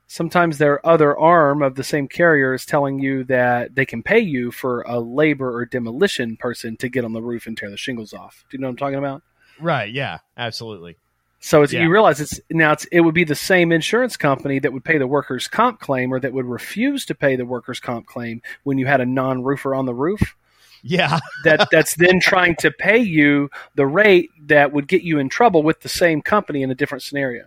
sometimes 0.07 0.59
their 0.59 0.85
other 0.87 1.17
arm 1.19 1.63
of 1.63 1.75
the 1.75 1.83
same 1.83 2.07
carrier 2.07 2.55
is 2.55 2.65
telling 2.65 3.01
you 3.01 3.25
that 3.25 3.75
they 3.75 3.85
can 3.85 4.03
pay 4.03 4.21
you 4.21 4.51
for 4.53 4.83
a 4.83 5.01
labor 5.01 5.53
or 5.53 5.65
demolition 5.65 6.37
person 6.37 6.77
to 6.77 6.89
get 6.89 7.05
on 7.05 7.13
the 7.13 7.23
roof 7.23 7.47
and 7.47 7.57
tear 7.57 7.71
the 7.71 7.77
shingles 7.77 8.13
off. 8.13 8.45
Do 8.49 8.57
you 8.57 8.61
know 8.61 8.69
what 8.69 8.73
I'm 8.73 8.77
talking 8.77 8.99
about? 8.99 9.23
Right. 9.61 9.93
Yeah. 9.93 10.19
Absolutely. 10.37 10.97
So 11.41 11.63
it's, 11.63 11.73
Yeah. 11.73 11.83
you 11.83 11.91
realize 11.91 12.21
it's 12.21 12.41
now 12.51 12.73
it's, 12.73 12.87
it 12.87 13.01
would 13.01 13.15
be 13.15 13.25
the 13.25 13.35
same 13.35 13.71
insurance 13.73 14.17
company 14.17 14.59
that 14.61 14.73
would 14.73 14.85
pay 14.85 14.97
the 14.99 15.07
workers' 15.07 15.47
comp 15.47 15.79
claim 15.81 16.13
or 16.13 16.19
that 16.21 16.33
would 16.33 16.47
refuse 16.47 17.05
to 17.07 17.15
pay 17.15 17.37
the 17.37 17.45
workers' 17.45 17.81
comp 17.81 18.07
claim 18.07 18.41
when 18.63 18.79
you 18.79 18.87
had 18.87 19.01
a 19.03 19.07
non-roofer 19.07 19.75
on 19.75 19.85
the 19.87 19.95
roof. 19.95 20.35
Yeah. 20.83 21.19
That 21.45 21.69
that's 21.71 21.95
then 21.97 22.21
trying 22.21 22.57
to 22.57 22.71
pay 22.71 22.99
you 22.99 23.51
the 23.75 23.87
rate 23.87 24.31
that 24.47 24.73
would 24.73 24.89
get 24.89 25.03
you 25.03 25.19
in 25.19 25.29
trouble 25.29 25.63
with 25.63 25.81
the 25.81 25.89
same 25.91 26.23
company 26.23 26.63
in 26.63 26.71
a 26.71 26.75
different 26.75 27.03
scenario. 27.03 27.45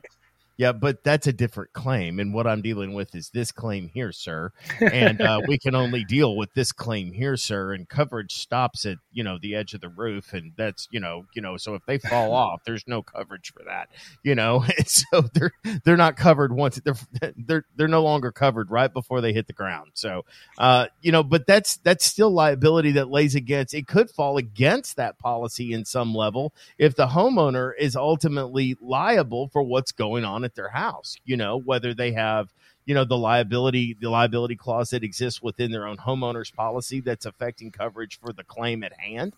Yeah, 0.57 0.71
but 0.71 1.03
that's 1.03 1.27
a 1.27 1.33
different 1.33 1.73
claim. 1.73 2.19
And 2.19 2.33
what 2.33 2.47
I'm 2.47 2.63
dealing 2.63 2.95
with 2.95 3.13
is 3.13 3.29
this 3.29 3.51
claim 3.51 3.89
here, 3.93 4.11
sir. 4.11 4.51
And 4.81 5.21
uh, 5.21 5.41
we 5.47 5.59
can 5.59 5.75
only 5.75 6.03
deal 6.03 6.35
with 6.35 6.51
this 6.55 6.71
claim 6.71 7.13
here, 7.13 7.37
sir. 7.37 7.73
And 7.73 7.87
coverage 7.87 8.33
stops 8.33 8.83
at, 8.85 8.97
you 9.13 9.23
know, 9.23 9.37
the 9.39 9.53
edge 9.53 9.75
of 9.75 9.81
the 9.81 9.89
roof. 9.89 10.33
And 10.33 10.53
that's, 10.57 10.87
you 10.89 10.99
know, 10.99 11.25
you 11.35 11.43
know, 11.43 11.57
so 11.57 11.75
if 11.75 11.85
they 11.85 11.99
fall 11.99 12.33
off, 12.33 12.63
there's 12.65 12.87
no 12.87 13.03
coverage 13.03 13.53
for 13.53 13.63
that, 13.65 13.89
you 14.23 14.35
know. 14.35 14.65
And 14.77 14.87
so 14.87 15.21
they're 15.33 15.53
they're 15.85 15.97
not 15.97 16.17
covered 16.17 16.53
once 16.53 16.79
they're 16.83 16.95
they're 17.35 17.65
they're 17.75 17.87
no 17.87 18.03
longer 18.03 18.31
covered 18.31 18.69
right 18.69 18.91
before 18.93 19.21
they 19.21 19.33
hit 19.33 19.47
the 19.47 19.53
ground. 19.53 19.91
So 19.95 20.23
uh, 20.57 20.87
you 21.01 21.11
know, 21.11 21.23
but 21.23 21.47
that's 21.47 21.77
that's 21.77 22.05
still 22.05 22.29
liability 22.29 22.91
that 22.91 23.09
lays 23.09 23.33
against 23.33 23.73
it 23.73 23.87
could 23.87 24.09
fall 24.09 24.37
against 24.37 24.97
that 24.97 25.17
policy 25.17 25.73
in 25.73 25.83
some 25.85 26.13
level 26.13 26.53
if 26.77 26.95
the 26.95 27.07
homeowner 27.07 27.71
is 27.79 27.95
ultimately 27.95 28.75
liable 28.81 29.47
for 29.47 29.63
what's 29.63 29.91
going 29.91 30.23
on 30.25 30.43
at 30.47 30.55
their 30.55 30.69
house, 30.69 31.17
you 31.25 31.37
know, 31.37 31.59
whether 31.59 31.93
they 31.93 32.13
have 32.13 32.49
you 32.85 32.95
know 32.95 33.03
the 33.03 33.17
liability 33.17 33.97
the 33.99 34.09
liability 34.09 34.55
clause 34.55 34.91
that 34.91 35.03
exists 35.03 35.41
within 35.41 35.71
their 35.71 35.85
own 35.85 35.97
homeowners 35.97 36.53
policy 36.53 37.01
that's 37.01 37.25
affecting 37.25 37.69
coverage 37.69 38.17
for 38.19 38.31
the 38.31 38.45
claim 38.45 38.81
at 38.81 38.93
hand 38.97 39.33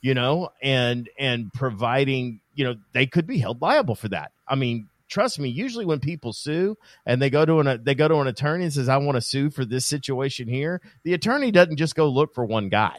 you 0.00 0.14
know 0.14 0.48
and 0.62 1.10
and 1.18 1.52
providing 1.52 2.38
you 2.54 2.64
know 2.64 2.76
they 2.92 3.04
could 3.04 3.26
be 3.26 3.38
held 3.38 3.60
liable 3.60 3.96
for 3.96 4.06
that 4.06 4.30
i 4.46 4.54
mean 4.54 4.88
trust 5.08 5.38
me. 5.38 5.48
Usually, 5.48 5.84
when 5.84 6.00
people 6.00 6.32
sue 6.32 6.76
and 7.06 7.20
they 7.20 7.30
go 7.30 7.44
to 7.44 7.60
an 7.60 7.84
they 7.84 7.94
go 7.94 8.08
to 8.08 8.16
an 8.16 8.26
attorney 8.26 8.64
and 8.64 8.72
says, 8.72 8.88
"I 8.88 8.96
want 8.96 9.16
to 9.16 9.20
sue 9.20 9.50
for 9.50 9.64
this 9.64 9.86
situation 9.86 10.48
here," 10.48 10.80
the 11.04 11.14
attorney 11.14 11.50
doesn't 11.50 11.76
just 11.76 11.94
go 11.94 12.08
look 12.08 12.34
for 12.34 12.44
one 12.44 12.68
guy. 12.68 12.98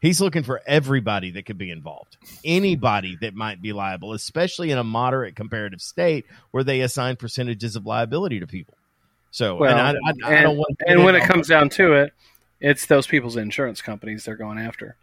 He's 0.00 0.20
looking 0.20 0.42
for 0.42 0.62
everybody 0.66 1.32
that 1.32 1.44
could 1.44 1.58
be 1.58 1.70
involved, 1.70 2.16
anybody 2.44 3.18
that 3.20 3.34
might 3.34 3.60
be 3.60 3.72
liable, 3.72 4.14
especially 4.14 4.70
in 4.70 4.78
a 4.78 4.84
moderate 4.84 5.36
comparative 5.36 5.80
state 5.82 6.24
where 6.50 6.64
they 6.64 6.80
assign 6.80 7.16
percentages 7.16 7.76
of 7.76 7.84
liability 7.84 8.40
to 8.40 8.46
people. 8.46 8.74
So, 9.30 9.56
Well, 9.56 9.70
and 9.70 9.80
I, 9.80 9.90
I, 9.90 10.12
I 10.24 10.34
and, 10.36 10.44
don't 10.44 10.56
want 10.56 10.78
to 10.78 10.88
and 10.88 11.04
when 11.04 11.14
it 11.14 11.22
comes 11.24 11.48
down 11.48 11.68
to 11.70 11.92
it, 11.92 12.12
it's 12.60 12.86
those 12.86 13.06
people's 13.06 13.36
insurance 13.36 13.82
companies 13.82 14.24
they're 14.24 14.36
going 14.36 14.58
after. 14.58 14.96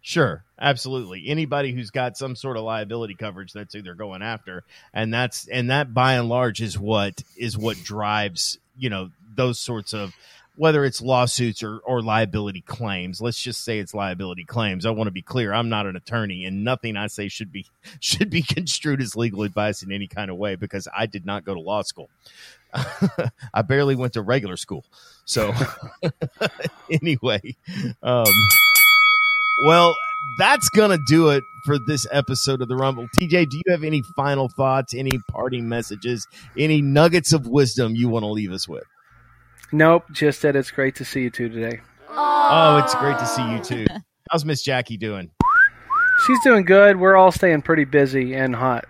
Sure, 0.00 0.44
absolutely. 0.58 1.24
Anybody 1.26 1.72
who's 1.72 1.90
got 1.90 2.16
some 2.16 2.36
sort 2.36 2.56
of 2.56 2.62
liability 2.62 3.14
coverage, 3.14 3.52
that's 3.52 3.74
who 3.74 3.82
they're 3.82 3.94
going 3.94 4.22
after, 4.22 4.64
and 4.94 5.12
that's 5.12 5.48
and 5.48 5.70
that 5.70 5.92
by 5.92 6.14
and 6.14 6.28
large 6.28 6.62
is 6.62 6.78
what 6.78 7.22
is 7.36 7.58
what 7.58 7.76
drives 7.82 8.58
you 8.78 8.90
know 8.90 9.10
those 9.34 9.58
sorts 9.58 9.92
of 9.92 10.14
whether 10.58 10.84
it's 10.84 11.00
lawsuits 11.00 11.62
or, 11.62 11.78
or 11.84 12.02
liability 12.02 12.60
claims. 12.60 13.20
Let's 13.20 13.40
just 13.40 13.62
say 13.64 13.78
it's 13.78 13.94
liability 13.94 14.44
claims. 14.44 14.84
I 14.84 14.90
want 14.90 15.06
to 15.06 15.12
be 15.12 15.22
clear. 15.22 15.54
I'm 15.54 15.68
not 15.68 15.86
an 15.86 15.94
attorney, 15.94 16.44
and 16.44 16.64
nothing 16.64 16.96
I 16.96 17.06
say 17.06 17.28
should 17.28 17.52
be 17.52 17.66
should 18.00 18.28
be 18.28 18.42
construed 18.42 19.00
as 19.00 19.16
legal 19.16 19.42
advice 19.44 19.82
in 19.82 19.92
any 19.92 20.08
kind 20.08 20.30
of 20.30 20.36
way 20.36 20.56
because 20.56 20.88
I 20.94 21.06
did 21.06 21.24
not 21.24 21.44
go 21.44 21.54
to 21.54 21.60
law 21.60 21.82
school. 21.82 22.10
I 23.54 23.62
barely 23.62 23.94
went 23.94 24.14
to 24.14 24.22
regular 24.22 24.56
school. 24.56 24.84
So 25.24 25.54
anyway, 26.90 27.56
um, 28.02 28.26
well, 29.64 29.96
that's 30.38 30.68
going 30.70 30.90
to 30.90 31.02
do 31.06 31.30
it 31.30 31.44
for 31.64 31.78
this 31.78 32.06
episode 32.10 32.60
of 32.60 32.68
the 32.68 32.76
Rumble. 32.76 33.08
TJ, 33.16 33.48
do 33.48 33.56
you 33.56 33.72
have 33.72 33.84
any 33.84 34.02
final 34.02 34.48
thoughts, 34.48 34.92
any 34.92 35.18
parting 35.30 35.68
messages, 35.68 36.26
any 36.56 36.82
nuggets 36.82 37.32
of 37.32 37.46
wisdom 37.46 37.94
you 37.94 38.08
want 38.08 38.24
to 38.24 38.28
leave 38.28 38.52
us 38.52 38.68
with? 38.68 38.84
Nope, 39.72 40.04
just 40.12 40.42
that 40.42 40.56
it's 40.56 40.70
great 40.70 40.94
to 40.96 41.04
see 41.04 41.22
you 41.22 41.30
two 41.30 41.48
today. 41.48 41.80
Oh, 42.10 42.80
it's 42.82 42.94
great 42.94 43.18
to 43.18 43.26
see 43.26 43.50
you 43.50 43.58
too. 43.60 43.86
How's 44.30 44.44
Miss 44.44 44.62
Jackie 44.62 44.96
doing? 44.96 45.30
She's 46.26 46.42
doing 46.42 46.64
good. 46.64 46.98
We're 46.98 47.16
all 47.16 47.30
staying 47.30 47.62
pretty 47.62 47.84
busy 47.84 48.34
and 48.34 48.54
hot. 48.54 48.86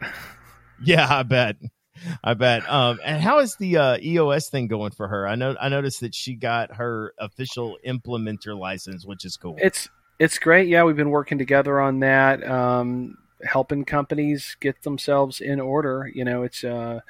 Yeah, 0.83 1.07
I 1.09 1.23
bet. 1.25 1.57
I 2.23 2.35
bet. 2.35 2.69
Um, 2.71 3.01
and 3.05 3.21
how 3.21 3.41
is 3.41 3.57
the 3.57 3.77
uh, 3.77 3.99
EOS 4.01 4.49
thing 4.49 4.69
going 4.69 4.93
for 4.93 5.09
her? 5.09 5.27
I 5.27 5.35
know 5.35 5.57
I 5.61 5.69
noticed 5.69 6.01
that 6.01 6.15
she 6.15 6.35
got 6.35 6.77
her 6.77 7.13
official 7.19 7.79
implementer 7.87 8.57
license, 8.57 9.05
which 9.05 9.25
is 9.25 9.37
cool. 9.37 9.57
It's 9.59 9.89
it's 10.19 10.39
great. 10.39 10.69
Yeah, 10.69 10.85
we've 10.85 10.97
been 10.97 11.11
working 11.11 11.39
together 11.39 11.81
on 11.81 12.01
that, 12.01 12.49
um, 12.49 13.19
helping 13.45 13.85
companies 13.85 14.57
get 14.61 14.83
themselves 14.83 15.41
in 15.41 15.61
order. 15.61 16.11
You 16.13 16.25
know, 16.25 16.45
it's 16.45 16.65
uh, 16.65 17.01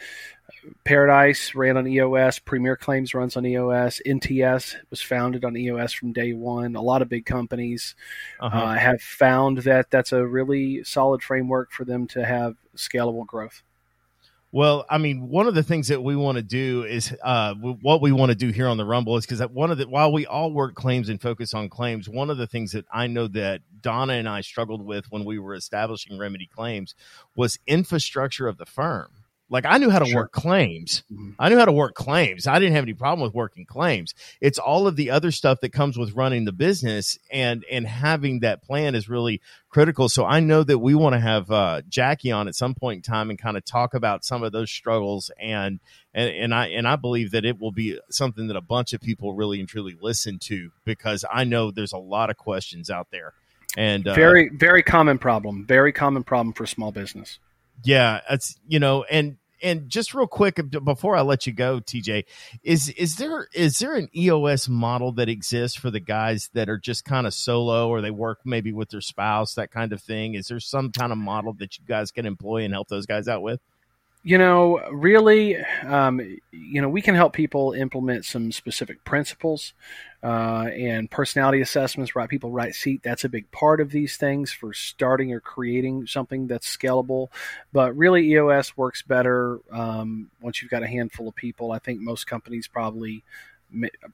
Paradise 0.84 1.54
ran 1.54 1.76
on 1.76 1.86
EOS, 1.86 2.38
Premier 2.38 2.76
Claims 2.76 3.14
runs 3.14 3.36
on 3.36 3.44
EOS, 3.46 4.00
NTS 4.06 4.76
was 4.90 5.00
founded 5.02 5.44
on 5.44 5.56
EOS 5.56 5.92
from 5.92 6.12
day 6.12 6.32
one. 6.32 6.76
A 6.76 6.82
lot 6.82 7.02
of 7.02 7.08
big 7.08 7.26
companies 7.26 7.94
Uh-huh. 8.40 8.56
uh, 8.56 8.74
have 8.74 9.00
found 9.02 9.58
that 9.58 9.90
that's 9.90 10.12
a 10.12 10.26
really 10.26 10.82
solid 10.84 11.22
framework 11.22 11.72
for 11.72 11.84
them 11.84 12.06
to 12.08 12.24
have 12.24 12.56
scalable 12.76 13.26
growth. 13.26 13.62
Well, 14.50 14.86
I 14.88 14.96
mean, 14.96 15.28
one 15.28 15.46
of 15.46 15.54
the 15.54 15.62
things 15.62 15.88
that 15.88 16.02
we 16.02 16.16
want 16.16 16.36
to 16.36 16.42
do 16.42 16.82
is 16.84 17.14
uh, 17.22 17.52
what 17.54 18.00
we 18.00 18.12
want 18.12 18.30
to 18.30 18.34
do 18.34 18.48
here 18.48 18.66
on 18.66 18.78
the 18.78 18.84
Rumble 18.86 19.18
is 19.18 19.26
because 19.26 19.46
one 19.50 19.70
of 19.70 19.76
the 19.76 19.86
while 19.86 20.10
we 20.10 20.24
all 20.24 20.50
work 20.50 20.74
claims 20.74 21.10
and 21.10 21.20
focus 21.20 21.52
on 21.52 21.68
claims, 21.68 22.08
one 22.08 22.30
of 22.30 22.38
the 22.38 22.46
things 22.46 22.72
that 22.72 22.86
I 22.90 23.08
know 23.08 23.28
that 23.28 23.60
Donna 23.82 24.14
and 24.14 24.26
I 24.26 24.40
struggled 24.40 24.80
with 24.80 25.04
when 25.10 25.26
we 25.26 25.38
were 25.38 25.54
establishing 25.54 26.18
Remedy 26.18 26.46
Claims 26.46 26.94
was 27.36 27.58
infrastructure 27.66 28.48
of 28.48 28.56
the 28.56 28.64
firm. 28.64 29.10
Like 29.50 29.64
I 29.66 29.78
knew 29.78 29.88
how 29.88 29.98
to 29.98 30.04
Sure. 30.06 30.22
work 30.22 30.32
claims. 30.32 31.02
Mhm. 31.12 31.34
I 31.38 31.48
knew 31.48 31.56
how 31.58 31.64
to 31.64 31.72
work 31.72 31.94
claims. 31.94 32.46
I 32.46 32.58
didn't 32.58 32.74
have 32.74 32.84
any 32.84 32.92
problem 32.92 33.24
with 33.24 33.34
working 33.34 33.64
claims. 33.64 34.14
It's 34.40 34.58
all 34.58 34.86
of 34.86 34.96
the 34.96 35.10
other 35.10 35.30
stuff 35.30 35.60
that 35.62 35.70
comes 35.72 35.96
with 35.96 36.12
running 36.12 36.44
the 36.44 36.52
business 36.52 37.18
and 37.30 37.64
and 37.70 37.86
having 37.86 38.40
that 38.40 38.62
plan 38.62 38.94
is 38.94 39.08
really 39.08 39.40
critical. 39.70 40.08
So 40.08 40.24
I 40.26 40.40
know 40.40 40.62
that 40.64 40.78
we 40.78 40.94
want 40.94 41.14
to 41.14 41.20
have 41.20 41.50
uh, 41.50 41.82
Jackie 41.88 42.30
on 42.30 42.46
at 42.48 42.54
some 42.54 42.74
point 42.74 42.96
in 42.98 43.02
time 43.12 43.30
and 43.30 43.38
kind 43.38 43.56
of 43.56 43.64
talk 43.64 43.94
about 43.94 44.24
some 44.24 44.42
of 44.42 44.52
those 44.52 44.70
struggles 44.70 45.30
and 45.40 45.80
and 46.12 46.28
and 46.30 46.54
I 46.54 46.66
and 46.68 46.86
I 46.86 46.96
believe 46.96 47.30
that 47.30 47.44
it 47.44 47.58
will 47.58 47.72
be 47.72 47.98
something 48.10 48.48
that 48.48 48.56
a 48.56 48.60
bunch 48.60 48.92
of 48.92 49.00
people 49.00 49.32
really 49.32 49.60
and 49.60 49.68
truly 49.68 49.96
listen 50.00 50.38
to 50.40 50.72
because 50.84 51.24
I 51.32 51.44
know 51.44 51.70
there's 51.70 51.92
a 51.92 51.98
lot 51.98 52.28
of 52.30 52.36
questions 52.36 52.90
out 52.90 53.08
there. 53.10 53.32
And 53.76 54.08
uh, 54.08 54.14
Very 54.14 54.50
very 54.50 54.82
common 54.82 55.18
problem. 55.18 55.64
Very 55.66 55.92
common 55.92 56.22
problem 56.24 56.52
for 56.52 56.66
small 56.66 56.92
business. 56.92 57.38
Yeah, 57.84 58.20
it's 58.30 58.58
you 58.66 58.78
know, 58.78 59.04
and 59.04 59.36
and 59.62 59.88
just 59.88 60.14
real 60.14 60.26
quick 60.26 60.60
before 60.84 61.16
I 61.16 61.22
let 61.22 61.46
you 61.46 61.52
go, 61.52 61.80
TJ, 61.80 62.24
is 62.62 62.88
is 62.90 63.16
there 63.16 63.48
is 63.52 63.78
there 63.78 63.94
an 63.94 64.08
EOS 64.16 64.68
model 64.68 65.12
that 65.12 65.28
exists 65.28 65.76
for 65.76 65.90
the 65.90 66.00
guys 66.00 66.50
that 66.54 66.68
are 66.68 66.78
just 66.78 67.04
kind 67.04 67.26
of 67.26 67.34
solo 67.34 67.88
or 67.88 68.00
they 68.00 68.10
work 68.10 68.40
maybe 68.44 68.72
with 68.72 68.90
their 68.90 69.00
spouse, 69.00 69.54
that 69.54 69.70
kind 69.70 69.92
of 69.92 70.02
thing? 70.02 70.34
Is 70.34 70.48
there 70.48 70.60
some 70.60 70.92
kind 70.92 71.12
of 71.12 71.18
model 71.18 71.52
that 71.54 71.78
you 71.78 71.84
guys 71.84 72.10
can 72.10 72.26
employ 72.26 72.64
and 72.64 72.72
help 72.72 72.88
those 72.88 73.06
guys 73.06 73.28
out 73.28 73.42
with? 73.42 73.60
You 74.28 74.36
know, 74.36 74.86
really, 74.92 75.56
um, 75.86 76.20
you 76.52 76.82
know, 76.82 76.90
we 76.90 77.00
can 77.00 77.14
help 77.14 77.32
people 77.32 77.72
implement 77.72 78.26
some 78.26 78.52
specific 78.52 79.02
principles 79.02 79.72
uh, 80.22 80.66
and 80.70 81.10
personality 81.10 81.62
assessments. 81.62 82.14
Right, 82.14 82.28
people 82.28 82.50
right 82.50 82.74
seat. 82.74 83.00
That's 83.02 83.24
a 83.24 83.30
big 83.30 83.50
part 83.52 83.80
of 83.80 83.90
these 83.90 84.18
things 84.18 84.52
for 84.52 84.74
starting 84.74 85.32
or 85.32 85.40
creating 85.40 86.08
something 86.08 86.46
that's 86.46 86.68
scalable. 86.76 87.28
But 87.72 87.96
really, 87.96 88.30
EOS 88.32 88.76
works 88.76 89.00
better 89.00 89.60
um, 89.72 90.30
once 90.42 90.60
you've 90.60 90.70
got 90.70 90.82
a 90.82 90.86
handful 90.86 91.26
of 91.28 91.34
people. 91.34 91.72
I 91.72 91.78
think 91.78 92.00
most 92.00 92.26
companies 92.26 92.68
probably 92.68 93.24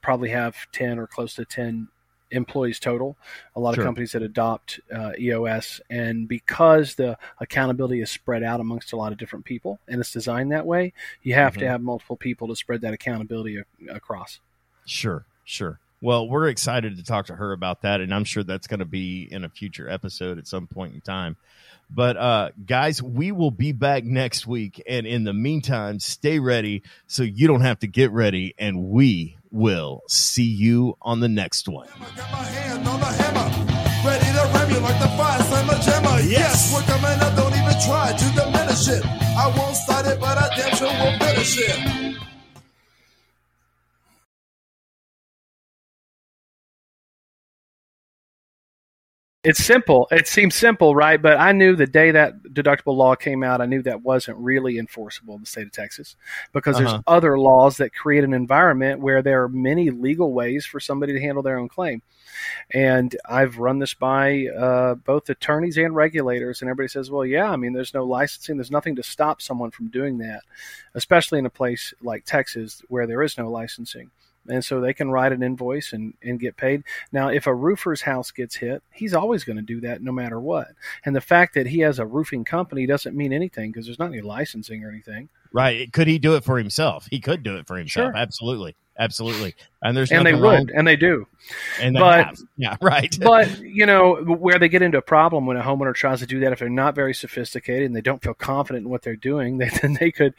probably 0.01 0.29
have 0.29 0.55
ten 0.71 0.97
or 0.97 1.07
close 1.07 1.35
to 1.35 1.43
ten 1.43 1.89
employees 2.31 2.79
total. 2.79 3.15
A 3.55 3.59
lot 3.59 3.75
Sure. 3.75 3.83
of 3.83 3.87
companies 3.87 4.11
that 4.13 4.21
adopt 4.21 4.79
uh, 4.93 5.11
EOS, 5.19 5.79
and 5.89 6.27
because 6.27 6.95
the 6.95 7.17
accountability 7.39 8.01
is 8.01 8.09
spread 8.11 8.43
out 8.43 8.59
amongst 8.59 8.93
a 8.93 8.95
lot 8.97 9.11
of 9.11 9.17
different 9.17 9.45
people, 9.45 9.79
and 9.87 9.99
it's 10.01 10.11
designed 10.11 10.51
that 10.51 10.65
way, 10.65 10.93
you 11.23 11.33
have 11.35 11.53
to 11.57 11.65
Mhm. 11.65 11.67
have 11.69 11.81
multiple 11.81 12.17
people 12.17 12.47
to 12.49 12.55
spread 12.55 12.81
that 12.81 12.93
accountability 12.93 13.57
a- 13.57 13.65
across. 13.93 14.39
Sure, 14.85 15.25
sure. 15.43 15.79
Well, 16.01 16.27
we're 16.27 16.49
excited 16.49 16.97
to 16.97 17.03
talk 17.03 17.27
to 17.27 17.35
her 17.35 17.51
about 17.51 17.81
that, 17.83 18.01
and 18.01 18.13
I'm 18.13 18.25
sure 18.25 18.43
that's 18.43 18.67
going 18.67 18.79
to 18.81 18.85
be 18.85 19.23
in 19.31 19.43
a 19.43 19.49
future 19.49 19.89
episode 19.89 20.37
at 20.37 20.45
some 20.45 20.67
point 20.67 20.93
in 20.93 21.01
time. 21.01 21.37
But 21.89 22.17
uh, 22.17 22.49
guys, 22.65 23.01
we 23.01 23.31
will 23.31 23.51
be 23.51 23.71
back 23.71 24.03
next 24.03 24.45
week, 24.47 24.81
and 24.87 25.05
in 25.07 25.23
the 25.23 25.33
meantime, 25.33 25.99
stay 25.99 26.39
ready 26.39 26.83
so 27.07 27.23
you 27.23 27.47
don't 27.47 27.61
have 27.61 27.79
to 27.79 27.87
get 27.87 28.11
ready, 28.11 28.53
and 28.57 28.89
we 28.89 29.37
will 29.55 30.03
see 30.09 30.43
you 30.43 30.95
on 31.01 31.21
the 31.21 31.29
next 31.29 31.67
one. 31.67 31.87
I 31.95 32.15
got 32.15 32.31
my 32.31 32.43
hand 32.43 32.87
on 32.87 32.99
the 32.99 33.05
hammer, 33.05 33.47
ready 34.05 34.25
to 34.25 34.43
ram 34.53 34.69
you 34.69 34.79
like 34.79 34.99
the 34.99 35.07
fire 35.15 35.41
slammer 35.43 35.79
jammer. 35.79 36.19
Yes, 36.29 36.73
we're 36.73 36.83
coming 36.83 37.17
up, 37.21 37.35
don't 37.37 37.53
even 37.53 37.79
try 37.87 38.11
to 38.11 38.25
diminish 38.35 38.87
it. 38.89 39.05
I 39.05 39.47
won't 39.57 39.75
start 39.75 40.05
it, 40.07 40.19
but 40.19 40.37
I 40.37 40.49
damn 40.57 40.75
sure 40.75 40.87
will 40.87 41.17
finish 41.19 41.57
it. 41.57 42.34
It's 49.45 49.63
simple. 49.63 50.07
It 50.11 50.27
seems 50.27 50.55
simple, 50.55 50.95
right? 50.95 51.21
But 51.21 51.37
I 51.39 51.51
knew 51.51 51.75
the 51.75 51.85
day 51.85 52.11
that 52.11 52.41
deductible 52.43 52.95
law 52.95 53.15
came 53.15 53.43
out, 53.43 53.61
I 53.61 53.67
knew 53.67 53.83
that 53.83 54.01
wasn't 54.01 54.37
really 54.39 54.79
enforceable 54.79 55.35
in 55.35 55.41
the 55.41 55.45
state 55.45 55.67
of 55.67 55.71
Texas 55.71 56.15
because 56.51 56.77
Uh-huh. 56.77 56.89
there's 56.89 57.03
other 57.05 57.37
laws 57.37 57.77
that 57.77 57.93
create 57.93 58.23
an 58.23 58.33
environment 58.33 59.01
where 59.01 59.21
there 59.21 59.43
are 59.43 59.49
many 59.49 59.91
legal 59.91 60.33
ways 60.33 60.65
for 60.65 60.79
somebody 60.79 61.13
to 61.13 61.21
handle 61.21 61.43
their 61.43 61.59
own 61.59 61.69
claim. 61.69 62.01
And 62.71 63.15
I've 63.23 63.59
run 63.59 63.79
this 63.79 63.93
by 63.93 64.47
uh, 64.47 64.95
both 64.95 65.29
attorneys 65.29 65.77
and 65.77 65.95
regulators, 65.95 66.61
and 66.61 66.69
everybody 66.69 66.89
says, 66.89 67.11
well, 67.11 67.25
yeah, 67.25 67.49
I 67.49 67.55
mean, 67.55 67.73
there's 67.73 67.93
no 67.93 68.03
licensing, 68.03 68.57
there's 68.57 68.71
nothing 68.71 68.95
to 68.95 69.03
stop 69.03 69.41
someone 69.41 69.71
from 69.71 69.87
doing 69.89 70.17
that, 70.17 70.41
especially 70.95 71.39
in 71.39 71.45
a 71.45 71.51
place 71.51 71.93
like 72.01 72.25
Texas 72.25 72.81
where 72.89 73.07
there 73.07 73.21
is 73.21 73.37
no 73.37 73.49
licensing. 73.49 74.09
And 74.47 74.63
so 74.63 74.79
they 74.79 74.93
can 74.93 75.09
write 75.09 75.31
an 75.31 75.41
invoice 75.43 75.93
and, 75.93 76.13
and 76.21 76.39
get 76.39 76.57
paid. 76.57 76.83
Now, 77.11 77.29
if 77.29 77.47
a 77.47 77.55
roofer's 77.55 78.01
house 78.01 78.31
gets 78.31 78.55
hit, 78.55 78.83
he's 78.91 79.13
always 79.13 79.43
going 79.43 79.57
to 79.57 79.61
do 79.61 79.81
that 79.81 80.01
no 80.01 80.11
matter 80.11 80.39
what. 80.39 80.67
And 81.03 81.15
the 81.15 81.21
fact 81.21 81.55
that 81.55 81.67
he 81.67 81.79
has 81.79 81.99
a 81.99 82.05
roofing 82.05 82.45
company 82.45 82.85
doesn't 82.85 83.15
mean 83.15 83.33
anything 83.33 83.71
because 83.71 83.85
there's 83.85 83.99
not 83.99 84.11
any 84.11 84.21
licensing 84.21 84.83
or 84.83 84.89
anything. 84.89 85.29
Right? 85.51 85.91
Could 85.91 86.07
he 86.07 86.19
do 86.19 86.35
it 86.35 86.43
for 86.43 86.57
himself? 86.57 87.07
He 87.09 87.19
could 87.19 87.41
do 87.41 87.55
it 87.57 87.65
for 87.67 87.77
himself. 87.77 88.07
Sure. 88.07 88.15
Absolutely, 88.15 88.75
absolutely. 88.97 89.55
And 89.81 89.95
there's 89.95 90.11
and 90.11 90.25
they 90.25 90.33
would, 90.33 90.71
and 90.71 90.87
they 90.87 90.95
do. 90.95 91.27
and 91.79 91.95
they 91.95 91.99
but- 91.99 92.25
have. 92.25 92.39
yeah, 92.57 92.77
right. 92.81 93.15
but 93.21 93.59
you 93.61 93.85
know 93.85 94.15
where 94.15 94.59
they 94.59 94.69
get 94.69 94.81
into 94.81 94.97
a 94.97 95.01
problem 95.03 95.45
when 95.45 95.57
a 95.57 95.63
homeowner 95.63 95.93
tries 95.93 96.19
to 96.19 96.25
do 96.25 96.39
that 96.41 96.53
if 96.53 96.59
they're 96.59 96.69
not 96.69 96.95
very 96.95 97.13
sophisticated 97.13 97.85
and 97.85 97.95
they 97.95 98.01
don't 98.01 98.23
feel 98.23 98.33
confident 98.33 98.85
in 98.85 98.89
what 98.89 99.01
they're 99.01 99.15
doing 99.15 99.57
they, 99.57 99.69
then 99.81 99.97
they 99.99 100.11
could 100.11 100.33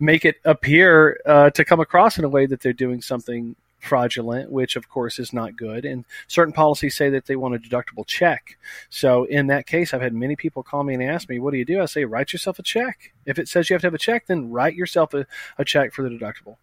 make 0.00 0.24
it 0.24 0.36
appear 0.44 1.20
uh, 1.26 1.50
to 1.50 1.64
come 1.64 1.80
across 1.80 2.18
in 2.18 2.24
a 2.24 2.28
way 2.28 2.46
that 2.46 2.60
they're 2.60 2.72
doing 2.72 3.02
something 3.02 3.56
fraudulent, 3.78 4.50
which 4.50 4.76
of 4.76 4.88
course 4.88 5.18
is 5.18 5.32
not 5.32 5.56
good. 5.56 5.84
And 5.84 6.04
certain 6.28 6.52
policies 6.52 6.96
say 6.96 7.08
that 7.10 7.26
they 7.26 7.36
want 7.36 7.54
a 7.54 7.58
deductible 7.58 8.06
check. 8.06 8.58
So 8.90 9.24
in 9.24 9.46
that 9.46 9.66
case, 9.66 9.94
I've 9.94 10.02
had 10.02 10.12
many 10.12 10.36
people 10.36 10.62
call 10.62 10.82
me 10.82 10.94
and 10.94 11.02
ask 11.02 11.28
me, 11.28 11.38
"What 11.38 11.52
do 11.52 11.58
you 11.58 11.64
do?" 11.64 11.80
I 11.80 11.86
say, 11.86 12.04
"Write 12.04 12.32
yourself 12.32 12.58
a 12.58 12.62
check. 12.62 13.12
If 13.24 13.38
it 13.38 13.48
says 13.48 13.70
you 13.70 13.74
have 13.74 13.82
to 13.82 13.86
have 13.86 13.94
a 13.94 13.98
check, 13.98 14.26
then 14.26 14.50
write 14.50 14.74
yourself 14.74 15.14
a, 15.14 15.26
a 15.58 15.64
check 15.64 15.92
for 15.92 16.02
the 16.02 16.10
deductible. 16.10 16.56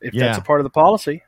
If 0.00 0.14
that's 0.14 0.38
a 0.38 0.42
part 0.42 0.60
of 0.60 0.64
the 0.64 0.70
policy." 0.70 1.22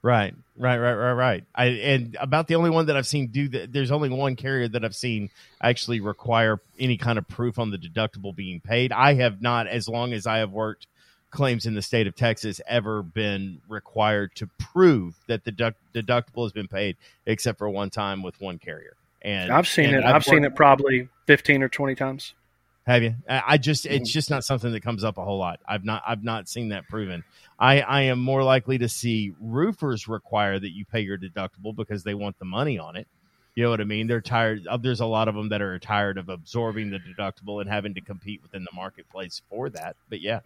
Right, 0.00 0.32
right, 0.56 0.78
right, 0.78 0.94
right, 0.94 1.12
right. 1.12 1.44
I 1.54 1.64
and 1.66 2.16
about 2.20 2.46
the 2.46 2.54
only 2.54 2.70
one 2.70 2.86
that 2.86 2.96
I've 2.96 3.06
seen 3.06 3.26
do 3.28 3.48
that. 3.48 3.72
There's 3.72 3.90
only 3.90 4.08
one 4.08 4.36
carrier 4.36 4.68
that 4.68 4.84
I've 4.84 4.94
seen 4.94 5.30
actually 5.60 6.00
require 6.00 6.60
any 6.78 6.96
kind 6.96 7.18
of 7.18 7.26
proof 7.26 7.58
on 7.58 7.70
the 7.70 7.78
deductible 7.78 8.34
being 8.34 8.60
paid. 8.60 8.92
I 8.92 9.14
have 9.14 9.42
not, 9.42 9.66
as 9.66 9.88
long 9.88 10.12
as 10.12 10.24
I 10.26 10.38
have 10.38 10.52
worked 10.52 10.86
claims 11.30 11.66
in 11.66 11.74
the 11.74 11.82
state 11.82 12.06
of 12.06 12.14
Texas, 12.14 12.60
ever 12.68 13.02
been 13.02 13.60
required 13.68 14.34
to 14.36 14.46
prove 14.58 15.16
that 15.26 15.44
the 15.44 15.50
deduct- 15.50 15.80
deductible 15.92 16.44
has 16.44 16.52
been 16.52 16.68
paid, 16.68 16.96
except 17.26 17.58
for 17.58 17.68
one 17.68 17.90
time 17.90 18.22
with 18.22 18.40
one 18.40 18.58
carrier. 18.58 18.94
And 19.20 19.50
I've 19.52 19.66
seen 19.66 19.86
and 19.86 19.96
it. 19.96 20.04
I've, 20.04 20.24
seen 20.24 20.42
worked- 20.42 20.52
it 20.52 20.56
probably 20.56 21.08
fifteen 21.26 21.62
or 21.62 21.68
twenty 21.68 21.96
times. 21.96 22.34
Have 22.88 23.02
you? 23.02 23.14
I 23.28 23.58
just 23.58 23.84
Mm-hmm. 23.84 23.94
it's 23.96 24.10
just 24.10 24.30
not 24.30 24.44
something 24.44 24.72
that 24.72 24.82
comes 24.82 25.04
up 25.04 25.18
a 25.18 25.24
whole 25.24 25.38
lot. 25.38 25.60
I've 25.68 25.84
not 25.84 26.02
I've 26.06 26.24
not 26.24 26.48
seen 26.48 26.70
that 26.70 26.88
proven. 26.88 27.22
I 27.58 27.82
I 27.82 28.00
am 28.02 28.18
more 28.18 28.42
likely 28.42 28.78
to 28.78 28.88
see 28.88 29.34
roofers 29.40 30.08
require 30.08 30.58
that 30.58 30.70
you 30.70 30.86
pay 30.86 31.00
your 31.00 31.18
deductible 31.18 31.76
because 31.76 32.02
they 32.02 32.14
want 32.14 32.38
the 32.38 32.46
money 32.46 32.78
on 32.78 32.96
it. 32.96 33.06
You 33.54 33.64
know 33.64 33.70
what 33.70 33.82
I 33.82 33.84
mean? 33.84 34.06
They're 34.06 34.22
tired. 34.22 34.66
uh, 34.66 34.78
There's 34.78 35.00
a 35.00 35.06
lot 35.06 35.28
of 35.28 35.34
them 35.34 35.50
that 35.50 35.60
are 35.60 35.78
tired 35.78 36.16
of 36.16 36.30
absorbing 36.30 36.88
the 36.90 36.98
deductible 36.98 37.60
and 37.60 37.68
having 37.68 37.92
to 37.94 38.00
compete 38.00 38.40
within 38.42 38.64
the 38.64 38.70
marketplace 38.74 39.42
for 39.50 39.68
that. 39.70 39.96
But 40.08 40.22
yeah, 40.22 40.40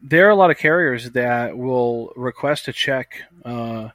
there 0.00 0.26
are 0.28 0.30
a 0.30 0.36
lot 0.36 0.50
of 0.52 0.58
carriers 0.58 1.10
that 1.10 1.58
will 1.58 2.12
request 2.14 2.68
a 2.68 2.72
check 2.72 3.20
uh, 3.44 3.88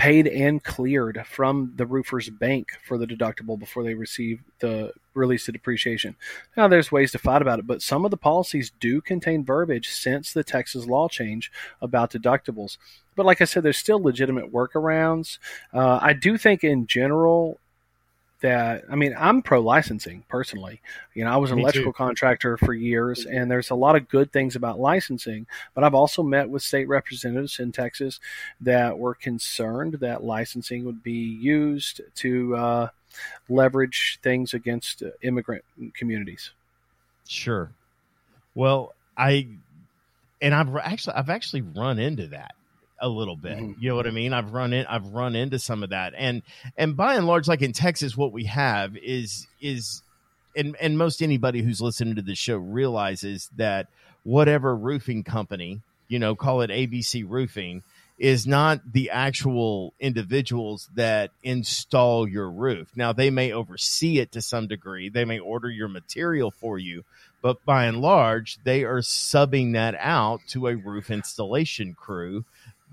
paid 0.00 0.26
and 0.26 0.64
cleared 0.64 1.22
from 1.26 1.74
the 1.76 1.84
roofer's 1.84 2.30
bank 2.30 2.72
for 2.82 2.96
the 2.96 3.06
deductible 3.06 3.58
before 3.58 3.84
they 3.84 3.92
receive 3.92 4.40
the 4.60 4.90
release 5.12 5.46
of 5.46 5.52
depreciation. 5.52 6.16
Now, 6.56 6.68
there's 6.68 6.90
ways 6.90 7.12
to 7.12 7.18
fight 7.18 7.42
about 7.42 7.58
it, 7.58 7.66
but 7.66 7.82
some 7.82 8.06
of 8.06 8.10
the 8.10 8.16
policies 8.16 8.72
do 8.80 9.02
contain 9.02 9.44
verbiage 9.44 9.90
since 9.90 10.32
the 10.32 10.42
Texas 10.42 10.86
law 10.86 11.06
change 11.06 11.52
about 11.82 12.10
deductibles. 12.10 12.78
But 13.14 13.26
like 13.26 13.42
I 13.42 13.44
said, 13.44 13.62
there's 13.62 13.76
still 13.76 14.02
legitimate 14.02 14.50
workarounds. 14.50 15.38
Uh, 15.70 15.98
I 16.00 16.14
do 16.14 16.38
think, 16.38 16.64
in 16.64 16.86
general, 16.86 17.58
that 18.40 18.84
I 18.90 18.96
mean, 18.96 19.14
I'm 19.18 19.42
pro 19.42 19.60
licensing 19.60 20.24
personally. 20.28 20.80
You 21.14 21.24
know, 21.24 21.32
I 21.32 21.36
was 21.36 21.50
an 21.50 21.56
Me 21.56 21.62
too. 21.62 21.64
electrical 21.66 21.92
contractor 21.92 22.56
for 22.56 22.74
years, 22.74 23.26
and 23.26 23.50
there's 23.50 23.70
a 23.70 23.74
lot 23.74 23.96
of 23.96 24.08
good 24.08 24.32
things 24.32 24.56
about 24.56 24.80
licensing. 24.80 25.46
But 25.74 25.84
I've 25.84 25.94
also 25.94 26.22
met 26.22 26.48
with 26.48 26.62
state 26.62 26.88
representatives 26.88 27.58
in 27.58 27.72
Texas 27.72 28.20
that 28.60 28.98
were 28.98 29.14
concerned 29.14 29.94
that 30.00 30.24
licensing 30.24 30.84
would 30.84 31.02
be 31.02 31.12
used 31.12 32.00
to 32.16 32.56
uh, 32.56 32.88
leverage 33.48 34.18
things 34.22 34.54
against 34.54 35.02
immigrant 35.22 35.64
communities. 35.94 36.50
sure. 37.28 37.70
Well, 38.54 38.94
I 39.16 39.46
and 40.42 40.54
I've 40.54 40.74
actually 40.76 41.14
I've 41.16 41.30
actually 41.30 41.62
run 41.62 41.98
into 41.98 42.28
that 42.28 42.54
a 43.00 43.08
little 43.08 43.36
bit. 43.36 43.56
Mhm. 43.58 43.76
You 43.80 43.88
know 43.90 43.96
what 43.96 44.06
I 44.06 44.10
mean? 44.10 44.32
I've 44.32 44.52
run 44.52 44.72
in 44.72 44.86
I've 44.86 45.06
run 45.06 45.34
into 45.34 45.58
some 45.58 45.82
of 45.82 45.90
that. 45.90 46.12
And 46.16 46.42
and 46.76 46.96
by 46.96 47.14
and 47.16 47.26
large 47.26 47.48
like 47.48 47.62
in 47.62 47.72
Texas 47.72 48.16
what 48.16 48.32
we 48.32 48.44
have 48.44 48.96
is 48.96 49.46
is 49.60 50.02
and 50.56 50.76
and 50.80 50.98
most 50.98 51.22
anybody 51.22 51.62
who's 51.62 51.80
listening 51.80 52.16
to 52.16 52.22
the 52.22 52.34
show 52.34 52.56
realizes 52.56 53.50
that 53.56 53.86
whatever 54.24 54.76
roofing 54.76 55.24
company, 55.24 55.80
you 56.08 56.18
know, 56.18 56.34
call 56.34 56.60
it 56.60 56.70
ABC 56.70 57.24
roofing 57.26 57.82
is 58.18 58.46
not 58.46 58.80
the 58.92 59.08
actual 59.08 59.94
individuals 59.98 60.90
that 60.94 61.30
install 61.42 62.28
your 62.28 62.50
roof. 62.50 62.90
Now 62.94 63.14
they 63.14 63.30
may 63.30 63.50
oversee 63.50 64.18
it 64.18 64.32
to 64.32 64.42
some 64.42 64.66
degree. 64.66 65.08
They 65.08 65.24
may 65.24 65.38
order 65.38 65.70
your 65.70 65.88
material 65.88 66.50
for 66.50 66.78
you, 66.78 67.04
but 67.40 67.64
by 67.64 67.86
and 67.86 68.02
large, 68.02 68.58
they 68.64 68.84
are 68.84 68.98
subbing 69.00 69.72
that 69.72 69.94
out 69.98 70.40
to 70.48 70.66
a 70.66 70.76
roof 70.76 71.10
installation 71.10 71.94
crew 71.94 72.44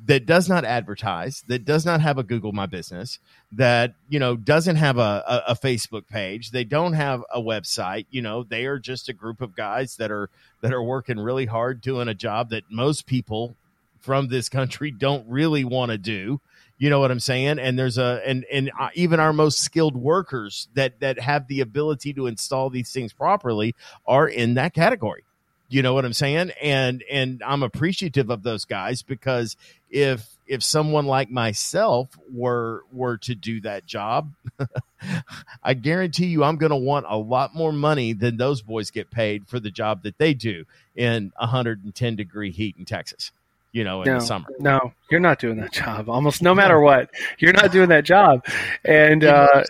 that 0.05 0.25
does 0.25 0.47
not 0.47 0.63
advertise, 0.63 1.43
that 1.47 1.65
does 1.65 1.85
not 1.85 2.01
have 2.01 2.17
a 2.17 2.23
Google 2.23 2.51
My 2.51 2.65
Business, 2.65 3.19
that 3.51 3.95
you 4.09 4.19
know 4.19 4.35
doesn't 4.35 4.75
have 4.75 4.97
a, 4.97 5.23
a, 5.27 5.43
a 5.49 5.55
Facebook 5.55 6.07
page, 6.07 6.51
they 6.51 6.63
don't 6.63 6.93
have 6.93 7.23
a 7.33 7.41
website. 7.41 8.05
You 8.11 8.21
know, 8.21 8.43
they 8.43 8.65
are 8.65 8.79
just 8.79 9.09
a 9.09 9.13
group 9.13 9.41
of 9.41 9.55
guys 9.55 9.95
that 9.97 10.11
are 10.11 10.29
that 10.61 10.73
are 10.73 10.83
working 10.83 11.19
really 11.19 11.45
hard 11.45 11.81
doing 11.81 12.07
a 12.07 12.13
job 12.13 12.49
that 12.49 12.63
most 12.69 13.05
people 13.05 13.55
from 13.99 14.27
this 14.27 14.49
country 14.49 14.91
don't 14.91 15.27
really 15.27 15.63
want 15.63 15.91
to 15.91 15.97
do. 15.97 16.39
You 16.77 16.91
know 16.91 16.99
what 16.99 17.09
I'm 17.09 17.19
saying? 17.19 17.57
And 17.57 17.77
there's 17.77 17.97
a 17.97 18.21
and 18.25 18.45
and 18.51 18.71
uh, 18.79 18.89
even 18.93 19.19
our 19.19 19.33
most 19.33 19.59
skilled 19.59 19.95
workers 19.95 20.67
that 20.75 20.99
that 20.99 21.19
have 21.19 21.47
the 21.47 21.61
ability 21.61 22.13
to 22.13 22.27
install 22.27 22.69
these 22.69 22.91
things 22.91 23.13
properly 23.13 23.73
are 24.05 24.27
in 24.27 24.53
that 24.53 24.73
category. 24.75 25.23
You 25.69 25.81
know 25.81 25.93
what 25.93 26.05
I'm 26.05 26.13
saying? 26.13 26.51
And 26.61 27.03
and 27.11 27.43
I'm 27.45 27.61
appreciative 27.61 28.29
of 28.29 28.43
those 28.43 28.63
guys 28.65 29.01
because 29.01 29.57
if 29.89 30.37
if 30.47 30.63
someone 30.63 31.05
like 31.05 31.29
myself 31.29 32.17
were 32.31 32.83
were 32.91 33.17
to 33.17 33.35
do 33.35 33.59
that 33.61 33.85
job, 33.85 34.31
I 35.63 35.73
guarantee 35.73 36.27
you 36.27 36.43
I'm 36.43 36.55
going 36.55 36.69
to 36.69 36.77
want 36.77 37.05
a 37.09 37.17
lot 37.17 37.53
more 37.53 37.73
money 37.73 38.13
than 38.13 38.37
those 38.37 38.61
boys 38.61 38.91
get 38.91 39.11
paid 39.11 39.47
for 39.47 39.59
the 39.59 39.71
job 39.71 40.03
that 40.03 40.17
they 40.17 40.33
do 40.33 40.65
in 40.95 41.33
110 41.37 42.15
degree 42.15 42.51
heat 42.51 42.75
in 42.77 42.85
Texas. 42.85 43.31
You 43.73 43.83
know, 43.83 44.01
in 44.01 44.07
no, 44.07 44.19
the 44.19 44.25
summer. 44.25 44.47
no, 44.59 44.93
you're 45.11 45.19
not 45.19 45.39
doing 45.39 45.57
that 45.57 45.71
job. 45.71 46.09
Almost 46.09 46.41
no 46.41 46.55
matter 46.55 46.79
what, 46.79 47.11
you're 47.37 47.53
not 47.53 47.71
doing 47.71 47.89
that 47.89 48.05
job. 48.05 48.45
And 48.83 49.23
uh, 49.23 49.63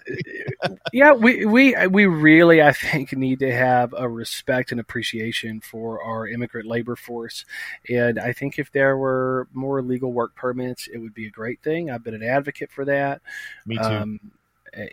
yeah, 0.94 1.14
we 1.14 1.46
we 1.46 1.76
we 1.88 2.06
really, 2.06 2.62
I 2.62 2.72
think, 2.74 3.12
need 3.14 3.40
to 3.40 3.52
have 3.52 3.94
a 3.98 4.08
respect 4.08 4.72
and 4.72 4.80
appreciation 4.80 5.62
for 5.62 6.02
our 6.02 6.28
immigrant 6.28 6.68
labor 6.68 6.96
force. 6.96 7.44
And 7.90 8.20
I 8.20 8.34
think 8.34 8.60
if 8.60 8.72
there 8.72 8.98
were 8.98 9.48
more 9.52 9.82
legal 9.82 10.14
work 10.14 10.36
permits, 10.36 10.88
it 10.88 11.00
would 11.00 11.14
be 11.14 11.26
a 11.26 11.32
great 11.32 11.62
thing. 11.62 11.90
I've 11.90 12.04
been 12.04 12.16
an 12.16 12.24
advocate 12.24 12.72
for 12.72 12.86
that. 12.86 13.22
Me 13.66 13.78
too. 13.78 13.84
Um, 13.84 14.20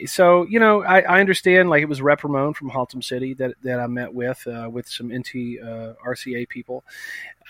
so 0.07 0.47
you 0.47 0.59
know, 0.59 0.83
I, 0.83 1.01
I 1.01 1.21
understand. 1.21 1.71
Like 1.71 1.83
it 1.83 1.89
was 1.89 2.03
Rep 2.03 2.23
Ramon 2.25 2.55
from 2.55 2.71
Haltom 2.71 3.03
City 3.03 3.35
that 3.35 3.55
that 3.63 3.81
I 3.81 3.87
met 3.87 4.13
with 4.13 4.47
uh, 4.47 4.69
with 4.71 4.89
some 4.89 5.13
NT 5.13 5.61
uh, 5.63 5.95
RCA 6.05 6.49
people 6.49 6.85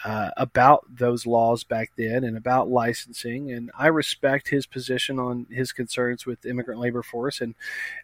uh, 0.05 0.31
about 0.37 0.85
those 0.89 1.27
laws 1.27 1.65
back 1.65 1.93
then 1.97 2.25
and 2.25 2.37
about 2.37 2.69
licensing. 2.69 3.53
And 3.53 3.71
I 3.79 3.89
respect 3.89 4.49
his 4.49 4.67
position 4.67 5.19
on 5.19 5.47
his 5.51 5.73
concerns 5.73 6.27
with 6.27 6.47
immigrant 6.47 6.81
labor 6.81 7.03
force, 7.03 7.41
and 7.41 7.55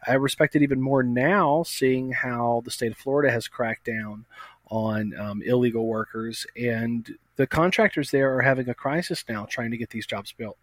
I 0.06 0.14
respect 0.14 0.56
it 0.56 0.62
even 0.62 0.80
more 0.80 1.02
now, 1.02 1.62
seeing 1.62 2.12
how 2.12 2.62
the 2.64 2.70
state 2.70 2.92
of 2.92 2.98
Florida 2.98 3.30
has 3.30 3.48
cracked 3.48 3.84
down 3.84 4.24
on 4.70 5.18
um, 5.18 5.42
illegal 5.42 5.86
workers 5.86 6.46
and 6.56 7.18
the 7.40 7.46
contractors 7.46 8.10
there 8.10 8.36
are 8.36 8.42
having 8.42 8.68
a 8.68 8.74
crisis 8.74 9.24
now 9.26 9.46
trying 9.46 9.70
to 9.70 9.78
get 9.78 9.88
these 9.88 10.06
jobs 10.06 10.30
built. 10.30 10.58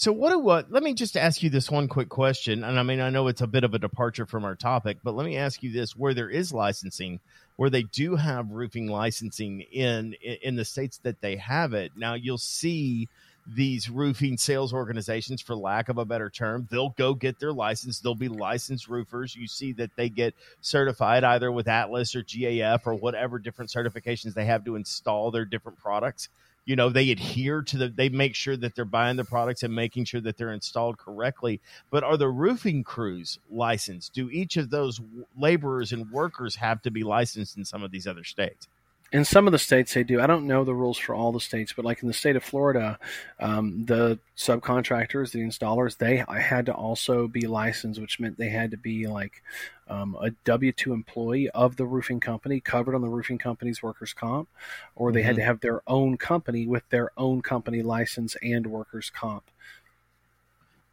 So 0.00 0.12
what 0.12 0.30
do 0.30 0.38
what? 0.38 0.72
Let 0.72 0.82
me 0.82 0.94
just 0.94 1.14
ask 1.14 1.42
you 1.42 1.50
this 1.50 1.70
one 1.70 1.86
quick 1.86 2.08
question, 2.08 2.64
and 2.64 2.78
I 2.78 2.82
mean 2.82 3.02
I 3.02 3.10
know 3.10 3.28
it's 3.28 3.42
a 3.42 3.46
bit 3.46 3.64
of 3.64 3.74
a 3.74 3.78
departure 3.78 4.24
from 4.24 4.46
our 4.46 4.54
topic, 4.54 4.96
but 5.04 5.14
let 5.14 5.26
me 5.26 5.36
ask 5.36 5.62
you 5.62 5.70
this: 5.70 5.94
where 5.94 6.14
there 6.14 6.30
is 6.30 6.54
licensing, 6.54 7.20
where 7.56 7.68
they 7.68 7.82
do 7.82 8.16
have 8.16 8.50
roofing 8.50 8.86
licensing 8.86 9.60
in 9.60 10.14
in 10.14 10.56
the 10.56 10.64
states 10.64 11.00
that 11.02 11.20
they 11.20 11.36
have 11.36 11.74
it, 11.74 11.92
now 11.98 12.14
you'll 12.14 12.38
see 12.38 13.10
these 13.46 13.90
roofing 13.90 14.38
sales 14.38 14.72
organizations, 14.72 15.42
for 15.42 15.54
lack 15.54 15.90
of 15.90 15.98
a 15.98 16.06
better 16.06 16.30
term, 16.30 16.66
they'll 16.70 16.94
go 16.96 17.12
get 17.12 17.38
their 17.38 17.52
license. 17.52 18.00
They'll 18.00 18.14
be 18.14 18.28
licensed 18.28 18.88
roofers. 18.88 19.36
You 19.36 19.48
see 19.48 19.72
that 19.74 19.90
they 19.96 20.08
get 20.08 20.34
certified 20.62 21.24
either 21.24 21.52
with 21.52 21.68
Atlas 21.68 22.16
or 22.16 22.22
GAF 22.22 22.86
or 22.86 22.94
whatever 22.94 23.38
different 23.38 23.70
certifications 23.70 24.32
they 24.32 24.46
have 24.46 24.64
to 24.64 24.76
install 24.76 25.30
their 25.30 25.44
different 25.44 25.78
products 25.78 26.30
you 26.64 26.76
know 26.76 26.88
they 26.88 27.10
adhere 27.10 27.62
to 27.62 27.76
the 27.76 27.88
they 27.88 28.08
make 28.08 28.34
sure 28.34 28.56
that 28.56 28.74
they're 28.74 28.84
buying 28.84 29.16
the 29.16 29.24
products 29.24 29.62
and 29.62 29.74
making 29.74 30.04
sure 30.04 30.20
that 30.20 30.36
they're 30.36 30.52
installed 30.52 30.98
correctly. 30.98 31.60
But 31.90 32.04
are 32.04 32.16
the 32.16 32.28
roofing 32.28 32.84
crews 32.84 33.38
licensed? 33.50 34.12
Do 34.12 34.30
each 34.30 34.56
of 34.56 34.70
those 34.70 35.00
laborers 35.36 35.92
and 35.92 36.10
workers 36.10 36.56
have 36.56 36.82
to 36.82 36.90
be 36.90 37.02
licensed 37.02 37.56
in 37.56 37.64
some 37.64 37.82
of 37.82 37.90
these 37.90 38.06
other 38.06 38.24
states? 38.24 38.68
In 39.12 39.24
some 39.24 39.48
of 39.48 39.52
the 39.52 39.58
states, 39.58 39.92
they 39.92 40.04
do. 40.04 40.20
I 40.20 40.28
don't 40.28 40.46
know 40.46 40.62
the 40.62 40.74
rules 40.74 40.96
for 40.96 41.16
all 41.16 41.32
the 41.32 41.40
states, 41.40 41.72
but 41.72 41.84
like 41.84 42.00
in 42.00 42.06
the 42.06 42.14
state 42.14 42.36
of 42.36 42.44
Florida, 42.44 42.96
um, 43.40 43.84
the 43.86 44.20
subcontractors, 44.36 45.32
the 45.32 45.40
installers, 45.40 45.98
they 45.98 46.24
had 46.40 46.66
to 46.66 46.72
also 46.72 47.26
be 47.26 47.48
licensed, 47.48 48.00
which 48.00 48.20
meant 48.20 48.38
they 48.38 48.50
had 48.50 48.70
to 48.70 48.76
be 48.76 49.08
like 49.08 49.42
um, 49.90 50.16
a 50.20 50.30
W 50.44 50.72
two 50.72 50.92
employee 50.92 51.50
of 51.50 51.76
the 51.76 51.84
roofing 51.84 52.20
company, 52.20 52.60
covered 52.60 52.94
on 52.94 53.02
the 53.02 53.08
roofing 53.08 53.38
company's 53.38 53.82
workers' 53.82 54.12
comp, 54.12 54.48
or 54.94 55.12
they 55.12 55.22
had 55.22 55.36
to 55.36 55.42
have 55.42 55.60
their 55.60 55.82
own 55.86 56.16
company 56.16 56.66
with 56.66 56.88
their 56.90 57.10
own 57.16 57.42
company 57.42 57.82
license 57.82 58.36
and 58.42 58.66
workers' 58.68 59.10
comp. 59.10 59.44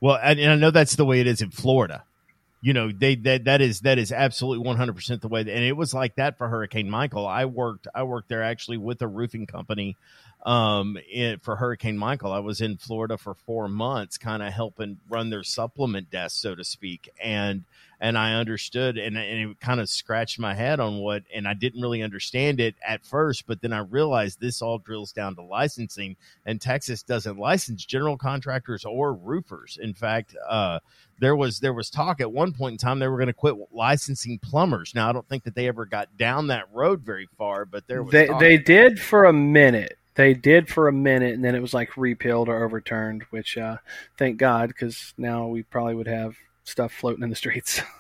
well 0.02 0.20
and, 0.22 0.40
and 0.40 0.52
i 0.52 0.56
know 0.56 0.72
that's 0.72 0.96
the 0.96 1.06
way 1.06 1.20
it 1.20 1.28
is 1.28 1.42
in 1.42 1.52
florida. 1.52 2.04
You 2.60 2.74
know 2.74 2.92
they 2.92 3.16
that 3.16 3.44
that 3.46 3.62
is 3.62 3.82
that 3.82 4.00
is 4.00 4.12
absolutely 4.12 4.66
100% 4.68 5.22
the 5.22 5.28
way 5.28 5.42
and 5.42 5.50
it 5.50 5.78
was 5.78 5.94
like 5.94 6.16
that 6.16 6.38
for 6.40 6.48
hurricane 6.50 6.90
michael. 6.90 7.28
I 7.28 7.46
worked 7.46 7.88
i 7.94 8.02
worked 8.02 8.30
there 8.30 8.42
actually 8.42 8.78
with 8.78 9.00
a 9.04 9.08
roofing 9.08 9.46
company 9.46 9.96
um, 10.48 10.98
in, 11.12 11.40
for 11.40 11.58
Hurricane 11.58 11.98
Michael. 11.98 12.32
I 12.32 12.40
was 12.40 12.62
in 12.62 12.78
Florida 12.78 13.18
for 13.18 13.34
four 13.34 13.68
months, 13.68 14.18
kind 14.18 14.42
of 14.42 14.54
helping 14.54 14.98
run 15.10 15.30
their 15.30 15.44
supplement 15.44 16.10
desk, 16.10 16.38
so 16.42 16.56
to 16.56 16.64
speak, 16.64 17.10
and 17.22 17.66
and 18.00 18.18
I 18.18 18.36
understood, 18.36 18.98
and, 18.98 19.18
and 19.18 19.52
it 19.52 19.60
kind 19.60 19.82
of 19.82 19.90
scratched 19.90 20.40
my 20.40 20.54
head 20.54 20.80
on 20.80 21.00
what, 21.00 21.24
and 21.34 21.48
I 21.48 21.56
didn't 21.56 21.82
really 21.82 22.04
understand 22.04 22.60
it 22.60 22.76
at 22.88 23.04
first, 23.04 23.48
but 23.48 23.60
then 23.60 23.74
I 23.74 23.80
realized 23.80 24.40
this 24.40 24.62
all 24.62 24.78
drills 24.78 25.12
down 25.12 25.36
to 25.36 25.42
licensing, 25.42 26.16
and 26.46 26.62
Texas 26.62 27.02
doesn't 27.02 27.40
license 27.40 27.84
general 27.84 28.16
contractors 28.16 28.86
or 28.86 29.14
roofers. 29.14 29.80
In 29.82 29.96
fact, 29.96 30.36
uh, 30.48 30.80
there 31.20 31.36
was 31.36 31.60
there 31.60 31.74
was 31.74 31.90
talk 31.90 32.22
at 32.22 32.32
one 32.32 32.54
point 32.54 32.74
in 32.74 32.78
time 32.78 33.00
they 33.00 33.08
were 33.10 33.18
going 33.18 33.28
to 33.28 33.34
quit 33.34 33.56
licensing 33.74 34.40
plumbers. 34.40 34.94
Now 34.96 35.10
I 35.10 35.12
don't 35.12 35.28
think 35.28 35.44
that 35.44 35.56
they 35.56 35.68
ever 35.68 35.86
got 35.86 36.16
down 36.18 36.48
that 36.48 36.66
road 36.72 37.02
very 37.02 37.28
far, 37.38 37.66
but 37.66 37.86
there 37.88 38.02
was 38.02 38.14
They 38.14 38.28
talk. 38.28 38.40
they 38.40 38.58
did 38.58 38.98
for 38.98 39.26
a 39.26 39.34
minute. 39.34 39.98
They 40.18 40.34
did 40.34 40.68
for 40.68 40.88
a 40.88 40.94
minute, 40.94 41.34
and 41.36 41.46
then 41.46 41.56
it 41.56 41.62
was 41.62 41.74
like 41.74 41.96
repealed 41.96 42.50
or 42.50 42.64
overturned. 42.64 43.24
Which, 43.30 43.58
uh, 43.58 43.78
thank 44.18 44.38
God, 44.38 44.70
because 44.70 45.14
now 45.18 45.48
we 45.48 45.64
probably 45.64 45.96
would 45.96 46.08
have 46.08 46.36
stuff 46.66 46.92
floating 46.92 47.24
in 47.24 47.30
the 47.30 47.36
streets. 47.36 47.82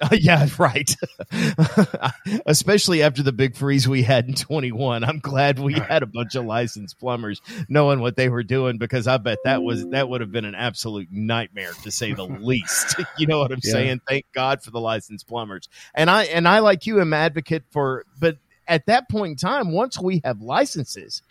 yeah, 0.12 0.46
right. 0.58 0.94
Especially 2.46 3.02
after 3.02 3.22
the 3.22 3.32
big 3.32 3.56
freeze 3.56 3.88
we 3.88 4.02
had 4.02 4.28
in 4.28 4.34
21. 4.34 5.02
I'm 5.02 5.18
glad 5.18 5.58
we 5.58 5.74
had 5.74 6.02
a 6.02 6.06
bunch 6.06 6.34
of 6.36 6.44
licensed 6.44 6.98
plumbers 6.98 7.40
knowing 7.68 8.00
what 8.00 8.16
they 8.16 8.28
were 8.28 8.44
doing 8.44 8.78
because 8.78 9.08
I 9.08 9.16
bet 9.16 9.38
that 9.44 9.62
was 9.62 9.84
that 9.88 10.08
would 10.08 10.20
have 10.20 10.30
been 10.30 10.44
an 10.44 10.54
absolute 10.54 11.08
nightmare 11.10 11.72
to 11.82 11.90
say 11.90 12.12
the 12.12 12.24
least. 12.26 12.96
you 13.18 13.26
know 13.26 13.38
what 13.40 13.50
I'm 13.52 13.58
Yeah. 13.64 13.72
saying? 13.72 14.00
Thank 14.08 14.26
God 14.32 14.62
for 14.62 14.70
the 14.70 14.80
licensed 14.80 15.26
plumbers. 15.26 15.68
And 15.94 16.08
I 16.08 16.24
and 16.24 16.46
I 16.46 16.60
like 16.60 16.86
you 16.86 17.00
am 17.00 17.12
advocate 17.12 17.64
for 17.70 18.04
but 18.20 18.36
at 18.68 18.86
that 18.86 19.08
point 19.08 19.30
in 19.32 19.36
time 19.36 19.72
once 19.72 19.98
we 19.98 20.20
have 20.24 20.40
licenses 20.40 21.22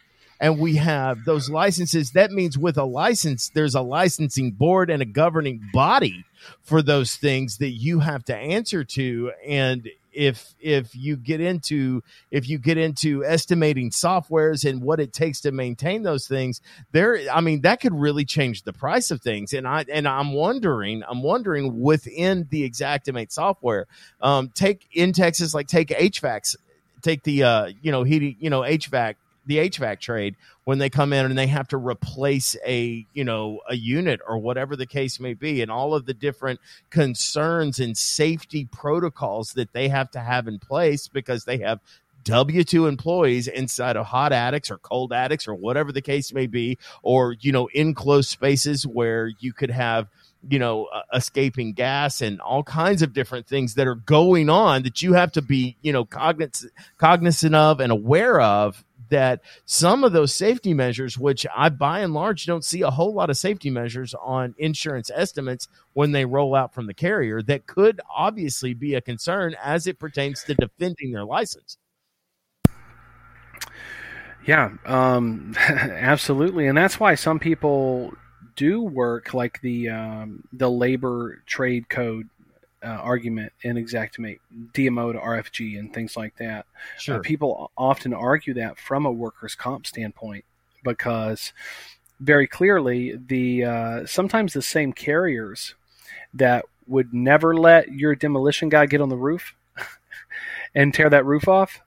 and 0.43 0.59
we 0.59 0.75
have 0.75 1.23
those 1.23 1.49
licenses. 1.49 2.11
That 2.11 2.31
means 2.31 2.57
with 2.57 2.77
a 2.77 2.83
license 2.83 3.49
there's 3.55 3.75
a 3.75 3.81
licensing 3.81 4.51
board 4.51 4.89
and 4.89 5.01
a 5.01 5.05
governing 5.05 5.61
body 5.71 6.25
for 6.61 6.81
those 6.81 7.15
things 7.15 7.59
that 7.59 7.69
you 7.69 7.99
have 7.99 8.25
to 8.25 8.35
answer 8.35 8.83
to. 8.83 9.31
And 9.47 9.89
if 10.11 10.53
if 10.59 10.93
you 10.93 11.15
get 11.15 11.39
into 11.39 12.03
if 12.29 12.49
you 12.49 12.57
get 12.57 12.77
into 12.77 13.23
estimating 13.23 13.89
softwares 13.89 14.69
and 14.69 14.81
what 14.81 14.99
it 14.99 15.13
takes 15.13 15.39
to 15.41 15.51
maintain 15.51 16.03
those 16.03 16.27
things 16.27 16.61
there 16.91 17.17
i 17.33 17.41
mean 17.41 17.61
that 17.61 17.81
could 17.81 17.95
really 17.95 18.23
change 18.23 18.61
the 18.61 18.73
price 18.73 19.09
of 19.09 19.23
things. 19.23 19.53
And 19.53 19.67
i 19.67 19.83
and 19.91 20.07
i'm 20.07 20.33
wondering 20.33 21.01
i'm 21.09 21.23
wondering 21.23 21.81
within 21.81 22.47
the 22.51 22.69
Xactimate 22.69 23.31
software 23.31 23.87
um 24.21 24.51
take 24.53 24.87
in 24.91 25.13
texas 25.13 25.55
like 25.55 25.65
take 25.65 25.87
hvacs 25.87 26.57
take 27.01 27.23
the 27.23 27.41
uh 27.41 27.71
you 27.81 27.91
know 27.91 28.03
heating 28.03 28.35
you 28.39 28.51
know 28.51 28.61
hvac 28.61 29.15
the 29.45 29.57
HVAC 29.57 29.99
trade 29.99 30.35
when 30.63 30.77
they 30.77 30.89
come 30.89 31.13
in 31.13 31.25
and 31.25 31.37
they 31.37 31.47
have 31.47 31.67
to 31.69 31.77
replace 31.77 32.55
a 32.65 33.05
you 33.13 33.23
know 33.23 33.59
a 33.69 33.75
unit 33.75 34.21
or 34.27 34.37
whatever 34.37 34.75
the 34.75 34.85
case 34.85 35.19
may 35.19 35.33
be 35.33 35.61
and 35.61 35.71
all 35.71 35.93
of 35.93 36.05
the 36.05 36.13
different 36.13 36.59
concerns 36.89 37.79
and 37.79 37.97
safety 37.97 38.67
protocols 38.71 39.53
that 39.53 39.73
they 39.73 39.89
have 39.89 40.09
to 40.11 40.19
have 40.19 40.47
in 40.47 40.59
place 40.59 41.07
because 41.07 41.45
they 41.45 41.57
have 41.57 41.79
W 42.23 42.63
2 42.63 42.87
employees 42.87 43.47
inside 43.47 43.97
of 43.97 44.05
hot 44.05 44.31
attics 44.31 44.71
or 44.71 44.77
cold 44.77 45.13
attics 45.13 45.47
or 45.47 45.55
whatever 45.55 45.91
the 45.91 46.01
case 46.01 46.33
may 46.33 46.47
be, 46.47 46.77
or, 47.01 47.35
you 47.39 47.51
know, 47.51 47.67
enclosed 47.73 48.29
spaces 48.29 48.87
where 48.87 49.31
you 49.39 49.53
could 49.53 49.71
have, 49.71 50.07
you 50.47 50.59
know, 50.59 50.85
uh, 50.85 51.01
escaping 51.13 51.73
gas 51.73 52.21
and 52.21 52.39
all 52.41 52.63
kinds 52.63 53.01
of 53.01 53.13
different 53.13 53.47
things 53.47 53.75
that 53.75 53.87
are 53.87 53.95
going 53.95 54.49
on 54.49 54.83
that 54.83 55.01
you 55.01 55.13
have 55.13 55.31
to 55.33 55.41
be, 55.41 55.75
you 55.81 55.91
know, 55.91 56.05
cognizant, 56.05 56.71
cognizant 56.97 57.55
of 57.55 57.79
and 57.79 57.91
aware 57.91 58.39
of 58.39 58.83
that 59.14 59.41
some 59.65 60.03
of 60.03 60.11
those 60.11 60.34
safety 60.34 60.73
measures, 60.73 61.19
which 61.19 61.45
I 61.56 61.69
by 61.69 61.99
and 61.99 62.15
large 62.15 62.48
don't 62.48 62.65
see 62.65 62.81
a 62.81 62.90
whole 62.90 63.14
lot 63.14 63.30
of 63.30 63.38
safety 63.38 63.69
measures 63.69 64.15
on 64.15 64.56
insurance 64.57 65.11
estimates 65.14 65.68
when 65.94 66.11
they 66.11 66.26
roll 66.26 66.56
out 66.56 66.73
from 66.73 66.88
the 66.88 66.95
carrier, 66.95 67.41
that 67.44 67.68
could 67.68 68.02
obviously 68.14 68.73
be 68.73 68.95
a 68.95 69.02
concern 69.02 69.56
as 69.64 69.85
it 69.85 69.99
pertains 69.99 70.44
to 70.44 70.56
defending 70.56 71.11
their 71.11 71.26
license. 71.26 71.77
Yeah, 74.45 74.72
um, 74.85 75.53
absolutely, 75.60 76.65
and 76.65 76.76
that's 76.77 76.99
why 76.99 77.14
some 77.14 77.40
people 77.40 78.14
do 78.56 78.81
work 78.81 79.34
like 79.35 79.61
the 79.61 79.90
um, 79.90 80.44
the 80.52 80.69
labor 80.69 81.44
trade 81.45 81.88
code 81.88 82.30
uh, 82.84 82.88
argument 82.88 83.53
in 83.61 83.76
Xactimate, 83.77 84.39
DMO 84.73 85.14
to 85.14 85.19
RFG, 85.19 85.80
and 85.80 85.93
things 85.93 86.18
like 86.18 86.35
that. 86.38 86.65
Uh, 87.07 87.19
people 87.19 87.72
often 87.77 88.14
argue 88.14 88.53
that 88.55 88.77
from 88.77 89.05
a 89.05 89.11
workers' 89.11 89.55
comp 89.55 89.85
standpoint 89.85 90.45
because 90.84 91.53
very 92.19 92.47
clearly 92.47 93.19
the 93.27 93.64
uh, 93.64 94.05
sometimes 94.05 94.53
the 94.53 94.61
same 94.61 94.93
carriers 94.93 95.76
that 96.34 96.65
would 96.88 97.14
never 97.14 97.55
let 97.55 97.91
your 97.91 98.15
demolition 98.15 98.69
guy 98.69 98.85
get 98.85 99.01
on 99.01 99.10
the 99.10 99.18
roof 99.18 99.55
and 100.76 100.93
tear 100.93 101.10
that 101.10 101.26
roof 101.26 101.47
off 101.47 101.81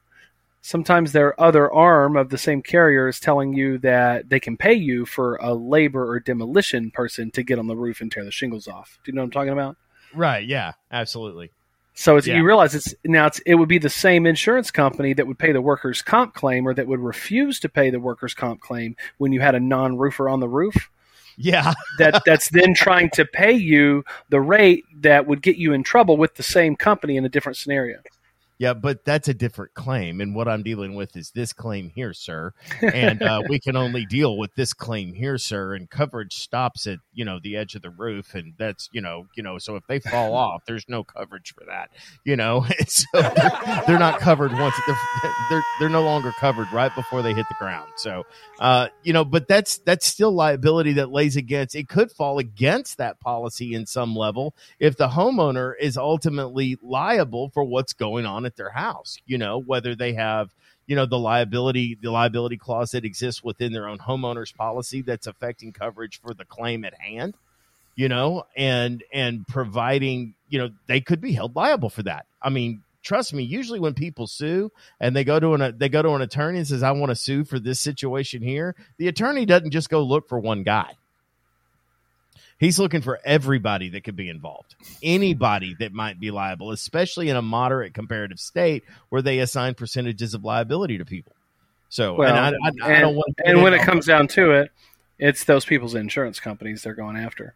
sometimes 0.66 1.12
their 1.12 1.40
other 1.40 1.72
arm 1.72 2.16
of 2.16 2.28
the 2.28 2.36
same 2.36 2.60
carrier 2.60 3.06
is 3.06 3.20
telling 3.20 3.52
you 3.54 3.78
that 3.78 4.28
they 4.28 4.40
can 4.40 4.56
pay 4.56 4.74
you 4.74 5.06
for 5.06 5.36
a 5.36 5.54
labor 5.54 6.10
or 6.10 6.18
demolition 6.18 6.90
person 6.90 7.30
to 7.30 7.44
get 7.44 7.56
on 7.56 7.68
the 7.68 7.76
roof 7.76 8.00
and 8.00 8.10
tear 8.10 8.24
the 8.24 8.32
shingles 8.32 8.66
off. 8.66 8.98
Do 9.04 9.12
you 9.12 9.14
know 9.14 9.22
what 9.22 9.26
I'm 9.26 9.30
talking 9.30 9.52
about? 9.52 9.76
Right. 10.14 10.46
Yeah. 10.46 10.72
Absolutely. 10.90 11.50
So 11.94 12.16
it's, 12.16 12.26
Yeah. 12.26 12.36
you 12.36 12.44
realize 12.44 12.74
it's 12.74 12.94
now 13.04 13.26
it's, 13.26 13.38
it 13.40 13.54
would 13.54 13.68
be 13.68 13.78
the 13.78 13.88
same 13.88 14.26
insurance 14.26 14.70
company 14.70 15.14
that 15.14 15.26
would 15.26 15.38
pay 15.38 15.52
the 15.52 15.62
workers' 15.62 16.02
comp 16.02 16.34
claim 16.34 16.66
or 16.68 16.74
that 16.74 16.86
would 16.86 17.00
refuse 17.00 17.58
to 17.60 17.68
pay 17.68 17.90
the 17.90 18.00
workers' 18.00 18.34
comp 18.34 18.60
claim 18.60 18.96
when 19.18 19.32
you 19.32 19.40
had 19.40 19.54
a 19.54 19.60
non-roofer 19.60 20.28
on 20.28 20.40
the 20.40 20.48
roof. 20.48 20.90
Yeah. 21.38 21.72
That 21.98 22.22
that's 22.26 22.50
then 22.50 22.74
trying 22.74 23.08
to 23.10 23.24
pay 23.24 23.52
you 23.52 24.04
the 24.28 24.40
rate 24.40 24.84
that 25.00 25.26
would 25.26 25.40
get 25.40 25.56
you 25.56 25.72
in 25.72 25.82
trouble 25.82 26.18
with 26.18 26.34
the 26.34 26.42
same 26.42 26.76
company 26.76 27.16
in 27.16 27.24
a 27.24 27.28
different 27.30 27.56
scenario. 27.56 27.98
Yeah, 28.58 28.72
but 28.72 29.04
that's 29.04 29.28
a 29.28 29.34
different 29.34 29.74
claim, 29.74 30.20
and 30.20 30.34
what 30.34 30.48
I'm 30.48 30.62
dealing 30.62 30.94
with 30.94 31.14
is 31.14 31.30
this 31.32 31.52
claim 31.52 31.90
here, 31.94 32.14
sir. 32.14 32.54
And 32.80 33.22
uh, 33.22 33.42
we 33.48 33.58
can 33.58 33.76
only 33.76 34.06
deal 34.06 34.38
with 34.38 34.54
this 34.54 34.72
claim 34.72 35.12
here, 35.12 35.36
sir. 35.36 35.74
And 35.74 35.90
coverage 35.90 36.34
stops 36.34 36.86
at 36.86 36.98
you 37.12 37.24
know 37.26 37.38
the 37.42 37.56
edge 37.56 37.74
of 37.74 37.82
the 37.82 37.90
roof, 37.90 38.34
and 38.34 38.54
that's 38.58 38.88
you 38.92 39.02
know 39.02 39.26
you 39.36 39.42
know. 39.42 39.58
So 39.58 39.76
if 39.76 39.86
they 39.86 39.98
fall 40.00 40.34
off, 40.34 40.62
there's 40.66 40.86
no 40.88 41.04
coverage 41.04 41.52
for 41.52 41.64
that, 41.66 41.90
you 42.24 42.36
know. 42.36 42.66
So 42.88 43.04
they're, 43.12 43.82
they're 43.86 43.98
not 43.98 44.20
covered 44.20 44.52
once 44.52 44.74
they're, 44.86 44.96
they're 45.50 45.62
they're 45.80 45.88
no 45.88 46.02
longer 46.02 46.32
covered 46.38 46.72
right 46.72 46.94
before 46.94 47.20
they 47.20 47.34
hit 47.34 47.46
the 47.48 47.56
ground. 47.58 47.90
So 47.96 48.22
uh, 48.58 48.88
you 49.02 49.12
know, 49.12 49.24
but 49.24 49.48
that's 49.48 49.78
that's 49.78 50.06
still 50.06 50.32
liability 50.32 50.94
that 50.94 51.10
lays 51.10 51.36
against. 51.36 51.74
It 51.74 51.88
could 51.88 52.10
fall 52.10 52.38
against 52.38 52.98
that 52.98 53.20
policy 53.20 53.74
in 53.74 53.86
some 53.86 54.14
level 54.14 54.54
if 54.78 54.96
the 54.96 55.08
homeowner 55.08 55.72
is 55.78 55.98
ultimately 55.98 56.78
liable 56.80 57.50
for 57.50 57.64
what's 57.64 57.92
going 57.92 58.24
on 58.24 58.45
at 58.46 58.56
their 58.56 58.70
house 58.70 59.18
you 59.26 59.36
know 59.36 59.58
whether 59.60 59.94
they 59.94 60.14
have 60.14 60.54
you 60.86 60.96
know 60.96 61.06
the 61.06 61.18
liability 61.18 61.98
the 62.00 62.10
liability 62.10 62.56
clause 62.56 62.92
that 62.92 63.04
exists 63.04 63.44
within 63.44 63.72
their 63.72 63.88
own 63.88 63.98
homeowners 63.98 64.54
policy 64.54 65.02
that's 65.02 65.26
affecting 65.26 65.72
coverage 65.72 66.20
for 66.20 66.32
the 66.32 66.44
claim 66.44 66.84
at 66.84 66.94
hand 66.94 67.34
you 67.96 68.08
know 68.08 68.44
and 68.56 69.02
and 69.12 69.46
providing 69.48 70.34
you 70.48 70.58
know 70.58 70.70
they 70.86 71.00
could 71.00 71.20
be 71.20 71.32
held 71.32 71.56
liable 71.56 71.90
for 71.90 72.04
that. 72.04 72.26
I 72.40 72.50
mean 72.50 72.82
trust 73.02 73.32
me 73.32 73.42
usually 73.42 73.80
when 73.80 73.94
people 73.94 74.26
sue 74.26 74.70
and 75.00 75.14
they 75.14 75.24
go 75.24 75.40
to 75.40 75.54
an 75.54 75.78
they 75.78 75.88
go 75.88 76.02
to 76.02 76.10
an 76.10 76.22
attorney 76.22 76.58
and 76.58 76.66
says 76.66 76.82
i 76.82 76.90
want 76.90 77.08
to 77.08 77.14
sue 77.14 77.44
for 77.44 77.60
this 77.60 77.78
situation 77.78 78.42
here 78.42 78.74
the 78.98 79.06
attorney 79.06 79.46
doesn't 79.46 79.70
just 79.70 79.88
go 79.88 80.02
look 80.02 80.28
for 80.28 80.40
one 80.40 80.64
guy 80.64 80.90
He's 82.58 82.78
looking 82.78 83.02
for 83.02 83.20
everybody 83.24 83.90
that 83.90 84.04
could 84.04 84.16
be 84.16 84.28
involved, 84.30 84.74
anybody 85.02 85.76
that 85.78 85.92
might 85.92 86.18
be 86.18 86.30
liable, 86.30 86.70
especially 86.70 87.28
in 87.28 87.36
a 87.36 87.42
moderate 87.42 87.92
comparative 87.92 88.40
state 88.40 88.84
where 89.10 89.22
they 89.22 89.40
assign 89.40 89.74
percentages 89.74 90.32
of 90.32 90.44
liability 90.44 90.98
to 90.98 91.04
people. 91.04 91.32
So, 91.88 92.14
Well, 92.14 92.34
and 92.34 92.38
I, 92.38 92.48
I, 92.48 92.70
I 92.82 92.92
and, 92.94 93.02
don't 93.02 93.14
want 93.14 93.36
to 93.36 93.46
and 93.46 93.62
when 93.62 93.74
it 93.74 93.82
comes 93.82 94.06
down 94.06 94.28
to 94.28 94.52
it, 94.52 94.70
it's 95.18 95.44
those 95.44 95.64
people's 95.64 95.94
insurance 95.94 96.40
companies 96.40 96.82
they're 96.82 96.94
going 96.94 97.16
after. 97.16 97.54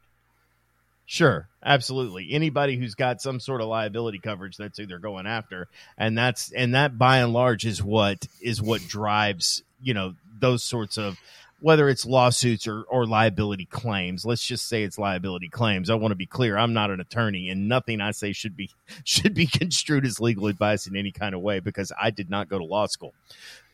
Sure, 1.07 1.49
absolutely. 1.65 2.29
Anybody 2.31 2.77
who's 2.77 2.95
got 2.95 3.21
some 3.21 3.41
sort 3.41 3.61
of 3.61 3.67
liability 3.67 4.21
coverage, 4.21 4.57
that's 4.57 4.79
who 4.79 4.87
they're 4.87 5.01
going 5.01 5.27
after, 5.27 5.67
and 5.99 6.17
that's 6.17 6.53
and 6.53 6.75
that 6.75 6.99
by 6.99 7.19
and 7.19 7.33
large 7.33 7.67
is 7.67 7.83
what 7.83 8.29
is 8.41 8.63
what 8.63 8.81
drives 8.87 9.65
you 9.83 9.93
know 9.93 10.15
those 10.39 10.63
sorts 10.63 10.99
of 10.99 11.19
whether 11.61 11.89
it's 11.89 12.07
lawsuits 12.07 12.67
or, 12.67 12.83
or 12.85 13.07
liability 13.07 13.67
claims. 13.67 14.25
Let's 14.25 14.45
just 14.45 14.67
say 14.69 14.83
it's 14.83 14.99
liability 14.99 15.49
claims. 15.49 15.91
I 15.91 15.95
want 15.95 16.13
to 16.13 16.17
be 16.17 16.27
clear. 16.27 16.57
I'm 16.57 16.73
not 16.73 16.91
an 16.91 17.01
attorney, 17.01 17.51
and 17.51 17.69
nothing 17.69 18.01
I 18.01 18.11
say 18.11 18.33
should 18.33 18.57
be 18.57 18.71
should 19.05 19.35
be 19.35 19.47
construed 19.47 20.05
as 20.05 20.21
legal 20.21 20.47
advice 20.47 20.87
in 20.87 20.97
any 20.97 21.13
kind 21.13 21.35
of 21.35 21.41
way 21.43 21.61
because 21.61 21.93
I 22.01 22.11
did 22.11 22.31
not 22.31 22.49
go 22.49 22.59
to 22.59 22.65
law 22.65 22.87
school. 22.87 23.15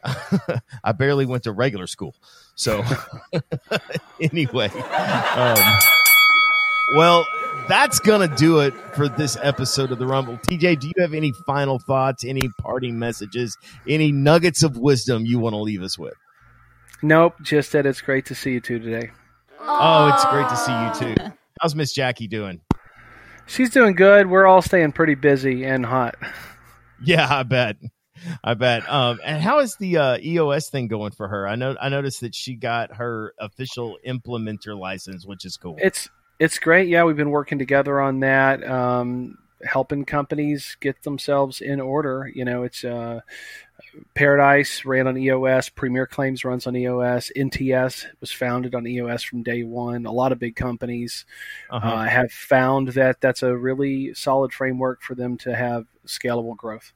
I 0.85 0.93
barely 0.93 1.27
went 1.27 1.45
to 1.45 1.53
regular 1.53 1.87
school. 1.87 2.15
So 2.55 2.85
anyway, 4.21 4.69
um, 4.69 5.79
well, 6.95 7.27
that's 7.69 7.99
going 7.99 8.29
to 8.29 8.37
do 8.37 8.61
it 8.61 8.75
for 8.95 9.09
this 9.09 9.37
episode 9.43 9.91
of 9.91 9.99
the 9.99 10.07
Rumble. 10.07 10.39
TJ, 10.39 10.79
do 10.79 10.87
you 10.87 10.95
have 11.01 11.15
any 11.15 11.33
final 11.47 11.79
thoughts, 11.81 12.25
any 12.25 12.49
parting 12.61 12.99
messages, 12.99 13.59
any 13.89 14.13
nuggets 14.13 14.63
of 14.63 14.77
wisdom 14.77 15.27
you 15.27 15.41
want 15.41 15.55
to 15.55 15.61
leave 15.61 15.83
us 15.83 15.99
with? 15.99 16.15
Nope, 17.03 17.35
just 17.43 17.73
that 17.73 17.87
it's 17.87 18.01
great 18.01 18.27
to 18.27 18.35
see 18.35 18.53
you 18.53 18.61
two 18.61 18.79
today. 18.79 19.11
Oh, 19.61 20.11
it's 20.13 20.25
great 20.27 20.49
to 20.49 20.57
see 20.57 20.73
you 20.73 21.15
too. 21.15 21.33
How's 21.61 21.75
Miss 21.75 21.93
Jackie 21.93 22.29
doing? 22.29 22.61
She's 23.47 23.71
doing 23.71 23.95
good. 23.95 24.29
We're 24.29 24.47
all 24.47 24.63
staying 24.63 24.93
pretty 24.93 25.15
busy 25.15 25.65
and 25.65 25.87
hot. 25.87 26.17
Yeah, 27.03 27.27
I 27.31 27.43
bet. 27.43 27.77
I 28.43 28.55
bet. 28.55 28.89
Um, 28.91 29.21
and 29.25 29.43
how 29.43 29.59
is 29.61 29.77
the 29.77 29.99
uh, 29.99 30.19
EOS 30.19 30.71
thing 30.71 30.89
going 30.89 31.13
for 31.13 31.29
her? 31.29 31.47
I 31.47 31.55
know 31.55 31.77
I 31.81 31.89
noticed 31.89 32.23
that 32.23 32.35
she 32.35 32.55
got 32.55 32.97
her 32.97 33.35
official 33.39 33.99
implementer 34.07 34.79
license, 34.79 35.27
which 35.27 35.45
is 35.45 35.57
cool. 35.57 35.77
It's 35.79 36.09
it's 36.39 36.59
great. 36.59 36.89
Yeah, 36.89 37.05
we've 37.05 37.17
been 37.17 37.31
working 37.31 37.59
together 37.59 38.01
on 38.01 38.21
that, 38.21 38.67
um, 38.69 39.39
helping 39.63 40.05
companies 40.05 40.77
get 40.81 41.03
themselves 41.03 41.61
in 41.61 41.81
order. 41.81 42.31
You 42.35 42.45
know, 42.45 42.63
it's 42.63 42.85
uh, 42.85 43.21
Paradise 44.15 44.85
ran 44.85 45.07
on 45.07 45.17
EOS, 45.17 45.69
Premier 45.69 46.07
Claims 46.07 46.45
runs 46.45 46.67
on 46.67 46.77
EOS, 46.77 47.31
NTS 47.37 48.07
was 48.21 48.33
founded 48.33 48.75
on 48.75 48.87
EOS 48.87 49.23
from 49.23 49.43
day 49.43 49.63
one. 49.63 50.07
A 50.07 50.13
lot 50.13 50.33
of 50.33 50.39
big 50.39 50.57
companies 50.57 51.25
Uh-huh. 51.71 51.87
uh, 51.89 52.05
have 52.05 52.31
found 52.33 52.89
that 52.89 53.21
that's 53.21 53.43
a 53.43 53.57
really 53.57 54.15
solid 54.15 54.53
framework 54.53 55.03
for 55.03 55.15
them 55.15 55.37
to 55.39 55.55
have 55.55 55.87
scalable 56.07 56.57
growth. 56.57 56.93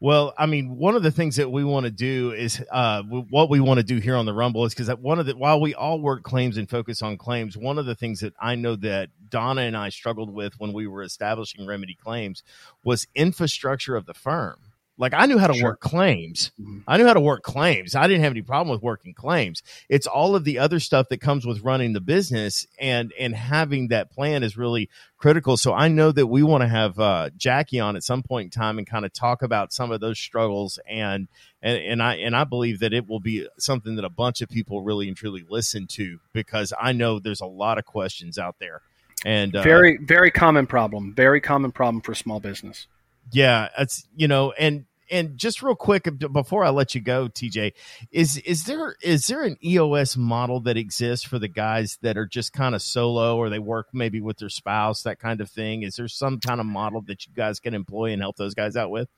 Well, 0.00 0.34
I 0.36 0.44
mean, 0.46 0.76
one 0.76 0.96
of 0.96 1.02
the 1.02 1.10
things 1.10 1.36
that 1.36 1.50
we 1.50 1.64
want 1.64 1.84
to 1.84 1.90
do 1.90 2.32
is 2.32 2.62
uh, 2.70 3.02
what 3.04 3.48
we 3.48 3.60
want 3.60 3.78
to 3.78 3.84
do 3.84 3.98
here 3.98 4.16
on 4.16 4.26
the 4.26 4.34
Rumble 4.34 4.64
is 4.66 4.74
because 4.74 4.94
one 4.98 5.18
of 5.18 5.24
the 5.24 5.34
while 5.34 5.60
we 5.60 5.74
all 5.74 5.98
work 5.98 6.22
claims 6.24 6.58
and 6.58 6.68
focus 6.68 7.00
on 7.00 7.16
claims, 7.16 7.56
one 7.56 7.78
of 7.78 7.86
the 7.86 7.94
things 7.94 8.20
that 8.20 8.34
I 8.38 8.54
know 8.54 8.76
that 8.76 9.08
Donna 9.30 9.62
and 9.62 9.76
I 9.76 9.88
struggled 9.88 10.34
with 10.34 10.52
when 10.58 10.74
we 10.74 10.86
were 10.86 11.02
establishing 11.02 11.66
Remedy 11.66 11.94
Claims 11.94 12.42
was 12.82 13.06
infrastructure 13.14 13.96
of 13.96 14.04
the 14.04 14.12
firm. 14.14 14.56
Like 14.96 15.12
I 15.12 15.26
knew 15.26 15.38
how 15.38 15.48
to 15.48 15.54
Sure. 15.54 15.70
work 15.70 15.80
claims. 15.80 16.52
Mhm. 16.60 16.84
I 16.86 16.96
knew 16.96 17.06
how 17.06 17.14
to 17.14 17.20
work 17.20 17.42
claims. 17.42 17.96
I 17.96 18.06
didn't 18.06 18.22
have 18.22 18.32
any 18.32 18.42
problem 18.42 18.72
with 18.72 18.82
working 18.82 19.12
claims. 19.12 19.62
It's 19.88 20.06
all 20.06 20.36
of 20.36 20.44
the 20.44 20.58
other 20.58 20.78
stuff 20.78 21.08
that 21.08 21.20
comes 21.20 21.44
with 21.44 21.62
running 21.62 21.94
the 21.94 22.00
business 22.00 22.64
and 22.78 23.12
and 23.18 23.34
having 23.34 23.88
that 23.88 24.10
plan 24.10 24.44
is 24.44 24.56
really 24.56 24.88
critical. 25.18 25.56
So 25.56 25.74
I 25.74 25.88
know 25.88 26.12
that 26.12 26.28
we 26.28 26.42
want 26.44 26.62
to 26.62 26.68
have 26.68 26.98
uh, 27.00 27.30
Jackie 27.36 27.80
on 27.80 27.96
at 27.96 28.04
some 28.04 28.22
point 28.22 28.44
in 28.46 28.50
time 28.50 28.78
and 28.78 28.86
kind 28.86 29.04
of 29.04 29.12
talk 29.12 29.42
about 29.42 29.72
some 29.72 29.90
of 29.90 30.00
those 30.00 30.18
struggles 30.18 30.78
and 30.88 31.26
and 31.60 31.78
and 31.78 32.02
I 32.02 32.14
and 32.16 32.36
I 32.36 32.44
believe 32.44 32.78
that 32.78 32.92
it 32.92 33.08
will 33.08 33.20
be 33.20 33.48
something 33.58 33.96
that 33.96 34.04
a 34.04 34.10
bunch 34.10 34.42
of 34.42 34.48
people 34.48 34.82
really 34.82 35.08
and 35.08 35.16
truly 35.16 35.44
listen 35.48 35.86
to 35.88 36.20
because 36.32 36.72
I 36.80 36.92
know 36.92 37.18
there's 37.18 37.40
a 37.40 37.46
lot 37.46 37.78
of 37.78 37.84
questions 37.84 38.38
out 38.38 38.56
there. 38.60 38.80
And 39.24 39.56
uh, 39.56 39.62
Very 39.62 39.96
very 39.96 40.30
common 40.30 40.66
problem. 40.68 41.14
Very 41.14 41.40
common 41.40 41.72
problem 41.72 42.00
for 42.00 42.14
small 42.14 42.38
business. 42.38 42.86
Yeah, 43.32 43.68
it's 43.78 44.06
you 44.14 44.28
know, 44.28 44.52
and 44.52 44.84
and 45.10 45.36
just 45.36 45.62
real 45.62 45.74
quick 45.74 46.08
before 46.32 46.64
I 46.64 46.70
let 46.70 46.94
you 46.94 47.00
go, 47.00 47.28
TJ, 47.28 47.72
is 48.10 48.38
is 48.38 48.64
there 48.64 48.96
is 49.02 49.26
there 49.26 49.42
an 49.42 49.56
EOS 49.64 50.16
model 50.16 50.60
that 50.60 50.76
exists 50.76 51.26
for 51.26 51.38
the 51.38 51.48
guys 51.48 51.98
that 52.02 52.16
are 52.16 52.26
just 52.26 52.52
kind 52.52 52.74
of 52.74 52.82
solo 52.82 53.36
or 53.36 53.48
they 53.48 53.58
work 53.58 53.88
maybe 53.92 54.20
with 54.20 54.38
their 54.38 54.48
spouse, 54.48 55.02
that 55.02 55.18
kind 55.18 55.40
of 55.40 55.50
thing? 55.50 55.82
Is 55.82 55.96
there 55.96 56.08
some 56.08 56.40
kind 56.40 56.60
of 56.60 56.66
model 56.66 57.02
that 57.02 57.26
you 57.26 57.32
guys 57.34 57.60
can 57.60 57.74
employ 57.74 58.12
and 58.12 58.22
help 58.22 58.36
those 58.36 58.54
guys 58.54 58.76
out 58.76 58.90
with? 58.90 59.08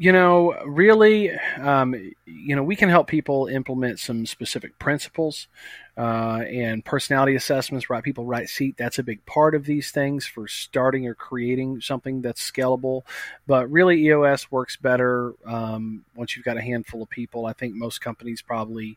You 0.00 0.12
know, 0.12 0.54
really, 0.64 1.30
um, 1.58 1.94
you 2.24 2.56
know, 2.56 2.62
we 2.62 2.74
can 2.74 2.88
help 2.88 3.06
people 3.06 3.48
implement 3.48 3.98
some 3.98 4.24
specific 4.24 4.78
principles 4.78 5.46
uh, 5.98 6.42
and 6.48 6.82
personality 6.82 7.34
assessments. 7.34 7.90
Right, 7.90 8.02
people 8.02 8.24
right 8.24 8.48
seat. 8.48 8.78
That's 8.78 8.98
a 8.98 9.02
big 9.02 9.26
part 9.26 9.54
of 9.54 9.66
these 9.66 9.90
things 9.90 10.24
for 10.24 10.48
starting 10.48 11.06
or 11.06 11.14
creating 11.14 11.82
something 11.82 12.22
that's 12.22 12.50
scalable. 12.50 13.02
But 13.46 13.70
really, 13.70 14.02
EOS 14.06 14.50
works 14.50 14.74
better 14.74 15.34
um, 15.44 16.06
once 16.16 16.34
you've 16.34 16.46
got 16.46 16.56
a 16.56 16.62
handful 16.62 17.02
of 17.02 17.10
people. 17.10 17.44
I 17.44 17.52
think 17.52 17.74
most 17.74 18.00
companies 18.00 18.40
probably 18.40 18.96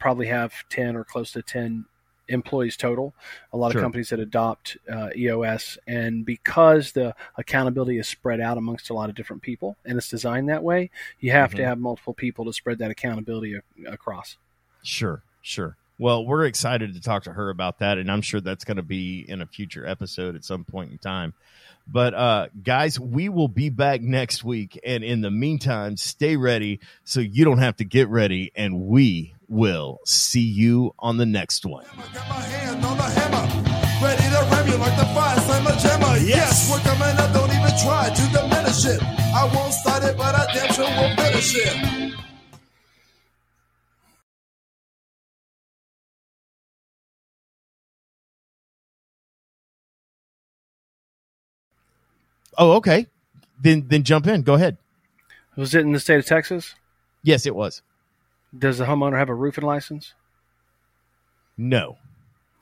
probably 0.00 0.26
have 0.26 0.52
ten 0.68 0.96
or 0.96 1.04
close 1.04 1.30
to 1.34 1.42
ten 1.42 1.84
employees 2.30 2.76
total. 2.76 3.12
A 3.52 3.56
lot 3.56 3.72
Sure. 3.72 3.80
of 3.80 3.84
companies 3.84 4.08
that 4.10 4.20
adopt 4.20 4.76
uh, 4.90 5.10
EOS, 5.14 5.76
and 5.86 6.24
because 6.24 6.92
the 6.92 7.14
accountability 7.36 7.98
is 7.98 8.08
spread 8.08 8.40
out 8.40 8.56
amongst 8.56 8.88
a 8.90 8.94
lot 8.94 9.10
of 9.10 9.14
different 9.16 9.42
people, 9.42 9.76
and 9.84 9.98
it's 9.98 10.08
designed 10.08 10.48
that 10.48 10.62
way, 10.62 10.90
you 11.20 11.32
have 11.32 11.50
to 11.54 11.62
Mhm. 11.62 11.66
have 11.66 11.78
multiple 11.78 12.14
people 12.14 12.44
to 12.46 12.52
spread 12.52 12.78
that 12.78 12.90
accountability 12.90 13.54
a- 13.54 13.90
across. 13.90 14.36
Sure, 14.82 15.22
sure. 15.42 15.76
Well, 15.98 16.24
we're 16.24 16.46
excited 16.46 16.94
to 16.94 17.00
talk 17.00 17.24
to 17.24 17.32
her 17.34 17.50
about 17.50 17.80
that, 17.80 17.98
and 17.98 18.10
I'm 18.10 18.22
sure 18.22 18.40
that's 18.40 18.64
going 18.64 18.78
to 18.78 18.82
be 18.82 19.20
in 19.28 19.42
a 19.42 19.46
future 19.46 19.86
episode 19.86 20.34
at 20.34 20.44
some 20.46 20.64
point 20.64 20.90
in 20.92 20.96
time. 20.98 21.34
But 21.86 22.14
uh, 22.14 22.48
guys, 22.62 22.98
we 23.00 23.28
will 23.28 23.48
be 23.48 23.68
back 23.68 24.00
next 24.00 24.42
week, 24.44 24.78
and 24.84 25.02
in 25.04 25.20
the 25.20 25.30
meantime, 25.30 25.96
stay 25.98 26.36
ready 26.36 26.80
so 27.04 27.20
you 27.20 27.44
don't 27.44 27.58
have 27.58 27.76
to 27.78 27.84
get 27.84 28.08
ready, 28.08 28.50
and 28.54 28.82
we 28.86 29.34
will 29.50 29.98
see 30.06 30.40
you 30.40 30.94
on 31.00 31.16
the 31.16 31.26
next 31.26 31.66
one. 31.66 31.84
Got 32.14 32.28
my 32.28 32.40
hand 32.40 32.84
on 32.84 32.96
the 32.96 33.02
hammer, 33.02 33.44
ready 34.02 34.22
to 34.22 34.40
ram 34.50 34.68
you 34.68 34.76
like 34.78 34.96
the 34.96 35.04
fire 35.06 35.38
slammer 35.40 35.76
jammer. 35.76 36.16
Yes, 36.24 36.70
we're 36.70 36.78
coming 36.78 37.16
up, 37.18 37.34
don't 37.34 37.50
even 37.50 37.76
try 37.82 38.08
to 38.08 38.22
diminish 38.32 38.86
it. 38.86 39.02
I 39.02 39.50
won't 39.52 39.74
start 39.74 40.04
it, 40.04 40.16
but 40.16 40.34
I 40.34 40.46
damn 40.54 40.72
sure 40.72 40.86
will 40.86 41.16
finish 41.16 41.56
it. 41.56 42.00
Oh, 52.56 52.72
okay. 52.72 53.06
Then 53.60 53.86
then 53.88 54.02
jump 54.04 54.26
in. 54.26 54.42
Go 54.42 54.54
ahead. 54.54 54.76
Was 55.56 55.74
it 55.74 55.80
in 55.80 55.92
the 55.92 56.00
state 56.00 56.18
of 56.18 56.26
Texas? 56.26 56.74
Yes, 57.22 57.46
it 57.46 57.54
was. 57.54 57.82
Does 58.56 58.78
the 58.78 58.84
homeowner 58.84 59.18
have 59.18 59.28
a 59.28 59.34
roofing 59.34 59.64
license? 59.64 60.14
No. 61.56 61.98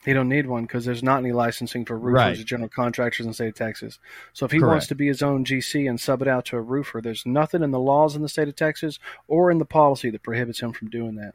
He 0.04 0.12
don't 0.12 0.28
need 0.28 0.46
one 0.46 0.62
because 0.62 0.84
there's 0.84 1.02
not 1.02 1.18
any 1.18 1.32
licensing 1.32 1.84
for 1.84 1.96
roofers 1.98 2.14
Right. 2.14 2.38
or 2.38 2.44
general 2.44 2.68
contractors 2.68 3.26
in 3.26 3.30
the 3.30 3.34
state 3.34 3.48
of 3.48 3.54
Texas. 3.54 3.98
So 4.32 4.46
if 4.46 4.52
he 4.52 4.58
Correct. 4.58 4.70
wants 4.70 4.86
to 4.88 4.94
be 4.94 5.06
his 5.08 5.22
own 5.22 5.44
GC 5.44 5.86
and 5.88 6.00
sub 6.00 6.22
it 6.22 6.28
out 6.28 6.44
to 6.46 6.56
a 6.56 6.60
roofer, 6.60 7.00
there's 7.00 7.26
nothing 7.26 7.62
in 7.62 7.72
the 7.72 7.80
laws 7.80 8.14
in 8.16 8.22
the 8.22 8.28
state 8.28 8.48
of 8.48 8.56
Texas 8.56 8.98
or 9.26 9.50
in 9.50 9.58
the 9.58 9.64
policy 9.64 10.08
that 10.10 10.22
prohibits 10.22 10.60
him 10.60 10.72
from 10.72 10.88
doing 10.88 11.16
that. 11.16 11.34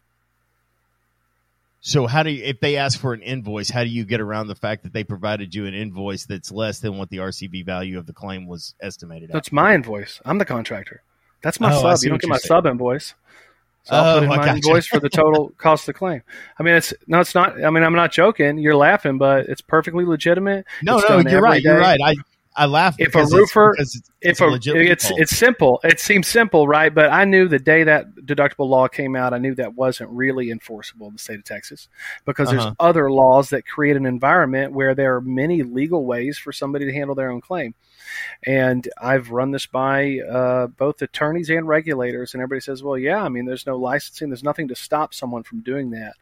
So 1.81 2.07
how 2.07 2.23
do 2.23 2.31
you, 2.31 2.43
if 2.45 2.61
they 2.61 2.77
ask 2.77 2.97
for 2.99 3.13
an 3.13 3.21
invoice, 3.21 3.69
how 3.69 3.83
do 3.83 3.89
you 3.89 4.05
get 4.05 4.21
around 4.21 4.47
the 4.47 4.55
fact 4.55 4.83
that 4.83 4.93
they 4.93 5.03
provided 5.03 5.53
you 5.53 5.65
an 5.65 5.73
invoice 5.73 6.25
that's 6.25 6.49
less 6.51 6.79
than 6.79 6.97
what 6.97 7.09
the 7.09 7.17
RCV 7.17 7.65
value 7.65 7.97
of 7.97 8.05
the 8.05 8.13
claim 8.13 8.47
was 8.47 8.73
estimated 8.81 9.29
at? 9.29 9.33
That's 9.33 9.51
my 9.51 9.75
invoice. 9.75 10.21
I'm 10.23 10.37
the 10.37 10.45
contractor. 10.45 11.03
That's 11.41 11.59
my 11.59 11.73
Oh, 11.73 11.81
sub. 11.81 11.99
You 12.03 12.09
don't 12.09 12.21
get 12.21 12.29
my 12.29 12.37
saying. 12.37 12.47
sub 12.47 12.65
invoice. 12.65 13.15
So 13.83 13.95
I'll 13.95 14.15
Oh, 14.15 14.19
put 14.19 14.23
in 14.23 14.31
I 14.31 14.37
my 14.37 14.55
invoice 14.55 14.87
for 14.87 14.99
the 14.99 15.09
total 15.09 15.49
cost 15.57 15.83
of 15.83 15.87
the 15.87 15.93
claim. 15.99 16.21
I 16.57 16.63
mean, 16.63 16.75
it's 16.75 16.93
no, 17.07 17.19
it's 17.19 17.35
not. 17.35 17.61
I 17.63 17.69
mean, 17.69 17.83
I'm 17.83 17.93
not 17.95 18.11
joking. 18.11 18.57
You're 18.57 18.75
laughing, 18.77 19.17
but 19.17 19.47
it's 19.47 19.61
perfectly 19.61 20.05
legitimate. 20.05 20.65
No, 20.81 20.97
It's 20.99 21.09
no, 21.09 21.19
you're 21.19 21.41
right. 21.41 21.61
You're 21.61 21.79
right. 21.79 21.99
I 22.03 22.15
I 22.55 22.65
laugh 22.67 22.95
If 22.99 23.15
a 23.15 23.19
it's- 23.19 23.33
roofer- 23.33 23.73
it's, 23.79 23.95
if 24.21 24.39
it's 24.39 24.41
a, 24.41 24.45
a 24.45 24.55
it's 24.75 25.11
it's 25.15 25.35
simple. 25.35 25.79
It 25.83 25.99
seems 25.99 26.27
simple, 26.27 26.67
right? 26.67 26.93
But 26.93 27.09
I 27.11 27.25
knew 27.25 27.47
the 27.47 27.57
day 27.59 27.83
that 27.83 28.13
deductible 28.15 28.69
law 28.69 28.87
came 28.87 29.15
out, 29.15 29.33
I 29.33 29.39
knew 29.39 29.55
that 29.55 29.73
wasn't 29.73 30.11
really 30.11 30.51
enforceable 30.51 31.07
in 31.07 31.13
the 31.13 31.19
state 31.19 31.39
of 31.39 31.45
Texas 31.45 31.87
because 32.25 32.49
Uh-huh. 32.49 32.63
there's 32.63 32.75
other 32.79 33.11
laws 33.11 33.49
that 33.49 33.65
create 33.65 33.97
an 33.97 34.05
environment 34.05 34.71
where 34.73 34.93
there 34.93 35.15
are 35.15 35.21
many 35.21 35.63
legal 35.63 36.05
ways 36.05 36.37
for 36.37 36.51
somebody 36.51 36.85
to 36.85 36.93
handle 36.93 37.15
their 37.15 37.31
own 37.31 37.41
claim. 37.41 37.73
And 38.45 38.87
I've 39.01 39.31
run 39.31 39.51
this 39.51 39.65
by 39.65 40.19
uh, 40.19 40.67
both 40.67 41.01
attorneys 41.01 41.49
and 41.49 41.67
regulators, 41.67 42.33
and 42.33 42.41
everybody 42.43 42.61
says, 42.61 42.83
"Well, 42.83 42.97
yeah, 42.97 43.23
I 43.23 43.29
mean, 43.29 43.45
there's 43.45 43.65
no 43.65 43.77
licensing, 43.77 44.29
there's 44.29 44.43
nothing 44.43 44.67
to 44.67 44.75
stop 44.75 45.13
someone 45.13 45.41
from 45.43 45.61
doing 45.61 45.89
that, 45.91 46.13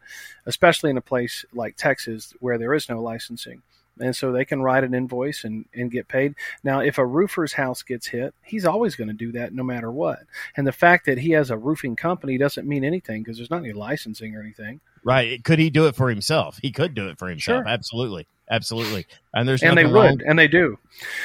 especially 0.46 0.90
in 0.90 0.96
a 0.96 1.02
place 1.02 1.44
like 1.52 1.76
Texas 1.76 2.32
where 2.40 2.56
there 2.56 2.72
is 2.72 2.88
no 2.88 3.02
licensing." 3.02 3.60
And 4.00 4.16
so 4.16 4.32
they 4.32 4.44
can 4.44 4.62
write 4.62 4.84
an 4.84 4.94
invoice 4.94 5.44
and, 5.44 5.66
and 5.74 5.90
get 5.90 6.08
paid. 6.08 6.34
Now, 6.64 6.80
if 6.80 6.98
a 6.98 7.06
roofer's 7.06 7.52
house 7.52 7.82
gets 7.82 8.06
hit, 8.06 8.34
he's 8.42 8.64
always 8.64 8.96
going 8.96 9.08
to 9.08 9.14
do 9.14 9.32
that 9.32 9.52
no 9.52 9.62
matter 9.62 9.90
what. 9.90 10.20
And 10.56 10.66
the 10.66 10.72
fact 10.72 11.06
that 11.06 11.18
he 11.18 11.32
has 11.32 11.50
a 11.50 11.56
roofing 11.58 11.94
company 11.96 12.38
doesn't 12.38 12.66
mean 12.66 12.84
anything 12.84 13.22
because 13.22 13.36
there's 13.36 13.50
not 13.50 13.64
any 13.64 13.72
licensing 13.72 14.34
or 14.34 14.40
anything. 14.40 14.80
right. 15.04 15.42
Could 15.44 15.58
he 15.58 15.68
do 15.70 15.86
it 15.86 15.94
for 15.94 16.08
himself? 16.08 16.58
He 16.62 16.72
could 16.72 16.94
do 16.94 17.08
it 17.08 17.18
for 17.18 17.28
himself. 17.28 17.64
Sure. 17.64 17.68
Absolutely, 17.68 18.26
absolutely. 18.50 19.06
And 19.34 19.48
there's 19.48 19.62
and 19.62 19.76
they 19.76 19.84
would, 19.84 19.94
wrong- 19.94 20.20
and 20.26 20.38
they 20.38 20.48
do. 20.48 20.78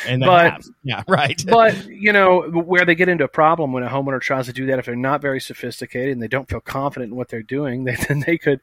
and 0.07 0.21
they 0.21 0.25
but- 0.25 0.51
have. 0.53 0.65
yeah, 0.83 1.03
right. 1.07 1.41
but 1.47 1.87
you 1.87 2.13
know 2.13 2.41
where 2.41 2.85
they 2.85 2.95
get 2.95 3.09
into 3.09 3.23
a 3.23 3.29
problem 3.29 3.73
when 3.73 3.83
a 3.83 3.89
homeowner 3.89 4.21
tries 4.21 4.45
to 4.45 4.53
do 4.53 4.65
that 4.67 4.79
if 4.79 4.85
they're 4.85 4.95
not 4.95 5.21
very 5.21 5.41
sophisticated 5.41 6.13
and 6.13 6.21
they 6.21 6.27
don't 6.27 6.47
feel 6.49 6.61
confident 6.61 7.11
in 7.11 7.17
what 7.17 7.27
they're 7.29 7.41
doing 7.43 7.83
they, 7.85 7.95
then 8.07 8.21
they 8.25 8.37
could 8.37 8.61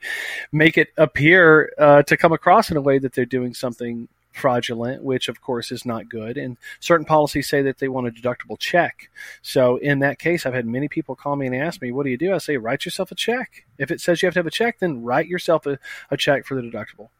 make 0.52 0.78
it 0.78 0.89
appear 0.97 1.72
uh, 1.78 2.02
to 2.05 2.16
come 2.16 2.32
across 2.32 2.70
in 2.70 2.76
a 2.76 2.81
way 2.81 2.98
that 2.98 3.12
they're 3.12 3.26
doing 3.26 3.52
something 3.55 4.09
fraudulent 4.32 5.01
which 5.05 5.28
of 5.28 5.40
course 5.40 5.70
is 5.70 5.86
not 5.86 6.09
good 6.09 6.36
and 6.36 6.56
certain 6.81 7.06
policies 7.06 7.48
say 7.48 7.62
that 7.62 7.78
they 7.78 7.86
want 7.86 8.09
a 8.09 8.10
deductible 8.10 8.59
check 8.59 9.09
so 9.43 9.76
in 9.76 10.01
that 10.01 10.18
case 10.18 10.44
i've 10.44 10.52
had 10.52 10.66
many 10.66 10.89
people 10.89 11.14
call 11.14 11.36
me 11.36 11.47
and 11.47 11.55
ask 11.55 11.81
me 11.81 11.93
what 11.93 12.02
do 12.02 12.10
you 12.10 12.16
do 12.16 12.35
i 12.35 12.39
say 12.39 12.56
write 12.56 12.85
yourself 12.85 13.12
a 13.12 13.14
check 13.14 13.64
if 13.78 13.93
it 13.93 14.01
says 14.01 14.20
you 14.20 14.26
have 14.26 14.35
to 14.35 14.40
have 14.40 14.47
a 14.47 14.51
check 14.51 14.81
then 14.81 15.05
write 15.05 15.28
yourself 15.28 15.66
a, 15.66 15.78
a 16.10 16.16
check 16.16 16.44
for 16.44 16.56
the 16.56 16.62
deductible 16.62 17.10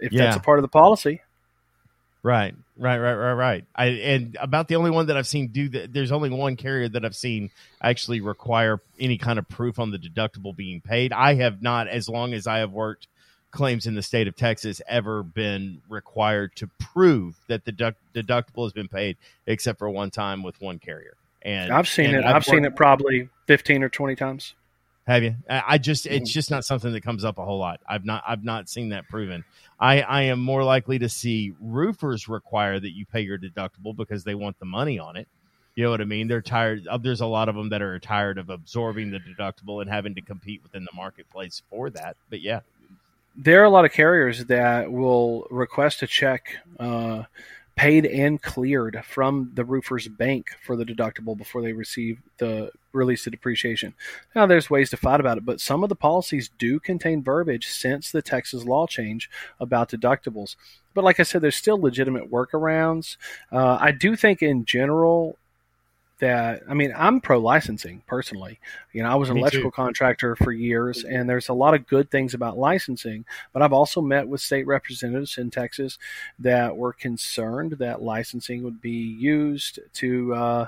if 0.00 0.12
that's 0.12 0.36
a 0.36 0.40
part 0.40 0.58
of 0.58 0.62
the 0.62 0.68
policy 0.68 1.20
Right, 2.24 2.54
right, 2.78 2.96
right, 2.96 3.14
right, 3.14 3.32
right. 3.34 3.64
I 3.76 3.84
and 3.84 4.34
about 4.40 4.66
the 4.66 4.76
only 4.76 4.90
one 4.90 5.08
that 5.08 5.16
I've 5.18 5.26
seen 5.26 5.48
do 5.48 5.68
that. 5.68 5.92
There's 5.92 6.10
only 6.10 6.30
one 6.30 6.56
carrier 6.56 6.88
that 6.88 7.04
I've 7.04 7.14
seen 7.14 7.50
actually 7.82 8.22
require 8.22 8.80
any 8.98 9.18
kind 9.18 9.38
of 9.38 9.46
proof 9.46 9.78
on 9.78 9.90
the 9.90 9.98
deductible 9.98 10.56
being 10.56 10.80
paid. 10.80 11.12
I 11.12 11.34
have 11.34 11.60
not, 11.60 11.86
as 11.86 12.08
long 12.08 12.32
as 12.32 12.46
I 12.46 12.60
have 12.60 12.72
worked 12.72 13.08
claims 13.50 13.86
in 13.86 13.94
the 13.94 14.00
state 14.00 14.26
of 14.26 14.36
Texas, 14.36 14.80
ever 14.88 15.22
been 15.22 15.82
required 15.90 16.56
to 16.56 16.70
prove 16.78 17.36
that 17.48 17.66
the 17.66 17.72
deduct- 17.72 18.00
deductible 18.14 18.64
has 18.64 18.72
been 18.72 18.88
paid, 18.88 19.18
except 19.46 19.78
for 19.78 19.90
one 19.90 20.10
time 20.10 20.42
with 20.42 20.58
one 20.62 20.78
carrier. 20.78 21.16
And 21.42 21.70
I've 21.70 21.86
seen 21.86 22.06
and 22.06 22.16
it. 22.16 22.24
I've, 22.24 22.42
seen 22.42 22.62
worked- 22.62 22.72
it 22.72 22.76
probably 22.76 23.28
fifteen 23.46 23.82
or 23.82 23.90
twenty 23.90 24.16
times. 24.16 24.54
Have 25.06 25.22
you? 25.22 25.34
I 25.50 25.76
just 25.76 26.06
it's 26.06 26.30
Mhm. 26.30 26.32
just 26.34 26.50
not 26.50 26.64
something 26.64 26.92
that 26.92 27.02
comes 27.02 27.24
up 27.24 27.38
a 27.38 27.44
whole 27.44 27.58
lot. 27.58 27.80
I've 27.86 28.06
not 28.06 28.24
I've 28.26 28.42
not 28.42 28.70
seen 28.70 28.88
that 28.90 29.06
proven. 29.08 29.44
I 29.78 30.00
I 30.00 30.22
am 30.22 30.40
more 30.40 30.64
likely 30.64 30.98
to 31.00 31.08
see 31.10 31.52
roofers 31.60 32.26
require 32.26 32.80
that 32.80 32.92
you 32.96 33.04
pay 33.04 33.20
your 33.20 33.38
deductible 33.38 33.94
because 33.94 34.24
they 34.24 34.34
want 34.34 34.58
the 34.58 34.64
money 34.64 34.98
on 34.98 35.16
it. 35.16 35.28
You 35.74 35.84
know 35.84 35.90
what 35.90 36.00
I 36.00 36.04
mean? 36.04 36.28
They're 36.28 36.40
tired. 36.40 36.86
uh, 36.86 36.96
There's 36.96 37.20
a 37.20 37.26
lot 37.26 37.48
of 37.50 37.54
them 37.54 37.68
that 37.70 37.82
are 37.82 37.98
tired 37.98 38.38
of 38.38 38.48
absorbing 38.48 39.10
the 39.10 39.18
deductible 39.18 39.82
and 39.82 39.90
having 39.90 40.14
to 40.14 40.22
compete 40.22 40.62
within 40.62 40.84
the 40.84 40.92
marketplace 40.94 41.62
for 41.68 41.90
that. 41.90 42.16
But 42.30 42.40
yeah, 42.40 42.60
there 43.36 43.60
are 43.60 43.64
a 43.64 43.70
lot 43.70 43.84
of 43.84 43.92
carriers 43.92 44.46
that 44.46 44.90
will 44.90 45.46
request 45.50 46.02
a 46.02 46.06
check 46.06 46.56
uh, 46.80 47.24
paid 47.76 48.06
and 48.06 48.40
cleared 48.40 49.02
from 49.04 49.50
the 49.54 49.64
roofer's 49.64 50.06
bank 50.06 50.50
for 50.64 50.76
the 50.76 50.84
deductible 50.84 51.36
before 51.36 51.60
they 51.60 51.72
receive 51.72 52.20
the 52.38 52.70
release 52.92 53.26
of 53.26 53.32
depreciation. 53.32 53.94
Now, 54.34 54.46
there's 54.46 54.70
ways 54.70 54.90
to 54.90 54.96
fight 54.96 55.18
about 55.18 55.38
it, 55.38 55.44
but 55.44 55.60
some 55.60 55.82
of 55.82 55.88
the 55.88 55.96
policies 55.96 56.50
do 56.56 56.78
contain 56.78 57.22
verbiage 57.22 57.66
since 57.66 58.12
the 58.12 58.22
Texas 58.22 58.64
law 58.64 58.86
change 58.86 59.28
about 59.58 59.90
deductibles. 59.90 60.54
But 60.94 61.04
like 61.04 61.18
I 61.18 61.24
said, 61.24 61.42
there's 61.42 61.56
still 61.56 61.80
legitimate 61.80 62.30
workarounds. 62.30 63.16
Uh, 63.50 63.78
I 63.80 63.90
do 63.90 64.14
think, 64.14 64.42
in 64.42 64.64
general, 64.64 65.36
that 66.24 66.62
I 66.68 66.74
mean, 66.74 66.92
I'm 66.96 67.20
pro 67.20 67.38
licensing 67.38 68.02
personally. 68.06 68.58
You 68.92 69.02
know, 69.02 69.10
I 69.10 69.14
was 69.14 69.28
an 69.28 69.34
Me 69.34 69.40
too. 69.40 69.44
electrical 69.44 69.70
contractor 69.70 70.34
for 70.36 70.52
years, 70.52 71.04
and 71.04 71.28
there's 71.28 71.48
a 71.48 71.52
lot 71.54 71.74
of 71.74 71.86
good 71.86 72.10
things 72.10 72.34
about 72.34 72.58
licensing. 72.58 73.24
But 73.52 73.62
I've 73.62 73.72
also 73.72 74.00
met 74.00 74.26
with 74.26 74.40
state 74.40 74.66
representatives 74.66 75.38
in 75.38 75.50
Texas 75.50 75.98
that 76.38 76.76
were 76.76 76.92
concerned 76.92 77.72
that 77.72 78.02
licensing 78.02 78.62
would 78.64 78.80
be 78.80 78.90
used 78.90 79.78
to 79.94 80.34
uh, 80.34 80.66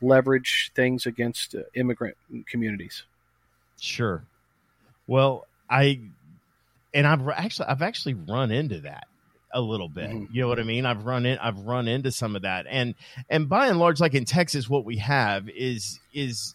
leverage 0.00 0.72
things 0.74 1.06
against 1.06 1.54
immigrant 1.74 2.16
communities. 2.46 3.04
sure. 3.80 4.24
Well, 5.06 5.46
I 5.70 6.00
and 6.94 7.06
I've 7.06 7.28
actually 7.28 7.68
I've 7.68 7.82
actually 7.82 8.14
run 8.14 8.50
into 8.50 8.80
that 8.82 9.07
a 9.52 9.60
little 9.60 9.88
bit. 9.88 10.10
Mhm. 10.10 10.28
You 10.32 10.42
know 10.42 10.48
what 10.48 10.60
I 10.60 10.64
mean? 10.64 10.84
I've 10.86 11.04
run 11.04 11.26
in 11.26 11.38
I've 11.38 11.58
run 11.58 11.88
into 11.88 12.12
some 12.12 12.36
of 12.36 12.42
that. 12.42 12.66
And 12.68 12.94
and 13.30 13.48
by 13.48 13.68
and 13.68 13.78
large 13.78 14.00
like 14.00 14.14
in 14.14 14.24
Texas 14.24 14.68
what 14.68 14.84
we 14.84 14.98
have 14.98 15.48
is 15.48 16.00
is 16.12 16.54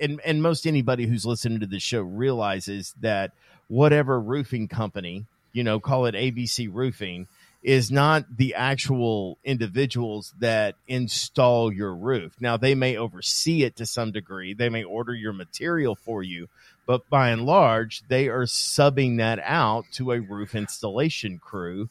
and 0.00 0.20
and 0.24 0.42
most 0.42 0.66
anybody 0.66 1.06
who's 1.06 1.26
listening 1.26 1.60
to 1.60 1.66
the 1.66 1.80
show 1.80 2.00
realizes 2.00 2.94
that 3.00 3.32
whatever 3.68 4.18
roofing 4.20 4.68
company, 4.68 5.26
you 5.52 5.62
know, 5.62 5.78
call 5.78 6.06
it 6.06 6.14
ABC 6.14 6.68
roofing 6.72 7.28
is 7.62 7.90
not 7.90 8.24
the 8.38 8.54
actual 8.54 9.36
individuals 9.44 10.32
that 10.40 10.74
install 10.88 11.70
your 11.70 11.94
roof. 11.94 12.32
Now 12.40 12.56
they 12.56 12.74
may 12.74 12.96
oversee 12.96 13.64
it 13.64 13.76
to 13.76 13.84
some 13.84 14.12
degree. 14.12 14.54
They 14.54 14.70
may 14.70 14.82
order 14.82 15.12
your 15.14 15.34
material 15.34 15.94
for 15.94 16.22
you, 16.22 16.48
but 16.86 17.06
by 17.10 17.28
and 17.28 17.44
large, 17.44 18.02
they 18.08 18.28
are 18.28 18.44
subbing 18.46 19.18
that 19.18 19.38
out 19.44 19.84
to 19.92 20.12
a 20.12 20.20
roof 20.20 20.54
installation 20.54 21.38
crew 21.38 21.90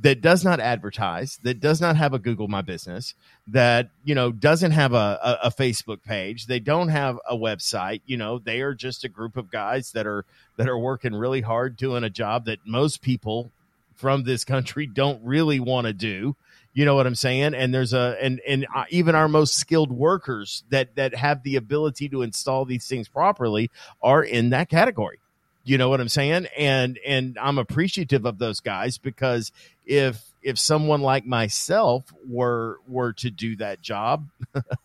that 0.00 0.20
does 0.20 0.44
not 0.44 0.60
advertise, 0.60 1.38
that 1.42 1.60
does 1.60 1.80
not 1.80 1.96
have 1.96 2.14
a 2.14 2.18
Google 2.18 2.48
My 2.48 2.62
Business, 2.62 3.14
that 3.46 3.90
you 4.04 4.14
know 4.14 4.30
doesn't 4.30 4.72
have 4.72 4.92
a, 4.92 5.18
a, 5.22 5.38
a 5.44 5.50
Facebook 5.50 6.02
page, 6.02 6.46
they 6.46 6.60
don't 6.60 6.88
have 6.88 7.18
a 7.28 7.36
website. 7.36 8.02
You 8.06 8.16
know, 8.16 8.38
they 8.38 8.60
are 8.60 8.74
just 8.74 9.04
a 9.04 9.08
group 9.08 9.36
of 9.36 9.50
guys 9.50 9.92
that 9.92 10.06
are 10.06 10.24
that 10.56 10.68
are 10.68 10.78
working 10.78 11.14
really 11.14 11.40
hard 11.40 11.76
doing 11.76 12.04
a 12.04 12.10
job 12.10 12.44
that 12.44 12.60
most 12.66 13.02
people 13.02 13.50
from 13.96 14.22
this 14.22 14.44
country 14.44 14.86
don't 14.86 15.20
really 15.24 15.58
want 15.58 15.86
to 15.86 15.92
do. 15.92 16.36
You 16.72 16.84
know 16.84 16.94
what 16.94 17.08
I'm 17.08 17.16
saying? 17.16 17.54
And 17.54 17.74
there's 17.74 17.92
a 17.92 18.16
and 18.22 18.40
and 18.46 18.66
uh, 18.74 18.84
even 18.90 19.16
our 19.16 19.28
most 19.28 19.54
skilled 19.54 19.90
workers 19.90 20.62
that 20.70 20.94
that 20.94 21.14
have 21.16 21.42
the 21.42 21.56
ability 21.56 22.08
to 22.10 22.22
install 22.22 22.64
these 22.64 22.86
things 22.86 23.08
properly 23.08 23.70
are 24.00 24.22
in 24.22 24.50
that 24.50 24.68
category. 24.68 25.18
You 25.68 25.76
know 25.76 25.90
what 25.90 26.00
I'm 26.00 26.08
saying? 26.08 26.46
And 26.56 26.98
and 27.06 27.36
I'm 27.38 27.58
appreciative 27.58 28.24
of 28.24 28.38
those 28.38 28.60
guys 28.60 28.96
because 28.96 29.52
if 29.84 30.24
if 30.42 30.58
someone 30.58 31.02
like 31.02 31.26
myself 31.26 32.04
were 32.26 32.78
were 32.88 33.12
to 33.14 33.30
do 33.30 33.54
that 33.56 33.82
job, 33.82 34.30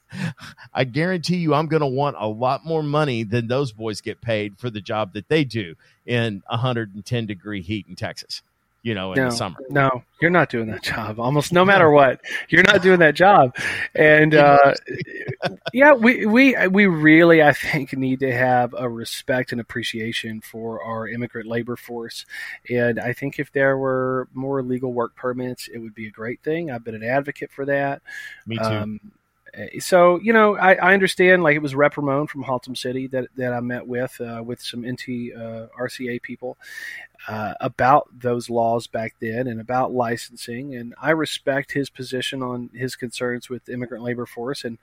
I 0.73 0.83
guarantee 0.83 1.37
you 1.37 1.53
I'm 1.53 1.67
going 1.67 1.83
to 1.83 1.87
want 1.87 2.17
a 2.19 2.27
lot 2.27 2.65
more 2.65 2.83
money 2.83 3.23
than 3.23 3.47
those 3.47 3.71
boys 3.71 4.01
get 4.01 4.19
paid 4.19 4.57
for 4.59 4.69
the 4.69 4.81
job 4.81 5.13
that 5.13 5.29
they 5.29 5.45
do 5.45 5.75
in 6.05 6.43
110 6.49 7.25
degree 7.27 7.61
heat 7.61 7.85
in 7.87 7.95
Texas. 7.95 8.41
You 8.83 8.93
know, 8.93 9.13
in 9.13 9.17
no, 9.17 9.29
the 9.29 9.35
summer. 9.35 9.57
no, 9.69 10.03
you're 10.21 10.29
not 10.29 10.49
doing 10.49 10.67
that 10.67 10.83
job. 10.83 11.17
Almost 11.17 11.53
no 11.53 11.63
matter 11.63 11.89
what, 11.89 12.19
you're 12.49 12.63
not 12.63 12.81
doing 12.81 12.99
that 12.99 13.15
job. 13.15 13.55
And 13.95 14.35
uh, 14.35 14.73
yeah, 15.71 15.93
we 15.93 16.25
we 16.25 16.67
we 16.67 16.87
really, 16.87 17.41
I 17.41 17.53
think, 17.53 17.93
need 17.93 18.19
to 18.19 18.31
have 18.33 18.75
a 18.77 18.89
respect 18.89 19.53
and 19.53 19.61
appreciation 19.61 20.41
for 20.41 20.83
our 20.83 21.07
immigrant 21.07 21.47
labor 21.47 21.77
force. 21.77 22.25
And 22.69 22.99
I 22.99 23.13
think 23.13 23.39
if 23.39 23.53
there 23.53 23.77
were 23.77 24.27
more 24.33 24.61
legal 24.61 24.91
work 24.91 25.15
permits, 25.15 25.69
it 25.69 25.77
would 25.77 25.95
be 25.95 26.07
a 26.07 26.11
great 26.11 26.43
thing. 26.43 26.69
I've 26.69 26.83
been 26.83 26.95
an 26.95 27.03
advocate 27.03 27.51
for 27.51 27.65
that. 27.65 28.01
Me 28.45 28.57
too. 28.57 28.63
Um, 28.63 28.99
so 29.79 30.19
you 30.19 30.33
know, 30.33 30.55
I, 30.57 30.73
I 30.75 30.93
understand. 30.93 31.43
Like 31.43 31.55
it 31.55 31.61
was 31.61 31.75
Rep 31.75 31.97
Ramon 31.97 32.27
from 32.27 32.43
Haltom 32.43 32.77
City 32.77 33.07
that, 33.07 33.27
that 33.35 33.53
I 33.53 33.59
met 33.59 33.87
with 33.87 34.19
uh, 34.19 34.41
with 34.43 34.61
some 34.61 34.81
NT 34.81 35.33
uh, 35.35 35.67
RCA 35.79 36.21
people 36.21 36.57
uh, 37.27 37.53
about 37.61 38.07
those 38.17 38.49
laws 38.49 38.87
back 38.87 39.15
then 39.19 39.47
and 39.47 39.61
about 39.61 39.93
licensing. 39.93 40.75
And 40.75 40.93
I 41.01 41.11
respect 41.11 41.71
his 41.71 41.89
position 41.89 42.41
on 42.41 42.69
his 42.73 42.95
concerns 42.95 43.49
with 43.49 43.69
immigrant 43.69 44.03
labor 44.03 44.25
force, 44.25 44.63
and 44.63 44.77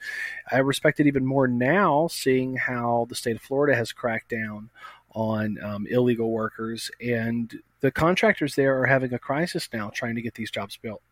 I 0.50 0.58
respect 0.58 1.00
it 1.00 1.06
even 1.06 1.26
more 1.26 1.48
now, 1.48 2.08
seeing 2.08 2.56
how 2.56 3.06
the 3.08 3.14
state 3.14 3.36
of 3.36 3.42
Florida 3.42 3.76
has 3.76 3.92
cracked 3.92 4.30
down 4.30 4.70
on 5.12 5.58
um, 5.62 5.86
illegal 5.88 6.30
workers 6.30 6.88
and 7.00 7.60
the 7.80 7.90
contractors 7.90 8.54
there 8.54 8.80
are 8.80 8.86
having 8.86 9.12
a 9.12 9.18
crisis 9.18 9.68
now 9.72 9.90
trying 9.92 10.14
to 10.14 10.22
get 10.22 10.34
these 10.34 10.50
jobs 10.50 10.76
built. 10.76 11.02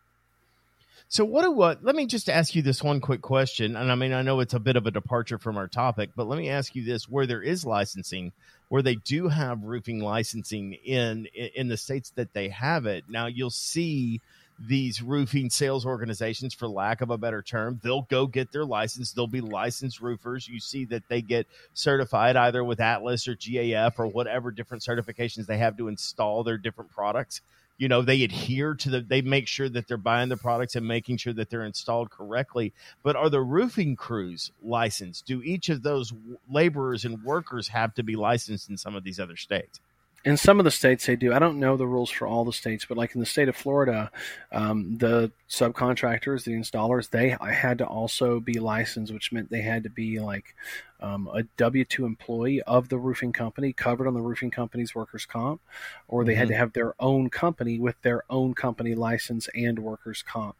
So 1.10 1.24
what 1.24 1.42
do 1.42 1.50
what? 1.50 1.82
Let 1.82 1.96
me 1.96 2.04
just 2.04 2.28
ask 2.28 2.54
you 2.54 2.60
this 2.60 2.82
one 2.82 3.00
quick 3.00 3.22
question, 3.22 3.76
and 3.76 3.90
I 3.90 3.94
mean 3.94 4.12
I 4.12 4.20
know 4.20 4.40
it's 4.40 4.52
a 4.52 4.60
bit 4.60 4.76
of 4.76 4.86
a 4.86 4.90
departure 4.90 5.38
from 5.38 5.56
our 5.56 5.66
topic, 5.66 6.10
but 6.14 6.28
let 6.28 6.38
me 6.38 6.50
ask 6.50 6.76
you 6.76 6.84
this: 6.84 7.08
where 7.08 7.26
there 7.26 7.40
is 7.42 7.64
licensing, 7.64 8.32
where 8.68 8.82
they 8.82 8.96
do 8.96 9.28
have 9.28 9.64
roofing 9.64 10.00
licensing 10.00 10.74
in 10.74 11.26
in 11.54 11.68
the 11.68 11.78
states 11.78 12.10
that 12.16 12.34
they 12.34 12.50
have 12.50 12.84
it, 12.84 13.04
now 13.08 13.24
you'll 13.26 13.48
see 13.48 14.20
these 14.58 15.00
roofing 15.00 15.48
sales 15.48 15.86
organizations, 15.86 16.52
for 16.52 16.68
lack 16.68 17.00
of 17.00 17.10
a 17.10 17.16
better 17.16 17.40
term, 17.40 17.80
they'll 17.82 18.02
go 18.02 18.26
get 18.26 18.52
their 18.52 18.64
license. 18.64 19.12
They'll 19.12 19.28
be 19.28 19.40
licensed 19.40 20.00
roofers. 20.00 20.48
You 20.48 20.58
see 20.60 20.84
that 20.86 21.04
they 21.08 21.22
get 21.22 21.46
certified 21.74 22.36
either 22.36 22.62
with 22.64 22.80
Atlas 22.80 23.28
or 23.28 23.36
GAF 23.36 23.98
or 23.98 24.08
whatever 24.08 24.50
different 24.50 24.82
certifications 24.82 25.46
they 25.46 25.58
have 25.58 25.76
to 25.78 25.88
install 25.88 26.42
their 26.42 26.58
different 26.58 26.90
products 26.90 27.40
you 27.78 27.88
know 27.88 28.02
they 28.02 28.22
adhere 28.22 28.74
to 28.74 28.90
the 28.90 29.00
they 29.00 29.22
make 29.22 29.48
sure 29.48 29.68
that 29.68 29.88
they're 29.88 29.96
buying 29.96 30.28
the 30.28 30.36
products 30.36 30.76
and 30.76 30.86
making 30.86 31.16
sure 31.16 31.32
that 31.32 31.48
they're 31.48 31.64
installed 31.64 32.10
correctly. 32.10 32.74
But 33.02 33.16
are 33.16 33.30
the 33.30 33.40
roofing 33.40 33.96
crews 33.96 34.52
licensed? 34.62 35.26
Do 35.26 35.42
each 35.42 35.68
of 35.68 35.82
those 35.82 36.12
laborers 36.50 37.04
and 37.04 37.22
workers 37.22 37.68
have 37.68 37.94
to 37.94 38.02
be 38.02 38.16
licensed 38.16 38.68
in 38.68 38.76
some 38.76 38.96
of 38.96 39.04
these 39.04 39.20
other 39.20 39.36
states 39.36 39.80
In 40.28 40.36
some 40.36 40.58
of 40.58 40.64
the 40.64 40.70
states, 40.70 41.06
they 41.06 41.16
do. 41.16 41.32
I 41.32 41.38
don't 41.38 41.58
know 41.58 41.78
the 41.78 41.86
rules 41.86 42.10
for 42.10 42.26
all 42.26 42.44
the 42.44 42.52
states, 42.52 42.84
but 42.84 42.98
like 42.98 43.14
in 43.14 43.20
the 43.20 43.26
state 43.26 43.48
of 43.48 43.56
Florida, 43.56 44.10
um, 44.52 44.98
the 44.98 45.32
subcontractors, 45.48 46.44
the 46.44 46.52
installers, 46.52 47.08
they 47.08 47.30
had 47.30 47.78
to 47.78 47.86
also 47.86 48.38
be 48.38 48.60
licensed, 48.60 49.10
which 49.10 49.32
meant 49.32 49.48
they 49.48 49.62
had 49.62 49.84
to 49.84 49.88
be 49.88 50.20
like 50.20 50.54
um, 51.00 51.30
a 51.32 51.44
W 51.56 51.82
two 51.86 52.04
employee 52.04 52.60
of 52.60 52.90
the 52.90 52.98
roofing 52.98 53.32
company, 53.32 53.72
covered 53.72 54.06
on 54.06 54.12
the 54.12 54.20
roofing 54.20 54.50
company's 54.50 54.94
workers' 54.94 55.24
comp, 55.24 55.62
or 56.08 56.24
they 56.24 56.34
had 56.34 56.48
to 56.48 56.54
have 56.54 56.74
their 56.74 56.92
own 57.00 57.30
company 57.30 57.78
with 57.78 57.96
their 58.02 58.22
own 58.28 58.52
company 58.52 58.94
license 58.94 59.48
and 59.54 59.78
workers' 59.78 60.22
comp. 60.22 60.56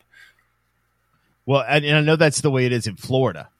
well 1.45 1.63
and, 1.69 1.85
and 1.85 1.95
i 1.95 2.01
know 2.01 2.17
that's 2.17 2.41
the 2.41 2.51
way 2.51 2.65
it 2.65 2.73
is 2.73 2.87
in 2.87 2.97
florida 2.97 3.51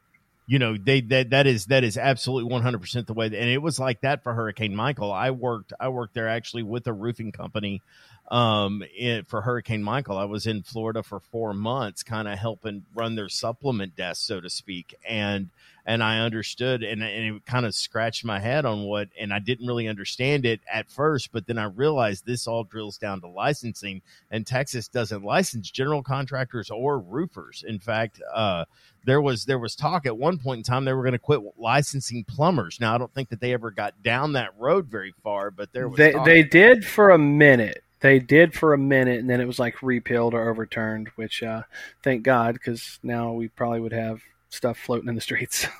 you 0.49 0.59
know 0.59 0.77
they 0.77 1.03
that 1.03 1.31
that 1.31 1.47
is 1.47 1.67
that 1.67 1.85
is 1.85 1.97
absolutely 1.97 2.51
100% 2.51 3.07
the 3.07 3.13
way 3.13 3.27
and 3.27 3.35
it 3.35 3.63
was 3.63 3.79
like 3.79 4.01
that 4.01 4.23
for 4.25 4.35
hurricane 4.35 4.75
michael. 4.75 5.13
I 5.13 5.31
worked 5.31 5.73
i 5.79 5.89
worked 5.91 6.15
there 6.15 6.29
actually 6.29 6.65
with 6.65 6.87
a 6.89 6.93
roofing 6.93 7.31
company 7.31 7.83
um 8.31 8.83
in, 8.97 9.25
for 9.25 9.43
hurricane 9.43 9.83
michael 9.83 10.19
i 10.19 10.25
was 10.25 10.47
in 10.47 10.63
florida 10.63 11.03
for 11.03 11.21
four 11.21 11.55
months 11.55 12.03
kind 12.03 12.29
of 12.29 12.39
helping 12.39 12.85
run 12.95 13.15
their 13.15 13.29
supplement 13.29 13.97
desk 13.97 14.27
so 14.27 14.41
to 14.41 14.51
speak 14.51 14.95
and 15.09 15.51
and 15.89 16.03
I 16.03 16.19
understood, 16.19 16.83
and, 16.83 17.03
and 17.03 17.37
it 17.37 17.47
kind 17.47 17.65
of 17.65 17.75
scratched 17.75 18.23
my 18.23 18.39
head 18.39 18.67
on 18.67 18.83
what, 18.83 19.09
and 19.19 19.33
I 19.33 19.39
didn't 19.39 19.67
really 19.67 19.89
understand 19.89 20.45
it 20.45 20.61
at 20.71 20.91
first, 20.91 21.33
but 21.33 21.47
then 21.47 21.57
I 21.57 21.65
realized 21.65 22.27
this 22.27 22.47
all 22.47 22.63
drills 22.63 22.99
down 22.99 23.23
to 23.23 23.27
licensing, 23.27 24.03
and 24.31 24.47
Texas 24.47 24.87
doesn't 24.89 25.25
license 25.25 25.71
general 25.71 26.03
contractors 26.03 26.69
or 26.69 26.99
roofers. 26.99 27.65
In 27.67 27.79
fact, 27.79 28.21
uh, 28.35 28.67
there 29.07 29.23
was 29.23 29.47
there 29.47 29.59
was 29.59 29.75
talk 29.75 30.05
at 30.05 30.19
one 30.19 30.37
point 30.37 30.59
in 30.59 30.63
time 30.63 30.85
they 30.85 30.93
were 30.93 31.05
going 31.05 31.13
to 31.13 31.19
quit 31.19 31.41
licensing 31.57 32.23
plumbers. 32.23 32.79
Now 32.79 32.95
I 32.95 32.99
don't 32.99 33.15
think 33.15 33.31
that 33.31 33.41
they 33.41 33.55
ever 33.55 33.71
got 33.71 34.03
down 34.03 34.35
that 34.35 34.51
road 34.59 34.89
very 34.89 35.15
far, 35.23 35.51
but 35.51 35.73
there 35.73 35.89
was 35.89 35.97
They 35.97 36.13
they 36.27 36.43
did 36.43 36.85
for 36.85 37.09
a 37.09 37.19
minute. 37.19 37.83
They 38.01 38.19
did 38.19 38.55
for 38.55 38.73
a 38.75 38.79
minute, 38.79 39.19
and 39.19 39.29
then 39.29 39.41
it 39.41 39.47
was 39.47 39.59
like 39.59 39.83
repealed 39.83 40.35
or 40.35 40.49
overturned. 40.49 41.09
Which, 41.17 41.43
uh, 41.43 41.63
thank 42.03 42.23
God, 42.23 42.55
because 42.55 42.99
now 43.03 43.33
we 43.33 43.49
probably 43.49 43.81
would 43.81 43.93
have 43.93 44.21
stuff 44.51 44.79
floating 44.79 45.09
in 45.09 45.15
the 45.15 45.21
streets. 45.21 45.67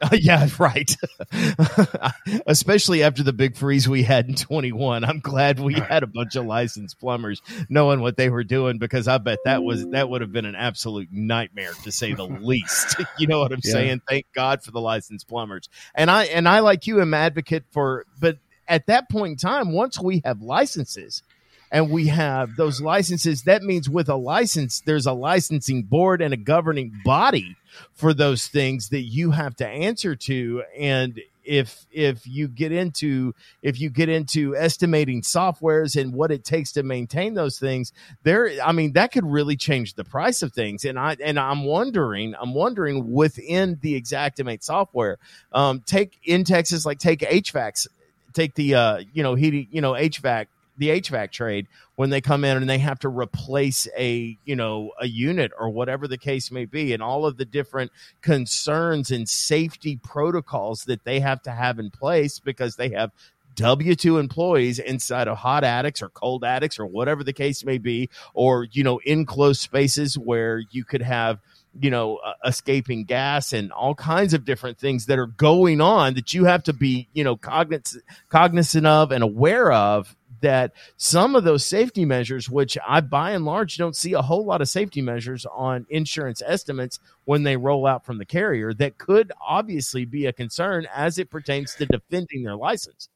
yeah, 0.12 0.48
right. 0.58 0.96
Especially 2.46 3.02
after 3.02 3.22
the 3.22 3.32
big 3.32 3.56
freeze 3.56 3.88
we 3.88 4.02
had 4.02 4.28
in 4.28 4.34
21. 4.34 5.04
I'm 5.04 5.20
glad 5.20 5.60
we 5.60 5.74
had 5.74 6.02
a 6.02 6.06
bunch 6.06 6.34
of 6.36 6.44
licensed 6.44 6.98
plumbers 6.98 7.40
knowing 7.68 8.00
what 8.00 8.16
they 8.16 8.30
were 8.30 8.44
doing 8.44 8.78
because 8.78 9.06
I 9.08 9.18
bet 9.18 9.38
that 9.44 9.62
was 9.62 9.86
that 9.88 10.08
would 10.08 10.22
have 10.22 10.32
been 10.32 10.44
an 10.46 10.54
absolute 10.56 11.08
nightmare 11.12 11.72
to 11.82 11.92
say 11.92 12.14
the 12.14 12.26
least. 12.26 12.96
you 13.16 13.26
know 13.26 13.40
what 13.40 13.52
I'm 13.52 13.60
Yeah. 13.62 13.72
saying? 13.72 14.02
Thank 14.08 14.26
God 14.34 14.62
for 14.62 14.70
the 14.70 14.80
licensed 14.80 15.28
plumbers. 15.28 15.68
And 15.94 16.10
I 16.10 16.24
and 16.24 16.48
I 16.48 16.60
like 16.60 16.86
you 16.86 17.00
am 17.00 17.14
advocate 17.14 17.64
for 17.70 18.06
but 18.18 18.38
at 18.66 18.86
that 18.86 19.08
point 19.10 19.32
in 19.32 19.36
time 19.36 19.72
once 19.72 20.00
we 20.00 20.22
have 20.24 20.42
licenses 20.42 21.22
and 21.70 21.90
we 21.90 22.08
have 22.08 22.56
those 22.56 22.80
licenses. 22.80 23.42
That 23.44 23.62
means 23.62 23.88
with 23.88 24.08
a 24.08 24.16
license 24.16 24.80
there's 24.80 25.06
a 25.06 25.12
licensing 25.12 25.84
board 25.84 26.20
and 26.20 26.34
a 26.34 26.38
governing 26.38 26.92
body 27.04 27.56
for 27.94 28.12
those 28.12 28.48
things 28.48 28.88
that 28.88 29.02
you 29.02 29.30
have 29.30 29.56
to 29.56 29.66
answer 29.66 30.16
to. 30.16 30.62
And 30.76 31.20
if 31.44 31.86
if 31.90 32.26
you 32.26 32.48
get 32.48 32.70
into 32.70 33.34
if 33.62 33.80
you 33.80 33.88
get 33.88 34.08
into 34.08 34.54
estimating 34.54 35.22
softwares 35.22 36.00
and 36.00 36.12
what 36.12 36.30
it 36.30 36.44
takes 36.44 36.72
to 36.72 36.82
maintain 36.82 37.34
those 37.34 37.58
things 37.58 37.92
there 38.22 38.50
i 38.62 38.72
mean 38.72 38.92
that 38.92 39.10
could 39.10 39.24
really 39.24 39.56
change 39.56 39.94
the 39.94 40.04
price 40.04 40.42
of 40.42 40.52
things. 40.52 40.84
And 40.84 40.98
i 40.98 41.16
and 41.22 41.38
i'm 41.38 41.64
wondering 41.64 42.34
i'm 42.38 42.54
wondering 42.54 43.12
within 43.12 43.78
the 43.80 44.00
Xactimate 44.00 44.62
software 44.62 45.18
um 45.52 45.80
take 45.80 46.18
in 46.24 46.44
texas 46.44 46.84
like 46.84 46.98
take 46.98 47.20
hvacs 47.20 47.86
take 48.34 48.54
the 48.54 48.74
uh 48.74 49.00
you 49.12 49.22
know 49.22 49.34
heating 49.34 49.66
you 49.70 49.80
know 49.80 49.92
hvac 49.92 50.46
the 50.80 50.88
hvac 50.88 51.30
trade 51.30 51.68
when 51.96 52.10
they 52.10 52.20
come 52.20 52.42
in 52.42 52.56
and 52.56 52.68
they 52.68 52.78
have 52.78 52.98
to 52.98 53.08
replace 53.08 53.86
a 53.96 54.36
you 54.44 54.56
know 54.56 54.90
a 54.98 55.06
unit 55.06 55.52
or 55.58 55.68
whatever 55.68 56.08
the 56.08 56.18
case 56.18 56.50
may 56.50 56.64
be 56.64 56.92
and 56.92 57.02
all 57.02 57.26
of 57.26 57.36
the 57.36 57.44
different 57.44 57.92
concerns 58.22 59.10
and 59.10 59.28
safety 59.28 60.00
protocols 60.02 60.84
that 60.84 61.04
they 61.04 61.20
have 61.20 61.42
to 61.42 61.50
have 61.50 61.78
in 61.78 61.90
place 61.90 62.40
because 62.40 62.76
they 62.76 62.88
have 62.88 63.12
W 63.56 63.94
2 63.94 64.18
employees 64.18 64.78
inside 64.78 65.28
of 65.28 65.36
hot 65.36 65.64
attics 65.64 66.00
or 66.00 66.08
cold 66.08 66.44
attics 66.44 66.78
or 66.78 66.86
whatever 66.86 67.22
the 67.22 67.32
case 67.32 67.64
may 67.64 67.78
be, 67.78 68.08
or, 68.32 68.66
you 68.72 68.82
know, 68.82 69.00
enclosed 69.04 69.60
spaces 69.60 70.16
where 70.16 70.62
you 70.70 70.84
could 70.84 71.02
have, 71.02 71.40
you 71.78 71.90
know, 71.90 72.16
uh, 72.16 72.32
escaping 72.46 73.04
gas 73.04 73.52
and 73.52 73.72
all 73.72 73.94
kinds 73.94 74.34
of 74.34 74.44
different 74.44 74.78
things 74.78 75.06
that 75.06 75.18
are 75.18 75.26
going 75.26 75.80
on 75.80 76.14
that 76.14 76.32
you 76.32 76.44
have 76.44 76.62
to 76.62 76.72
be, 76.72 77.08
you 77.12 77.24
know, 77.24 77.36
cognizant, 77.36 78.04
cognizant 78.28 78.86
of 78.86 79.12
and 79.12 79.22
aware 79.22 79.70
of 79.72 80.16
that 80.40 80.72
some 80.96 81.34
of 81.34 81.44
those 81.44 81.64
safety 81.64 82.04
measures, 82.04 82.48
which 82.48 82.76
I 82.86 83.00
by 83.00 83.32
and 83.32 83.44
large 83.44 83.76
don't 83.76 83.96
see 83.96 84.12
a 84.12 84.22
whole 84.22 84.44
lot 84.44 84.60
of 84.60 84.68
safety 84.68 85.02
measures 85.02 85.46
on 85.46 85.86
insurance 85.90 86.42
estimates 86.44 86.98
when 87.24 87.42
they 87.42 87.56
roll 87.56 87.86
out 87.86 88.04
from 88.04 88.18
the 88.18 88.24
carrier, 88.24 88.72
that 88.74 88.98
could 88.98 89.32
obviously 89.46 90.04
be 90.04 90.26
a 90.26 90.32
concern 90.32 90.86
as 90.94 91.18
it 91.18 91.30
pertains 91.30 91.74
to 91.76 91.86
defending 91.86 92.42
their 92.42 92.56
license. 92.56 93.08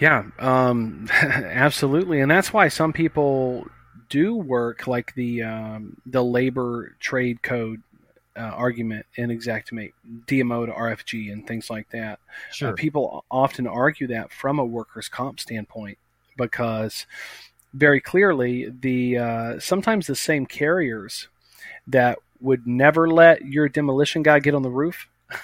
Yeah, 0.00 0.24
um, 0.38 1.06
absolutely, 1.12 2.20
and 2.20 2.30
that's 2.30 2.52
why 2.52 2.68
some 2.68 2.92
people 2.92 3.66
do 4.08 4.34
work 4.34 4.86
like 4.86 5.14
the 5.14 5.42
um, 5.42 5.96
the 6.06 6.24
labor 6.24 6.96
trade 7.00 7.42
code 7.42 7.82
uh, 8.36 8.40
argument 8.40 9.06
in 9.16 9.30
Xactimate, 9.30 9.92
DMO 10.26 10.66
to 10.66 10.72
RFG, 10.72 11.32
and 11.32 11.46
things 11.46 11.70
like 11.70 11.90
that. 11.90 12.18
Uh, 12.70 12.72
people 12.72 13.24
often 13.30 13.66
argue 13.66 14.06
that 14.08 14.32
from 14.32 14.58
a 14.58 14.64
workers' 14.64 15.08
comp 15.08 15.40
standpoint 15.40 15.98
because 16.36 17.06
very 17.74 18.00
clearly 18.00 18.70
the 18.80 19.18
uh, 19.18 19.58
sometimes 19.58 20.06
the 20.06 20.16
same 20.16 20.46
carriers 20.46 21.28
that 21.86 22.18
would 22.40 22.66
never 22.66 23.08
let 23.08 23.44
your 23.44 23.68
demolition 23.68 24.22
guy 24.22 24.40
get 24.40 24.54
on 24.54 24.62
the 24.62 24.70
roof 24.70 25.08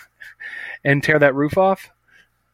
and 0.84 1.02
tear 1.02 1.18
that 1.18 1.34
roof 1.34 1.56
off 1.56 1.90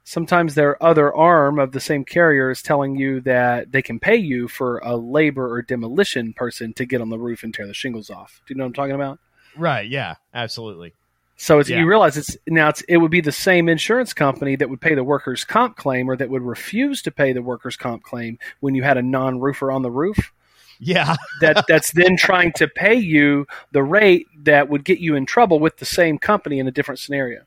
sometimes 0.05 0.55
their 0.55 0.81
other 0.83 1.13
arm 1.15 1.59
of 1.59 1.73
the 1.73 1.81
same 1.81 2.05
carrier 2.05 2.51
is 2.51 2.63
telling 2.63 2.97
you 2.97 3.21
that 3.23 3.73
they 3.73 3.83
can 3.83 3.99
pay 3.99 4.17
you 4.17 4.47
for 4.47 4.79
a 4.79 4.97
labor 4.97 5.51
or 5.51 5.63
demolition 5.63 6.33
person 6.35 6.73
to 6.75 6.85
get 6.85 7.01
on 7.01 7.09
the 7.09 7.19
roof 7.19 7.43
and 7.43 7.55
tear 7.55 7.67
the 7.67 7.75
shingles 7.75 8.11
off. 8.11 8.43
Do 8.47 8.53
you 8.53 8.59
know 8.59 8.65
what 8.65 8.69
I'm 8.69 8.75
talking 8.75 8.95
about? 8.95 9.19
Right. 9.57 9.89
Yeah. 9.89 10.15
Absolutely. 10.33 10.95
So 11.37 11.59
it's, 11.59 11.69
Yeah. 11.69 11.81
you 11.81 11.87
realize 11.87 12.17
it's 12.17 12.37
now 12.47 12.69
it's, 12.69 12.83
it 12.83 12.99
would 12.99 13.11
be 13.11 13.21
the 13.21 13.33
same 13.33 13.69
insurance 13.69 14.13
company 14.13 14.57
that 14.57 14.71
would 14.71 14.81
pay 14.81 14.95
the 14.95 15.05
workers' 15.05 15.45
comp 15.45 15.77
claim 15.77 16.09
or 16.09 16.17
that 16.17 16.31
would 16.31 16.43
refuse 16.43 17.03
to 17.03 17.11
pay 17.11 17.33
the 17.33 17.43
workers' 17.43 17.77
comp 17.77 18.03
claim 18.05 18.39
when 18.61 18.75
you 18.75 18.83
had 18.83 18.97
a 18.97 19.03
non-roofer 19.03 19.71
on 19.71 19.83
the 19.83 19.91
roof. 19.91 20.33
Yeah. 20.79 21.17
That 21.41 21.65
that's 21.69 21.93
then 21.93 22.17
trying 22.17 22.53
to 22.53 22.69
pay 22.69 22.95
you 22.95 23.47
the 23.73 23.83
rate 23.83 24.29
that 24.45 24.69
would 24.69 24.85
get 24.85 25.01
you 25.01 25.17
in 25.17 25.27
trouble 25.27 25.59
with 25.59 25.77
the 25.79 25.85
same 25.85 26.19
company 26.19 26.59
in 26.61 26.69
a 26.69 26.71
different 26.71 27.01
scenario. 27.01 27.43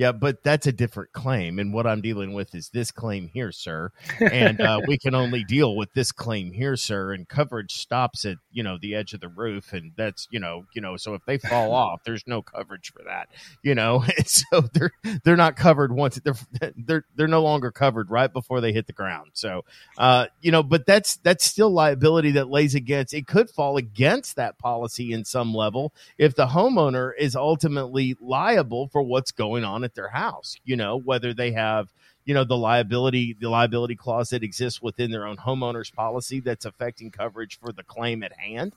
Yeah, 0.00 0.12
but 0.12 0.42
that's 0.42 0.66
a 0.66 0.72
different 0.72 1.12
claim, 1.12 1.58
and 1.58 1.74
what 1.74 1.86
I'm 1.86 2.00
dealing 2.00 2.32
with 2.32 2.54
is 2.54 2.70
this 2.70 2.90
claim 2.90 3.28
here, 3.28 3.52
sir. 3.52 3.92
And 4.18 4.58
uh, 4.58 4.80
we 4.88 4.96
can 4.96 5.14
only 5.14 5.44
deal 5.44 5.76
with 5.76 5.92
this 5.92 6.10
claim 6.10 6.52
here, 6.52 6.74
sir. 6.74 7.12
And 7.12 7.28
coverage 7.28 7.74
stops 7.74 8.24
at 8.24 8.38
you 8.50 8.62
know 8.62 8.78
the 8.80 8.94
edge 8.94 9.12
of 9.12 9.20
the 9.20 9.28
roof, 9.28 9.74
and 9.74 9.92
that's 9.98 10.26
you 10.30 10.40
know 10.40 10.64
you 10.72 10.80
know. 10.80 10.96
So 10.96 11.12
if 11.12 11.26
they 11.26 11.36
fall 11.36 11.72
off, 11.74 12.00
there's 12.06 12.26
no 12.26 12.40
coverage 12.40 12.94
for 12.94 13.02
that, 13.04 13.28
you 13.62 13.74
know. 13.74 14.02
And 14.16 14.26
so 14.26 14.62
they're 14.72 14.92
they're 15.22 15.36
not 15.36 15.56
covered 15.56 15.92
once 15.92 16.18
they're 16.24 16.72
they're 16.78 17.04
they're 17.14 17.28
no 17.28 17.42
longer 17.42 17.70
covered 17.70 18.10
right 18.10 18.32
before 18.32 18.62
they 18.62 18.72
hit 18.72 18.86
the 18.86 18.94
ground. 18.94 19.32
So 19.34 19.66
uh, 19.98 20.28
you 20.40 20.50
know, 20.50 20.62
but 20.62 20.86
that's 20.86 21.16
that's 21.18 21.44
still 21.44 21.70
liability 21.70 22.30
that 22.32 22.48
lays 22.48 22.74
against. 22.74 23.12
It 23.12 23.26
could 23.26 23.50
fall 23.50 23.76
against 23.76 24.36
that 24.36 24.58
policy 24.58 25.12
in 25.12 25.26
some 25.26 25.54
level 25.54 25.92
if 26.16 26.34
the 26.34 26.46
homeowner 26.46 27.12
is 27.18 27.36
ultimately 27.36 28.16
liable 28.18 28.88
for 28.88 29.02
what's 29.02 29.30
going 29.30 29.62
on 29.62 29.84
at 29.90 29.94
their 29.96 30.08
house 30.08 30.56
you 30.64 30.76
know 30.76 30.96
whether 30.96 31.34
they 31.34 31.52
have 31.52 31.88
you 32.24 32.34
know 32.34 32.44
the 32.44 32.56
liability 32.56 33.36
the 33.40 33.48
liability 33.48 33.96
clause 33.96 34.30
that 34.30 34.44
exists 34.44 34.80
within 34.80 35.10
their 35.10 35.26
own 35.26 35.36
homeowners 35.36 35.92
policy 35.92 36.40
that's 36.40 36.64
affecting 36.64 37.10
coverage 37.10 37.58
for 37.58 37.72
the 37.72 37.82
claim 37.82 38.22
at 38.22 38.32
hand 38.38 38.72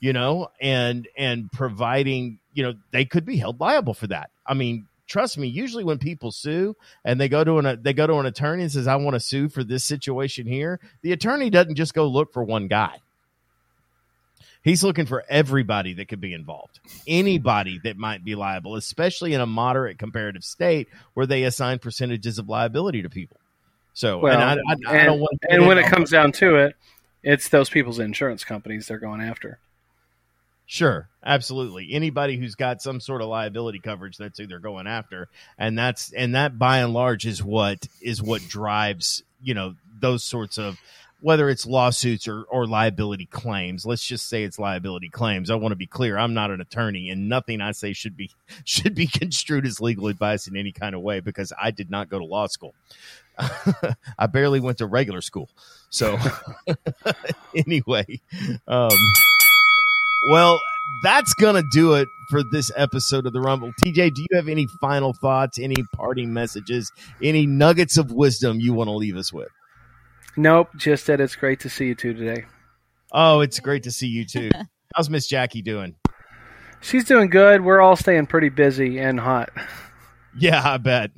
you 0.00 0.12
know 0.12 0.48
and 0.60 1.08
and 1.16 1.50
providing 1.52 2.38
you 2.54 2.62
know 2.62 2.74
they 2.92 3.04
could 3.04 3.24
be 3.24 3.36
held 3.36 3.60
liable 3.60 3.94
for 3.94 4.06
that. 4.06 4.30
I 4.46 4.54
mean 4.54 4.86
trust 5.06 5.38
me 5.38 5.46
usually 5.46 5.84
when 5.84 5.98
people 5.98 6.32
sue 6.32 6.74
and 7.04 7.20
they 7.20 7.28
go 7.28 7.44
to 7.44 7.58
an 7.58 7.82
they 7.82 7.92
go 7.92 8.06
to 8.06 8.14
an 8.14 8.26
attorney 8.26 8.62
and 8.62 8.72
says 8.72 8.88
i 8.88 8.96
want 8.96 9.14
to 9.14 9.20
sue 9.20 9.48
for 9.48 9.62
this 9.62 9.84
situation 9.84 10.48
here 10.48 10.80
the 11.02 11.12
attorney 11.12 11.48
doesn't 11.48 11.76
just 11.76 11.94
go 11.94 12.08
look 12.08 12.32
for 12.32 12.42
one 12.42 12.66
guy 12.66 12.98
He's 14.66 14.82
looking 14.82 15.06
for 15.06 15.22
everybody 15.28 15.94
that 15.94 16.08
could 16.08 16.20
be 16.20 16.34
involved, 16.34 16.80
anybody 17.06 17.78
that 17.84 17.96
might 17.96 18.24
be 18.24 18.34
liable, 18.34 18.74
especially 18.74 19.32
in 19.32 19.40
a 19.40 19.46
moderate 19.46 19.96
comparative 19.96 20.42
state 20.42 20.88
where 21.14 21.24
they 21.24 21.44
assign 21.44 21.78
percentages 21.78 22.40
of 22.40 22.48
liability 22.48 23.02
to 23.02 23.08
people. 23.08 23.36
So, 23.94 24.18
Well, 24.18 24.32
and 24.32 24.42
I, 24.42 24.90
I, 24.90 25.02
I 25.02 25.04
don't 25.04 25.20
want 25.20 25.38
and 25.48 25.68
when 25.68 25.78
it 25.78 25.86
comes 25.86 26.10
down 26.10 26.32
to 26.32 26.56
it, 26.56 26.74
it's 27.22 27.48
those 27.48 27.70
people's 27.70 28.00
insurance 28.00 28.42
companies 28.42 28.88
they're 28.88 28.98
going 28.98 29.20
after. 29.20 29.60
Sure, 30.66 31.08
absolutely. 31.24 31.90
Anybody 31.92 32.36
who's 32.36 32.56
got 32.56 32.82
some 32.82 32.98
sort 32.98 33.22
of 33.22 33.28
liability 33.28 33.78
coverage, 33.78 34.16
that's 34.16 34.36
who 34.36 34.48
they're 34.48 34.58
going 34.58 34.88
after, 34.88 35.28
and 35.56 35.78
that's 35.78 36.12
and 36.12 36.34
that 36.34 36.58
by 36.58 36.78
and 36.78 36.92
large 36.92 37.24
is 37.24 37.40
what 37.40 37.86
is 38.02 38.20
what 38.20 38.42
drives 38.48 39.22
you 39.40 39.54
know 39.54 39.76
those 40.00 40.24
sorts 40.24 40.58
of 40.58 40.76
whether 41.20 41.48
it's 41.48 41.66
lawsuits 41.66 42.28
or 42.28 42.44
or 42.44 42.66
liability 42.66 43.26
claims. 43.26 43.86
Let's 43.86 44.06
just 44.06 44.28
say 44.28 44.44
it's 44.44 44.58
liability 44.58 45.08
claims. 45.08 45.50
I 45.50 45.54
want 45.54 45.72
to 45.72 45.76
be 45.76 45.86
clear. 45.86 46.18
I'm 46.18 46.34
not 46.34 46.50
an 46.50 46.60
attorney, 46.60 47.10
and 47.10 47.28
nothing 47.28 47.60
I 47.60 47.72
say 47.72 47.92
should 47.92 48.16
be 48.16 48.30
should 48.64 48.94
be 48.94 49.06
construed 49.06 49.66
as 49.66 49.80
legal 49.80 50.08
advice 50.08 50.46
in 50.46 50.56
any 50.56 50.72
kind 50.72 50.94
of 50.94 51.00
way 51.00 51.20
because 51.20 51.52
I 51.60 51.70
did 51.70 51.90
not 51.90 52.08
go 52.08 52.18
to 52.18 52.24
law 52.24 52.46
school. 52.46 52.74
I 54.18 54.26
barely 54.26 54.60
went 54.60 54.78
to 54.78 54.86
regular 54.86 55.20
school. 55.20 55.48
So 55.90 56.18
anyway, 57.54 58.20
um, 58.66 58.90
well, 60.30 60.60
that's 61.02 61.34
gonna 61.34 61.62
do 61.72 61.94
it 61.94 62.08
for 62.30 62.42
this 62.42 62.70
episode 62.76 63.26
of 63.26 63.32
the 63.32 63.40
Rumble. 63.40 63.72
TJ, 63.82 64.14
do 64.14 64.22
you 64.22 64.36
have 64.36 64.48
any 64.48 64.66
final 64.80 65.12
thoughts, 65.12 65.58
any 65.58 65.76
parting 65.94 66.32
messages, 66.32 66.92
any 67.22 67.46
nuggets 67.46 67.96
of 67.96 68.10
wisdom 68.10 68.60
you 68.60 68.72
want 68.72 68.88
to 68.88 68.92
leave 68.92 69.16
us 69.16 69.32
with? 69.32 69.48
Nope, 70.36 70.68
just 70.76 71.06
that 71.06 71.20
it's 71.20 71.36
great 71.36 71.60
to 71.60 71.70
see 71.70 71.86
you 71.86 71.94
two 71.94 72.14
today. 72.14 72.44
Oh, 73.12 73.40
it's 73.40 73.60
great 73.60 73.84
to 73.84 73.90
see 73.90 74.06
you 74.06 74.24
too. 74.30 74.50
How's 74.94 75.10
Miss 75.10 75.26
Jackie 75.26 75.62
doing? 75.62 75.94
She's 76.80 77.04
doing 77.04 77.30
good. 77.30 77.64
We're 77.64 77.80
all 77.80 77.96
staying 77.96 78.26
pretty 78.26 78.50
busy 78.50 78.98
and 78.98 79.18
hot. 79.18 79.50
Yeah, 80.38 80.62
I 80.62 80.76
bet. 80.76 81.10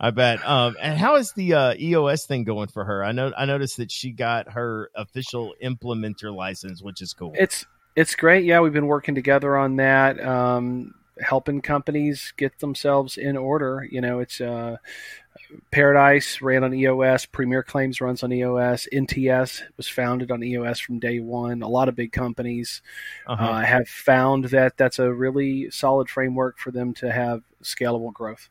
I 0.00 0.10
bet. 0.10 0.44
Um, 0.46 0.76
and 0.80 0.98
how 0.98 1.16
is 1.16 1.32
the 1.32 1.54
uh, 1.54 1.74
EOS 1.78 2.26
thing 2.26 2.44
going 2.44 2.68
for 2.68 2.84
her? 2.84 3.04
I 3.04 3.12
know 3.12 3.32
I 3.36 3.44
noticed 3.44 3.76
that 3.76 3.92
she 3.92 4.10
got 4.10 4.52
her 4.52 4.90
official 4.96 5.54
implementer 5.62 6.34
license, 6.34 6.82
which 6.82 7.00
is 7.00 7.12
cool. 7.12 7.32
It's 7.36 7.64
it's 7.94 8.14
great. 8.14 8.44
Yeah, 8.44 8.60
we've 8.60 8.72
been 8.72 8.86
working 8.86 9.14
together 9.14 9.56
on 9.56 9.76
that, 9.76 10.24
um, 10.24 10.94
helping 11.20 11.60
companies 11.60 12.32
get 12.36 12.58
themselves 12.58 13.16
in 13.16 13.36
order. 13.36 13.86
You 13.90 14.00
know, 14.00 14.20
it's 14.20 14.40
uh, 14.40 14.76
Paradise 15.70 16.40
ran 16.42 16.64
on 16.64 16.74
EOS, 16.74 17.26
Premier 17.26 17.62
Claims 17.62 18.00
runs 18.00 18.22
on 18.22 18.32
EOS, 18.32 18.88
NTS 18.92 19.62
was 19.76 19.88
founded 19.88 20.30
on 20.30 20.42
EOS 20.42 20.80
from 20.80 20.98
day 20.98 21.20
one. 21.20 21.62
A 21.62 21.68
lot 21.68 21.88
of 21.88 21.94
big 21.96 22.12
companies 22.12 22.82
Uh-huh. 23.26 23.44
uh, 23.44 23.60
have 23.64 23.88
found 23.88 24.46
that 24.46 24.76
that's 24.76 24.98
a 24.98 25.12
really 25.12 25.70
solid 25.70 26.08
framework 26.10 26.58
for 26.58 26.70
them 26.70 26.92
to 26.94 27.10
have 27.10 27.42
scalable 27.62 28.12
growth. 28.12 28.48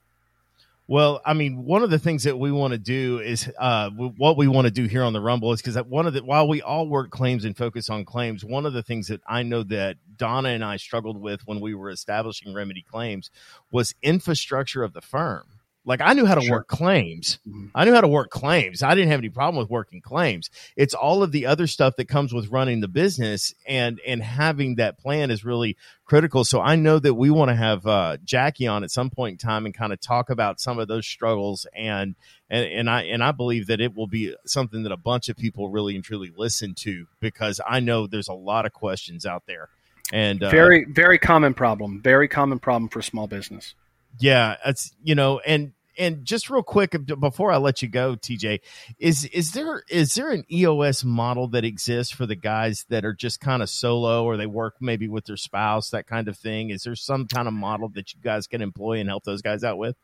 Well, 0.90 1.22
I 1.26 1.34
mean, 1.34 1.66
one 1.66 1.84
of 1.84 1.90
the 1.90 2.00
things 2.00 2.24
that 2.24 2.40
we 2.40 2.50
want 2.50 2.72
to 2.72 2.78
do 2.78 3.20
is 3.20 3.52
uh, 3.60 3.90
what 3.90 4.38
we 4.38 4.48
want 4.48 4.68
to 4.68 4.72
do 4.72 4.86
here 4.86 5.04
on 5.04 5.12
the 5.12 5.20
Rumble 5.20 5.52
is 5.52 5.62
because 5.62 5.76
one 5.86 6.08
of 6.08 6.14
the 6.14 6.24
while 6.24 6.48
we 6.48 6.62
all 6.62 6.88
work 6.88 7.12
claims 7.12 7.44
and 7.44 7.58
focus 7.58 7.90
on 7.90 8.06
claims, 8.06 8.46
one 8.46 8.66
of 8.66 8.72
the 8.72 8.84
things 8.84 9.08
that 9.08 9.22
I 9.28 9.44
know 9.44 9.64
that 9.64 9.98
Donna 10.16 10.50
and 10.50 10.64
I 10.64 10.78
struggled 10.78 11.20
with 11.20 11.46
when 11.46 11.60
we 11.60 11.76
were 11.76 11.90
establishing 11.90 12.54
Remedy 12.54 12.86
Claims 12.90 13.30
was 13.70 13.96
infrastructure 14.02 14.82
of 14.82 14.94
the 14.94 15.02
firm. 15.02 15.57
Like 15.88 16.02
I 16.02 16.14
knew 16.14 16.26
how 16.26 16.36
to 16.36 16.42
Sure. 16.42 16.58
work 16.58 16.68
claims. 16.68 17.40
Mhm. 17.48 17.72
I 17.74 17.86
knew 17.86 17.94
how 17.94 18.02
to 18.02 18.08
work 18.08 18.30
claims. 18.30 18.84
I 18.84 18.94
didn't 18.94 19.10
have 19.10 19.20
any 19.22 19.30
problem 19.30 19.58
with 19.60 19.70
working 19.70 20.02
claims. 20.02 20.50
It's 20.76 20.94
all 20.94 21.24
of 21.24 21.32
the 21.32 21.46
other 21.46 21.66
stuff 21.66 21.96
that 21.96 22.10
comes 22.10 22.34
with 22.34 22.50
running 22.50 22.82
the 22.82 22.88
business 22.90 23.56
and 23.66 24.00
and 24.06 24.22
having 24.22 24.76
that 24.76 25.00
plan 25.00 25.32
is 25.32 25.46
really 25.46 25.78
critical. 26.06 26.44
So 26.44 26.62
I 26.62 26.76
know 26.76 27.00
that 27.00 27.14
we 27.14 27.30
want 27.30 27.50
to 27.50 27.56
have 27.56 27.88
uh, 27.88 28.18
Jackie 28.24 28.68
on 28.68 28.84
at 28.84 28.92
some 28.92 29.10
point 29.10 29.34
in 29.34 29.38
time 29.48 29.66
and 29.66 29.74
kind 29.74 29.94
of 29.94 30.00
talk 30.02 30.30
about 30.30 30.60
some 30.60 30.78
of 30.78 30.88
those 30.90 31.08
struggles 31.08 31.66
and 31.74 32.16
and 32.50 32.66
and 32.66 32.90
I 32.90 33.04
and 33.04 33.24
I 33.24 33.32
believe 33.32 33.68
that 33.68 33.80
it 33.80 33.96
will 33.96 34.08
be 34.08 34.36
something 34.46 34.84
that 34.84 34.92
a 34.92 34.98
bunch 34.98 35.30
of 35.30 35.38
people 35.38 35.70
really 35.70 35.96
and 35.96 36.04
truly 36.04 36.32
listen 36.36 36.74
to 36.80 37.08
because 37.22 37.62
I 37.66 37.80
know 37.80 38.08
there's 38.08 38.28
a 38.28 38.34
lot 38.34 38.66
of 38.66 38.74
questions 38.74 39.26
out 39.26 39.44
there. 39.48 39.70
And 40.12 40.44
uh, 40.44 40.50
Very 40.50 40.86
very 40.86 41.18
common 41.18 41.54
problem. 41.54 42.02
Very 42.02 42.28
common 42.28 42.60
problem 42.60 42.90
for 42.90 43.02
small 43.02 43.28
business. 43.28 43.74
yeah, 44.20 44.56
it's 44.66 44.94
you 45.04 45.16
know, 45.16 45.40
and 45.40 45.72
and 45.98 46.26
just 46.26 46.50
real 46.50 46.64
quick 46.64 46.96
before 47.20 47.52
I 47.52 47.58
let 47.58 47.82
you 47.82 47.88
go, 47.88 48.16
TJ, 48.16 48.60
is 49.00 49.26
is 49.26 49.52
there 49.52 49.84
is 49.90 50.16
there 50.16 50.32
an 50.32 50.44
EOS 50.52 51.04
model 51.04 51.48
that 51.50 51.66
exists 51.66 52.14
for 52.14 52.26
the 52.26 52.36
guys 52.36 52.86
that 52.90 53.06
are 53.06 53.14
just 53.14 53.40
kind 53.40 53.62
of 53.62 53.70
solo 53.70 54.24
or 54.24 54.38
they 54.38 54.46
work 54.46 54.76
maybe 54.80 55.08
with 55.08 55.26
their 55.26 55.38
spouse, 55.38 55.90
that 55.90 56.08
kind 56.08 56.28
of 56.28 56.38
thing? 56.38 56.70
Is 56.70 56.84
there 56.84 56.96
some 56.96 57.28
kind 57.28 57.48
of 57.48 57.54
model 57.54 57.90
that 57.90 58.14
you 58.14 58.20
guys 58.22 58.48
can 58.48 58.62
employ 58.62 59.00
and 59.00 59.10
help 59.10 59.24
those 59.24 59.42
guys 59.42 59.64
out 59.64 59.78
with? 59.78 59.96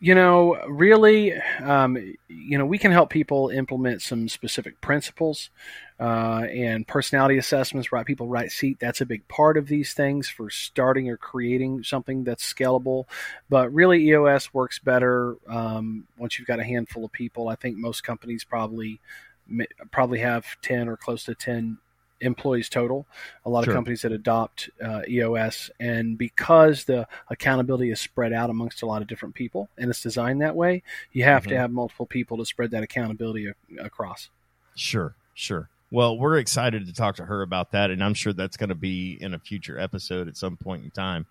You 0.00 0.14
know, 0.14 0.54
really, 0.68 1.34
um, 1.34 1.96
you 2.28 2.56
know, 2.56 2.64
we 2.64 2.78
can 2.78 2.92
help 2.92 3.10
people 3.10 3.48
implement 3.48 4.00
some 4.00 4.28
specific 4.28 4.80
principles 4.80 5.50
uh, 5.98 6.46
and 6.52 6.86
personality 6.86 7.36
assessments. 7.36 7.90
Right, 7.90 8.06
people 8.06 8.28
right 8.28 8.48
seat. 8.48 8.78
That's 8.78 9.00
a 9.00 9.06
big 9.06 9.26
part 9.26 9.56
of 9.56 9.66
these 9.66 9.94
things 9.94 10.28
for 10.28 10.50
starting 10.50 11.10
or 11.10 11.16
creating 11.16 11.82
something 11.82 12.22
that's 12.22 12.52
scalable. 12.52 13.06
But 13.48 13.74
really, 13.74 14.06
EOS 14.06 14.54
works 14.54 14.78
better 14.78 15.34
um, 15.48 16.06
once 16.16 16.38
you've 16.38 16.46
got 16.46 16.60
a 16.60 16.64
handful 16.64 17.04
of 17.04 17.10
people. 17.10 17.48
I 17.48 17.56
think 17.56 17.76
most 17.76 18.04
companies 18.04 18.44
probably 18.44 19.00
probably 19.90 20.20
have 20.20 20.46
ten 20.62 20.88
or 20.88 20.96
close 20.96 21.24
to 21.24 21.34
ten 21.34 21.78
employees 22.20 22.68
total. 22.68 23.06
A 23.44 23.50
lot 23.50 23.64
Sure. 23.64 23.72
of 23.72 23.76
companies 23.76 24.02
that 24.02 24.12
adopt 24.12 24.70
uh, 24.82 25.02
EOS, 25.08 25.70
and 25.78 26.16
because 26.18 26.84
the 26.84 27.06
accountability 27.30 27.90
is 27.90 28.00
spread 28.00 28.32
out 28.32 28.50
amongst 28.50 28.82
a 28.82 28.86
lot 28.86 29.02
of 29.02 29.08
different 29.08 29.34
people, 29.34 29.68
and 29.78 29.90
it's 29.90 30.02
designed 30.02 30.40
that 30.42 30.56
way, 30.56 30.82
you 31.12 31.24
have 31.24 31.44
to 31.46 31.54
Mhm. 31.54 31.58
have 31.58 31.70
multiple 31.70 32.06
people 32.06 32.36
to 32.38 32.44
spread 32.44 32.70
that 32.72 32.82
accountability 32.82 33.46
a- 33.48 33.54
across. 33.84 34.30
Sure, 34.74 35.14
sure. 35.34 35.68
Well, 35.90 36.18
we're 36.18 36.36
excited 36.38 36.86
to 36.86 36.92
talk 36.92 37.16
to 37.16 37.24
her 37.24 37.40
about 37.42 37.72
that, 37.72 37.90
and 37.90 38.04
I'm 38.04 38.12
sure 38.14 38.32
that's 38.34 38.58
going 38.58 38.68
to 38.68 38.74
be 38.74 39.16
in 39.20 39.32
a 39.32 39.38
future 39.38 39.78
episode 39.78 40.28
at 40.28 40.36
some 40.36 40.56
point 40.56 40.84
in 40.84 40.90
time. 40.90 41.24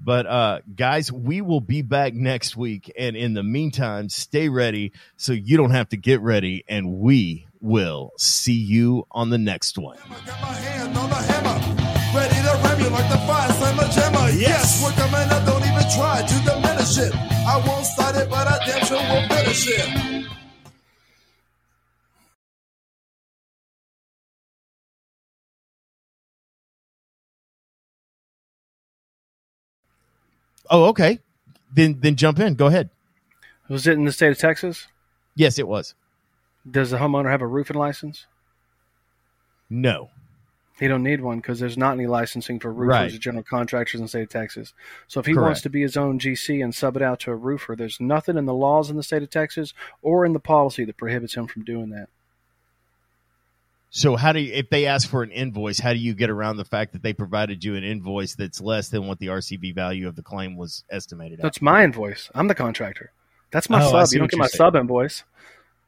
But 0.00 0.26
uh, 0.26 0.60
guys, 0.74 1.10
we 1.10 1.40
will 1.40 1.60
be 1.60 1.82
back 1.82 2.14
next 2.14 2.56
week, 2.56 2.92
and 2.96 3.16
in 3.16 3.34
the 3.34 3.42
meantime, 3.42 4.08
stay 4.08 4.48
ready 4.48 4.92
so 5.16 5.32
you 5.32 5.56
don't 5.56 5.72
have 5.72 5.88
to 5.90 5.96
get 5.96 6.20
ready, 6.20 6.64
and 6.68 6.98
we 6.98 7.46
will 7.60 8.12
see 8.16 8.52
you 8.52 9.06
on 9.10 9.30
the 9.30 9.38
next 9.38 9.76
one. 9.76 9.98
I 10.04 10.24
got 10.24 10.40
my 10.40 10.52
hand 10.52 10.96
on 10.96 11.10
the 11.10 11.16
hammer, 11.16 12.16
ready 12.16 12.34
to 12.36 12.62
ram 12.62 12.80
you 12.80 12.90
like 12.90 13.10
the 13.10 13.18
fire 13.26 13.52
slammer 13.52 13.88
jammer. 13.92 14.30
Yes, 14.38 14.82
we're 14.82 14.92
coming 14.92 15.28
up, 15.30 15.44
don't 15.44 15.62
even 15.62 15.90
try 15.90 16.22
to 16.22 16.34
diminish 16.44 16.98
it. 16.98 17.14
I 17.14 17.62
won't 17.66 17.84
start 17.84 18.14
it, 18.16 18.30
but 18.30 18.46
I 18.46 18.64
damn 18.64 18.86
sure 18.86 18.98
will 18.98 19.28
finish 19.28 19.66
it. 19.68 20.37
Oh, 30.70 30.84
okay. 30.86 31.18
Then 31.72 31.98
then 32.00 32.16
jump 32.16 32.38
in. 32.38 32.54
Go 32.54 32.66
ahead. 32.66 32.90
Was 33.68 33.86
it 33.86 33.92
in 33.94 34.04
the 34.04 34.12
state 34.12 34.30
of 34.32 34.38
Texas? 34.38 34.86
Yes, 35.34 35.58
it 35.58 35.68
was. 35.68 35.94
Does 36.68 36.90
the 36.90 36.96
homeowner 36.98 37.30
have 37.30 37.42
a 37.42 37.46
roofing 37.46 37.76
license? 37.76 38.26
No. 39.70 40.10
He 40.78 40.86
don't 40.86 41.02
need 41.02 41.20
one 41.20 41.38
because 41.38 41.58
there's 41.58 41.76
not 41.76 41.92
any 41.94 42.06
licensing 42.06 42.60
for 42.60 42.72
roofers 42.72 42.88
Right. 42.88 43.14
or 43.14 43.18
general 43.18 43.42
contractors 43.42 43.98
in 44.00 44.04
the 44.04 44.08
state 44.08 44.22
of 44.22 44.28
Texas. 44.28 44.72
So 45.08 45.18
if 45.20 45.26
he 45.26 45.32
Correct. 45.34 45.44
wants 45.44 45.60
to 45.62 45.70
be 45.70 45.82
his 45.82 45.96
own 45.96 46.18
GC 46.20 46.62
and 46.62 46.74
sub 46.74 46.96
it 46.96 47.02
out 47.02 47.18
to 47.20 47.32
a 47.32 47.36
roofer, 47.36 47.74
there's 47.74 48.00
nothing 48.00 48.36
in 48.36 48.44
the 48.46 48.54
laws 48.54 48.88
in 48.88 48.96
the 48.96 49.02
state 49.02 49.22
of 49.24 49.30
Texas 49.30 49.74
or 50.02 50.24
in 50.24 50.32
the 50.34 50.40
policy 50.40 50.84
that 50.84 50.96
prohibits 50.96 51.34
him 51.34 51.46
from 51.48 51.64
doing 51.64 51.90
that. 51.90 52.08
So 53.90 54.16
how 54.16 54.32
do 54.32 54.40
you, 54.40 54.52
if 54.52 54.68
they 54.68 54.86
ask 54.86 55.08
for 55.08 55.22
an 55.22 55.30
invoice, 55.30 55.78
how 55.78 55.92
do 55.94 55.98
you 55.98 56.14
get 56.14 56.28
around 56.28 56.58
the 56.58 56.64
fact 56.64 56.92
that 56.92 57.02
they 57.02 57.14
provided 57.14 57.64
you 57.64 57.74
an 57.74 57.84
invoice 57.84 58.34
that's 58.34 58.60
less 58.60 58.90
than 58.90 59.06
what 59.06 59.18
the 59.18 59.28
RCV 59.28 59.74
value 59.74 60.06
of 60.06 60.14
the 60.14 60.22
claim 60.22 60.56
was 60.56 60.84
estimated 60.90 61.38
at? 61.40 61.42
That's 61.44 61.62
my 61.62 61.84
invoice. 61.84 62.30
I'm 62.34 62.48
the 62.48 62.54
contractor. 62.54 63.12
That's 63.50 63.70
my 63.70 63.82
Oh, 63.82 63.90
sub. 63.90 64.12
You 64.12 64.18
don't 64.18 64.30
get 64.30 64.38
my 64.38 64.46
saying. 64.46 64.58
sub 64.58 64.76
invoice. 64.76 65.24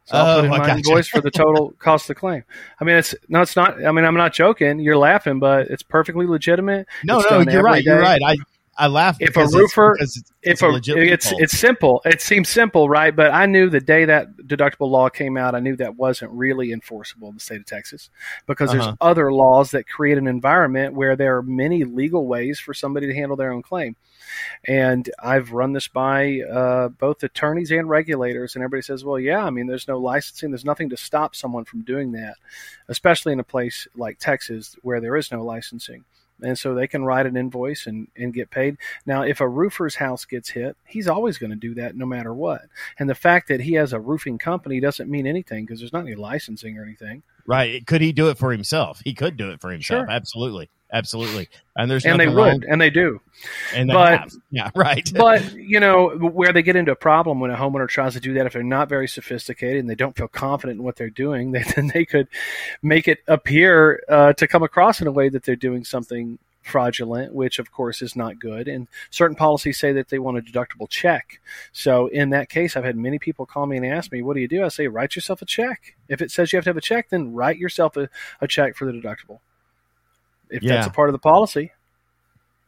So 0.06 0.16
I'll 0.16 0.38
Oh, 0.38 0.40
put 0.40 0.44
in 0.46 0.50
my 0.50 0.76
invoice 0.76 1.08
for 1.08 1.20
the 1.20 1.30
total 1.30 1.72
cost 1.78 2.04
of 2.04 2.08
the 2.16 2.20
claim. 2.20 2.42
I 2.80 2.84
mean, 2.84 2.96
it's 2.96 3.14
no, 3.28 3.42
it's 3.42 3.54
not. 3.54 3.84
I 3.84 3.92
mean, 3.92 4.06
I'm 4.06 4.16
not 4.16 4.32
joking. 4.32 4.78
You're 4.80 4.96
laughing, 4.96 5.38
but 5.38 5.66
it's 5.68 5.82
perfectly 5.82 6.26
legitimate. 6.26 6.86
no, 7.04 7.20
It's 7.20 7.30
no, 7.30 7.40
you're 7.52 7.62
right. 7.62 7.84
You're 7.84 8.00
right. 8.00 8.20
I 8.26 8.36
I 8.80 8.86
laugh 8.86 9.16
If 9.20 9.28
a 9.28 9.32
because 9.32 9.54
it's- 9.54 9.60
roofer- 9.76 9.94
because 9.98 10.16
it's, 10.16 10.32
if 10.42 10.52
it's 10.52 10.62
a 10.88 10.96
it's 11.12 11.32
it's 11.38 11.58
simple. 11.58 12.00
It 12.04 12.20
seems 12.22 12.48
simple, 12.48 12.88
right? 12.88 13.14
But 13.14 13.30
I 13.32 13.46
knew 13.46 13.68
the 13.68 13.80
day 13.80 14.06
that 14.06 14.36
deductible 14.38 14.90
law 14.90 15.08
came 15.08 15.36
out, 15.36 15.54
I 15.54 15.60
knew 15.60 15.76
that 15.76 15.96
wasn't 15.96 16.32
really 16.32 16.72
enforceable 16.72 17.28
in 17.28 17.34
the 17.34 17.40
state 17.40 17.60
of 17.60 17.66
Texas 17.66 18.08
because 18.46 18.70
Uh-huh. 18.70 18.82
there's 18.84 18.96
other 19.00 19.32
laws 19.32 19.70
that 19.72 19.86
create 19.86 20.16
an 20.18 20.26
environment 20.26 20.94
where 20.94 21.14
there 21.14 21.36
are 21.36 21.42
many 21.42 21.84
legal 21.84 22.26
ways 22.26 22.58
for 22.58 22.72
somebody 22.74 23.06
to 23.06 23.14
handle 23.14 23.36
their 23.36 23.52
own 23.52 23.62
claim. 23.62 23.96
And 24.66 25.10
I've 25.22 25.52
run 25.52 25.72
this 25.72 25.88
by 25.88 26.40
uh, 26.42 26.88
both 26.88 27.22
attorneys 27.22 27.70
and 27.72 27.88
regulators, 27.88 28.54
and 28.54 28.62
everybody 28.62 28.82
says, 28.82 29.04
"Well, 29.04 29.18
yeah, 29.18 29.44
I 29.44 29.50
mean, 29.50 29.66
there's 29.66 29.88
no 29.88 29.98
licensing, 29.98 30.50
there's 30.50 30.64
nothing 30.64 30.88
to 30.90 30.96
stop 30.96 31.34
someone 31.34 31.64
from 31.64 31.82
doing 31.82 32.12
that, 32.12 32.36
especially 32.88 33.32
in 33.32 33.40
a 33.40 33.44
place 33.44 33.88
like 33.96 34.18
Texas 34.18 34.76
where 34.82 35.00
there 35.00 35.16
is 35.16 35.32
no 35.32 35.42
licensing." 35.44 36.04
And 36.42 36.58
so 36.58 36.74
they 36.74 36.86
can 36.86 37.04
write 37.04 37.26
an 37.26 37.36
invoice 37.36 37.86
and, 37.86 38.08
and 38.16 38.34
get 38.34 38.50
paid. 38.50 38.76
Now, 39.06 39.22
if 39.22 39.40
a 39.40 39.48
roofer's 39.48 39.96
house 39.96 40.24
gets 40.24 40.50
hit, 40.50 40.76
he's 40.86 41.08
always 41.08 41.38
going 41.38 41.50
to 41.50 41.56
do 41.56 41.74
that 41.74 41.96
no 41.96 42.06
matter 42.06 42.32
what. 42.34 42.62
And 42.98 43.08
the 43.08 43.14
fact 43.14 43.48
that 43.48 43.60
he 43.60 43.74
has 43.74 43.92
a 43.92 44.00
roofing 44.00 44.38
company 44.38 44.80
doesn't 44.80 45.10
mean 45.10 45.26
anything 45.26 45.64
because 45.64 45.80
there's 45.80 45.92
not 45.92 46.06
any 46.06 46.14
licensing 46.14 46.78
or 46.78 46.82
anything. 46.82 47.22
right. 47.46 47.86
Could 47.86 48.00
he 48.00 48.12
do 48.12 48.28
it 48.30 48.38
for 48.38 48.52
himself? 48.52 49.00
He 49.04 49.14
could 49.14 49.36
do 49.36 49.50
it 49.50 49.60
for 49.60 49.70
himself. 49.70 50.06
Sure. 50.06 50.10
Absolutely, 50.10 50.70
absolutely. 50.92 51.48
And 51.76 51.90
there's 51.90 52.04
and 52.04 52.18
they 52.20 52.26
would, 52.28 52.36
wrong- 52.36 52.64
and 52.68 52.80
they 52.80 52.90
do. 52.90 53.20
and 53.74 53.88
they 53.88 53.94
but- 53.94 54.18
have. 54.20 54.32
Yeah, 54.50 54.70
right. 54.76 55.10
but 55.14 55.54
you 55.54 55.80
know 55.80 56.08
where 56.10 56.52
they 56.52 56.62
get 56.62 56.76
into 56.76 56.92
a 56.92 56.96
problem 56.96 57.40
when 57.40 57.50
a 57.50 57.56
homeowner 57.56 57.88
tries 57.88 58.14
to 58.14 58.20
do 58.20 58.34
that 58.34 58.46
if 58.46 58.52
they're 58.52 58.62
not 58.62 58.88
very 58.88 59.08
sophisticated 59.08 59.78
and 59.80 59.88
they 59.88 59.94
don't 59.94 60.16
feel 60.16 60.28
confident 60.28 60.78
in 60.78 60.84
what 60.84 60.96
they're 60.96 61.08
doing 61.10 61.52
they, 61.52 61.62
then 61.76 61.90
they 61.94 62.04
could 62.04 62.28
make 62.82 63.06
it 63.08 63.20
appear 63.28 64.02
uh, 64.08 64.32
to 64.34 64.46
come 64.48 64.62
across 64.62 65.00
in 65.00 65.06
a 65.06 65.12
way 65.12 65.28
that 65.28 65.44
they're 65.44 65.56
doing 65.56 65.84
something 65.84 66.38
fraudulent 66.62 67.32
which 67.34 67.58
of 67.58 67.72
course 67.72 68.02
is 68.02 68.14
not 68.14 68.38
good 68.38 68.68
and 68.68 68.86
certain 69.08 69.34
policies 69.34 69.78
say 69.78 69.92
that 69.92 70.08
they 70.10 70.18
want 70.18 70.36
a 70.36 70.42
deductible 70.42 70.88
check 70.90 71.40
so 71.72 72.06
in 72.08 72.28
that 72.30 72.50
case 72.50 72.76
i've 72.76 72.84
had 72.84 72.96
many 72.96 73.18
people 73.18 73.46
call 73.46 73.64
me 73.64 73.78
and 73.78 73.86
ask 73.86 74.12
me 74.12 74.20
what 74.20 74.34
do 74.34 74.40
you 74.40 74.46
do 74.48 74.62
i 74.62 74.68
say 74.68 74.86
write 74.86 75.16
yourself 75.16 75.40
a 75.40 75.46
check 75.46 75.96
if 76.08 76.20
it 76.20 76.30
says 76.30 76.52
you 76.52 76.58
have 76.58 76.64
to 76.64 76.68
have 76.68 76.76
a 76.76 76.80
check 76.82 77.08
then 77.08 77.32
write 77.32 77.56
yourself 77.56 77.96
a, 77.96 78.10
a 78.42 78.46
check 78.46 78.76
for 78.76 78.84
the 78.84 78.92
deductible 78.92 79.38
if 80.50 80.62
that's 80.62 80.86
a 80.86 80.90
part 80.90 81.08
of 81.08 81.12
the 81.12 81.18
policy 81.18 81.72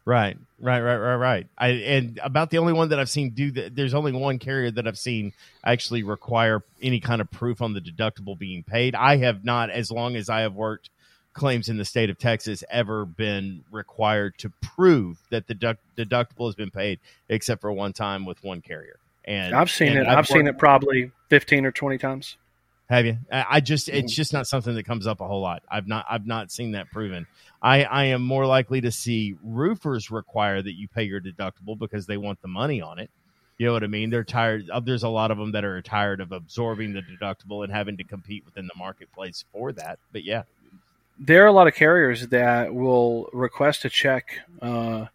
Right, 0.04 0.36
right, 0.58 0.80
right, 0.80 0.96
right, 0.96 1.16
right. 1.16 1.46
I 1.56 1.68
and 1.68 2.18
about 2.24 2.50
the 2.50 2.58
only 2.58 2.72
one 2.72 2.88
that 2.88 2.98
I've 2.98 3.08
seen 3.08 3.30
do 3.30 3.52
that. 3.52 3.76
There's 3.76 3.94
only 3.94 4.10
one 4.10 4.40
carrier 4.40 4.70
that 4.72 4.88
I've 4.88 4.98
seen 4.98 5.32
actually 5.64 6.02
require 6.02 6.64
any 6.82 6.98
kind 6.98 7.20
of 7.20 7.30
proof 7.30 7.62
on 7.62 7.72
the 7.72 7.80
deductible 7.80 8.36
being 8.36 8.64
paid. 8.64 8.96
I 8.96 9.18
have 9.18 9.44
not, 9.44 9.70
as 9.70 9.92
long 9.92 10.16
as 10.16 10.28
I 10.28 10.40
have 10.40 10.54
worked 10.54 10.90
claims 11.34 11.68
in 11.68 11.76
the 11.76 11.84
state 11.84 12.10
of 12.10 12.18
Texas 12.18 12.64
ever 12.68 13.04
been 13.04 13.62
required 13.70 14.36
to 14.38 14.50
prove 14.60 15.18
that 15.30 15.46
the 15.46 15.54
deduct- 15.54 15.96
deductible 15.96 16.46
has 16.46 16.56
been 16.56 16.72
paid, 16.72 16.98
except 17.28 17.60
for 17.60 17.72
one 17.72 17.92
time 17.92 18.26
with 18.26 18.42
one 18.42 18.60
carrier. 18.60 18.98
And 19.24 19.54
I've 19.54 19.70
seen 19.70 19.96
and 19.96 19.98
it. 19.98 20.06
I've 20.08 20.26
seen 20.26 20.48
it 20.48 20.58
probably 20.58 21.12
fifteen 21.28 21.64
or 21.64 21.70
twenty 21.70 21.98
times. 21.98 22.36
Have 22.92 23.06
you? 23.06 23.16
I 23.32 23.60
just 23.60 23.88
Mm-hmm. 23.88 23.96
it's 23.96 24.14
just 24.14 24.34
not 24.34 24.46
something 24.46 24.74
that 24.74 24.84
comes 24.84 25.06
up 25.06 25.22
a 25.22 25.26
whole 25.26 25.40
lot. 25.40 25.62
I've 25.70 25.88
not 25.88 26.04
I've 26.10 26.26
not 26.26 26.52
seen 26.52 26.72
that 26.72 26.90
proven. 26.90 27.26
I 27.62 27.84
I 27.84 28.04
am 28.04 28.22
more 28.22 28.44
likely 28.44 28.82
to 28.82 28.92
see 28.92 29.34
roofers 29.42 30.10
require 30.10 30.60
that 30.60 30.74
you 30.74 30.88
pay 30.88 31.04
your 31.04 31.20
deductible 31.20 31.78
because 31.78 32.04
they 32.04 32.18
want 32.18 32.42
the 32.42 32.48
money 32.48 32.82
on 32.82 32.98
it. 32.98 33.08
You 33.56 33.66
know 33.66 33.72
what 33.72 33.82
I 33.82 33.86
mean? 33.86 34.10
They're 34.10 34.24
tired. 34.24 34.68
uh, 34.68 34.80
There's 34.80 35.04
a 35.04 35.08
lot 35.08 35.30
of 35.30 35.38
them 35.38 35.52
that 35.52 35.64
are 35.64 35.80
tired 35.80 36.20
of 36.20 36.32
absorbing 36.32 36.92
the 36.92 37.00
deductible 37.00 37.64
and 37.64 37.72
having 37.72 37.96
to 37.96 38.04
compete 38.04 38.44
within 38.44 38.66
the 38.66 38.74
marketplace 38.76 39.44
for 39.52 39.72
that. 39.72 39.98
But 40.12 40.24
yeah, 40.24 40.42
there 41.18 41.44
are 41.44 41.46
a 41.46 41.52
lot 41.52 41.68
of 41.68 41.74
carriers 41.74 42.26
that 42.28 42.74
will 42.74 43.30
request 43.32 43.86
a 43.86 43.88
check 43.88 44.38
uh, 44.60 45.06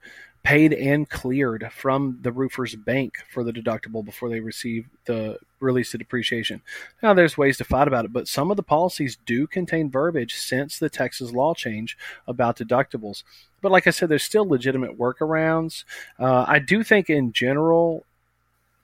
paid 0.43 0.73
and 0.73 1.09
cleared 1.09 1.69
from 1.71 2.19
the 2.21 2.31
roofer's 2.31 2.75
bank 2.75 3.17
for 3.29 3.43
the 3.43 3.51
deductible 3.51 4.03
before 4.03 4.29
they 4.29 4.39
receive 4.39 4.87
the 5.05 5.37
release 5.59 5.93
of 5.93 5.99
depreciation. 5.99 6.61
Now, 7.03 7.13
there's 7.13 7.37
ways 7.37 7.57
to 7.57 7.65
fight 7.65 7.87
about 7.87 8.05
it, 8.05 8.13
but 8.13 8.27
some 8.27 8.49
of 8.49 8.57
the 8.57 8.63
policies 8.63 9.17
do 9.25 9.45
contain 9.45 9.91
verbiage 9.91 10.35
since 10.35 10.79
the 10.79 10.89
Texas 10.89 11.31
law 11.31 11.53
change 11.53 11.97
about 12.27 12.57
deductibles. 12.57 13.23
But 13.61 13.71
like 13.71 13.87
I 13.87 13.91
said, 13.91 14.09
there's 14.09 14.23
still 14.23 14.47
legitimate 14.47 14.97
workarounds. 14.97 15.83
Uh, 16.17 16.45
I 16.47 16.59
do 16.59 16.83
think, 16.83 17.09
in 17.09 17.33
general, 17.33 18.05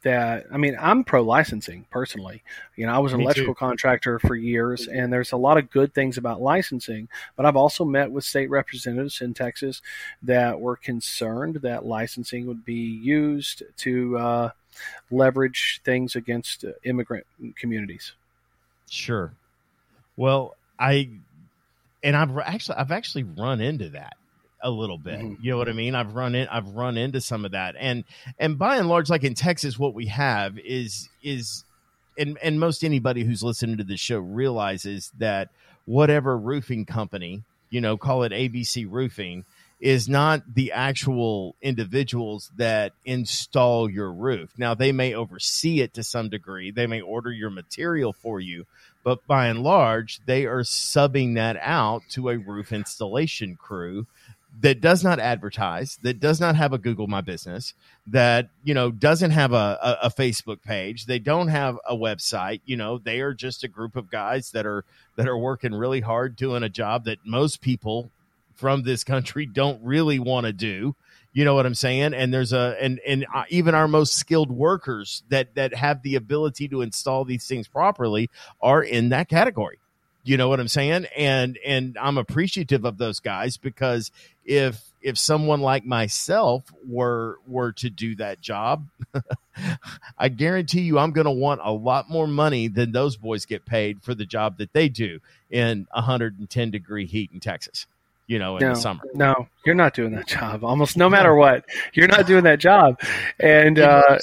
that 0.04 0.46
I 0.52 0.58
mean, 0.58 0.78
I'm 0.80 1.04
pro 1.04 1.24
licensing 1.24 1.86
personally. 1.90 2.44
You 2.76 2.86
know, 2.86 2.94
I 2.94 3.00
was 3.00 3.14
an 3.14 3.20
Me 3.20 3.24
too. 3.24 3.28
electrical 3.28 3.56
contractor 3.56 4.20
for 4.20 4.36
years, 4.36 4.88
and 4.88 5.12
there's 5.12 5.32
a 5.32 5.38
lot 5.38 5.58
of 5.58 5.70
good 5.72 5.94
things 5.94 6.18
about 6.18 6.42
licensing. 6.42 7.08
But 7.36 7.46
I've 7.46 7.56
also 7.56 7.84
met 7.86 8.12
with 8.12 8.24
state 8.24 8.50
representatives 8.50 9.22
in 9.22 9.34
Texas 9.34 9.82
that 10.22 10.60
were 10.60 10.76
concerned 10.76 11.58
that 11.64 11.86
licensing 11.86 12.46
would 12.48 12.64
be 12.66 12.74
used 13.02 13.64
to 13.78 14.18
uh, 14.18 14.50
leverage 15.12 15.82
things 15.84 16.16
against 16.16 16.66
immigrant 16.84 17.26
communities. 17.56 18.14
sure. 18.90 19.34
Well, 20.16 20.56
I 20.80 21.10
and 22.04 22.16
I've 22.16 22.38
actually 22.38 22.78
I've 22.78 22.92
actually 22.92 23.24
run 23.24 23.62
into 23.62 23.90
that 23.90 24.16
a 24.64 24.72
little 24.72 24.98
bit. 24.98 25.20
Mhm. 25.20 25.38
You 25.42 25.52
know 25.52 25.58
what 25.58 25.70
I 25.70 25.74
mean? 25.74 25.94
I've 25.94 26.16
run 26.16 26.34
in 26.34 26.48
I've 26.48 26.70
run 26.70 26.98
into 26.98 27.22
some 27.22 27.46
of 27.46 27.52
that. 27.52 27.76
And 27.78 28.04
and 28.40 28.58
by 28.58 28.78
and 28.78 28.88
large 28.88 29.10
like 29.10 29.24
in 29.24 29.36
Texas 29.36 29.78
what 29.78 29.94
we 29.94 30.08
have 30.08 30.58
is 30.58 31.10
is 31.22 31.66
and 32.18 32.38
and 32.42 32.60
most 32.60 32.84
anybody 32.84 33.24
who's 33.24 33.44
listening 33.44 33.78
to 33.78 33.84
the 33.84 33.98
show 33.98 34.20
realizes 34.20 35.12
that 35.20 35.50
whatever 35.86 36.38
roofing 36.38 36.86
company, 36.86 37.44
you 37.70 37.82
know, 37.82 37.98
call 37.98 38.24
it 38.24 38.32
ABC 38.32 38.86
roofing 38.90 39.46
is 39.82 40.08
not 40.08 40.42
the 40.56 40.72
actual 40.72 41.56
individuals 41.62 42.50
that 42.56 42.94
install 43.04 43.90
your 43.90 44.14
roof. 44.14 44.50
Now 44.58 44.74
they 44.74 44.94
may 44.94 45.14
oversee 45.14 45.82
it 45.82 45.94
to 45.96 46.04
some 46.04 46.30
degree. 46.30 46.72
They 46.72 46.88
may 46.88 47.02
order 47.02 47.32
your 47.34 47.50
material 47.50 48.14
for 48.14 48.40
you, 48.40 48.66
but 49.04 49.28
by 49.28 49.48
and 49.48 49.62
large, 49.62 50.22
they 50.26 50.46
are 50.46 50.62
subbing 50.62 51.36
that 51.36 51.58
out 51.60 52.04
to 52.12 52.30
a 52.30 52.38
roof 52.38 52.72
installation 52.72 53.58
crew 53.58 54.08
that 54.62 54.82
does 54.82 55.04
not 55.04 55.20
advertise, 55.20 55.98
that 56.04 56.20
does 56.20 56.40
not 56.40 56.56
have 56.56 56.74
a 56.74 56.78
Google 56.78 57.08
My 57.08 57.22
Business, 57.22 57.74
that 58.08 58.50
you 58.64 58.74
know 58.74 58.92
doesn't 58.92 59.32
have 59.32 59.54
a, 59.54 59.80
a, 59.82 59.98
a 60.04 60.10
Facebook 60.10 60.62
page, 60.62 61.06
they 61.06 61.20
don't 61.20 61.48
have 61.48 61.78
a 61.88 61.96
website. 61.96 62.62
You 62.66 62.78
know, 62.78 62.98
they 62.98 63.22
are 63.22 63.34
just 63.34 63.64
a 63.64 63.68
group 63.68 63.96
of 63.96 64.12
guys 64.12 64.52
that 64.52 64.66
are 64.66 64.86
that 65.16 65.28
are 65.28 65.38
working 65.38 65.74
really 65.74 66.02
hard 66.02 66.36
doing 66.36 66.64
a 66.64 66.70
job 66.70 67.06
that 67.06 67.20
most 67.26 67.62
people 67.62 68.12
from 68.54 68.84
this 68.84 69.04
country 69.04 69.46
don't 69.46 69.84
really 69.84 70.20
want 70.20 70.46
to 70.46 70.54
do. 70.54 70.96
You 71.34 71.44
know 71.46 71.56
what 71.56 71.66
I'm 71.66 71.74
saying? 71.74 72.14
And 72.14 72.32
there's 72.32 72.54
a 72.54 72.78
and 72.80 73.00
and 73.08 73.26
uh, 73.34 73.46
even 73.50 73.74
our 73.74 73.88
most 73.88 74.14
skilled 74.14 74.52
workers 74.52 75.24
that 75.30 75.56
that 75.56 75.74
have 75.74 76.04
the 76.04 76.16
ability 76.16 76.68
to 76.68 76.82
install 76.82 77.26
these 77.26 77.48
things 77.48 77.68
properly 77.68 78.30
are 78.62 78.84
in 78.84 79.10
that 79.10 79.30
category. 79.30 79.80
You 80.24 80.38
know 80.38 80.48
what 80.48 80.60
I'm 80.60 80.70
saying? 80.70 81.06
And 81.18 81.58
and 81.66 81.98
I'm 82.00 82.18
appreciative 82.18 82.86
of 82.86 82.98
those 82.98 83.20
guys 83.20 83.58
because 83.58 84.12
if 84.46 84.82
if 85.02 85.18
someone 85.18 85.62
like 85.62 85.86
myself 85.86 86.64
were 86.88 87.40
were 87.46 87.74
to 87.74 87.90
do 87.90 88.16
that 88.16 88.40
job, 88.40 88.88
I 90.18 90.30
guarantee 90.30 90.82
you 90.82 90.98
I'm 90.98 91.12
going 91.12 91.26
to 91.26 91.32
want 91.32 91.60
a 91.64 91.72
lot 91.72 92.10
more 92.10 92.28
money 92.28 92.70
than 92.70 92.94
those 92.94 93.18
boys 93.18 93.46
get 93.46 93.66
paid 93.66 94.02
for 94.02 94.16
the 94.16 94.26
job 94.26 94.58
that 94.60 94.72
they 94.72 94.88
do 94.88 95.20
in 95.52 95.88
110 95.94 96.72
degree 96.72 97.06
heat 97.06 97.32
in 97.34 97.42
Texas. 97.42 97.86
You 98.34 98.40
know, 98.40 98.58
in 98.58 98.64
no, 98.64 98.70
the 98.74 98.82
summer. 98.82 99.04
no, 99.14 99.48
you're 99.64 99.76
not 99.76 99.94
doing 99.94 100.14
that 100.14 100.26
job. 100.40 100.64
Almost 100.64 100.98
no 100.98 101.08
matter 101.08 101.36
what, 101.36 101.66
you're 101.94 102.08
not 102.08 102.26
doing 102.26 102.46
that 102.46 102.58
job. 102.58 103.00
And 103.40 103.78
uh, 103.78 104.18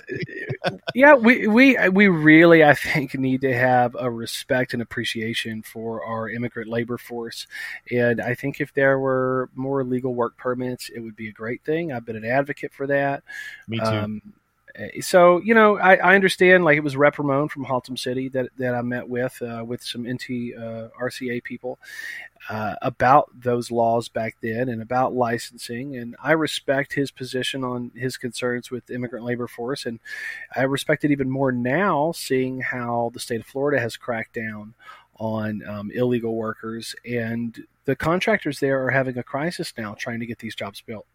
yeah, 0.97 1.15
we 1.15 1.47
we 1.47 1.79
we 1.91 2.09
really, 2.09 2.65
I 2.65 2.75
think, 2.75 3.15
need 3.15 3.43
to 3.43 3.55
have 3.57 3.95
a 3.97 4.11
respect 4.11 4.73
and 4.73 4.83
appreciation 4.83 5.63
for 5.63 6.05
our 6.05 6.29
immigrant 6.29 6.69
labor 6.69 6.99
force. 6.99 7.47
And 7.89 8.21
I 8.21 8.35
think 8.35 8.61
if 8.61 8.75
there 8.75 8.99
were 8.99 9.49
more 9.55 9.85
legal 9.85 10.13
work 10.13 10.37
permits, 10.37 10.89
it 10.89 10.99
would 10.99 11.15
be 11.15 11.29
a 11.29 11.33
great 11.33 11.63
thing. 11.63 11.93
I've 11.93 12.05
been 12.05 12.17
an 12.17 12.25
advocate 12.25 12.75
for 12.75 12.89
that. 12.89 13.23
Me 13.69 13.79
too. 13.79 13.85
Um, 13.85 14.23
so 15.01 15.41
you 15.43 15.55
know, 15.55 15.79
I, 15.79 15.97
I 15.97 16.15
understand. 16.15 16.65
Like 16.65 16.77
it 16.77 16.85
was 16.85 16.97
Rep 16.97 17.19
Ramon 17.19 17.49
from 17.49 17.65
Haltom 17.65 17.99
City 17.99 18.29
that 18.31 18.49
that 18.59 18.75
I 18.75 18.83
met 18.83 19.09
with 19.09 19.41
uh, 19.43 19.65
with 19.67 19.83
some 19.83 20.03
NT 20.03 20.55
uh, 20.57 20.89
RCA 21.01 21.43
people 21.43 21.79
uh, 22.49 22.75
about 22.83 23.31
those 23.35 23.71
laws 23.71 24.09
back 24.09 24.37
then 24.43 24.69
and 24.69 24.83
about 24.83 25.15
licensing. 25.15 25.97
And 25.97 26.17
I 26.23 26.33
respect 26.33 26.95
his 26.95 27.11
position 27.11 27.65
on 27.65 27.93
his 27.95 28.17
concerns 28.17 28.71
with 28.71 28.91
immigrant 28.91 29.25
labor 29.25 29.49
force, 29.49 29.87
and 29.87 30.01
I 30.55 30.63
respect 30.63 31.05
it 31.05 31.11
even 31.11 31.31
more 31.31 31.53
now, 31.53 32.13
seeing 32.13 32.61
how 32.61 33.11
the 33.13 33.21
state 33.21 33.41
of 33.41 33.47
Florida 33.47 33.81
has 33.81 33.97
cracked 33.97 34.35
down 34.35 34.75
on 35.17 35.63
um, 35.67 35.91
illegal 35.91 36.35
workers 36.35 36.95
and 37.05 37.67
the 37.85 37.97
contractors 37.97 38.61
there 38.61 38.85
are 38.87 38.91
having 38.91 39.19
a 39.19 39.23
crisis 39.23 39.75
now 39.77 39.95
trying 39.99 40.21
to 40.21 40.27
get 40.27 40.39
these 40.39 40.55
jobs 40.55 40.81
built. 40.81 41.07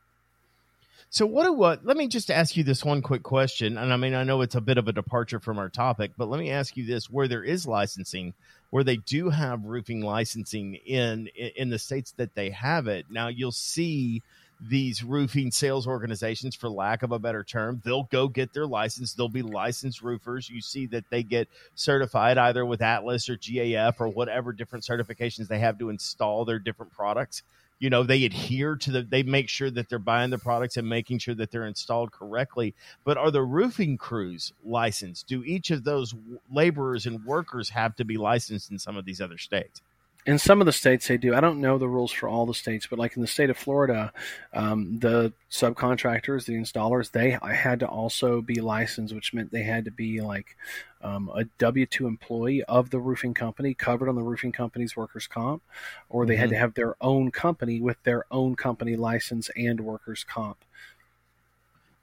So 1.10 1.26
what 1.26 1.46
do 1.46 1.54
what? 1.54 1.86
Let 1.86 1.98
me 1.98 2.08
just 2.08 2.30
ask 2.30 2.58
you 2.58 2.64
this 2.64 2.84
one 2.84 3.02
quick 3.02 3.24
question, 3.24 3.78
and 3.78 3.94
I 3.94 3.98
mean 3.98 4.14
I 4.14 4.24
know 4.24 4.42
it's 4.42 4.56
a 4.56 4.62
bit 4.62 4.78
of 4.78 4.88
a 4.88 4.94
departure 4.94 5.40
from 5.40 5.58
our 5.58 5.70
topic, 5.70 6.12
but 6.18 6.28
let 6.28 6.40
me 6.40 6.52
ask 6.52 6.76
you 6.76 6.86
this: 6.86 7.10
where 7.10 7.28
there 7.28 7.44
is 7.44 7.66
licensing, 7.66 8.34
where 8.70 8.84
they 8.84 8.98
do 8.98 9.30
have 9.30 9.64
roofing 9.64 10.02
licensing 10.02 10.76
in 10.76 11.28
in 11.56 11.70
the 11.70 11.80
states 11.80 12.12
that 12.18 12.36
they 12.36 12.50
have 12.50 12.88
it, 12.88 13.06
now 13.10 13.30
you'll 13.30 13.52
see 13.52 14.24
these 14.60 15.04
roofing 15.04 15.52
sales 15.52 15.86
organizations, 15.86 16.56
for 16.56 16.70
lack 16.70 17.04
of 17.04 17.12
a 17.12 17.20
better 17.20 17.44
term, 17.44 17.82
they'll 17.84 18.04
go 18.04 18.28
get 18.28 18.54
their 18.54 18.66
license. 18.66 19.14
They'll 19.14 19.28
be 19.28 19.42
licensed 19.42 20.02
roofers. 20.02 20.50
You 20.50 20.62
see 20.62 20.86
that 20.88 21.04
they 21.10 21.24
get 21.24 21.50
certified 21.76 22.38
either 22.38 22.66
with 22.66 22.82
Atlas 22.82 23.30
or 23.30 23.38
GAF 23.38 24.00
or 24.00 24.08
whatever 24.08 24.54
different 24.54 24.86
certifications 24.86 25.48
they 25.48 25.60
have 25.60 25.78
to 25.80 25.90
install 25.90 26.46
their 26.46 26.60
different 26.60 26.94
products 26.94 27.44
you 27.80 27.90
know 27.90 28.04
they 28.04 28.24
adhere 28.26 28.76
to 28.76 28.92
the 28.92 29.02
they 29.02 29.24
make 29.24 29.50
sure 29.50 29.70
that 29.70 29.90
they're 29.90 30.00
buying 30.00 30.30
the 30.30 30.38
products 30.38 30.78
and 30.78 30.88
making 30.88 31.20
sure 31.20 31.36
that 31.36 31.52
they're 31.52 31.66
installed 31.66 32.12
correctly. 32.12 32.74
But 33.04 33.18
are 33.18 33.32
the 33.32 33.44
roofing 33.44 33.98
crews 33.98 34.54
licensed? 34.64 35.28
Do 35.28 35.44
each 35.44 35.72
of 35.72 35.84
those 35.84 36.14
laborers 36.52 37.06
and 37.06 37.26
workers 37.26 37.70
have 37.70 37.96
to 37.98 38.06
be 38.06 38.18
licensed 38.18 38.72
in 38.72 38.80
some 38.80 38.98
of 38.98 39.06
these 39.06 39.22
other 39.22 39.38
states 39.38 39.82
In 40.26 40.40
some 40.40 40.60
of 40.60 40.66
the 40.66 40.72
states, 40.74 41.08
they 41.08 41.18
do. 41.18 41.36
I 41.36 41.40
don't 41.40 41.62
know 41.62 41.78
the 41.78 41.88
rules 41.88 42.12
for 42.12 42.28
all 42.28 42.48
the 42.48 42.54
states, 42.56 42.88
but 42.88 42.98
like 42.98 43.16
in 43.16 43.22
the 43.22 43.28
state 43.28 43.52
of 43.52 43.58
Florida, 43.58 44.12
um, 44.54 44.98
the 44.98 45.34
subcontractors, 45.52 46.46
the 46.46 46.54
installers, 46.56 47.12
they 47.12 47.38
had 47.56 47.82
to 47.82 47.88
also 47.88 48.42
be 48.42 48.60
licensed, 48.60 49.14
which 49.14 49.36
meant 49.36 49.52
they 49.52 49.62
had 49.62 49.86
to 49.86 49.92
be 49.92 50.22
like 50.22 50.58
um, 51.02 51.30
a 51.36 51.44
W 51.60 51.86
two 51.86 52.08
employee 52.08 52.64
of 52.64 52.90
the 52.90 53.00
roofing 53.00 53.36
company, 53.36 53.76
covered 53.76 54.10
on 54.10 54.16
the 54.16 54.24
roofing 54.24 54.52
company's 54.52 54.96
workers' 54.98 55.28
comp, 55.28 55.62
or 56.10 56.26
they 56.26 56.38
had 56.38 56.50
to 56.50 56.58
have 56.58 56.74
their 56.74 56.96
own 57.02 57.30
company 57.30 57.80
with 57.80 58.02
their 58.02 58.26
own 58.32 58.56
company 58.56 58.96
license 58.96 59.52
and 59.56 59.80
workers' 59.82 60.24
comp. 60.24 60.58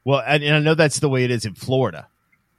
well 0.04 0.22
and, 0.24 0.44
and 0.44 0.54
i 0.54 0.60
know 0.60 0.74
that's 0.74 1.00
the 1.00 1.08
way 1.08 1.24
it 1.24 1.30
is 1.32 1.44
in 1.44 1.54
florida 1.54 2.06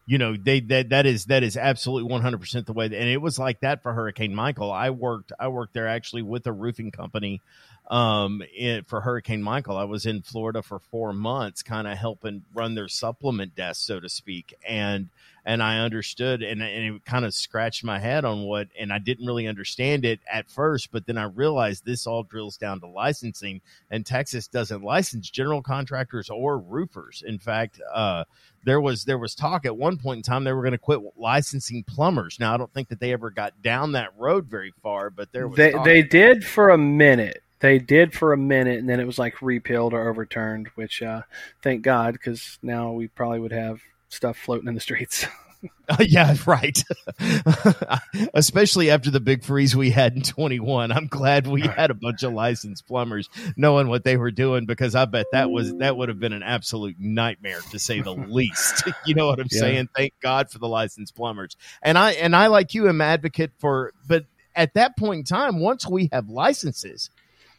you 0.06 0.18
know 0.18 0.36
they 0.36 0.60
that 0.60 0.90
that 0.90 1.06
is 1.06 1.26
that 1.26 1.44
is 1.44 1.56
absolutely 1.56 2.12
100% 2.12 2.66
the 2.66 2.74
way 2.74 2.86
and 2.86 2.94
it 2.94 3.22
was 3.22 3.40
like 3.40 3.62
that 3.62 3.82
for 3.82 3.94
hurricane 3.94 4.36
michael 4.36 4.72
i 4.72 4.90
worked 4.90 5.32
i 5.40 5.48
worked 5.48 5.74
there 5.74 5.88
actually 5.88 6.22
with 6.22 6.46
a 6.46 6.52
roofing 6.52 6.92
company 6.92 7.42
um, 7.90 8.42
in, 8.56 8.84
for 8.84 9.02
Hurricane 9.02 9.44
Michael. 9.44 9.78
I 9.78 9.84
was 9.84 10.06
in 10.06 10.22
Florida 10.22 10.62
for 10.62 10.80
four 10.80 11.14
months, 11.14 11.62
kind 11.62 11.88
of 11.88 11.98
helping 11.98 12.44
run 12.54 12.76
their 12.76 12.88
supplement 12.88 13.56
desk, 13.56 13.86
so 13.86 14.00
to 14.00 14.10
speak, 14.10 14.54
and 14.68 15.10
and 15.45 15.61
I 15.61 15.80
understood, 15.80 16.41
and, 16.41 16.61
and 16.61 16.95
it 16.95 17.06
kind 17.06 17.26
of 17.26 17.34
scratched 17.34 17.84
my 17.84 17.99
head 17.99 18.24
on 18.24 18.44
what, 18.44 18.70
and 18.80 18.94
I 18.94 18.99
didn't 18.99 19.26
really 19.26 19.48
understand 19.48 20.06
it 20.06 20.22
at 20.32 20.49
first, 20.49 20.91
but 20.91 21.06
then 21.06 21.18
I 21.18 21.26
realized 21.26 21.86
this 21.86 22.07
all 22.07 22.24
drills 22.24 22.57
down 22.57 22.80
to 22.80 22.88
licensing, 22.88 23.61
and 23.91 24.06
Texas 24.06 24.48
doesn't 24.48 24.84
license 24.84 25.30
general 25.30 25.61
contractors 25.61 26.30
or 26.30 26.57
roofers. 26.57 27.24
In 27.26 27.40
fact, 27.40 27.82
uh, 27.94 28.24
there 28.65 28.80
was 28.80 29.03
there 29.03 29.18
was 29.18 29.36
talk 29.36 29.65
at 29.65 29.76
one 29.76 29.98
point 29.98 30.18
in 30.18 30.24
time 30.24 30.44
they 30.44 30.53
were 30.53 30.61
going 30.61 30.72
to 30.72 30.78
quit 30.78 31.02
licensing 31.18 31.84
plumbers. 31.84 32.38
Now 32.40 32.53
I 32.53 32.57
don't 32.57 32.74
think 32.74 32.88
that 32.90 32.99
they 32.99 33.11
ever 33.11 33.30
got 33.30 33.61
down 33.61 33.91
that 33.94 34.11
road 34.18 34.45
very 34.45 34.74
far, 34.82 35.10
but 35.10 35.32
there 35.34 35.48
was 35.48 35.57
They 35.57 35.72
talk. 35.72 35.86
they 35.86 36.02
did 36.02 36.45
for 36.45 36.70
a 36.70 36.78
minute. 36.78 37.44
They 37.60 37.80
did 37.80 38.14
for 38.14 38.34
a 38.34 38.38
minute, 38.38 38.80
and 38.80 38.90
then 38.90 38.99
it 38.99 39.06
was 39.06 39.20
like 39.20 39.41
repealed 39.41 39.94
or 39.94 40.10
overturned. 40.10 40.68
Which, 40.76 41.02
uh, 41.02 41.22
thank 41.61 41.82
God, 41.82 42.14
because 42.14 42.60
now 42.61 42.91
we 42.91 43.07
probably 43.07 43.40
would 43.40 43.53
have 43.53 43.82
stuff 44.14 44.38
floating 44.38 44.68
in 44.68 44.76
the 44.76 44.81
streets. 44.81 45.26
yeah, 45.99 46.35
right. 46.45 46.84
Especially 48.34 48.90
after 48.90 49.10
the 49.10 49.19
big 49.19 49.44
freeze 49.44 49.76
we 49.76 49.91
had 49.91 50.14
in 50.15 50.22
21. 50.22 50.91
I'm 50.91 51.07
glad 51.07 51.48
we 51.48 51.61
had 51.61 51.90
a 51.91 51.94
bunch 51.94 52.23
of 52.23 52.34
licensed 52.34 52.85
plumbers 52.88 53.30
knowing 53.56 53.88
what 53.88 54.03
they 54.03 54.18
were 54.18 54.31
doing 54.31 54.65
because 54.65 54.95
I 54.95 55.06
bet 55.06 55.27
that 55.31 55.52
was 55.52 55.73
that 55.77 55.95
would 55.95 56.10
have 56.10 56.19
been 56.19 56.34
an 56.34 56.44
absolute 56.44 56.98
nightmare 56.99 57.60
to 57.72 57.80
say 57.80 58.02
the 58.02 58.14
least. 58.14 58.84
you 59.06 59.15
know 59.15 59.27
what 59.27 59.40
I'm 59.40 59.48
Yeah. 59.52 59.60
saying? 59.60 59.90
Thank 59.95 60.14
God 60.22 60.49
for 60.49 60.60
the 60.60 60.68
licensed 60.68 61.15
plumbers. 61.15 61.56
And 61.81 61.98
I 61.98 62.11
and 62.11 62.35
I 62.35 62.48
like 62.48 62.73
you 62.73 62.90
am 62.90 63.02
advocate 63.02 63.52
for 63.60 63.94
but 64.07 64.26
at 64.56 64.73
that 64.73 64.98
point 64.98 65.19
in 65.19 65.23
time 65.23 65.60
once 65.60 65.88
we 65.88 66.10
have 66.11 66.30
licenses 66.30 67.10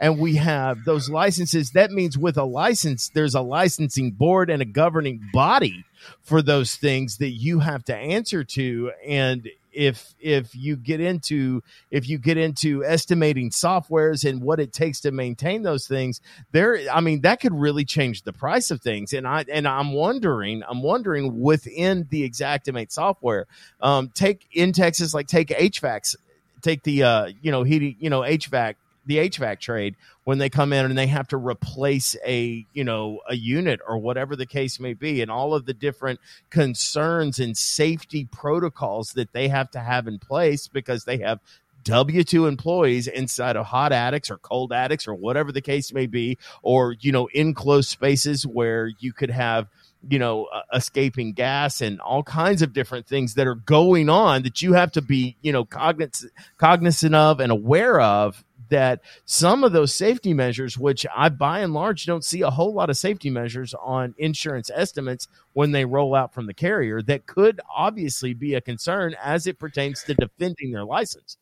and 0.01 0.18
we 0.18 0.36
have 0.36 0.85
those 0.85 1.09
licenses 1.09 1.70
that 1.72 1.90
means 1.90 2.18
with 2.18 2.36
a 2.36 2.44
license 2.44 3.10
there's 3.14 3.35
a 3.35 3.40
licensing 3.40 4.10
board 4.10 4.51
and 4.51 4.60
a 4.60 4.64
governing 4.64 5.20
body 5.32 5.85
for 6.22 6.43
those 6.43 6.76
things 6.76 7.18
that 7.18 7.31
you 7.31 7.60
have 7.60 7.85
to 7.85 7.97
answer 7.97 8.44
to. 8.44 8.93
And 9.06 9.48
if 9.74 10.14
if 10.20 10.55
you 10.55 10.76
get 10.76 11.01
into 11.01 11.62
if 11.90 12.09
you 12.09 12.18
get 12.18 12.36
into 12.36 12.85
estimating 12.85 13.51
softwares 13.51 14.28
and 14.28 14.40
what 14.40 14.60
it 14.60 14.72
takes 14.72 15.01
to 15.01 15.10
maintain 15.10 15.62
those 15.62 15.86
things 15.89 16.20
there 16.52 16.78
i 16.93 17.01
mean 17.01 17.22
that 17.22 17.40
could 17.40 17.52
really 17.52 17.85
change 17.85 18.22
the 18.22 18.32
price 18.32 18.70
of 18.70 18.81
things. 18.81 19.12
And 19.12 19.26
i 19.26 19.44
and 19.52 19.66
i'm 19.66 19.93
wondering 19.93 20.62
i'm 20.68 20.82
wondering 20.82 21.40
within 21.40 22.06
the 22.09 22.28
Xactimate 22.31 22.93
software 22.93 23.47
um 23.81 24.10
take 24.14 24.47
in 24.52 24.72
texas 24.72 25.12
like 25.12 25.26
take 25.26 25.48
hvacs 25.48 26.14
take 26.62 26.85
the 26.85 27.02
uh 27.02 27.31
you 27.43 27.51
know 27.51 27.64
heating 27.64 27.97
you 27.98 28.10
know 28.10 28.20
hvac 28.20 28.76
the 29.06 29.18
HVAC 29.18 29.60
trade 29.60 29.97
when 30.25 30.39
they 30.39 30.49
come 30.49 30.73
in 30.73 30.85
and 30.85 30.99
they 30.99 31.07
have 31.07 31.29
to 31.29 31.37
replace 31.37 32.17
a 32.27 32.67
you 32.73 32.85
know 32.85 33.21
a 33.29 33.37
unit 33.37 33.81
or 33.87 33.99
whatever 33.99 34.35
the 34.37 34.47
case 34.47 34.81
may 34.81 34.95
be 34.95 35.23
and 35.23 35.31
all 35.31 35.55
of 35.55 35.67
the 35.67 35.75
different 35.75 36.19
concerns 36.51 37.39
and 37.39 37.57
safety 37.57 38.29
protocols 38.31 39.13
that 39.13 39.33
they 39.33 39.49
have 39.49 39.71
to 39.71 39.81
have 39.81 40.09
in 40.09 40.19
place 40.19 40.69
because 40.69 41.05
they 41.05 41.19
have 41.19 41.41
W 41.85 42.25
two 42.25 42.47
employees 42.47 43.07
inside 43.07 43.57
of 43.57 43.67
hot 43.67 43.93
attics 43.93 44.31
or 44.31 44.39
cold 44.39 44.73
attics 44.73 45.07
or 45.07 45.15
whatever 45.15 45.53
the 45.53 45.61
case 45.61 45.93
may 45.93 46.07
be, 46.07 46.39
or 46.63 46.95
you 46.99 47.13
know, 47.13 47.29
enclosed 47.35 47.91
spaces 47.91 48.47
where 48.47 48.91
you 48.99 49.13
could 49.13 49.31
have 49.31 49.69
you 50.09 50.19
know 50.19 50.47
uh, 50.47 50.63
escaping 50.75 51.33
gas 51.33 51.81
and 51.81 52.01
all 52.01 52.23
kinds 52.23 52.63
of 52.63 52.73
different 52.73 53.07
things 53.07 53.35
that 53.35 53.47
are 53.47 53.55
going 53.55 54.09
on 54.09 54.43
that 54.43 54.63
you 54.63 54.73
have 54.73 54.93
to 54.93 55.03
be 55.03 55.37
you 55.43 55.53
know 55.53 55.65
cognizant 55.65 56.33
cognizant 56.59 57.15
of 57.15 57.41
and 57.41 57.53
aware 57.53 58.01
of 58.01 58.45
that 58.69 59.01
some 59.24 59.65
of 59.65 59.73
those 59.73 59.95
safety 59.95 60.32
measures 60.32 60.78
which 60.78 61.07
i 61.15 61.28
by 61.28 61.61
and 61.61 61.74
large 61.74 62.07
don't 62.07 62.24
see 62.24 62.43
a 62.43 62.51
whole 62.51 62.73
lot 62.73 62.91
of 62.91 62.97
safety 62.97 63.31
measures 63.31 63.74
on 63.82 64.15
insurance 64.19 64.70
estimates 64.74 65.28
when 65.53 65.73
they 65.73 65.85
roll 65.85 66.15
out 66.15 66.32
from 66.32 66.47
the 66.47 66.55
carrier 66.55 67.03
that 67.03 67.27
could 67.27 67.61
obviously 67.74 68.35
be 68.35 68.55
a 68.55 68.61
concern 68.61 69.15
as 69.23 69.47
it 69.47 69.59
pertains 69.59 70.03
to 70.03 70.15
defending 70.15 70.73
their 70.73 70.85
license. 70.85 71.36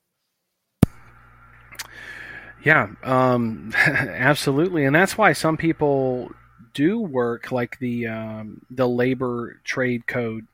Yeah, 2.64 2.90
um, 3.02 3.72
absolutely, 3.86 4.84
and 4.84 4.94
that's 4.94 5.18
why 5.18 5.32
some 5.32 5.56
people 5.56 6.30
do 6.74 7.00
work 7.00 7.50
like 7.50 7.78
the 7.80 8.06
um, 8.06 8.62
the 8.70 8.88
labor 8.88 9.60
trade 9.64 10.06
code 10.06 10.46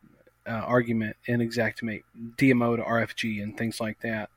uh, 0.48 0.52
argument 0.52 1.16
in 1.26 1.40
Xactimate, 1.40 2.04
DMO 2.36 2.76
to 2.76 2.82
RFG, 2.82 3.42
and 3.42 3.56
things 3.56 3.80
like 3.80 4.00
that. 4.00 4.30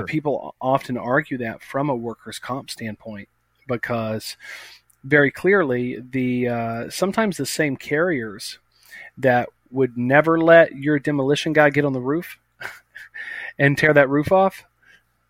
Uh, 0.00 0.02
people 0.04 0.54
often 0.60 0.96
argue 0.96 1.38
that 1.38 1.62
from 1.62 1.90
a 1.90 1.94
workers' 1.94 2.38
comp 2.38 2.70
standpoint 2.70 3.28
because 3.66 4.36
very 5.04 5.30
clearly 5.30 6.02
the 6.10 6.48
uh, 6.48 6.90
sometimes 6.90 7.36
the 7.36 7.46
same 7.46 7.76
carriers 7.76 8.58
that 9.16 9.48
would 9.70 9.96
never 9.98 10.40
let 10.40 10.76
your 10.76 10.98
demolition 10.98 11.52
guy 11.52 11.70
get 11.70 11.84
on 11.84 11.92
the 11.92 12.00
roof 12.00 12.38
and 13.58 13.76
tear 13.76 13.92
that 13.92 14.08
roof 14.08 14.32
off 14.32 14.64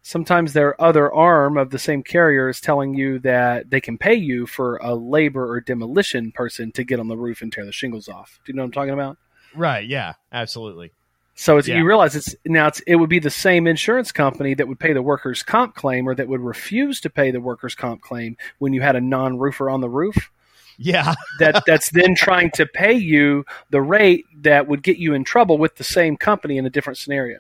sometimes 0.09 0.55
their 0.55 0.81
other 0.81 1.12
arm 1.12 1.59
of 1.59 1.69
the 1.69 1.78
same 1.78 2.02
carrier 2.02 2.48
is 2.48 2.62
telling 2.62 2.94
you 2.94 3.19
that 3.19 3.69
they 3.69 3.78
can 3.81 3.98
pay 3.98 4.15
you 4.15 4.47
for 4.47 4.78
a 4.78 4.94
labor 4.94 5.47
or 5.47 5.60
demolition 5.60 6.32
person 6.32 6.73
to 6.73 6.82
get 6.82 6.98
on 6.98 7.09
the 7.09 7.16
roof 7.16 7.43
and 7.43 7.52
tear 7.52 7.66
the 7.66 7.73
shingles 7.73 8.09
off. 8.09 8.40
Do 8.43 8.51
you 8.51 8.56
know 8.56 8.62
what 8.62 8.69
I'm 8.69 8.73
talking 8.73 8.94
about? 8.94 9.19
Right 9.54 9.86
yeah 9.86 10.14
absolutely 10.32 10.92
So 11.34 11.56
it's, 11.58 11.68
Yeah. 11.68 11.78
you 11.78 11.84
realize 11.86 12.16
it's 12.16 12.34
now 12.44 12.66
it's, 12.66 12.80
it 12.80 12.96
would 12.96 13.08
be 13.10 13.20
the 13.20 13.30
same 13.30 13.66
insurance 13.68 14.10
company 14.12 14.54
that 14.54 14.66
would 14.66 14.80
pay 14.80 14.92
the 14.92 15.02
workers' 15.02 15.42
comp 15.42 15.74
claim 15.76 16.08
or 16.08 16.14
that 16.16 16.26
would 16.28 16.40
refuse 16.40 17.00
to 17.02 17.10
pay 17.10 17.30
the 17.30 17.40
workers' 17.40 17.74
comp 17.76 18.00
claim 18.02 18.36
when 18.58 18.72
you 18.72 18.80
had 18.82 18.96
a 18.96 19.00
non-roofer 19.00 19.70
on 19.70 19.80
the 19.80 19.88
roof. 19.88 20.30
yeah 20.78 21.14
That 21.38 21.62
that's 21.66 21.90
then 21.90 22.14
trying 22.16 22.50
to 22.52 22.66
pay 22.66 22.94
you 22.94 23.44
the 23.70 23.80
rate 23.80 24.24
that 24.42 24.66
would 24.66 24.82
get 24.82 24.96
you 24.98 25.14
in 25.14 25.22
trouble 25.24 25.58
with 25.58 25.76
the 25.76 25.84
same 25.84 26.16
company 26.16 26.58
in 26.58 26.66
a 26.66 26.70
different 26.70 26.98
scenario. 26.98 27.38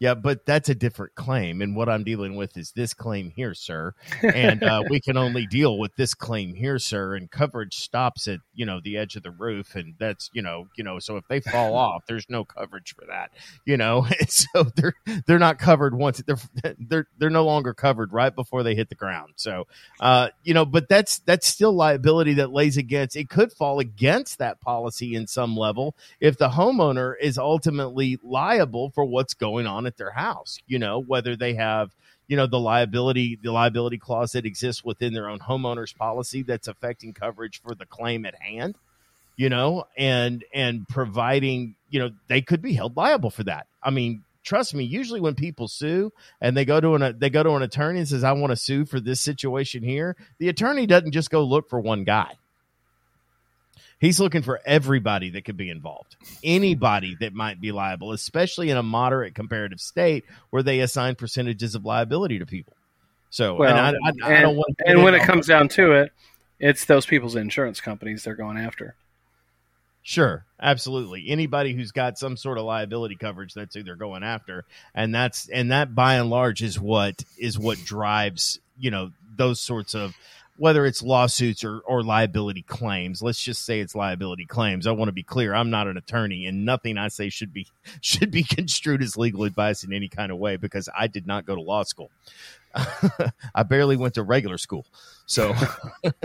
Yeah, 0.00 0.14
but 0.14 0.46
that's 0.46 0.68
a 0.68 0.74
different 0.74 1.16
claim. 1.16 1.60
And 1.60 1.74
what 1.74 1.88
I'm 1.88 2.04
dealing 2.04 2.36
with 2.36 2.56
is 2.56 2.70
this 2.72 2.94
claim 2.94 3.30
here, 3.34 3.52
sir. 3.52 3.94
And 4.22 4.62
uh, 4.62 4.84
we 4.88 5.00
can 5.00 5.16
only 5.16 5.46
deal 5.46 5.76
with 5.76 5.96
this 5.96 6.14
claim 6.14 6.54
here, 6.54 6.78
sir. 6.78 7.16
And 7.16 7.28
coverage 7.28 7.74
stops 7.76 8.28
at, 8.28 8.38
you 8.54 8.64
know, 8.64 8.80
the 8.82 8.96
edge 8.96 9.16
of 9.16 9.24
the 9.24 9.32
roof. 9.32 9.74
And 9.74 9.94
that's, 9.98 10.30
you 10.32 10.42
know, 10.42 10.68
you 10.76 10.84
know, 10.84 11.00
so 11.00 11.16
if 11.16 11.26
they 11.28 11.40
fall 11.40 11.74
off, 11.76 12.04
there's 12.06 12.26
no 12.28 12.44
coverage 12.44 12.94
for 12.94 13.06
that, 13.06 13.32
you 13.64 13.76
know. 13.76 14.06
And 14.20 14.30
so 14.30 14.64
they're 14.74 14.94
they're 15.26 15.38
not 15.38 15.58
covered 15.58 15.94
once 15.94 16.20
they're 16.26 16.38
they're 16.78 17.06
they're 17.18 17.30
no 17.30 17.44
longer 17.44 17.72
covered 17.72 18.12
right 18.12 18.34
before 18.34 18.62
they 18.62 18.74
hit 18.74 18.88
the 18.88 18.94
ground. 18.94 19.34
So 19.36 19.66
uh, 20.00 20.28
you 20.42 20.54
know, 20.54 20.64
but 20.64 20.88
that's 20.88 21.20
that's 21.20 21.46
still 21.46 21.72
liability 21.72 22.34
that 22.34 22.50
lays 22.50 22.76
against 22.76 23.16
it 23.16 23.28
could 23.28 23.52
fall 23.52 23.78
against 23.78 24.38
that 24.38 24.60
policy 24.60 25.14
in 25.14 25.26
some 25.26 25.56
level 25.56 25.94
if 26.20 26.36
the 26.36 26.48
homeowner 26.48 27.14
is 27.20 27.38
ultimately 27.38 28.18
liable 28.24 28.90
for 28.90 29.04
what's 29.04 29.34
going 29.34 29.66
on 29.66 29.86
at 29.88 29.96
their 29.96 30.12
house 30.12 30.60
you 30.68 30.78
know 30.78 31.00
whether 31.00 31.34
they 31.34 31.54
have 31.54 31.90
you 32.28 32.36
know 32.36 32.46
the 32.46 32.60
liability 32.60 33.36
the 33.42 33.50
liability 33.50 33.98
clause 33.98 34.32
that 34.32 34.46
exists 34.46 34.84
within 34.84 35.12
their 35.12 35.28
own 35.28 35.40
homeowners 35.40 35.96
policy 35.96 36.42
that's 36.42 36.68
affecting 36.68 37.12
coverage 37.12 37.60
for 37.60 37.74
the 37.74 37.86
claim 37.86 38.24
at 38.24 38.40
hand 38.40 38.76
you 39.38 39.48
know 39.48 39.84
and 39.96 40.44
and 40.52 40.86
providing 40.88 41.74
you 41.88 41.98
know 41.98 42.10
they 42.28 42.42
could 42.42 42.60
be 42.60 42.74
held 42.74 42.94
liable 42.96 43.30
for 43.30 43.44
that. 43.44 43.66
I 43.82 43.88
mean 43.88 44.24
trust 44.44 44.74
me 44.74 44.84
usually 44.84 45.20
when 45.20 45.34
people 45.34 45.68
sue 45.68 46.12
and 46.40 46.56
they 46.56 46.64
go 46.64 46.80
to 46.80 46.94
an 46.94 47.18
they 47.18 47.30
go 47.30 47.42
to 47.42 47.52
an 47.52 47.62
attorney 47.62 47.98
and 47.98 48.08
says 48.08 48.24
i 48.24 48.32
want 48.32 48.50
to 48.50 48.56
sue 48.56 48.86
for 48.86 48.98
this 48.98 49.20
situation 49.20 49.82
here 49.82 50.16
the 50.38 50.48
attorney 50.48 50.86
doesn't 50.86 51.10
just 51.10 51.28
go 51.28 51.42
look 51.42 51.68
for 51.68 51.80
one 51.80 52.04
guy 52.04 52.32
He's 54.00 54.20
looking 54.20 54.42
for 54.42 54.60
everybody 54.64 55.30
that 55.30 55.44
could 55.44 55.56
be 55.56 55.70
involved, 55.70 56.16
anybody 56.44 57.16
that 57.20 57.34
might 57.34 57.60
be 57.60 57.72
liable, 57.72 58.12
especially 58.12 58.70
in 58.70 58.76
a 58.76 58.82
moderate 58.82 59.34
comparative 59.34 59.80
state 59.80 60.24
where 60.50 60.62
they 60.62 60.80
assign 60.80 61.16
percentages 61.16 61.74
of 61.74 61.84
liability 61.84 62.38
to 62.38 62.46
people. 62.46 62.74
So, 63.30 63.56
Well, 63.56 63.76
and 63.76 63.78
I, 63.78 63.90
I, 63.90 64.30
I 64.30 64.32
and, 64.34 64.42
don't 64.42 64.56
want 64.56 64.78
to 64.78 64.88
and 64.88 65.02
when 65.02 65.14
it 65.14 65.22
comes 65.22 65.46
down 65.46 65.68
to 65.70 65.92
it, 65.92 66.12
it's 66.60 66.84
those 66.84 67.06
people's 67.06 67.36
insurance 67.36 67.80
companies 67.80 68.24
they're 68.24 68.34
going 68.34 68.56
after. 68.56 68.94
Sure, 70.02 70.46
absolutely. 70.60 71.28
Anybody 71.28 71.74
who's 71.74 71.92
got 71.92 72.18
some 72.18 72.36
sort 72.36 72.56
of 72.56 72.64
liability 72.64 73.16
coverage, 73.16 73.52
that's 73.52 73.74
who 73.74 73.82
they're 73.82 73.96
going 73.96 74.22
after, 74.22 74.64
and 74.94 75.14
that's 75.14 75.48
and 75.50 75.70
that 75.70 75.94
by 75.94 76.14
and 76.14 76.30
large 76.30 76.62
is 76.62 76.80
what 76.80 77.22
is 77.36 77.58
what 77.58 77.76
drives 77.84 78.58
you 78.78 78.90
know 78.90 79.10
those 79.36 79.60
sorts 79.60 79.94
of 79.94 80.14
whether 80.58 80.84
it's 80.84 81.02
lawsuits 81.02 81.62
or, 81.62 81.78
or 81.86 82.02
liability 82.02 82.62
claims. 82.62 83.22
Let's 83.22 83.40
just 83.40 83.64
say 83.64 83.78
it's 83.78 83.94
liability 83.94 84.44
claims. 84.44 84.88
I 84.88 84.90
want 84.90 85.08
to 85.08 85.12
be 85.12 85.22
clear. 85.22 85.54
I'm 85.54 85.70
not 85.70 85.86
an 85.86 85.96
attorney, 85.96 86.46
and 86.46 86.64
nothing 86.64 86.98
I 86.98 87.08
say 87.08 87.30
should 87.30 87.52
be 87.52 87.68
should 88.00 88.30
be 88.30 88.42
construed 88.42 89.02
as 89.02 89.16
legal 89.16 89.44
advice 89.44 89.84
in 89.84 89.92
any 89.92 90.08
kind 90.08 90.32
of 90.32 90.38
way 90.38 90.56
because 90.56 90.88
I 90.96 91.06
did 91.06 91.26
not 91.26 91.46
go 91.46 91.54
to 91.54 91.60
law 91.60 91.84
school. 91.84 92.10
I 93.54 93.62
barely 93.62 93.96
went 93.96 94.14
to 94.14 94.22
regular 94.22 94.58
school. 94.58 94.84
So 95.26 95.54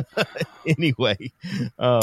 anyway, 0.67 1.31
um, 1.77 2.01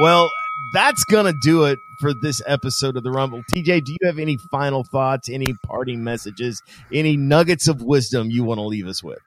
well, 0.00 0.30
that's 0.74 1.04
gonna 1.04 1.34
do 1.42 1.64
it 1.64 1.78
for 2.00 2.12
this 2.12 2.42
episode 2.46 2.98
of 2.98 3.02
the 3.02 3.10
Rumble. 3.10 3.42
TJ, 3.54 3.84
do 3.84 3.92
you 3.92 4.06
have 4.06 4.18
any 4.18 4.36
final 4.36 4.84
thoughts, 4.84 5.30
any 5.30 5.54
parting 5.64 6.04
messages, 6.04 6.62
any 6.92 7.16
nuggets 7.16 7.66
of 7.66 7.82
wisdom 7.82 8.30
you 8.30 8.44
want 8.44 8.58
to 8.58 8.66
leave 8.66 8.86
us 8.86 9.02
with? 9.02 9.18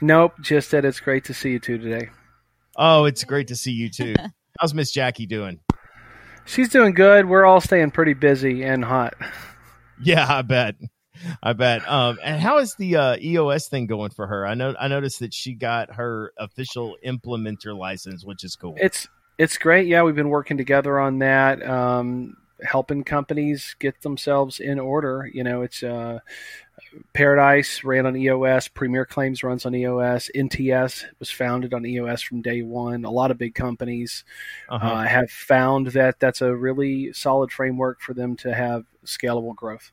Nope, 0.00 0.34
just 0.40 0.70
that 0.72 0.84
it's 0.84 1.00
great 1.00 1.24
to 1.24 1.34
see 1.34 1.52
you 1.52 1.58
two 1.58 1.78
today. 1.78 2.10
Oh, 2.76 3.04
it's 3.06 3.24
great 3.24 3.48
to 3.48 3.56
see 3.56 3.72
you 3.72 3.88
too. 3.88 4.14
How's 4.60 4.74
Miss 4.74 4.92
Jackie 4.92 5.26
doing? 5.26 5.60
She's 6.44 6.68
doing 6.68 6.94
good. 6.94 7.26
We're 7.26 7.44
all 7.44 7.60
staying 7.60 7.90
pretty 7.90 8.14
busy 8.14 8.62
and 8.62 8.84
hot. 8.84 9.14
Yeah, 10.00 10.26
I 10.28 10.42
bet. 10.42 10.76
I 11.42 11.54
bet. 11.54 11.88
Um, 11.88 12.18
and 12.22 12.40
how 12.40 12.58
is 12.58 12.74
the 12.74 12.96
uh, 12.96 13.16
EOS 13.18 13.68
thing 13.68 13.86
going 13.86 14.10
for 14.10 14.26
her? 14.26 14.46
I 14.46 14.54
know 14.54 14.74
I 14.78 14.88
noticed 14.88 15.20
that 15.20 15.34
she 15.34 15.54
got 15.54 15.94
her 15.94 16.32
official 16.38 16.96
implementer 17.04 17.76
license, 17.76 18.24
which 18.24 18.44
is 18.44 18.56
cool. 18.56 18.74
It's 18.78 19.08
it's 19.38 19.58
great. 19.58 19.86
Yeah, 19.86 20.02
we've 20.02 20.14
been 20.14 20.28
working 20.28 20.56
together 20.56 20.98
on 20.98 21.18
that, 21.18 21.66
um, 21.66 22.36
helping 22.62 23.04
companies 23.04 23.74
get 23.78 24.02
themselves 24.02 24.60
in 24.60 24.78
order. 24.78 25.28
You 25.32 25.44
know, 25.44 25.62
it's 25.62 25.82
uh, 25.82 26.20
Paradise 27.12 27.82
ran 27.84 28.06
on 28.06 28.16
EOS, 28.16 28.68
Premier 28.68 29.04
Claims 29.04 29.42
runs 29.42 29.64
on 29.66 29.74
EOS, 29.74 30.30
NTS 30.34 31.04
was 31.18 31.30
founded 31.30 31.72
on 31.74 31.84
EOS 31.86 32.22
from 32.22 32.42
day 32.42 32.62
one. 32.62 33.04
A 33.04 33.10
lot 33.10 33.30
of 33.30 33.38
big 33.38 33.54
companies 33.54 34.24
Uh-huh. 34.68 34.86
uh, 34.86 35.04
have 35.04 35.30
found 35.30 35.88
that 35.88 36.20
that's 36.20 36.40
a 36.42 36.54
really 36.54 37.12
solid 37.12 37.50
framework 37.50 38.00
for 38.00 38.14
them 38.14 38.36
to 38.36 38.54
have 38.54 38.84
scalable 39.04 39.54
growth. 39.54 39.92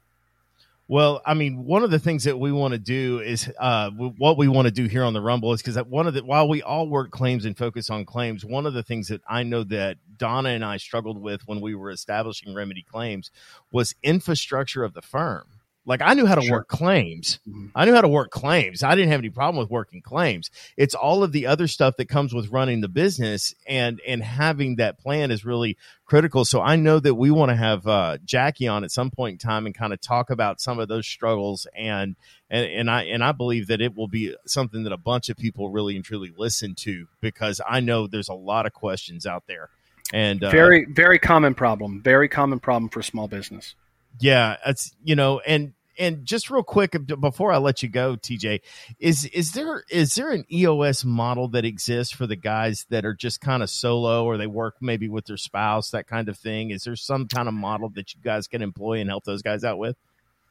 Well, 0.89 1.21
I 1.25 1.33
mean, 1.33 1.63
one 1.63 1.83
of 1.83 1.91
the 1.91 1.97
things 1.97 2.25
that 2.25 2.37
we 2.37 2.51
want 2.51 2.73
to 2.73 2.77
do 2.77 3.19
is 3.21 3.49
uh, 3.57 3.89
what 3.91 4.37
we 4.37 4.49
want 4.49 4.65
to 4.67 4.71
do 4.71 4.85
here 4.85 5.05
on 5.05 5.13
the 5.13 5.21
Rumble 5.21 5.53
is 5.53 5.61
because 5.61 5.77
one 5.85 6.07
of 6.07 6.13
the 6.13 6.25
while 6.25 6.47
we 6.49 6.61
all 6.61 6.87
work 6.89 7.09
claims 7.09 7.45
and 7.45 7.57
focus 7.57 7.89
on 7.89 8.05
claims, 8.05 8.43
one 8.43 8.65
of 8.65 8.73
the 8.73 8.83
things 8.83 9.07
that 9.07 9.21
I 9.27 9.43
know 9.43 9.63
that 9.63 9.97
Donna 10.17 10.49
and 10.49 10.63
I 10.63 10.75
struggled 10.77 11.17
with 11.21 11.47
when 11.47 11.61
we 11.61 11.73
were 11.73 11.89
establishing 11.89 12.53
Remedy 12.53 12.83
Claims 12.83 13.31
was 13.71 13.95
infrastructure 14.03 14.83
of 14.83 14.93
the 14.93 15.01
firm. 15.01 15.45
Like 15.85 16.01
I 16.01 16.13
knew 16.13 16.25
how 16.25 16.35
to 16.35 16.41
Sure. 16.41 16.59
work 16.59 16.69
claims. 16.69 17.39
Mhm. 17.47 17.71
I 17.75 17.83
knew 17.85 17.93
how 17.93 18.01
to 18.01 18.07
work 18.07 18.31
claims. 18.31 18.83
I 18.83 18.95
didn't 18.95 19.11
have 19.11 19.19
any 19.19 19.29
problem 19.29 19.57
with 19.61 19.69
working 19.69 20.01
claims. 20.01 20.49
It's 20.77 20.95
all 20.95 21.23
of 21.23 21.33
the 21.33 21.45
other 21.45 21.67
stuff 21.67 21.97
that 21.97 22.07
comes 22.07 22.33
with 22.33 22.49
running 22.49 22.81
the 22.81 22.87
business 22.87 23.53
and 23.67 23.99
and 24.07 24.23
having 24.23 24.77
that 24.77 24.97
plan 24.97 25.29
is 25.29 25.43
really 25.43 25.77
critical. 26.05 26.45
So 26.45 26.61
I 26.61 26.75
know 26.77 26.99
that 26.99 27.15
we 27.15 27.31
want 27.31 27.49
to 27.49 27.55
have 27.55 27.85
uh, 27.85 28.17
Jackie 28.23 28.67
on 28.67 28.83
at 28.83 28.91
some 28.91 29.11
point 29.11 29.33
in 29.33 29.37
time 29.39 29.65
and 29.65 29.75
kind 29.75 29.91
of 29.91 29.99
talk 29.99 30.29
about 30.29 30.61
some 30.61 30.79
of 30.79 30.87
those 30.87 31.05
struggles 31.05 31.67
and 31.75 32.15
and 32.49 32.65
and 32.65 32.89
I 32.89 33.03
and 33.03 33.23
I 33.23 33.33
believe 33.33 33.67
that 33.67 33.81
it 33.81 33.95
will 33.95 34.07
be 34.07 34.33
something 34.45 34.83
that 34.83 34.93
a 34.93 34.97
bunch 34.97 35.27
of 35.29 35.35
people 35.37 35.69
really 35.69 35.95
and 35.97 36.05
truly 36.05 36.31
listen 36.37 36.75
to 36.75 37.07
because 37.19 37.59
I 37.67 37.81
know 37.81 38.07
there's 38.07 38.29
a 38.29 38.33
lot 38.33 38.65
of 38.65 38.73
questions 38.73 39.25
out 39.25 39.43
there. 39.47 39.69
And 40.13 40.43
uh, 40.43 40.49
Very 40.51 40.85
very 40.85 41.19
common 41.19 41.55
problem. 41.55 42.01
Very 42.01 42.29
common 42.29 42.59
problem 42.59 42.89
for 42.89 43.01
small 43.01 43.27
business. 43.27 43.75
Yeah, 44.19 44.57
it's 44.65 44.95
you 45.03 45.15
know, 45.15 45.39
and 45.39 45.73
and 45.97 46.25
just 46.25 46.49
real 46.49 46.63
quick 46.63 46.95
before 47.19 47.51
I 47.51 47.57
let 47.57 47.83
you 47.83 47.89
go, 47.89 48.15
TJ, 48.15 48.61
is 48.99 49.25
is 49.25 49.51
there 49.51 49.83
is 49.89 50.15
there 50.15 50.31
an 50.31 50.45
EOS 50.51 51.05
model 51.05 51.47
that 51.49 51.65
exists 51.65 52.13
for 52.13 52.27
the 52.27 52.35
guys 52.35 52.85
that 52.89 53.05
are 53.05 53.13
just 53.13 53.41
kind 53.41 53.61
of 53.61 53.69
solo 53.69 54.25
or 54.25 54.37
they 54.37 54.47
work 54.47 54.75
maybe 54.81 55.09
with 55.09 55.25
their 55.25 55.37
spouse, 55.37 55.91
that 55.91 56.07
kind 56.07 56.29
of 56.29 56.37
thing? 56.37 56.71
Is 56.71 56.83
there 56.83 56.95
some 56.95 57.27
kind 57.27 57.47
of 57.47 57.53
model 57.53 57.89
that 57.89 58.13
you 58.13 58.21
guys 58.23 58.47
can 58.47 58.61
employ 58.61 58.99
and 58.99 59.09
help 59.09 59.23
those 59.23 59.41
guys 59.41 59.63
out 59.63 59.77
with? 59.77 59.95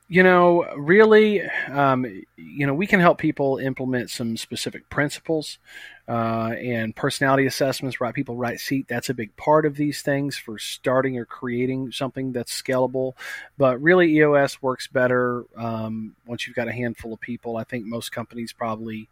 You 0.08 0.22
know, 0.22 0.66
really, 0.76 1.42
um, 1.70 2.04
you 2.36 2.66
know, 2.66 2.74
we 2.74 2.86
can 2.86 3.00
help 3.00 3.18
people 3.18 3.56
implement 3.58 4.10
some 4.10 4.36
specific 4.36 4.90
principles 4.90 5.58
uh, 6.08 6.54
and 6.58 6.94
personality 6.96 7.46
assessments. 7.46 8.00
Right, 8.00 8.12
people 8.14 8.36
right 8.36 8.58
seat. 8.58 8.86
That's 8.88 9.08
a 9.08 9.14
big 9.14 9.34
part 9.36 9.66
of 9.66 9.76
these 9.76 10.02
things 10.02 10.36
for 10.36 10.58
starting 10.58 11.16
or 11.18 11.24
creating 11.24 11.92
something 11.92 12.32
that's 12.32 12.60
scalable. 12.60 13.12
But 13.58 13.80
really, 13.80 14.12
EOS 14.16 14.60
works 14.62 14.86
better 14.86 15.44
um, 15.56 16.16
once 16.26 16.46
you've 16.46 16.56
got 16.56 16.68
a 16.68 16.72
handful 16.72 17.12
of 17.12 17.20
people. 17.20 17.56
I 17.56 17.64
think 17.64 17.86
most 17.86 18.10
companies 18.12 18.52
probably 18.52 19.08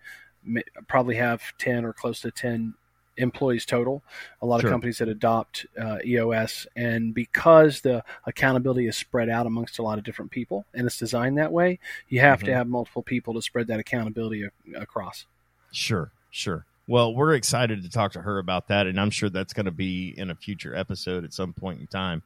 probably 0.88 1.16
have 1.16 1.42
ten 1.58 1.84
or 1.84 1.92
close 1.92 2.20
to 2.20 2.30
ten 2.30 2.74
employees 3.16 3.66
total. 3.66 4.02
A 4.40 4.46
lot 4.46 4.62
Sure. 4.62 4.70
of 4.70 4.72
companies 4.72 4.96
that 4.98 5.08
adopt 5.08 5.66
uh, 5.78 5.98
EOS, 6.04 6.66
and 6.74 7.12
because 7.12 7.82
the 7.82 8.02
accountability 8.24 8.86
is 8.86 8.96
spread 8.96 9.28
out 9.28 9.44
amongst 9.46 9.78
a 9.78 9.82
lot 9.82 9.98
of 9.98 10.04
different 10.04 10.30
people, 10.30 10.64
and 10.72 10.86
it's 10.86 10.96
designed 10.96 11.36
that 11.36 11.52
way, 11.52 11.78
you 12.08 12.20
have 12.20 12.40
to 12.44 12.50
Mhm. 12.50 12.54
have 12.54 12.68
multiple 12.68 13.02
people 13.02 13.34
to 13.34 13.42
spread 13.42 13.66
that 13.66 13.78
accountability 13.78 14.48
across. 14.74 15.26
Sure, 15.70 16.10
sure. 16.30 16.64
Well, 16.90 17.14
we're 17.14 17.34
excited 17.34 17.84
to 17.84 17.88
talk 17.88 18.14
to 18.14 18.20
her 18.20 18.40
about 18.40 18.66
that, 18.66 18.88
and 18.88 18.98
I'm 18.98 19.10
sure 19.10 19.30
that's 19.30 19.52
going 19.52 19.66
to 19.66 19.70
be 19.70 20.08
in 20.08 20.28
a 20.28 20.34
future 20.34 20.74
episode 20.74 21.22
at 21.22 21.32
some 21.32 21.52
point 21.52 21.78
in 21.78 21.86
time. 21.86 22.24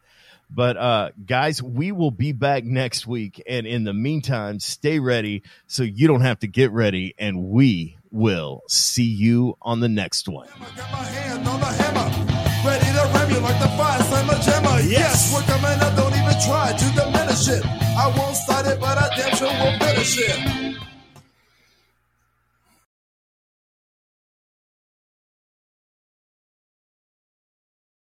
But 0.48 0.78
uh, 0.78 1.10
guys, 1.26 1.62
we 1.62 1.92
will 1.92 2.10
be 2.10 2.32
back 2.32 2.64
next 2.64 3.06
week, 3.06 3.42
and 3.46 3.66
in 3.66 3.84
the 3.84 3.92
meantime, 3.92 4.60
stay 4.60 5.00
ready 5.00 5.42
so 5.66 5.82
you 5.82 6.08
don't 6.08 6.22
have 6.22 6.38
to 6.38 6.46
get 6.46 6.72
ready, 6.72 7.14
and 7.18 7.50
we 7.50 7.98
will 8.10 8.62
see 8.66 9.04
you 9.04 9.58
on 9.60 9.80
the 9.80 9.88
next 9.90 10.30
one. 10.30 10.48
I 10.56 10.74
got 10.74 10.90
my 10.92 11.04
hand 11.04 11.46
on 11.46 11.60
the 11.60 11.66
hammer, 11.66 12.66
ready 12.66 12.86
to 12.86 13.18
ram 13.18 13.30
you 13.32 13.40
like 13.40 13.60
the 13.60 13.68
fire 13.76 14.02
slammer 14.02 14.40
jammer. 14.40 14.80
Yes, 14.88 15.30
we're 15.34 15.42
coming 15.42 15.78
up, 15.78 15.94
don't 15.94 16.14
even 16.14 16.40
try 16.40 16.72
to 16.72 16.84
diminish 16.94 17.48
it. 17.48 17.66
I 17.66 18.14
won't 18.16 18.34
start 18.34 18.64
it, 18.64 18.80
but 18.80 18.96
I 18.96 19.14
damn 19.14 19.36
sure 19.36 19.46
will 19.46 19.78
finish 19.78 20.18
it. 20.20 20.93